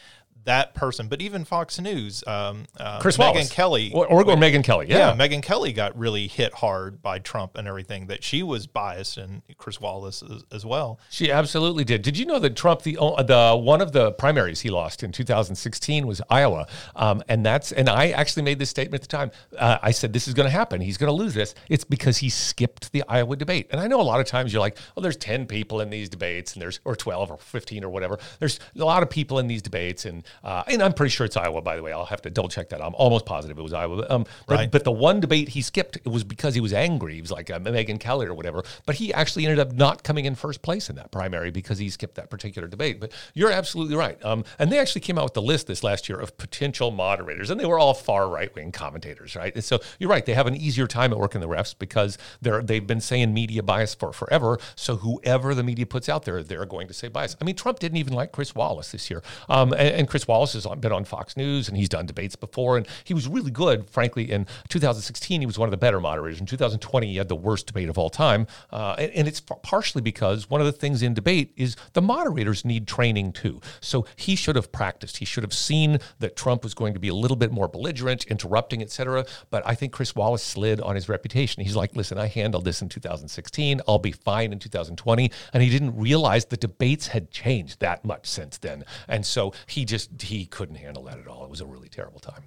that 0.44 0.74
person, 0.74 1.08
but 1.08 1.20
even 1.20 1.44
Fox 1.44 1.78
News, 1.80 2.24
um, 2.26 2.64
uh, 2.78 3.00
Chris 3.00 3.18
Wallace. 3.18 3.50
Kelly, 3.50 3.92
or, 3.92 4.06
or, 4.06 4.20
or 4.22 4.36
Megyn 4.36 4.64
Kelly, 4.64 4.86
yeah. 4.88 5.14
yeah, 5.14 5.16
Megyn 5.16 5.42
Kelly 5.42 5.72
got 5.72 5.96
really 5.98 6.26
hit 6.26 6.54
hard 6.54 7.02
by 7.02 7.18
Trump 7.18 7.56
and 7.56 7.68
everything. 7.68 8.06
That 8.06 8.24
she 8.24 8.42
was 8.42 8.66
biased, 8.66 9.16
and 9.16 9.42
Chris 9.58 9.80
Wallace 9.80 10.22
as, 10.22 10.44
as 10.52 10.66
well. 10.66 10.98
She 11.10 11.30
absolutely 11.30 11.84
did. 11.84 12.02
Did 12.02 12.18
you 12.18 12.26
know 12.26 12.38
that 12.38 12.56
Trump, 12.56 12.82
the 12.82 12.94
the 12.94 13.56
one 13.60 13.80
of 13.80 13.92
the 13.92 14.12
primaries 14.12 14.60
he 14.60 14.70
lost 14.70 15.02
in 15.02 15.12
2016 15.12 16.06
was 16.06 16.20
Iowa, 16.30 16.66
um, 16.96 17.22
and 17.28 17.44
that's 17.44 17.72
and 17.72 17.88
I 17.88 18.10
actually 18.10 18.42
made 18.42 18.58
this 18.58 18.70
statement 18.70 19.02
at 19.02 19.08
the 19.08 19.16
time. 19.16 19.30
Uh, 19.56 19.78
I 19.82 19.90
said 19.90 20.12
this 20.12 20.28
is 20.28 20.34
going 20.34 20.46
to 20.46 20.50
happen. 20.50 20.80
He's 20.80 20.96
going 20.96 21.08
to 21.08 21.14
lose 21.14 21.34
this. 21.34 21.54
It's 21.68 21.84
because 21.84 22.18
he 22.18 22.28
skipped 22.28 22.92
the 22.92 23.04
Iowa 23.08 23.36
debate. 23.36 23.68
And 23.70 23.80
I 23.80 23.86
know 23.86 24.00
a 24.00 24.02
lot 24.02 24.20
of 24.20 24.26
times 24.26 24.52
you're 24.52 24.60
like, 24.60 24.78
oh, 24.96 25.00
there's 25.00 25.16
10 25.16 25.46
people 25.46 25.80
in 25.80 25.90
these 25.90 26.08
debates, 26.08 26.54
and 26.54 26.62
there's 26.62 26.80
or 26.84 26.96
12 26.96 27.30
or 27.30 27.38
15 27.38 27.84
or 27.84 27.90
whatever. 27.90 28.18
There's 28.38 28.58
a 28.78 28.84
lot 28.84 29.02
of 29.02 29.10
people 29.10 29.38
in 29.38 29.46
these 29.46 29.62
debates, 29.62 30.04
and 30.04 30.24
uh, 30.44 30.62
and 30.66 30.82
I'm 30.82 30.92
pretty 30.92 31.10
sure 31.10 31.24
it's 31.24 31.36
Iowa, 31.36 31.62
by 31.62 31.76
the 31.76 31.82
way. 31.82 31.92
I'll 31.92 32.04
have 32.04 32.22
to 32.22 32.30
double 32.30 32.48
check 32.48 32.68
that. 32.70 32.82
I'm 32.82 32.94
almost 32.94 33.26
positive 33.26 33.58
it 33.58 33.62
was 33.62 33.72
Iowa. 33.72 34.06
Um, 34.08 34.26
but, 34.46 34.54
right. 34.54 34.70
but 34.70 34.84
the 34.84 34.92
one 34.92 35.20
debate 35.20 35.48
he 35.48 35.62
skipped 35.62 35.96
it 35.96 36.08
was 36.08 36.24
because 36.24 36.54
he 36.54 36.60
was 36.60 36.72
angry. 36.72 37.14
He 37.14 37.20
was 37.20 37.30
like 37.30 37.50
uh, 37.50 37.58
Megyn 37.58 38.00
Kelly 38.00 38.26
or 38.26 38.34
whatever. 38.34 38.62
But 38.86 38.96
he 38.96 39.12
actually 39.12 39.46
ended 39.46 39.58
up 39.58 39.72
not 39.72 40.02
coming 40.02 40.24
in 40.24 40.34
first 40.34 40.62
place 40.62 40.90
in 40.90 40.96
that 40.96 41.10
primary 41.10 41.50
because 41.50 41.78
he 41.78 41.90
skipped 41.90 42.16
that 42.16 42.30
particular 42.30 42.68
debate. 42.68 43.00
But 43.00 43.12
you're 43.34 43.50
absolutely 43.50 43.96
right. 43.96 44.22
Um, 44.24 44.44
and 44.58 44.70
they 44.70 44.78
actually 44.78 45.00
came 45.02 45.18
out 45.18 45.24
with 45.24 45.34
the 45.34 45.42
list 45.42 45.66
this 45.66 45.84
last 45.84 46.08
year 46.08 46.18
of 46.18 46.36
potential 46.38 46.90
moderators, 46.90 47.50
and 47.50 47.60
they 47.60 47.66
were 47.66 47.78
all 47.78 47.94
far 47.94 48.28
right 48.28 48.54
wing 48.54 48.72
commentators, 48.72 49.36
right? 49.36 49.54
And 49.54 49.64
so 49.64 49.80
you're 49.98 50.10
right. 50.10 50.24
They 50.24 50.34
have 50.34 50.46
an 50.46 50.56
easier 50.56 50.86
time 50.86 51.12
at 51.12 51.18
working 51.18 51.40
the 51.40 51.48
refs 51.48 51.74
because 51.78 52.18
they're 52.40 52.62
they've 52.62 52.86
been 52.86 53.00
saying 53.00 53.32
media 53.32 53.62
bias 53.62 53.94
for 53.94 54.12
forever. 54.12 54.58
So 54.76 54.96
whoever 54.96 55.54
the 55.54 55.62
media 55.62 55.86
puts 55.86 56.08
out 56.08 56.24
there, 56.24 56.42
they're 56.42 56.66
going 56.66 56.88
to 56.88 56.94
say 56.94 57.08
bias. 57.08 57.36
I 57.40 57.44
mean, 57.44 57.56
Trump 57.56 57.78
didn't 57.78 57.98
even 57.98 58.14
like 58.14 58.32
Chris 58.32 58.54
Wallace 58.54 58.92
this 58.92 59.10
year, 59.10 59.22
um, 59.48 59.72
and, 59.72 59.94
and 59.94 60.08
Chris 60.08 60.21
Wallace 60.26 60.52
has 60.54 60.66
been 60.80 60.92
on 60.92 61.04
Fox 61.04 61.36
News 61.36 61.68
and 61.68 61.76
he's 61.76 61.88
done 61.88 62.06
debates 62.06 62.36
before. 62.36 62.76
And 62.76 62.86
he 63.04 63.14
was 63.14 63.28
really 63.28 63.50
good, 63.50 63.88
frankly. 63.88 64.30
In 64.30 64.46
2016, 64.68 65.40
he 65.40 65.46
was 65.46 65.58
one 65.58 65.66
of 65.66 65.70
the 65.70 65.76
better 65.76 66.00
moderators. 66.00 66.40
In 66.40 66.46
2020, 66.46 67.06
he 67.06 67.16
had 67.16 67.28
the 67.28 67.36
worst 67.36 67.66
debate 67.66 67.88
of 67.88 67.98
all 67.98 68.10
time. 68.10 68.46
Uh, 68.70 68.94
and, 68.98 69.12
and, 69.12 69.28
it's 69.32 69.40
partially 69.40 70.02
because 70.02 70.50
one 70.50 70.60
of 70.60 70.66
the 70.66 70.72
things 70.72 71.02
in 71.02 71.14
debate 71.14 71.52
is 71.56 71.76
the 71.94 72.02
moderators 72.02 72.64
need 72.64 72.86
training 72.86 73.32
too. 73.32 73.60
So 73.80 74.04
he 74.16 74.36
should 74.36 74.56
have 74.56 74.72
practiced. 74.72 75.18
He 75.18 75.24
should 75.24 75.42
have 75.42 75.54
seen 75.54 75.98
that 76.18 76.36
Trump 76.36 76.64
was 76.64 76.74
going 76.74 76.92
to 76.94 77.00
be 77.00 77.08
a 77.08 77.14
little 77.14 77.36
bit 77.36 77.52
more 77.52 77.68
belligerent, 77.68 78.24
interrupting, 78.26 78.82
etc. 78.82 79.24
But 79.50 79.66
I 79.66 79.74
think 79.74 79.92
Chris 79.92 80.14
Wallace 80.14 80.42
slid 80.42 80.80
on 80.80 80.94
his 80.94 81.08
reputation. 81.08 81.62
He's 81.62 81.76
like, 81.76 81.96
listen, 81.96 82.18
I 82.18 82.26
handled 82.26 82.64
this 82.64 82.82
in 82.82 82.88
2016. 82.88 83.80
I'll 83.88 83.98
be 83.98 84.12
fine 84.12 84.52
in 84.52 84.58
2020. 84.58 85.30
And 85.52 85.62
he 85.62 85.70
didn't 85.70 85.96
realize 85.96 86.44
the 86.46 86.56
debates 86.56 87.08
had 87.08 87.30
changed 87.30 87.80
that 87.80 88.04
much 88.04 88.26
since 88.26 88.58
then. 88.58 88.84
And 89.08 89.24
so 89.24 89.52
he 89.66 89.84
just, 89.84 90.11
he 90.20 90.46
couldn't 90.46 90.76
handle 90.76 91.04
that 91.04 91.18
at 91.18 91.26
all. 91.26 91.44
It 91.44 91.50
was 91.50 91.60
a 91.60 91.66
really 91.66 91.88
terrible 91.88 92.20
time. 92.20 92.44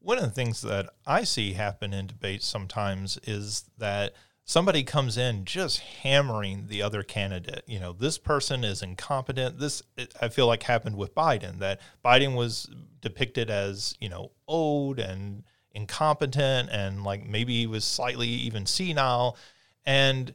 One 0.00 0.18
of 0.18 0.24
the 0.24 0.30
things 0.30 0.60
that 0.62 0.90
I 1.06 1.24
see 1.24 1.54
happen 1.54 1.94
in 1.94 2.06
debates 2.06 2.46
sometimes 2.46 3.18
is 3.24 3.64
that 3.78 4.14
somebody 4.44 4.82
comes 4.82 5.16
in 5.16 5.46
just 5.46 5.80
hammering 5.80 6.66
the 6.66 6.82
other 6.82 7.02
candidate. 7.02 7.62
You 7.66 7.80
know, 7.80 7.92
this 7.92 8.18
person 8.18 8.64
is 8.64 8.82
incompetent. 8.82 9.58
This 9.58 9.82
I 10.20 10.28
feel 10.28 10.46
like 10.46 10.62
happened 10.64 10.96
with 10.96 11.14
Biden 11.14 11.58
that 11.60 11.80
Biden 12.04 12.36
was 12.36 12.68
depicted 13.00 13.48
as, 13.48 13.96
you 13.98 14.10
know, 14.10 14.32
old 14.46 14.98
and 14.98 15.44
incompetent 15.72 16.68
and 16.70 17.02
like 17.02 17.26
maybe 17.26 17.60
he 17.60 17.66
was 17.66 17.84
slightly 17.84 18.28
even 18.28 18.64
senile 18.64 19.36
and 19.84 20.34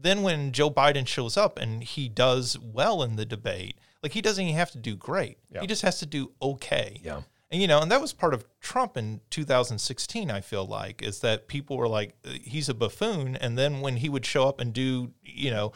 then 0.00 0.22
when 0.22 0.52
Joe 0.52 0.70
Biden 0.70 1.06
shows 1.06 1.36
up 1.36 1.58
and 1.58 1.82
he 1.82 2.08
does 2.08 2.58
well 2.58 3.02
in 3.02 3.16
the 3.16 3.26
debate, 3.26 3.76
like 4.02 4.12
he 4.12 4.20
doesn't 4.20 4.44
even 4.44 4.56
have 4.56 4.70
to 4.72 4.78
do 4.78 4.96
great. 4.96 5.38
Yeah. 5.50 5.60
He 5.60 5.66
just 5.66 5.82
has 5.82 5.98
to 6.00 6.06
do 6.06 6.32
okay. 6.40 7.00
Yeah. 7.02 7.22
And 7.50 7.62
you 7.62 7.66
know, 7.66 7.80
and 7.80 7.90
that 7.90 8.00
was 8.00 8.12
part 8.12 8.34
of 8.34 8.44
Trump 8.60 8.96
in 8.96 9.20
2016. 9.30 10.30
I 10.30 10.40
feel 10.40 10.66
like 10.66 11.02
is 11.02 11.20
that 11.20 11.48
people 11.48 11.78
were 11.78 11.88
like, 11.88 12.14
uh, 12.24 12.30
he's 12.42 12.68
a 12.68 12.74
buffoon, 12.74 13.36
and 13.36 13.56
then 13.56 13.80
when 13.80 13.96
he 13.96 14.08
would 14.08 14.26
show 14.26 14.46
up 14.46 14.60
and 14.60 14.72
do, 14.72 15.12
you 15.22 15.50
know, 15.50 15.72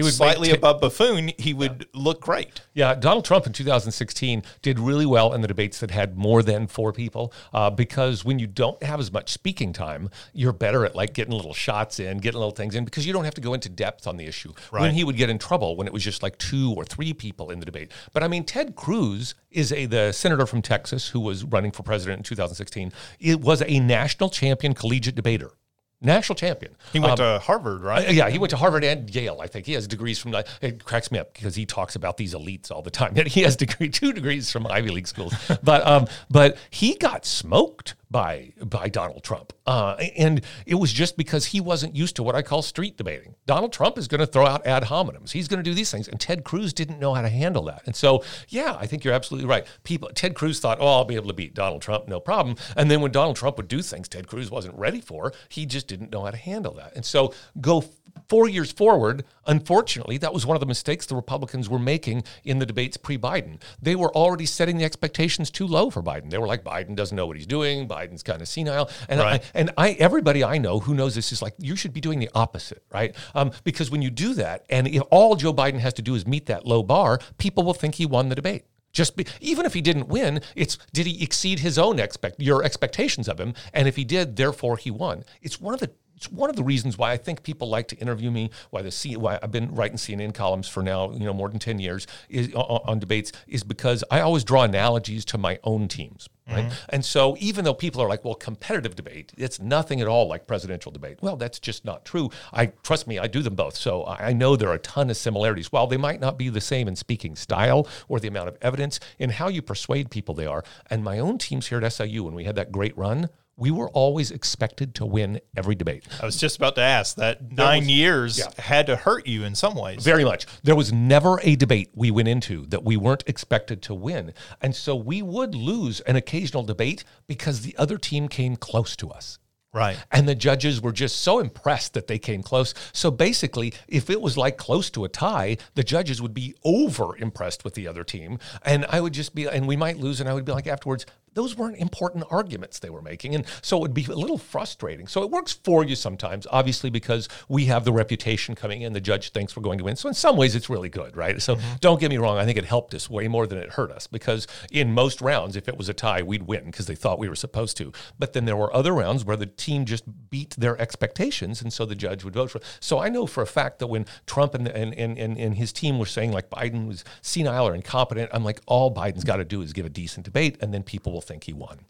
he 0.00 0.04
would 0.04 0.14
slightly 0.14 0.48
t- 0.48 0.54
above 0.54 0.80
buffoon, 0.80 1.32
he 1.38 1.52
would 1.52 1.88
yeah. 1.94 2.00
look 2.02 2.20
great. 2.20 2.62
Yeah, 2.74 2.94
Donald 2.94 3.24
Trump 3.24 3.46
in 3.46 3.52
2016 3.52 4.42
did 4.62 4.78
really 4.78 5.06
well 5.06 5.34
in 5.34 5.40
the 5.40 5.48
debates 5.48 5.80
that 5.80 5.90
had 5.90 6.16
more 6.16 6.42
than 6.42 6.66
four 6.66 6.92
people 6.92 7.32
uh, 7.52 7.70
because 7.70 8.24
when 8.24 8.38
you 8.38 8.46
don't 8.46 8.82
have 8.82 9.00
as 9.00 9.12
much 9.12 9.30
speaking 9.30 9.72
time, 9.72 10.10
you're 10.32 10.52
better 10.52 10.84
at 10.84 10.94
like 10.94 11.12
getting 11.12 11.34
little 11.34 11.54
shots 11.54 12.00
in, 12.00 12.18
getting 12.18 12.38
little 12.38 12.54
things 12.54 12.74
in 12.74 12.84
because 12.84 13.06
you 13.06 13.12
don't 13.12 13.24
have 13.24 13.34
to 13.34 13.40
go 13.40 13.54
into 13.54 13.68
depth 13.68 14.06
on 14.06 14.16
the 14.16 14.26
issue. 14.26 14.52
Right. 14.72 14.82
When 14.82 14.94
he 14.94 15.04
would 15.04 15.16
get 15.16 15.30
in 15.30 15.38
trouble 15.38 15.76
when 15.76 15.86
it 15.86 15.92
was 15.92 16.02
just 16.02 16.22
like 16.22 16.38
two 16.38 16.72
or 16.76 16.84
three 16.84 17.12
people 17.12 17.50
in 17.50 17.60
the 17.60 17.66
debate. 17.66 17.92
But 18.12 18.22
I 18.22 18.28
mean, 18.28 18.44
Ted 18.44 18.76
Cruz 18.76 19.34
is 19.50 19.72
a 19.72 19.86
the 19.86 20.12
senator 20.12 20.46
from 20.46 20.62
Texas 20.62 21.08
who 21.08 21.20
was 21.20 21.44
running 21.44 21.72
for 21.72 21.82
president 21.82 22.20
in 22.20 22.24
2016. 22.24 22.92
It 23.18 23.40
was 23.40 23.62
a 23.62 23.80
national 23.80 24.30
champion 24.30 24.74
collegiate 24.74 25.14
debater 25.14 25.52
national 26.00 26.36
champion. 26.36 26.74
He 26.92 26.98
went 26.98 27.12
um, 27.12 27.16
to 27.18 27.38
Harvard, 27.40 27.82
right? 27.82 28.08
Uh, 28.08 28.12
yeah, 28.12 28.30
he 28.30 28.38
went 28.38 28.50
to 28.50 28.56
Harvard 28.56 28.84
and 28.84 29.12
Yale. 29.14 29.38
I 29.40 29.46
think 29.46 29.66
he 29.66 29.72
has 29.74 29.86
degrees 29.86 30.18
from. 30.18 30.34
It 30.60 30.84
cracks 30.84 31.10
me 31.10 31.18
up 31.18 31.34
because 31.34 31.54
he 31.54 31.66
talks 31.66 31.96
about 31.96 32.16
these 32.16 32.34
elites 32.34 32.70
all 32.70 32.82
the 32.82 32.90
time. 32.90 33.14
That 33.14 33.26
he 33.28 33.42
has 33.42 33.56
degree 33.56 33.88
two 33.88 34.12
degrees 34.12 34.50
from 34.50 34.66
Ivy 34.66 34.90
League 34.90 35.08
schools, 35.08 35.34
but 35.62 35.86
um, 35.86 36.06
but 36.30 36.56
he 36.70 36.94
got 36.94 37.24
smoked 37.24 37.94
by 38.10 38.52
by 38.62 38.88
Donald 38.88 39.22
Trump, 39.22 39.52
uh, 39.66 39.96
and 40.16 40.42
it 40.66 40.74
was 40.74 40.92
just 40.92 41.16
because 41.16 41.46
he 41.46 41.60
wasn't 41.60 41.94
used 41.94 42.16
to 42.16 42.22
what 42.22 42.34
I 42.34 42.42
call 42.42 42.62
street 42.62 42.96
debating. 42.96 43.34
Donald 43.46 43.72
Trump 43.72 43.98
is 43.98 44.08
going 44.08 44.18
to 44.20 44.26
throw 44.26 44.46
out 44.46 44.66
ad 44.66 44.84
hominems. 44.84 45.30
He's 45.30 45.48
going 45.48 45.62
to 45.62 45.68
do 45.68 45.74
these 45.74 45.90
things, 45.90 46.08
and 46.08 46.20
Ted 46.20 46.44
Cruz 46.44 46.72
didn't 46.72 46.98
know 46.98 47.14
how 47.14 47.22
to 47.22 47.28
handle 47.28 47.64
that. 47.64 47.82
And 47.86 47.94
so, 47.94 48.24
yeah, 48.48 48.76
I 48.78 48.86
think 48.86 49.04
you're 49.04 49.14
absolutely 49.14 49.48
right. 49.48 49.66
People, 49.84 50.10
Ted 50.14 50.34
Cruz 50.34 50.60
thought, 50.60 50.78
oh, 50.80 50.86
I'll 50.86 51.04
be 51.04 51.14
able 51.14 51.28
to 51.28 51.34
beat 51.34 51.54
Donald 51.54 51.82
Trump, 51.82 52.08
no 52.08 52.20
problem. 52.20 52.56
And 52.76 52.90
then 52.90 53.00
when 53.00 53.12
Donald 53.12 53.36
Trump 53.36 53.56
would 53.56 53.68
do 53.68 53.82
things 53.82 54.08
Ted 54.08 54.26
Cruz 54.26 54.50
wasn't 54.50 54.76
ready 54.76 55.00
for, 55.00 55.32
he 55.48 55.66
just 55.66 55.86
didn't 55.86 56.10
know 56.10 56.24
how 56.24 56.30
to 56.30 56.36
handle 56.36 56.74
that. 56.74 56.94
And 56.96 57.04
so, 57.04 57.32
go 57.60 57.84
four 58.28 58.48
years 58.48 58.72
forward. 58.72 59.24
Unfortunately, 59.46 60.18
that 60.18 60.32
was 60.32 60.46
one 60.46 60.56
of 60.56 60.60
the 60.60 60.66
mistakes 60.66 61.06
the 61.06 61.16
Republicans 61.16 61.68
were 61.68 61.78
making 61.78 62.24
in 62.44 62.58
the 62.58 62.66
debates 62.66 62.96
pre-Biden. 62.96 63.60
They 63.82 63.96
were 63.96 64.14
already 64.14 64.46
setting 64.46 64.78
the 64.78 64.84
expectations 64.84 65.50
too 65.50 65.66
low 65.66 65.90
for 65.90 66.02
Biden. 66.02 66.30
They 66.30 66.38
were 66.38 66.46
like, 66.46 66.64
Biden 66.64 66.94
doesn't 66.94 67.16
know 67.16 67.26
what 67.26 67.36
he's 67.36 67.46
doing. 67.46 67.88
Biden's 67.88 68.22
kind 68.22 68.40
of 68.40 68.48
senile. 68.48 68.88
And 69.08 69.20
right. 69.20 69.42
I, 69.42 69.58
and 69.58 69.70
I, 69.76 69.90
everybody 69.92 70.44
I 70.44 70.58
know 70.58 70.78
who 70.80 70.94
knows 70.94 71.14
this 71.14 71.32
is 71.32 71.42
like, 71.42 71.54
you 71.58 71.76
should 71.76 71.92
be 71.92 72.00
doing 72.00 72.18
the 72.18 72.30
opposite, 72.34 72.82
right? 72.92 73.14
Um, 73.34 73.50
because 73.64 73.90
when 73.90 74.02
you 74.02 74.10
do 74.10 74.34
that, 74.34 74.64
and 74.70 74.86
if 74.86 75.02
all 75.10 75.36
Joe 75.36 75.52
Biden 75.52 75.80
has 75.80 75.94
to 75.94 76.02
do 76.02 76.14
is 76.14 76.26
meet 76.26 76.46
that 76.46 76.66
low 76.66 76.82
bar, 76.82 77.18
people 77.38 77.64
will 77.64 77.74
think 77.74 77.96
he 77.96 78.06
won 78.06 78.28
the 78.28 78.34
debate. 78.34 78.64
Just 78.92 79.16
be, 79.16 79.24
even 79.40 79.66
if 79.66 79.74
he 79.74 79.80
didn't 79.80 80.08
win, 80.08 80.40
it's 80.56 80.76
did 80.92 81.06
he 81.06 81.22
exceed 81.22 81.60
his 81.60 81.78
own 81.78 82.00
expect 82.00 82.40
your 82.40 82.64
expectations 82.64 83.28
of 83.28 83.38
him? 83.38 83.54
And 83.72 83.86
if 83.86 83.94
he 83.94 84.04
did, 84.04 84.34
therefore 84.34 84.76
he 84.76 84.90
won. 84.90 85.24
It's 85.42 85.60
one 85.60 85.74
of 85.74 85.80
the 85.80 85.92
it's 86.20 86.30
one 86.30 86.50
of 86.50 86.56
the 86.56 86.62
reasons 86.62 86.98
why 86.98 87.12
I 87.12 87.16
think 87.16 87.42
people 87.42 87.70
like 87.70 87.88
to 87.88 87.96
interview 87.96 88.30
me. 88.30 88.50
Why 88.68 88.82
the 88.82 88.90
C, 88.90 89.16
why 89.16 89.38
I've 89.42 89.50
been 89.50 89.74
writing 89.74 89.96
CNN 89.96 90.34
columns 90.34 90.68
for 90.68 90.82
now, 90.82 91.12
you 91.12 91.20
know, 91.20 91.32
more 91.32 91.48
than 91.48 91.58
ten 91.58 91.78
years 91.78 92.06
is, 92.28 92.52
on, 92.52 92.80
on 92.84 92.98
debates 92.98 93.32
is 93.46 93.64
because 93.64 94.04
I 94.10 94.20
always 94.20 94.44
draw 94.44 94.64
analogies 94.64 95.24
to 95.26 95.38
my 95.38 95.58
own 95.64 95.88
teams. 95.88 96.28
Right. 96.46 96.64
Mm-hmm. 96.66 96.74
And 96.90 97.04
so 97.04 97.36
even 97.38 97.64
though 97.64 97.72
people 97.72 98.02
are 98.02 98.08
like, 98.08 98.24
well, 98.24 98.34
competitive 98.34 98.96
debate, 98.96 99.32
it's 99.38 99.60
nothing 99.60 100.00
at 100.00 100.08
all 100.08 100.28
like 100.28 100.46
presidential 100.46 100.92
debate. 100.92 101.18
Well, 101.22 101.36
that's 101.36 101.58
just 101.58 101.84
not 101.84 102.04
true. 102.04 102.28
I 102.52 102.66
trust 102.66 103.06
me, 103.06 103.18
I 103.18 103.28
do 103.28 103.40
them 103.40 103.54
both. 103.54 103.76
So 103.76 104.04
I 104.06 104.32
know 104.32 104.56
there 104.56 104.68
are 104.68 104.74
a 104.74 104.80
ton 104.80 105.10
of 105.10 105.16
similarities. 105.16 105.72
While 105.72 105.86
they 105.86 105.96
might 105.96 106.20
not 106.20 106.36
be 106.36 106.48
the 106.48 106.60
same 106.60 106.88
in 106.88 106.96
speaking 106.96 107.36
style 107.36 107.86
or 108.08 108.20
the 108.20 108.28
amount 108.28 108.48
of 108.48 108.58
evidence 108.60 109.00
in 109.18 109.30
how 109.30 109.48
you 109.48 109.62
persuade 109.62 110.10
people 110.10 110.34
they 110.34 110.46
are. 110.46 110.64
And 110.90 111.04
my 111.04 111.18
own 111.18 111.38
teams 111.38 111.68
here 111.68 111.82
at 111.82 111.92
SIU, 111.92 112.24
when 112.24 112.34
we 112.34 112.44
had 112.44 112.56
that 112.56 112.72
great 112.72 112.96
run, 112.98 113.30
we 113.60 113.70
were 113.70 113.90
always 113.90 114.30
expected 114.30 114.94
to 114.96 115.06
win 115.06 115.38
every 115.54 115.74
debate. 115.74 116.08
I 116.20 116.24
was 116.24 116.38
just 116.38 116.56
about 116.56 116.74
to 116.76 116.80
ask 116.80 117.16
that 117.16 117.52
nine 117.52 117.82
was, 117.82 117.90
years 117.90 118.38
yeah. 118.38 118.48
had 118.58 118.86
to 118.86 118.96
hurt 118.96 119.26
you 119.26 119.44
in 119.44 119.54
some 119.54 119.74
ways. 119.74 120.02
Very 120.02 120.24
much. 120.24 120.46
There 120.62 120.74
was 120.74 120.92
never 120.92 121.38
a 121.42 121.56
debate 121.56 121.90
we 121.94 122.10
went 122.10 122.26
into 122.26 122.64
that 122.66 122.82
we 122.84 122.96
weren't 122.96 123.22
expected 123.26 123.82
to 123.82 123.94
win. 123.94 124.32
And 124.62 124.74
so 124.74 124.96
we 124.96 125.20
would 125.20 125.54
lose 125.54 126.00
an 126.00 126.16
occasional 126.16 126.62
debate 126.62 127.04
because 127.26 127.60
the 127.60 127.76
other 127.76 127.98
team 127.98 128.28
came 128.28 128.56
close 128.56 128.96
to 128.96 129.10
us. 129.10 129.38
Right. 129.72 129.96
And 130.10 130.28
the 130.28 130.34
judges 130.34 130.82
were 130.82 130.90
just 130.90 131.20
so 131.20 131.38
impressed 131.38 131.94
that 131.94 132.08
they 132.08 132.18
came 132.18 132.42
close. 132.42 132.74
So 132.92 133.10
basically, 133.10 133.72
if 133.86 134.10
it 134.10 134.20
was 134.20 134.36
like 134.36 134.56
close 134.56 134.90
to 134.90 135.04
a 135.04 135.08
tie, 135.08 135.58
the 135.74 135.84
judges 135.84 136.20
would 136.20 136.34
be 136.34 136.54
over 136.64 137.16
impressed 137.16 137.62
with 137.62 137.74
the 137.74 137.86
other 137.86 138.02
team. 138.02 138.38
And 138.64 138.84
I 138.88 139.00
would 139.00 139.12
just 139.12 139.32
be, 139.32 139.46
and 139.46 139.68
we 139.68 139.76
might 139.76 139.96
lose. 139.96 140.18
And 140.18 140.28
I 140.28 140.34
would 140.34 140.44
be 140.44 140.52
like, 140.52 140.66
afterwards, 140.66 141.06
those 141.34 141.56
weren't 141.56 141.76
important 141.76 142.24
arguments 142.30 142.78
they 142.78 142.90
were 142.90 143.02
making. 143.02 143.34
And 143.34 143.44
so 143.62 143.78
it 143.78 143.80
would 143.80 143.94
be 143.94 144.04
a 144.06 144.14
little 144.14 144.38
frustrating. 144.38 145.06
So 145.06 145.22
it 145.22 145.30
works 145.30 145.52
for 145.52 145.84
you 145.84 145.94
sometimes, 145.94 146.46
obviously, 146.50 146.90
because 146.90 147.28
we 147.48 147.66
have 147.66 147.84
the 147.84 147.92
reputation 147.92 148.54
coming 148.54 148.82
in. 148.82 148.92
The 148.92 149.00
judge 149.00 149.30
thinks 149.30 149.56
we're 149.56 149.62
going 149.62 149.78
to 149.78 149.84
win. 149.84 149.96
So 149.96 150.08
in 150.08 150.14
some 150.14 150.36
ways, 150.36 150.54
it's 150.56 150.68
really 150.68 150.88
good, 150.88 151.16
right? 151.16 151.40
So 151.40 151.56
mm-hmm. 151.56 151.76
don't 151.80 152.00
get 152.00 152.10
me 152.10 152.18
wrong. 152.18 152.38
I 152.38 152.44
think 152.44 152.58
it 152.58 152.64
helped 152.64 152.94
us 152.94 153.08
way 153.08 153.28
more 153.28 153.46
than 153.46 153.58
it 153.58 153.70
hurt 153.70 153.92
us 153.92 154.06
because 154.06 154.46
in 154.70 154.92
most 154.92 155.20
rounds, 155.20 155.56
if 155.56 155.68
it 155.68 155.78
was 155.78 155.88
a 155.88 155.94
tie, 155.94 156.22
we'd 156.22 156.44
win 156.44 156.64
because 156.66 156.86
they 156.86 156.94
thought 156.94 157.18
we 157.18 157.28
were 157.28 157.36
supposed 157.36 157.76
to. 157.78 157.92
But 158.18 158.32
then 158.32 158.44
there 158.44 158.56
were 158.56 158.74
other 158.74 158.92
rounds 158.92 159.24
where 159.24 159.36
the 159.36 159.46
team 159.46 159.84
just 159.84 160.04
beat 160.30 160.56
their 160.58 160.80
expectations. 160.80 161.62
And 161.62 161.72
so 161.72 161.86
the 161.86 161.94
judge 161.94 162.24
would 162.24 162.34
vote 162.34 162.50
for 162.50 162.58
it. 162.58 162.64
So 162.80 162.98
I 162.98 163.08
know 163.08 163.26
for 163.26 163.42
a 163.42 163.46
fact 163.46 163.78
that 163.78 163.86
when 163.86 164.06
Trump 164.26 164.54
and, 164.54 164.66
and, 164.66 164.94
and, 164.94 165.18
and 165.18 165.54
his 165.54 165.72
team 165.72 165.98
were 165.98 166.06
saying 166.06 166.32
like 166.32 166.50
Biden 166.50 166.86
was 166.86 167.04
senile 167.20 167.68
or 167.68 167.74
incompetent, 167.74 168.30
I'm 168.32 168.44
like, 168.44 168.60
all 168.66 168.92
Biden's 168.92 169.24
got 169.24 169.36
to 169.36 169.44
do 169.44 169.62
is 169.62 169.72
give 169.72 169.86
a 169.86 169.90
decent 169.90 170.24
debate 170.24 170.58
and 170.60 170.74
then 170.74 170.82
people 170.82 171.12
will 171.12 171.19
will 171.20 171.26
think 171.26 171.44
he 171.44 171.52
won. 171.52 171.80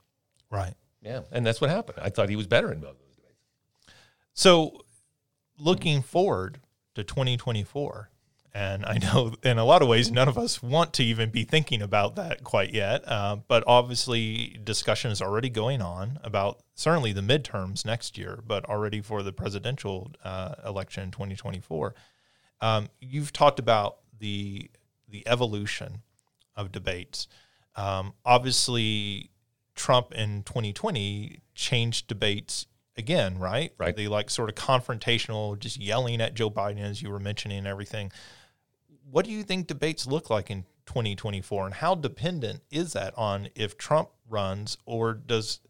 Right. 0.51 0.75
Yeah. 1.01 1.21
And 1.31 1.47
that's 1.47 1.61
what 1.61 1.71
happened. 1.71 1.99
I 2.03 2.11
thought 2.11 2.29
he 2.29 2.37
was 2.37 2.49
better 2.49 2.73
in 2.73 2.81
both 2.81 2.99
those 2.99 3.15
debates. 3.15 3.39
So 4.35 4.83
looking 5.57 6.03
forward 6.03 6.59
to 6.97 7.05
2024, 7.05 8.11
and 8.53 8.85
I 8.85 8.99
know 8.99 9.35
in 9.45 9.59
a 9.59 9.65
lot 9.65 9.83
of 9.83 9.89
ways, 9.89 10.11
none 10.11 10.27
of 10.27 10.37
us 10.37 10.61
want 10.61 10.93
to 10.95 11.05
even 11.05 11.31
be 11.31 11.45
thinking 11.45 11.81
about 11.81 12.17
that 12.17 12.43
quite 12.43 12.75
yet. 12.75 13.07
Uh, 13.07 13.37
but 13.47 13.63
obviously, 13.69 14.59
discussion 14.65 15.13
is 15.13 15.23
already 15.23 15.49
going 15.49 15.81
on 15.81 16.19
about 16.25 16.61
certainly 16.75 17.13
the 17.13 17.21
midterms 17.21 17.87
next 17.87 18.19
year, 18.19 18.43
but 18.45 18.65
already 18.65 19.01
for 19.01 19.23
the 19.23 19.33
presidential 19.33 20.11
uh, 20.25 20.57
election 20.67 21.05
in 21.05 21.11
2024. 21.13 21.95
Um, 22.61 22.89
you've 23.01 23.33
talked 23.33 23.61
about 23.61 23.99
the 24.19 24.69
the 25.09 25.27
evolution 25.27 26.03
of 26.57 26.73
debates. 26.73 27.27
Um, 27.77 28.15
obviously, 28.25 29.31
Trump 29.75 30.13
in 30.13 30.43
2020 30.43 31.41
changed 31.55 32.07
debates 32.07 32.67
again, 32.97 33.39
right? 33.39 33.73
Right. 33.79 33.97
The 33.97 34.09
like 34.09 34.31
sort 34.31 34.49
of 34.49 34.55
confrontational, 34.55 35.59
just 35.59 35.79
yelling 35.79 36.21
at 36.21 36.35
Joe 36.35 36.51
Biden 36.51 36.81
as 36.81 37.03
you 37.03 37.11
were 37.11 37.21
mentioning 37.21 37.59
and 37.59 37.67
everything. 37.67 38.13
What 39.11 39.25
do 39.25 39.33
you 39.33 39.43
think 39.43 39.67
debates 39.67 40.07
look 40.07 40.31
like 40.31 40.51
in 40.51 40.65
2024, 40.87 41.67
and 41.67 41.75
how 41.75 41.95
dependent 41.95 42.63
is 42.71 42.93
that 42.95 43.15
on 43.17 43.49
if 43.55 43.79
Trump 43.79 44.11
runs, 44.29 44.77
or 44.87 45.15
does 45.15 45.61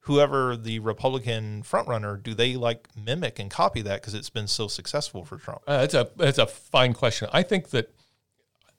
whoever 0.00 0.56
the 0.56 0.78
Republican 0.78 1.62
frontrunner 1.62 2.20
do 2.20 2.34
they 2.34 2.56
like 2.56 2.88
mimic 2.96 3.38
and 3.38 3.50
copy 3.50 3.82
that 3.82 4.00
because 4.00 4.14
it's 4.14 4.30
been 4.30 4.46
so 4.46 4.68
successful 4.68 5.24
for 5.24 5.36
Trump? 5.36 5.60
Uh, 5.66 5.80
it's 5.84 5.94
a 5.94 6.08
it's 6.18 6.38
a 6.38 6.46
fine 6.46 6.94
question. 6.94 7.28
I 7.32 7.42
think 7.42 7.70
that 7.70 7.94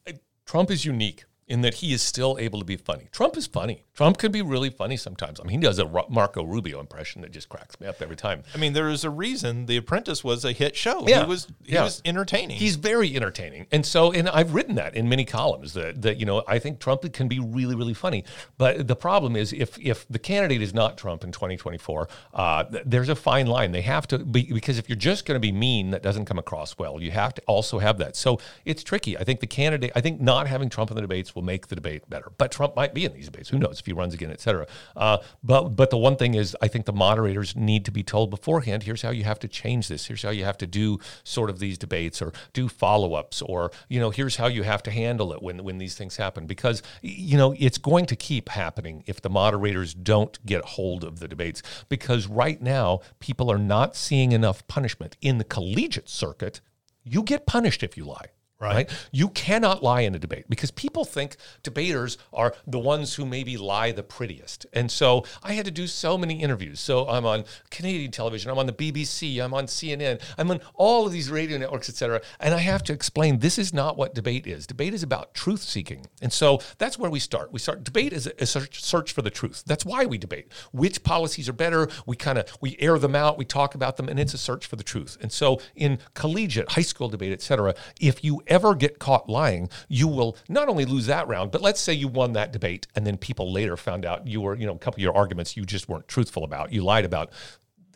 uh, 0.06 0.12
Trump 0.44 0.70
is 0.70 0.84
unique 0.84 1.24
in 1.46 1.60
that 1.62 1.74
he 1.74 1.92
is 1.92 2.02
still 2.02 2.36
able 2.38 2.58
to 2.58 2.64
be 2.64 2.76
funny. 2.76 3.08
Trump 3.12 3.36
is 3.36 3.46
funny. 3.46 3.84
Trump 3.94 4.16
can 4.16 4.32
be 4.32 4.40
really 4.40 4.70
funny 4.70 4.96
sometimes. 4.96 5.38
I 5.38 5.44
mean, 5.44 5.60
he 5.60 5.62
does 5.62 5.78
a 5.78 5.86
Marco 6.08 6.44
Rubio 6.44 6.80
impression 6.80 7.20
that 7.22 7.30
just 7.30 7.50
cracks 7.50 7.78
me 7.78 7.86
up 7.86 8.00
every 8.00 8.16
time. 8.16 8.42
I 8.54 8.58
mean, 8.58 8.72
there 8.72 8.88
is 8.88 9.04
a 9.04 9.10
reason 9.10 9.66
The 9.66 9.76
Apprentice 9.76 10.24
was 10.24 10.46
a 10.46 10.52
hit 10.52 10.74
show. 10.74 11.06
Yeah. 11.06 11.22
He 11.22 11.28
was 11.28 11.46
he 11.62 11.74
yeah. 11.74 11.84
was 11.84 12.00
entertaining. 12.06 12.56
He's 12.56 12.76
very 12.76 13.14
entertaining. 13.14 13.66
And 13.70 13.84
so 13.84 14.10
and 14.10 14.30
I've 14.30 14.54
written 14.54 14.76
that 14.76 14.94
in 14.96 15.10
many 15.10 15.26
columns 15.26 15.74
that 15.74 16.00
that 16.02 16.18
you 16.18 16.24
know, 16.24 16.42
I 16.48 16.58
think 16.58 16.80
Trump 16.80 17.10
can 17.12 17.28
be 17.28 17.38
really 17.38 17.74
really 17.74 17.92
funny. 17.92 18.24
But 18.56 18.88
the 18.88 18.96
problem 18.96 19.36
is 19.36 19.52
if 19.52 19.78
if 19.78 20.08
the 20.08 20.18
candidate 20.18 20.62
is 20.62 20.72
not 20.72 20.96
Trump 20.96 21.22
in 21.22 21.30
2024, 21.30 22.08
uh, 22.32 22.64
there's 22.86 23.10
a 23.10 23.16
fine 23.16 23.46
line. 23.46 23.72
They 23.72 23.82
have 23.82 24.06
to 24.08 24.18
be 24.18 24.50
because 24.50 24.78
if 24.78 24.88
you're 24.88 24.96
just 24.96 25.26
going 25.26 25.36
to 25.36 25.40
be 25.40 25.52
mean 25.52 25.90
that 25.90 26.02
doesn't 26.02 26.24
come 26.24 26.38
across 26.38 26.78
well, 26.78 27.02
you 27.02 27.10
have 27.10 27.34
to 27.34 27.42
also 27.42 27.78
have 27.78 27.98
that. 27.98 28.16
So 28.16 28.40
it's 28.64 28.82
tricky. 28.82 29.18
I 29.18 29.24
think 29.24 29.40
the 29.40 29.46
candidate 29.46 29.92
I 29.94 30.00
think 30.00 30.18
not 30.18 30.46
having 30.46 30.70
Trump 30.70 30.90
in 30.90 30.94
the 30.94 31.02
debates 31.02 31.34
will 31.34 31.42
make 31.42 31.66
the 31.66 31.74
debate 31.74 32.08
better. 32.08 32.32
But 32.38 32.52
Trump 32.52 32.74
might 32.74 32.94
be 32.94 33.04
in 33.04 33.12
these 33.12 33.26
debates. 33.26 33.50
Who 33.50 33.58
knows? 33.58 33.81
If 33.82 33.86
he 33.86 33.92
runs 33.92 34.14
again, 34.14 34.30
et 34.30 34.40
cetera. 34.40 34.66
Uh, 34.96 35.18
but 35.42 35.70
but 35.70 35.90
the 35.90 35.98
one 35.98 36.16
thing 36.16 36.34
is, 36.34 36.56
I 36.62 36.68
think 36.68 36.86
the 36.86 36.92
moderators 36.92 37.54
need 37.56 37.84
to 37.84 37.90
be 37.90 38.02
told 38.02 38.30
beforehand. 38.30 38.84
Here's 38.84 39.02
how 39.02 39.10
you 39.10 39.24
have 39.24 39.38
to 39.40 39.48
change 39.48 39.88
this. 39.88 40.06
Here's 40.06 40.22
how 40.22 40.30
you 40.30 40.44
have 40.44 40.58
to 40.58 40.66
do 40.66 40.98
sort 41.24 41.50
of 41.50 41.58
these 41.58 41.76
debates 41.76 42.22
or 42.22 42.32
do 42.52 42.68
follow 42.68 43.14
ups 43.14 43.42
or 43.42 43.70
you 43.88 44.00
know 44.00 44.10
here's 44.10 44.36
how 44.36 44.46
you 44.46 44.62
have 44.62 44.82
to 44.84 44.90
handle 44.90 45.32
it 45.32 45.42
when 45.42 45.64
when 45.64 45.78
these 45.78 45.94
things 45.94 46.16
happen 46.16 46.46
because 46.46 46.82
you 47.02 47.36
know 47.36 47.54
it's 47.58 47.78
going 47.78 48.06
to 48.06 48.16
keep 48.16 48.48
happening 48.48 49.02
if 49.06 49.20
the 49.20 49.30
moderators 49.30 49.94
don't 49.94 50.44
get 50.46 50.64
hold 50.64 51.04
of 51.04 51.18
the 51.18 51.28
debates 51.28 51.62
because 51.88 52.26
right 52.26 52.62
now 52.62 53.00
people 53.18 53.50
are 53.50 53.58
not 53.58 53.96
seeing 53.96 54.32
enough 54.32 54.66
punishment 54.68 55.16
in 55.20 55.38
the 55.38 55.44
collegiate 55.44 56.08
circuit. 56.08 56.60
You 57.04 57.22
get 57.24 57.46
punished 57.46 57.82
if 57.82 57.96
you 57.96 58.04
lie. 58.04 58.26
Right. 58.62 58.74
right. 58.74 59.08
You 59.10 59.28
cannot 59.30 59.82
lie 59.82 60.02
in 60.02 60.14
a 60.14 60.20
debate 60.20 60.44
because 60.48 60.70
people 60.70 61.04
think 61.04 61.36
debaters 61.64 62.16
are 62.32 62.54
the 62.64 62.78
ones 62.78 63.14
who 63.14 63.26
maybe 63.26 63.56
lie 63.56 63.90
the 63.90 64.04
prettiest. 64.04 64.66
And 64.72 64.88
so 64.88 65.24
I 65.42 65.54
had 65.54 65.64
to 65.64 65.72
do 65.72 65.88
so 65.88 66.16
many 66.16 66.40
interviews. 66.40 66.78
So 66.78 67.08
I'm 67.08 67.26
on 67.26 67.44
Canadian 67.70 68.12
television, 68.12 68.52
I'm 68.52 68.58
on 68.58 68.66
the 68.66 68.72
BBC, 68.72 69.42
I'm 69.42 69.52
on 69.52 69.66
CNN, 69.66 70.22
I'm 70.38 70.50
on 70.52 70.60
all 70.74 71.06
of 71.06 71.12
these 71.12 71.28
radio 71.28 71.58
networks, 71.58 71.88
et 71.88 71.96
cetera. 71.96 72.20
And 72.38 72.54
I 72.54 72.58
have 72.58 72.84
to 72.84 72.92
explain 72.92 73.40
this 73.40 73.58
is 73.58 73.74
not 73.74 73.96
what 73.96 74.14
debate 74.14 74.46
is. 74.46 74.64
Debate 74.64 74.94
is 74.94 75.02
about 75.02 75.34
truth 75.34 75.60
seeking. 75.60 76.06
And 76.20 76.32
so 76.32 76.60
that's 76.78 76.96
where 76.96 77.10
we 77.10 77.18
start. 77.18 77.52
We 77.52 77.58
start 77.58 77.82
debate 77.82 78.12
is 78.12 78.28
a 78.28 78.46
search 78.46 79.12
for 79.12 79.22
the 79.22 79.30
truth. 79.30 79.64
That's 79.66 79.84
why 79.84 80.06
we 80.06 80.18
debate. 80.18 80.52
Which 80.70 81.02
policies 81.02 81.48
are 81.48 81.52
better? 81.52 81.88
We 82.06 82.14
kind 82.14 82.38
of 82.38 82.46
we 82.60 82.76
air 82.78 83.00
them 83.00 83.16
out, 83.16 83.38
we 83.38 83.44
talk 83.44 83.74
about 83.74 83.96
them, 83.96 84.08
and 84.08 84.20
it's 84.20 84.34
a 84.34 84.38
search 84.38 84.66
for 84.66 84.76
the 84.76 84.84
truth. 84.84 85.18
And 85.20 85.32
so 85.32 85.60
in 85.74 85.98
collegiate, 86.14 86.70
high 86.70 86.82
school 86.82 87.08
debate, 87.08 87.32
et 87.32 87.42
cetera, 87.42 87.74
if 88.00 88.22
you 88.22 88.40
ever 88.52 88.74
get 88.74 88.98
caught 88.98 89.28
lying, 89.30 89.70
you 89.88 90.06
will 90.06 90.36
not 90.48 90.68
only 90.68 90.84
lose 90.84 91.06
that 91.06 91.26
round, 91.26 91.50
but 91.50 91.62
let's 91.62 91.80
say 91.80 91.94
you 91.94 92.06
won 92.06 92.34
that 92.34 92.52
debate 92.52 92.86
and 92.94 93.06
then 93.06 93.16
people 93.16 93.50
later 93.50 93.76
found 93.78 94.04
out 94.04 94.26
you 94.26 94.42
were, 94.42 94.54
you 94.54 94.66
know, 94.66 94.74
a 94.74 94.78
couple 94.78 94.98
of 94.98 95.02
your 95.02 95.16
arguments 95.16 95.56
you 95.56 95.64
just 95.64 95.88
weren't 95.88 96.06
truthful 96.06 96.44
about, 96.44 96.70
you 96.70 96.84
lied 96.84 97.06
about. 97.06 97.32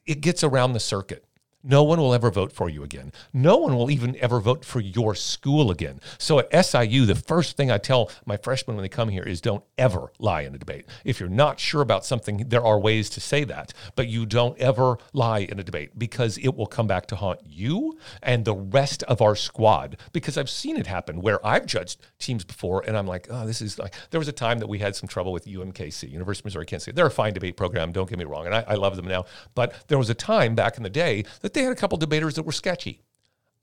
It 0.07 0.23
gets 0.23 0.43
around 0.43 0.73
the 0.73 0.81
circuit. 0.81 1.26
No 1.67 1.83
one 1.83 1.99
will 1.99 2.15
ever 2.15 2.31
vote 2.31 2.53
for 2.53 2.69
you 2.69 2.85
again. 2.85 3.13
No 3.33 3.57
one 3.57 3.75
will 3.75 3.91
even 3.91 4.17
ever 4.17 4.41
vote 4.41 4.65
for 4.65 4.81
your 4.81 5.15
school 5.17 5.71
again. 5.71 6.01
So 6.17 6.39
at 6.39 6.65
SIU, 6.65 7.07
the 7.07 7.17
first 7.17 7.57
thing 7.57 7.71
I 7.71 7.79
tell 7.79 8.11
my 8.25 8.37
freshmen 8.37 8.77
when 8.77 8.83
they 8.83 8.89
come 8.89 9.09
here 9.09 9.25
is 9.25 9.41
don't 9.41 9.65
ever 9.77 10.13
lie 10.21 10.43
in 10.43 10.55
a 10.55 10.59
debate. 10.59 10.87
If 11.05 11.19
you're 11.19 11.29
not 11.29 11.59
sure 11.59 11.83
about 11.83 12.05
something, 12.05 12.49
there 12.49 12.65
are 12.65 12.79
ways 12.79 13.11
to 13.11 13.21
say 13.21 13.43
that, 13.45 13.73
but 13.97 14.07
you 14.07 14.27
don't 14.27 14.57
ever 14.59 14.99
lie 15.13 15.41
in 15.41 15.59
a 15.59 15.65
debate 15.65 15.99
because 15.99 16.39
it 16.39 16.55
will 16.55 16.67
come 16.67 16.87
back 16.87 17.07
to 17.07 17.17
haunt 17.17 17.41
you 17.45 17.99
and 18.23 18.45
the 18.45 18.55
rest 18.55 19.03
of 19.05 19.21
our 19.21 19.35
squad. 19.35 19.97
Because 20.13 20.39
I've 20.39 20.51
seen 20.51 20.77
it 20.77 20.87
happen 20.87 21.21
where 21.21 21.45
I've 21.45 21.67
judged 21.67 21.99
teams 22.21 22.45
before 22.45 22.85
and 22.87 22.97
I'm 22.97 23.09
like, 23.09 23.27
oh, 23.29 23.45
this 23.45 23.61
is 23.61 23.77
like, 23.79 23.95
there 24.11 24.21
was 24.21 24.29
a 24.29 24.33
time 24.33 24.61
that 24.61 24.69
we 24.69 24.79
had 24.79 24.95
some 24.95 25.09
trouble 25.09 25.33
with 25.33 25.47
UMKC, 25.47 26.11
University 26.11 26.43
of 26.43 26.45
Missouri 26.45 26.67
Kansas 26.67 26.95
They're 26.95 27.07
a 27.07 27.11
fine 27.11 27.33
debate 27.33 27.57
program, 27.57 27.91
don't 27.91 28.09
get 28.09 28.19
me 28.19 28.25
wrong, 28.25 28.47
and 28.47 28.55
I, 28.55 28.65
I 28.69 28.75
love 28.75 28.95
them 28.95 29.09
now. 29.09 29.25
But 29.57 29.75
there 29.89 29.99
was 29.99 30.11
a 30.11 30.15
time 30.15 30.55
back 30.55 30.77
in 30.77 30.85
the 30.85 30.91
day 30.91 31.25
that 31.41 31.56
they 31.57 31.65
had 31.65 31.73
a 31.73 31.77
couple 31.77 31.99
debaters 31.99 32.35
that 32.35 32.45
were 32.45 32.53
sketchy 32.53 33.01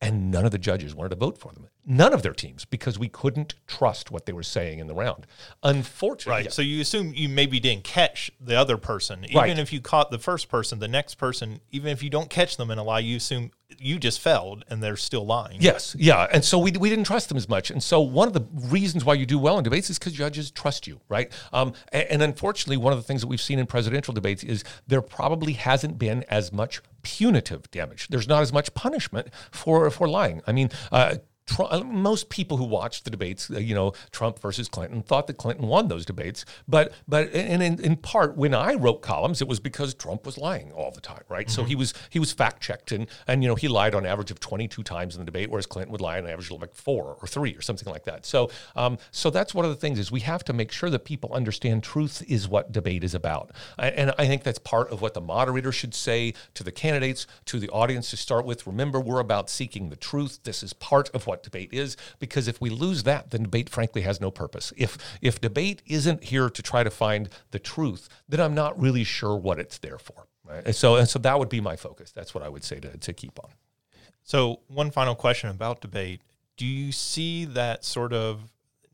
and 0.03 0.31
none 0.31 0.45
of 0.45 0.51
the 0.51 0.57
judges 0.57 0.93
wanted 0.93 1.09
to 1.09 1.15
vote 1.15 1.37
for 1.37 1.53
them. 1.53 1.67
None 1.85 2.11
of 2.11 2.23
their 2.23 2.33
teams 2.33 2.65
because 2.65 2.99
we 2.99 3.07
couldn't 3.07 3.55
trust 3.67 4.11
what 4.11 4.25
they 4.25 4.33
were 4.33 4.43
saying 4.43 4.79
in 4.79 4.87
the 4.87 4.93
round. 4.93 5.25
Unfortunately, 5.63 6.43
right. 6.43 6.51
So 6.51 6.61
you 6.61 6.81
assume 6.81 7.13
you 7.13 7.29
maybe 7.29 7.59
didn't 7.61 7.85
catch 7.85 8.29
the 8.39 8.55
other 8.55 8.75
person, 8.75 9.23
even 9.23 9.37
right. 9.37 9.57
if 9.57 9.71
you 9.71 9.79
caught 9.79 10.11
the 10.11 10.19
first 10.19 10.49
person, 10.49 10.79
the 10.79 10.89
next 10.89 11.15
person, 11.15 11.61
even 11.71 11.89
if 11.91 12.03
you 12.03 12.09
don't 12.09 12.29
catch 12.29 12.57
them 12.57 12.69
in 12.69 12.77
a 12.77 12.83
lie, 12.83 12.99
you 12.99 13.15
assume 13.15 13.51
you 13.79 13.97
just 13.97 14.19
failed 14.19 14.65
and 14.69 14.83
they're 14.83 14.97
still 14.97 15.25
lying. 15.25 15.57
Yes, 15.61 15.95
yeah, 15.97 16.27
and 16.31 16.43
so 16.43 16.59
we, 16.59 16.71
we 16.71 16.89
didn't 16.89 17.05
trust 17.05 17.29
them 17.29 17.37
as 17.37 17.47
much. 17.47 17.71
And 17.71 17.81
so 17.81 18.01
one 18.01 18.27
of 18.27 18.33
the 18.33 18.45
reasons 18.69 19.05
why 19.05 19.13
you 19.13 19.25
do 19.25 19.39
well 19.39 19.57
in 19.57 19.63
debates 19.63 19.89
is 19.89 19.97
because 19.97 20.13
judges 20.13 20.51
trust 20.51 20.85
you, 20.85 20.99
right? 21.07 21.31
Um, 21.53 21.73
and, 21.93 22.07
and 22.09 22.23
unfortunately, 22.23 22.77
one 22.77 22.91
of 22.91 22.99
the 22.99 23.03
things 23.03 23.21
that 23.21 23.27
we've 23.27 23.41
seen 23.41 23.57
in 23.57 23.67
presidential 23.67 24.13
debates 24.13 24.43
is 24.43 24.65
there 24.85 25.01
probably 25.01 25.53
hasn't 25.53 25.97
been 25.97 26.23
as 26.29 26.51
much 26.51 26.81
punitive 27.03 27.69
damage. 27.71 28.07
There's 28.07 28.27
not 28.27 28.41
as 28.41 28.51
much 28.51 28.73
punishment 28.73 29.27
for 29.51 29.89
for 29.89 30.07
lying. 30.07 30.41
I 30.47 30.51
mean, 30.51 30.69
uh, 30.91 31.15
Trump, 31.45 31.73
uh, 31.73 31.83
most 31.83 32.29
people 32.29 32.57
who 32.57 32.63
watched 32.63 33.03
the 33.03 33.09
debates, 33.09 33.49
uh, 33.51 33.59
you 33.59 33.75
know, 33.75 33.93
Trump 34.11 34.39
versus 34.39 34.67
Clinton, 34.69 35.01
thought 35.01 35.27
that 35.27 35.37
Clinton 35.37 35.67
won 35.67 35.87
those 35.87 36.05
debates. 36.05 36.45
But 36.67 36.93
but 37.07 37.33
and 37.33 37.61
in, 37.61 37.79
in 37.79 37.97
part, 37.97 38.37
when 38.37 38.53
I 38.53 38.75
wrote 38.75 39.01
columns, 39.01 39.41
it 39.41 39.47
was 39.47 39.59
because 39.59 39.93
Trump 39.93 40.25
was 40.25 40.37
lying 40.37 40.71
all 40.71 40.91
the 40.91 41.01
time, 41.01 41.23
right? 41.29 41.47
Mm-hmm. 41.47 41.55
So 41.55 41.63
he 41.63 41.75
was 41.75 41.93
he 42.09 42.19
was 42.19 42.31
fact 42.31 42.61
checked, 42.61 42.91
and 42.91 43.07
and 43.27 43.43
you 43.43 43.49
know 43.49 43.55
he 43.55 43.67
lied 43.67 43.93
on 43.93 44.05
average 44.05 44.31
of 44.31 44.39
twenty 44.39 44.67
two 44.67 44.83
times 44.83 45.15
in 45.15 45.19
the 45.19 45.25
debate, 45.25 45.49
whereas 45.49 45.65
Clinton 45.65 45.91
would 45.91 46.01
lie 46.01 46.17
on 46.17 46.27
average 46.27 46.49
of 46.51 46.61
like 46.61 46.73
four 46.73 47.17
or 47.21 47.27
three 47.27 47.55
or 47.55 47.61
something 47.61 47.91
like 47.91 48.05
that. 48.05 48.25
So 48.25 48.49
um, 48.75 48.97
so 49.11 49.29
that's 49.29 49.53
one 49.53 49.65
of 49.65 49.71
the 49.71 49.77
things 49.77 49.99
is 49.99 50.11
we 50.11 50.21
have 50.21 50.43
to 50.45 50.53
make 50.53 50.71
sure 50.71 50.89
that 50.89 51.03
people 51.03 51.33
understand 51.33 51.83
truth 51.83 52.23
is 52.27 52.47
what 52.47 52.71
debate 52.71 53.03
is 53.03 53.13
about, 53.13 53.51
and 53.77 54.13
I 54.17 54.27
think 54.27 54.43
that's 54.43 54.59
part 54.59 54.91
of 54.91 55.01
what 55.01 55.13
the 55.13 55.21
moderator 55.21 55.71
should 55.71 55.93
say 55.93 56.33
to 56.53 56.63
the 56.63 56.71
candidates, 56.71 57.27
to 57.45 57.59
the 57.59 57.69
audience 57.69 58.09
to 58.11 58.17
start 58.17 58.45
with. 58.45 58.65
Remember, 58.65 58.99
we're 58.99 59.19
about 59.19 59.49
seeking 59.49 59.89
the 59.89 59.95
truth. 59.95 60.39
This 60.43 60.63
is 60.63 60.73
part 60.73 61.09
of 61.13 61.27
what 61.27 61.32
what 61.34 61.41
debate 61.41 61.73
is 61.73 61.97
because 62.19 62.47
if 62.47 62.61
we 62.61 62.69
lose 62.69 63.01
that, 63.03 63.31
then 63.31 63.43
debate 63.43 63.69
frankly 63.69 64.03
has 64.03 64.21
no 64.21 64.29
purpose. 64.29 64.71
If 64.77 64.97
if 65.19 65.41
debate 65.41 65.81
isn't 65.88 66.25
here 66.25 66.47
to 66.47 66.61
try 66.61 66.84
to 66.84 66.91
find 66.91 67.27
the 67.49 67.57
truth, 67.57 68.07
then 68.29 68.39
I'm 68.39 68.53
not 68.53 68.79
really 68.79 69.03
sure 69.03 69.36
what 69.36 69.59
it's 69.59 69.79
there 69.79 69.97
for. 69.97 70.27
Right? 70.47 70.63
And 70.63 70.75
so 70.75 70.95
and 70.97 71.09
so 71.09 71.17
that 71.19 71.39
would 71.39 71.49
be 71.49 71.59
my 71.59 71.75
focus. 71.75 72.11
That's 72.11 72.36
what 72.36 72.43
I 72.43 72.49
would 72.49 72.63
say 72.63 72.79
to, 72.79 72.95
to 72.95 73.13
keep 73.13 73.43
on. 73.43 73.49
So 74.23 74.59
one 74.67 74.91
final 74.91 75.15
question 75.15 75.49
about 75.49 75.81
debate. 75.81 76.21
Do 76.55 76.67
you 76.67 76.91
see 76.91 77.45
that 77.45 77.84
sort 77.84 78.13
of 78.13 78.51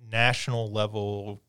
national 0.10 0.72
level, 0.72 1.42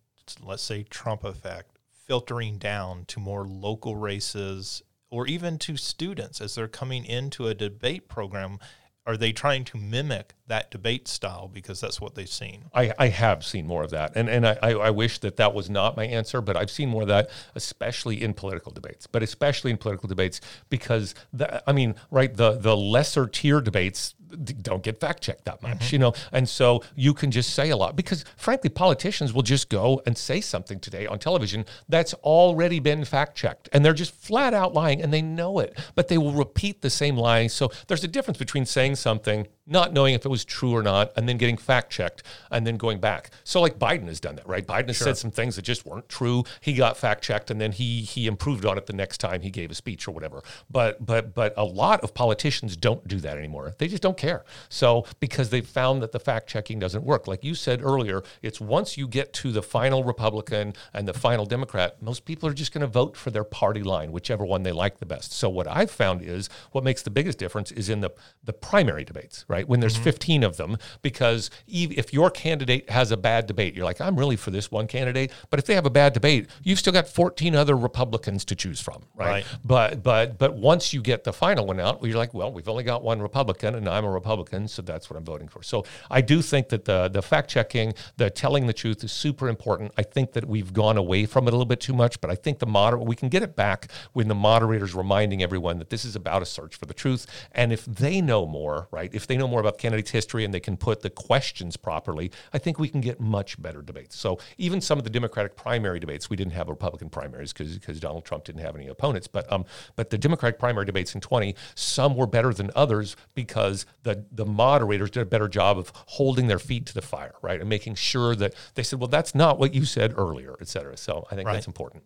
let's 0.43 0.64
say 0.64 0.82
Trump 0.82 1.22
effect, 1.22 1.78
filtering 1.93 2.59
down 2.59 3.05
to 3.07 3.20
more 3.20 3.47
local 3.47 3.95
races 3.95 4.82
or 5.09 5.28
even 5.28 5.57
to 5.59 5.76
students 5.76 6.41
as 6.41 6.57
they're 6.57 6.66
coming 6.66 7.05
into 7.05 7.47
a 7.47 7.55
debate 7.55 8.09
program 8.09 8.59
are 9.07 9.16
they 9.16 9.32
trying 9.32 9.64
to 9.64 9.78
mimic 9.78 10.34
that 10.51 10.70
debate 10.70 11.09
style 11.09 11.48
because 11.53 11.80
that's 11.80 12.01
what 12.01 12.14
they've 12.14 12.28
seen? 12.28 12.64
I, 12.74 12.92
I 12.98 13.09
have 13.09 13.44
seen 13.44 13.66
more 13.66 13.82
of 13.82 13.90
that, 13.90 14.12
and 14.14 14.28
and 14.28 14.46
I, 14.46 14.57
I 14.61 14.90
wish 14.90 15.18
that 15.20 15.36
that 15.36 15.55
was 15.55 15.70
not 15.70 15.96
my 15.96 16.05
answer, 16.05 16.40
but 16.40 16.57
I've 16.57 16.70
seen 16.70 16.88
more 16.88 17.03
of 17.03 17.09
that, 17.09 17.30
especially 17.55 18.22
in 18.22 18.34
political 18.34 18.72
debates, 18.72 19.07
but 19.07 19.22
especially 19.22 19.70
in 19.70 19.78
political 19.78 20.09
debates 20.09 20.40
because 20.68 21.14
the, 21.32 21.62
I 21.68 21.72
mean, 21.72 21.94
right, 22.11 22.34
the 22.34 22.53
the 22.53 22.76
lesser 22.76 23.26
tier 23.26 23.61
debates 23.61 24.14
don't 24.62 24.82
get 24.82 25.01
fact 25.01 25.22
checked 25.22 25.44
that 25.44 25.62
much, 25.62 25.78
mm-hmm. 25.78 25.94
you 25.94 25.98
know? 25.98 26.12
And 26.32 26.48
so 26.48 26.82
you 26.94 27.14
can 27.14 27.30
just 27.30 27.55
say 27.55 27.70
a 27.70 27.76
lot 27.76 27.96
because 27.96 28.24
frankly, 28.36 28.70
politicians 28.70 29.32
will 29.32 29.42
just 29.42 29.68
go 29.68 30.03
and 30.07 30.16
say 30.16 30.40
something 30.40 30.80
today 30.80 31.07
on 31.07 31.18
television 31.18 31.64
that's 31.88 32.14
already 32.14 32.80
been 32.80 33.05
fact 33.05 33.36
checked 33.36 33.68
and 33.72 33.84
they're 33.84 33.92
just 33.92 34.14
flat 34.14 34.55
out 34.55 34.74
lying 34.74 35.03
and 35.03 35.12
they 35.12 35.22
know 35.22 35.59
it, 35.59 35.78
but 35.94 36.09
they 36.09 36.18
will 36.18 36.32
repeat 36.32 36.82
the 36.82 36.90
same 36.90 37.16
lie. 37.16 37.46
So 37.46 37.70
there's 37.88 38.05
a 38.05 38.09
difference 38.09 38.38
between 38.38 38.66
saying 38.66 38.96
something 38.96 39.46
not 39.71 39.93
knowing 39.93 40.14
if 40.14 40.25
it 40.25 40.29
was 40.29 40.45
true 40.45 40.73
or 40.75 40.83
not, 40.83 41.12
and 41.16 41.29
then 41.29 41.39
getting 41.39 41.57
fact 41.57 41.91
checked 41.91 42.23
and 42.51 42.66
then 42.66 42.77
going 42.77 42.99
back. 42.99 43.31
So 43.45 43.61
like 43.61 43.79
Biden 43.79 44.09
has 44.09 44.21
done 44.21 44.37
that, 44.37 44.47
right? 44.47 44.66
Biden 44.66 44.89
has 44.89 44.97
sure. 44.97 45.07
said 45.07 45.16
some 45.16 45.31
things 45.31 45.57
that 45.57 45.62
just 45.62 45.87
weren't 45.87 46.09
true. 46.09 46.45
He 46.61 46.75
got 46.75 46.97
fact 46.97 47.23
checked 47.23 47.51
and 47.51 47.61
then 47.61 47.73
he 47.73 48.03
he 48.03 48.27
improved 48.27 48.66
on 48.66 48.77
it 48.77 48.87
the 48.87 48.93
next 48.93 49.18
time 49.18 49.41
he 49.41 49.51
gave 49.51 49.71
a 49.71 49.75
speech 49.75 50.07
or 50.09 50.12
whatever. 50.12 50.43
But 50.71 51.05
but 51.05 51.35
but 51.35 51.55
a 51.57 51.64
lot 51.64 52.01
of 52.03 52.12
politicians 52.14 52.77
don't 52.77 53.07
do 53.07 53.18
that 53.21 53.39
anymore. 53.39 53.75
They 53.79 53.89
just 53.89 54.03
don't 54.03 54.16
care. 54.16 54.45
So 54.68 55.07
because 55.21 55.51
they've 55.51 55.66
found 55.66 56.03
that 56.03 56.12
the 56.12 56.21
fact 56.21 56.49
checking 56.49 56.79
doesn't 56.79 57.05
work. 57.05 57.27
Like 57.27 57.45
you 57.45 57.55
said 57.55 57.83
earlier, 57.83 58.23
it's 58.43 58.61
once 58.61 58.97
you 58.97 59.07
get 59.07 59.33
to 59.35 59.53
the 59.53 59.62
final 59.62 60.03
Republican 60.05 60.75
and 60.93 61.07
the 61.07 61.14
final 61.14 61.47
Democrat, 61.47 62.03
most 62.03 62.25
people 62.25 62.49
are 62.49 62.55
just 62.55 62.73
going 62.73 62.83
to 62.83 62.87
vote 62.87 63.16
for 63.16 63.31
their 63.31 63.45
party 63.45 63.83
line, 63.83 64.12
whichever 64.12 64.45
one 64.45 64.62
they 64.62 64.73
like 64.73 64.99
the 64.99 65.07
best. 65.07 65.33
So 65.33 65.49
what 65.49 65.68
I've 65.68 65.91
found 65.91 66.23
is 66.23 66.49
what 66.73 66.85
makes 66.85 67.03
the 67.03 67.11
biggest 67.11 67.39
difference 67.39 67.71
is 67.71 67.89
in 67.89 68.01
the 68.01 68.11
the 68.43 68.53
primary 68.53 69.05
debates, 69.05 69.45
right? 69.49 69.59
Right? 69.61 69.68
When 69.68 69.80
there's 69.80 69.94
mm-hmm. 69.94 70.04
15 70.04 70.42
of 70.42 70.56
them, 70.56 70.78
because 71.02 71.50
if 71.68 72.12
your 72.12 72.30
candidate 72.30 72.88
has 72.90 73.11
a 73.11 73.16
bad 73.16 73.46
debate, 73.46 73.74
you're 73.74 73.84
like, 73.84 74.00
I'm 74.00 74.18
really 74.18 74.36
for 74.36 74.50
this 74.50 74.70
one 74.70 74.86
candidate. 74.86 75.30
But 75.50 75.58
if 75.58 75.66
they 75.66 75.74
have 75.74 75.86
a 75.86 75.90
bad 75.90 76.12
debate, 76.12 76.48
you've 76.62 76.78
still 76.78 76.92
got 76.92 77.08
14 77.08 77.54
other 77.54 77.76
Republicans 77.76 78.44
to 78.46 78.54
choose 78.54 78.80
from, 78.80 79.02
right? 79.14 79.28
right. 79.28 79.46
But 79.64 80.02
but 80.02 80.38
but 80.38 80.54
once 80.54 80.92
you 80.92 81.02
get 81.02 81.24
the 81.24 81.32
final 81.32 81.66
one 81.66 81.80
out, 81.80 82.02
you're 82.02 82.16
like, 82.16 82.34
well, 82.34 82.52
we've 82.52 82.68
only 82.68 82.84
got 82.84 83.02
one 83.02 83.20
Republican, 83.20 83.74
and 83.74 83.88
I'm 83.88 84.04
a 84.04 84.11
Republican, 84.11 84.68
so 84.68 84.82
that's 84.82 85.11
what 85.11 85.16
I'm 85.16 85.24
voting 85.24 85.48
for. 85.48 85.62
So 85.62 85.84
I 86.11 86.20
do 86.20 86.42
think 86.42 86.68
that 86.70 86.84
the 86.84 87.08
the 87.08 87.22
fact 87.22 87.50
checking, 87.50 87.94
the 88.16 88.30
telling 88.30 88.66
the 88.66 88.72
truth 88.72 89.04
is 89.04 89.12
super 89.12 89.48
important. 89.48 89.92
I 89.98 90.02
think 90.02 90.32
that 90.32 90.46
we've 90.46 90.72
gone 90.72 90.96
away 90.96 91.26
from 91.26 91.46
it 91.46 91.50
a 91.50 91.56
little 91.56 91.66
bit 91.66 91.80
too 91.80 91.94
much, 91.94 92.20
but 92.20 92.30
I 92.30 92.34
think 92.34 92.58
the 92.58 92.66
moder 92.66 92.98
we 92.98 93.16
can 93.16 93.28
get 93.28 93.42
it 93.42 93.56
back 93.56 93.90
when 94.12 94.28
the 94.28 94.34
moderator's 94.34 94.94
reminding 94.94 95.42
everyone 95.42 95.78
that 95.78 95.90
this 95.90 96.04
is 96.04 96.16
about 96.16 96.42
a 96.42 96.46
search 96.46 96.76
for 96.76 96.86
the 96.86 96.94
truth, 96.94 97.26
and 97.52 97.72
if 97.72 97.84
they 97.84 98.20
know 98.20 98.46
more, 98.46 98.88
right? 98.90 99.11
If 99.12 99.26
they 99.26 99.36
know 99.41 99.49
more 99.49 99.61
about 99.61 99.78
candidate's 99.78 100.11
history 100.11 100.45
and 100.45 100.55
they 100.55 100.61
can 100.61 100.76
put 100.76 101.03
the 101.03 101.11
questions 101.11 101.76
properly, 101.76 102.30
I 102.53 102.59
think 102.59 102.78
we 102.78 102.88
can 102.88 103.01
get 103.01 103.20
much 103.20 103.61
better 103.61 103.82
debates. 103.82 104.16
So 104.16 104.38
even 104.59 104.80
some 104.80 104.99
of 104.99 105.05
the 105.05 105.11
Democratic 105.11 105.57
primary 105.57 105.99
debates, 105.99 106.30
we 106.30 106.36
didn't 106.36 106.53
have 106.53 106.68
Republican 106.68 107.11
primaries 107.11 107.53
because 107.53 107.76
because 107.76 107.99
Donald 107.99 108.24
Trump 108.24 108.45
didn't 108.45 108.61
have 108.61 108.76
any 108.76 108.86
opponents. 108.86 109.26
But 109.26 109.51
um, 109.53 109.64
but 109.97 110.11
the 110.11 110.18
Democratic 110.18 110.59
primary 110.59 110.86
debates 110.86 111.14
in 111.14 111.20
20, 111.20 111.55
some 111.74 112.14
were 112.14 112.26
better 112.26 112.53
than 112.55 112.70
others 112.76 113.16
because 113.34 113.86
the 114.03 114.24
the 114.30 114.47
moderators 114.47 115.11
did 115.11 115.22
a 115.22 115.26
better 115.26 115.49
job 115.49 115.78
of 115.78 115.93
holding 116.07 116.47
their 116.47 116.59
feet 116.59 116.86
to 116.86 116.95
the 116.95 117.03
fire, 117.03 117.34
right, 117.43 117.61
and 117.61 117.68
making 117.68 117.95
sure 117.95 118.34
that 118.36 118.55
they 118.74 118.82
said, 118.82 119.01
well, 119.01 119.09
that's 119.09 119.34
not 119.34 119.59
what 119.59 119.74
you 119.74 119.84
said 119.84 120.14
earlier, 120.16 120.57
et 120.61 120.68
cetera. 120.68 120.97
So 120.97 121.26
I 121.30 121.34
think 121.34 121.47
right. 121.47 121.55
that's 121.55 121.66
important. 121.66 122.05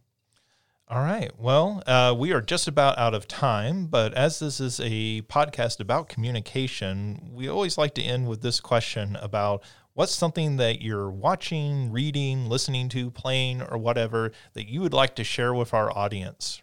All 0.94 1.02
right. 1.02 1.32
Well, 1.36 1.82
uh, 1.88 2.14
we 2.16 2.32
are 2.32 2.40
just 2.40 2.68
about 2.68 2.96
out 2.98 3.14
of 3.14 3.26
time, 3.26 3.86
but 3.86 4.14
as 4.14 4.38
this 4.38 4.60
is 4.60 4.78
a 4.78 5.22
podcast 5.22 5.80
about 5.80 6.08
communication, 6.08 7.32
we 7.32 7.48
always 7.48 7.76
like 7.76 7.94
to 7.94 8.02
end 8.02 8.28
with 8.28 8.42
this 8.42 8.60
question 8.60 9.16
about 9.16 9.64
what's 9.94 10.14
something 10.14 10.56
that 10.58 10.82
you're 10.82 11.10
watching, 11.10 11.90
reading, 11.90 12.48
listening 12.48 12.88
to, 12.90 13.10
playing, 13.10 13.60
or 13.60 13.76
whatever 13.76 14.30
that 14.52 14.68
you 14.68 14.82
would 14.82 14.94
like 14.94 15.16
to 15.16 15.24
share 15.24 15.52
with 15.52 15.74
our 15.74 15.90
audience 15.98 16.62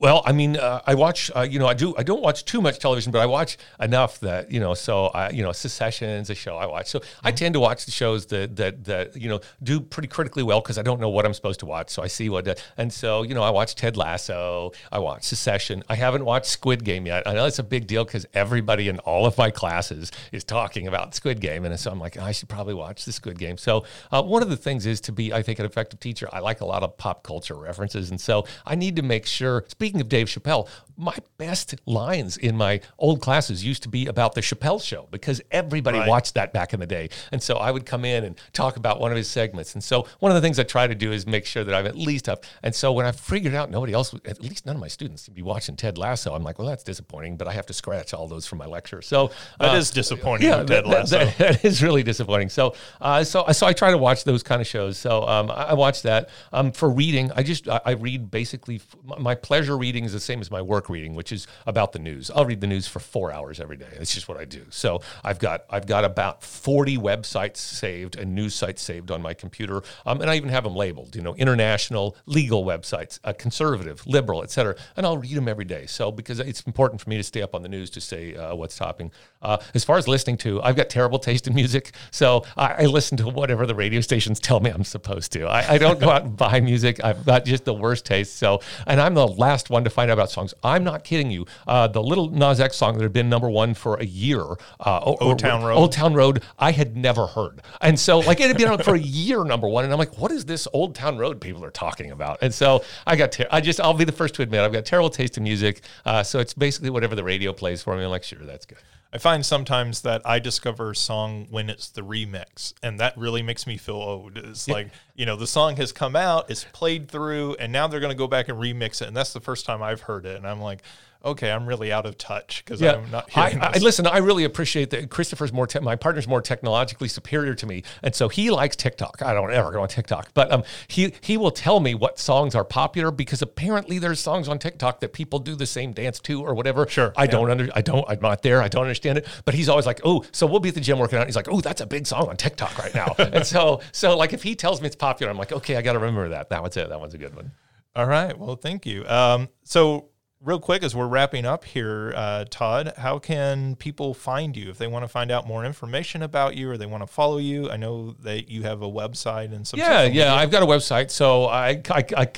well, 0.00 0.22
I 0.24 0.30
mean, 0.30 0.56
uh, 0.56 0.80
I 0.86 0.94
watch. 0.94 1.28
Uh, 1.34 1.40
you 1.40 1.58
know, 1.58 1.66
I 1.66 1.74
do. 1.74 1.92
I 1.98 2.04
don't 2.04 2.22
watch 2.22 2.44
too 2.44 2.60
much 2.60 2.78
television, 2.78 3.10
but 3.10 3.18
I 3.20 3.26
watch 3.26 3.58
enough 3.80 4.20
that 4.20 4.48
you 4.48 4.60
know. 4.60 4.72
So, 4.74 5.06
I, 5.06 5.30
you 5.30 5.42
know, 5.42 5.50
Succession's 5.50 6.30
a 6.30 6.36
show 6.36 6.56
I 6.56 6.66
watch. 6.66 6.86
So, 6.86 7.00
mm-hmm. 7.00 7.26
I 7.26 7.32
tend 7.32 7.54
to 7.54 7.60
watch 7.60 7.84
the 7.84 7.90
shows 7.90 8.26
that 8.26 8.54
that 8.56 8.84
that 8.84 9.16
you 9.16 9.28
know 9.28 9.40
do 9.60 9.80
pretty 9.80 10.06
critically 10.06 10.44
well 10.44 10.60
because 10.60 10.78
I 10.78 10.82
don't 10.82 11.00
know 11.00 11.08
what 11.08 11.26
I'm 11.26 11.34
supposed 11.34 11.58
to 11.60 11.66
watch. 11.66 11.90
So 11.90 12.04
I 12.04 12.06
see 12.06 12.28
what. 12.28 12.62
And 12.76 12.92
so, 12.92 13.24
you 13.24 13.34
know, 13.34 13.42
I 13.42 13.50
watch 13.50 13.74
Ted 13.74 13.96
Lasso. 13.96 14.70
I 14.92 15.00
watch 15.00 15.24
Succession. 15.24 15.82
I 15.88 15.96
haven't 15.96 16.24
watched 16.24 16.46
Squid 16.46 16.84
Game 16.84 17.04
yet. 17.04 17.26
I 17.26 17.34
know 17.34 17.46
it's 17.46 17.58
a 17.58 17.64
big 17.64 17.88
deal 17.88 18.04
because 18.04 18.24
everybody 18.34 18.88
in 18.88 19.00
all 19.00 19.26
of 19.26 19.36
my 19.36 19.50
classes 19.50 20.12
is 20.30 20.44
talking 20.44 20.86
about 20.86 21.16
Squid 21.16 21.40
Game, 21.40 21.64
and 21.64 21.78
so 21.78 21.90
I'm 21.90 21.98
like, 21.98 22.16
I 22.16 22.30
should 22.30 22.48
probably 22.48 22.74
watch 22.74 23.04
the 23.04 23.10
Squid 23.10 23.36
Game. 23.36 23.58
So, 23.58 23.84
uh, 24.12 24.22
one 24.22 24.44
of 24.44 24.48
the 24.48 24.56
things 24.56 24.86
is 24.86 25.00
to 25.02 25.12
be, 25.12 25.32
I 25.32 25.42
think, 25.42 25.58
an 25.58 25.66
effective 25.66 25.98
teacher. 25.98 26.28
I 26.32 26.38
like 26.38 26.60
a 26.60 26.66
lot 26.66 26.84
of 26.84 26.96
pop 26.98 27.24
culture 27.24 27.56
references, 27.56 28.12
and 28.12 28.20
so 28.20 28.44
I 28.64 28.76
need 28.76 28.94
to 28.94 29.02
make 29.02 29.26
sure. 29.26 29.64
Speaking 29.66 29.87
speaking 29.88 30.00
of 30.02 30.08
Dave 30.10 30.26
Chappelle, 30.26 30.68
my 30.98 31.16
best 31.38 31.74
lines 31.86 32.36
in 32.36 32.54
my 32.56 32.78
old 32.98 33.22
classes 33.22 33.64
used 33.64 33.82
to 33.84 33.88
be 33.88 34.06
about 34.06 34.34
the 34.34 34.42
Chappelle 34.42 34.82
show 34.82 35.08
because 35.10 35.40
everybody 35.50 35.98
Right. 35.98 36.06
watched 36.08 36.34
that 36.34 36.52
back 36.52 36.74
in 36.74 36.80
the 36.80 36.86
day. 36.86 37.08
And 37.32 37.42
so 37.42 37.54
I 37.56 37.70
would 37.70 37.86
come 37.86 38.04
in 38.04 38.24
and 38.24 38.34
talk 38.52 38.76
about 38.76 39.00
one 39.00 39.10
of 39.10 39.16
his 39.16 39.28
segments. 39.30 39.72
And 39.74 39.82
so 39.82 40.06
one 40.18 40.30
of 40.30 40.34
the 40.34 40.42
things 40.42 40.58
I 40.58 40.64
try 40.64 40.86
to 40.86 40.94
do 40.94 41.10
is 41.12 41.26
make 41.26 41.46
sure 41.46 41.64
that 41.64 41.72
I've 41.74 41.86
at 41.86 41.96
least 41.96 42.28
up. 42.28 42.44
And 42.62 42.74
so 42.74 42.92
when 42.92 43.06
I 43.06 43.12
figured 43.12 43.54
out 43.54 43.70
nobody 43.70 43.94
else, 43.94 44.12
at 44.26 44.42
least 44.42 44.66
none 44.66 44.74
of 44.76 44.80
my 44.80 44.88
students 44.88 45.22
seem 45.22 45.32
to 45.34 45.36
be 45.36 45.42
watching 45.42 45.74
Ted 45.76 45.96
Lasso, 45.96 46.34
I'm 46.34 46.42
like, 46.42 46.58
well, 46.58 46.68
that's 46.68 46.82
disappointing, 46.84 47.36
but 47.38 47.48
I 47.48 47.52
have 47.52 47.64
to 47.66 47.72
scratch 47.72 48.12
all 48.12 48.28
those 48.28 48.44
from 48.46 48.58
my 48.58 48.66
lecture. 48.66 49.00
So 49.00 49.30
That 49.58 49.72
uh, 49.72 49.76
is 49.78 49.90
disappointing 49.90 50.48
yeah, 50.48 50.56
Ted 50.64 50.66
that- 50.68 50.84
that- 50.84 51.08
that- 51.10 51.38
that 51.38 51.64
is 51.64 51.82
really 51.82 52.02
disappointing. 52.02 52.50
So, 52.50 52.74
uh, 53.00 53.24
so, 53.24 53.46
so 53.52 53.66
I 53.66 53.72
try 53.72 53.90
to 53.92 53.98
watch 53.98 54.24
those 54.24 54.42
kind 54.42 54.60
of 54.60 54.66
shows. 54.66 54.98
So, 54.98 55.26
um, 55.26 55.50
I, 55.50 55.68
I 55.70 55.74
watch 55.74 56.02
that. 56.02 56.28
Um, 56.52 56.72
for 56.72 56.90
reading, 56.90 57.30
I 57.34 57.42
just 57.42 57.66
I, 57.68 57.80
I 57.86 57.90
read 57.92 58.30
basically. 58.30 58.82
my 59.18 59.34
pleasure 59.36 59.76
reading 59.78 60.04
is 60.04 60.12
the 60.12 60.20
same 60.20 60.40
as 60.40 60.50
my 60.50 60.60
work 60.60 60.88
reading, 60.88 61.14
which 61.14 61.32
is 61.32 61.46
about 61.66 61.92
the 61.92 61.98
news. 61.98 62.30
I'll 62.30 62.44
read 62.44 62.60
the 62.60 62.66
news 62.66 62.86
for 62.86 63.00
four 63.00 63.32
hours 63.32 63.60
every 63.60 63.76
day. 63.76 63.88
It's 63.92 64.14
just 64.14 64.28
what 64.28 64.38
I 64.38 64.44
do. 64.44 64.66
So, 64.70 65.00
I've 65.24 65.38
got 65.38 65.64
I've 65.70 65.86
got 65.86 66.04
about 66.04 66.42
forty 66.42 66.98
websites 66.98 67.58
saved 67.58 68.16
and 68.16 68.34
news 68.34 68.54
sites 68.54 68.82
saved 68.82 69.10
on 69.10 69.22
my 69.22 69.34
computer, 69.34 69.82
um, 70.04 70.20
and 70.20 70.30
I 70.30 70.36
even 70.36 70.50
have 70.50 70.64
them 70.64 70.74
labeled. 70.74 71.16
You 71.16 71.22
know, 71.22 71.34
international 71.36 72.16
legal 72.26 72.64
websites, 72.64 73.20
uh, 73.24 73.32
conservative, 73.32 74.06
liberal, 74.06 74.42
et 74.42 74.50
cetera, 74.50 74.76
and 74.96 75.06
I'll 75.06 75.18
read 75.18 75.36
them 75.36 75.48
every 75.48 75.64
day. 75.64 75.86
So, 75.86 76.10
because 76.12 76.40
it's 76.40 76.62
important 76.62 77.00
for 77.00 77.08
me 77.08 77.16
to 77.16 77.22
stay 77.22 77.42
up 77.42 77.54
on 77.54 77.62
the 77.62 77.68
news 77.68 77.90
to 77.90 78.00
say 78.00 78.34
uh, 78.34 78.54
what's 78.54 78.76
topping. 78.76 79.12
Uh, 79.42 79.58
as 79.74 79.84
far 79.84 79.98
as 79.98 80.08
listening 80.08 80.36
to, 80.38 80.62
I've 80.62 80.76
got 80.76 80.88
terrible 80.90 81.18
taste 81.18 81.46
in 81.46 81.54
music, 81.54 81.92
so 82.10 82.44
I, 82.56 82.84
I 82.84 82.86
listen 82.86 83.16
to 83.18 83.28
whatever 83.28 83.66
the 83.66 83.74
radio 83.74 84.00
stations 84.00 84.40
tell 84.40 84.60
me 84.60 84.70
I'm 84.70 84.84
supposed 84.84 85.32
to. 85.32 85.46
I, 85.46 85.74
I 85.74 85.78
don't 85.78 86.00
go 86.00 86.10
out 86.10 86.24
and 86.24 86.36
buy 86.36 86.60
music. 86.60 87.02
I've 87.04 87.24
got 87.24 87.44
just 87.44 87.64
the 87.64 87.74
worst 87.74 88.04
taste. 88.04 88.36
So, 88.36 88.60
and 88.86 89.00
I'm 89.00 89.14
the 89.14 89.26
last 89.26 89.70
one 89.70 89.84
to 89.84 89.90
find 89.90 90.10
out 90.10 90.14
about 90.14 90.30
songs. 90.30 90.54
I'm 90.62 90.84
not 90.84 91.04
kidding 91.04 91.30
you. 91.30 91.46
Uh, 91.66 91.86
the 91.88 92.02
Lil 92.02 92.30
Nas 92.30 92.60
X 92.60 92.76
song 92.76 92.96
that 92.98 93.02
had 93.02 93.12
been 93.12 93.28
number 93.28 93.48
one 93.48 93.74
for 93.74 93.94
a 93.96 94.04
year, 94.04 94.42
uh, 94.80 95.00
Old 95.02 95.38
Town 95.38 95.62
Road. 95.62 95.76
Old 95.76 95.92
Town 95.92 96.14
Road, 96.14 96.42
I 96.58 96.72
had 96.72 96.96
never 96.96 97.26
heard, 97.26 97.62
and 97.80 97.98
so 97.98 98.18
like 98.18 98.40
it 98.40 98.48
had 98.48 98.58
been 98.58 98.68
on 98.68 98.78
for 98.82 98.94
a 98.94 99.00
year, 99.00 99.44
number 99.44 99.68
one, 99.68 99.84
and 99.84 99.92
I'm 99.92 99.98
like, 99.98 100.18
what 100.18 100.32
is 100.32 100.44
this 100.44 100.66
Old 100.72 100.94
Town 100.94 101.18
Road 101.18 101.40
people 101.40 101.64
are 101.64 101.70
talking 101.70 102.10
about? 102.10 102.38
And 102.42 102.52
so 102.52 102.84
I 103.06 103.16
got, 103.16 103.32
ter- 103.32 103.46
I 103.50 103.60
just, 103.60 103.80
I'll 103.80 103.94
be 103.94 104.04
the 104.04 104.12
first 104.12 104.34
to 104.36 104.42
admit, 104.42 104.60
I've 104.60 104.72
got 104.72 104.84
terrible 104.84 105.10
taste 105.10 105.36
in 105.36 105.42
music. 105.44 105.82
Uh, 106.04 106.22
so 106.22 106.38
it's 106.38 106.54
basically 106.54 106.90
whatever 106.90 107.14
the 107.14 107.24
radio 107.24 107.52
plays 107.52 107.82
for 107.82 107.96
me. 107.96 108.04
I'm 108.04 108.10
like, 108.10 108.24
sure, 108.24 108.38
that's 108.44 108.66
good. 108.66 108.78
I 109.10 109.16
find 109.16 109.44
sometimes 109.44 110.02
that 110.02 110.20
I 110.26 110.38
discover 110.38 110.90
a 110.90 110.96
song 110.96 111.46
when 111.50 111.70
it's 111.70 111.88
the 111.88 112.02
remix, 112.02 112.74
and 112.82 113.00
that 113.00 113.16
really 113.16 113.42
makes 113.42 113.66
me 113.66 113.78
feel 113.78 113.96
old. 113.96 114.36
It's 114.36 114.68
like, 114.68 114.90
you 115.14 115.24
know, 115.24 115.34
the 115.34 115.46
song 115.46 115.76
has 115.76 115.92
come 115.92 116.14
out, 116.14 116.50
it's 116.50 116.64
played 116.64 117.10
through, 117.10 117.56
and 117.58 117.72
now 117.72 117.86
they're 117.86 118.00
going 118.00 118.12
to 118.12 118.18
go 118.18 118.26
back 118.26 118.48
and 118.48 118.58
remix 118.58 119.00
it. 119.00 119.08
And 119.08 119.16
that's 119.16 119.32
the 119.32 119.40
first 119.40 119.64
time 119.64 119.82
I've 119.82 120.02
heard 120.02 120.26
it. 120.26 120.36
And 120.36 120.46
I'm 120.46 120.60
like, 120.60 120.82
okay, 121.24 121.50
I'm 121.50 121.66
really 121.66 121.92
out 121.92 122.06
of 122.06 122.16
touch 122.18 122.64
because 122.64 122.82
I'm 122.82 123.10
not 123.10 123.28
I, 123.34 123.50
hearing 123.50 123.64
I, 123.64 123.72
this. 123.72 123.82
listen. 123.82 124.06
I 124.06 124.18
really 124.18 124.44
appreciate 124.44 124.90
that 124.90 125.10
Christopher's 125.10 125.52
more. 125.52 125.66
Te- 125.66 125.80
my 125.80 125.96
partner's 125.96 126.28
more 126.28 126.40
technologically 126.40 127.08
superior 127.08 127.54
to 127.54 127.66
me, 127.66 127.82
and 128.02 128.14
so 128.14 128.28
he 128.28 128.50
likes 128.50 128.76
TikTok. 128.76 129.22
I 129.22 129.32
don't 129.34 129.52
ever 129.52 129.72
go 129.72 129.82
on 129.82 129.88
TikTok, 129.88 130.30
but 130.34 130.50
um, 130.52 130.64
he 130.88 131.12
he 131.20 131.36
will 131.36 131.50
tell 131.50 131.80
me 131.80 131.94
what 131.94 132.18
songs 132.18 132.54
are 132.54 132.64
popular 132.64 133.10
because 133.10 133.42
apparently 133.42 133.98
there's 133.98 134.20
songs 134.20 134.48
on 134.48 134.58
TikTok 134.58 135.00
that 135.00 135.12
people 135.12 135.38
do 135.38 135.54
the 135.54 135.66
same 135.66 135.92
dance 135.92 136.20
to 136.20 136.42
or 136.42 136.54
whatever. 136.54 136.86
Sure, 136.88 137.12
I 137.16 137.24
yeah. 137.24 137.30
don't 137.30 137.50
under. 137.50 137.68
I 137.74 137.82
don't. 137.82 138.04
I'm 138.08 138.20
not 138.20 138.42
there. 138.42 138.62
I 138.62 138.68
don't 138.68 138.82
understand 138.82 139.18
it. 139.18 139.26
But 139.44 139.54
he's 139.54 139.68
always 139.68 139.86
like, 139.86 140.00
oh, 140.04 140.24
so 140.32 140.46
we'll 140.46 140.60
be 140.60 140.68
at 140.68 140.74
the 140.74 140.80
gym 140.80 140.98
working 140.98 141.18
out. 141.18 141.26
He's 141.26 141.36
like, 141.36 141.48
oh, 141.50 141.60
that's 141.60 141.80
a 141.80 141.86
big 141.86 142.06
song 142.06 142.28
on 142.28 142.36
TikTok 142.36 142.78
right 142.78 142.94
now. 142.94 143.14
and 143.18 143.46
so 143.46 143.80
so 143.92 144.16
like 144.16 144.32
if 144.32 144.42
he 144.42 144.54
tells 144.54 144.80
me 144.80 144.86
it's 144.86 144.96
popular, 144.96 145.30
I'm 145.30 145.38
like, 145.38 145.52
okay, 145.52 145.76
I 145.76 145.82
got 145.82 145.92
to 145.92 145.98
remember 145.98 146.30
that. 146.30 146.50
That 146.50 146.62
one's 146.62 146.76
it. 146.76 146.88
That 146.88 147.00
one's 147.00 147.14
a 147.14 147.18
good 147.18 147.34
one. 147.34 147.52
All 147.98 148.06
right. 148.06 148.38
Well, 148.38 148.54
thank 148.54 148.86
you. 148.86 149.04
Um, 149.06 149.48
so, 149.64 150.10
real 150.40 150.60
quick, 150.60 150.82
as 150.82 150.94
we're 150.94 151.06
wrapping 151.06 151.44
up 151.44 151.64
here, 151.64 152.12
uh, 152.14 152.44
Todd, 152.48 152.94
how 152.98 153.18
can 153.18 153.76
people 153.76 154.14
find 154.14 154.56
you 154.56 154.70
if 154.70 154.78
they 154.78 154.86
want 154.86 155.04
to 155.04 155.08
find 155.08 155.30
out 155.30 155.46
more 155.46 155.64
information 155.64 156.22
about 156.22 156.56
you 156.56 156.70
or 156.70 156.76
they 156.76 156.86
want 156.86 157.02
to 157.02 157.06
follow 157.06 157.38
you? 157.38 157.70
I 157.70 157.76
know 157.76 158.12
that 158.22 158.48
you 158.48 158.62
have 158.62 158.82
a 158.82 158.88
website 158.88 159.52
and 159.52 159.66
some. 159.66 159.80
Yeah, 159.80 160.04
yeah. 160.04 160.34
I've 160.34 160.50
got 160.50 160.62
a 160.62 160.66
website, 160.66 161.10
so 161.10 161.46
I 161.46 161.82
I, 161.90 162.04
I, 162.16 162.28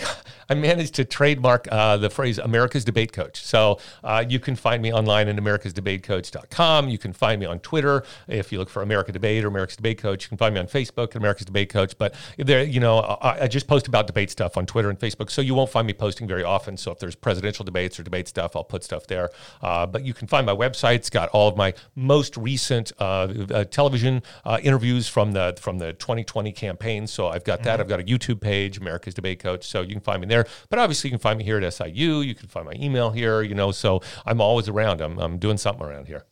I 0.51 0.55
managed 0.55 0.95
to 0.97 1.05
trademark 1.05 1.69
uh, 1.71 1.97
the 1.97 2.11
phrase 2.11 2.39
America's 2.39 2.85
Debate 2.85 3.13
Coach. 3.13 3.41
So 3.45 3.79
uh, 4.03 4.25
you 4.29 4.41
can 4.41 4.57
find 4.57 4.83
me 4.83 4.93
online 4.93 5.29
at 5.29 5.37
americasdebatecoach.com. 5.37 6.89
You 6.89 6.99
can 6.99 7.13
find 7.13 7.39
me 7.41 7.47
on 7.47 7.61
Twitter 7.61 8.03
if 8.27 8.51
you 8.51 8.59
look 8.59 8.69
for 8.69 8.83
America 8.83 9.13
Debate 9.13 9.45
or 9.45 9.49
America's 9.49 9.77
Debate 9.77 9.99
Coach. 9.99 10.25
You 10.25 10.29
can 10.29 10.39
find 10.39 10.55
me 10.55 10.61
on 10.61 10.67
Facebook 10.67 11.11
at 11.11 11.17
America's 11.17 11.47
Debate 11.47 11.71
Coach. 11.71 11.97
But 11.97 12.17
there, 12.37 12.65
you 12.65 12.81
know, 12.81 12.99
I, 12.99 13.43
I 13.43 13.47
just 13.47 13.69
post 13.69 13.87
about 13.87 14.09
debate 14.09 14.29
stuff 14.29 14.57
on 14.57 14.67
Twitter 14.67 14.91
and 14.91 14.99
Facebook, 14.99 15.31
so 15.31 15.41
you 15.41 15.55
won't 15.55 15.71
find 15.71 15.87
me 15.87 15.93
posting 15.93 16.27
very 16.27 16.43
often. 16.43 16.77
So 16.77 16.91
if 16.91 16.99
there's 16.99 17.15
presidential 17.15 17.65
debates 17.65 18.01
or 18.01 18.03
debate 18.03 18.27
stuff, 18.27 18.57
I'll 18.57 18.65
put 18.65 18.83
stuff 18.83 19.07
there. 19.07 19.31
Uh, 19.63 19.87
but 19.87 20.05
you 20.05 20.13
can 20.13 20.27
find 20.27 20.45
my 20.45 20.55
website. 20.55 20.97
It's 20.97 21.11
got 21.11 21.29
all 21.29 21.49
of 21.49 21.57
my 21.57 21.75
most 21.95 22.37
recent 22.37 22.91
uh, 22.99 23.33
uh, 23.55 23.65
television 23.65 24.25
uh, 24.45 24.59
interviews 24.63 25.07
from 25.07 25.31
the 25.31 25.57
from 25.61 25.79
the 25.79 25.93
2020 25.93 26.51
campaign. 26.51 27.07
So 27.07 27.29
I've 27.29 27.45
got 27.45 27.63
that. 27.63 27.79
I've 27.79 27.89
got 27.89 28.01
a 28.01 28.05
YouTube 28.05 28.41
page, 28.41 28.79
America's 28.79 29.15
Debate 29.15 29.39
Coach. 29.39 29.69
So 29.69 29.83
you 29.83 29.93
can 29.93 30.01
find 30.01 30.21
me 30.21 30.27
there. 30.43 30.53
But 30.69 30.79
obviously, 30.79 31.09
you 31.09 31.13
can 31.13 31.21
find 31.21 31.39
me 31.39 31.45
here 31.45 31.59
at 31.59 31.73
SIU. 31.73 32.21
You 32.21 32.35
can 32.35 32.49
find 32.49 32.67
my 32.67 32.75
email 32.77 33.11
here. 33.11 33.43
You 33.43 33.55
know, 33.55 33.71
so 33.73 34.03
I'm 34.27 34.41
always 34.41 34.69
around. 34.69 35.01
I'm 35.01 35.19
I'm 35.19 35.39
doing 35.39 35.59
something 35.59 35.85
around 35.85 36.07
here. 36.07 36.25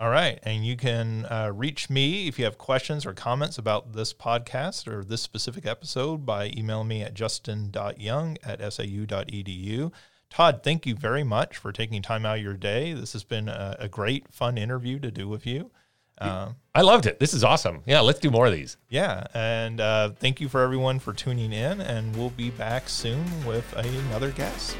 All 0.00 0.10
right. 0.10 0.40
And 0.42 0.66
you 0.66 0.76
can 0.76 1.24
uh, 1.26 1.52
reach 1.54 1.88
me 1.88 2.26
if 2.26 2.38
you 2.38 2.44
have 2.46 2.58
questions 2.58 3.06
or 3.06 3.14
comments 3.14 3.58
about 3.58 3.92
this 3.92 4.12
podcast 4.12 4.88
or 4.88 5.04
this 5.04 5.22
specific 5.22 5.66
episode 5.66 6.26
by 6.26 6.52
emailing 6.56 6.88
me 6.88 7.02
at 7.02 7.14
justin.young 7.14 8.36
at 8.42 8.60
sau.edu. 8.72 9.92
Todd, 10.30 10.60
thank 10.64 10.84
you 10.84 10.96
very 10.96 11.22
much 11.22 11.56
for 11.56 11.70
taking 11.70 12.02
time 12.02 12.26
out 12.26 12.38
of 12.38 12.42
your 12.42 12.54
day. 12.54 12.92
This 12.92 13.12
has 13.12 13.22
been 13.22 13.48
a, 13.48 13.76
a 13.78 13.88
great, 13.88 14.34
fun 14.34 14.58
interview 14.58 14.98
to 14.98 15.12
do 15.12 15.28
with 15.28 15.46
you. 15.46 15.70
Um, 16.18 16.56
I 16.74 16.82
loved 16.82 17.06
it. 17.06 17.18
This 17.20 17.34
is 17.34 17.44
awesome. 17.44 17.82
Yeah, 17.86 18.00
let's 18.00 18.18
do 18.18 18.30
more 18.30 18.46
of 18.46 18.52
these. 18.52 18.76
yeah. 18.88 19.26
And 19.34 19.80
uh, 19.80 20.10
thank 20.10 20.40
you 20.40 20.48
for 20.48 20.60
everyone 20.62 20.98
for 20.98 21.12
tuning 21.12 21.52
in. 21.52 21.80
And 21.80 22.14
we'll 22.16 22.30
be 22.30 22.50
back 22.50 22.88
soon 22.88 23.24
with 23.46 23.72
another 23.76 24.30
guest. 24.30 24.76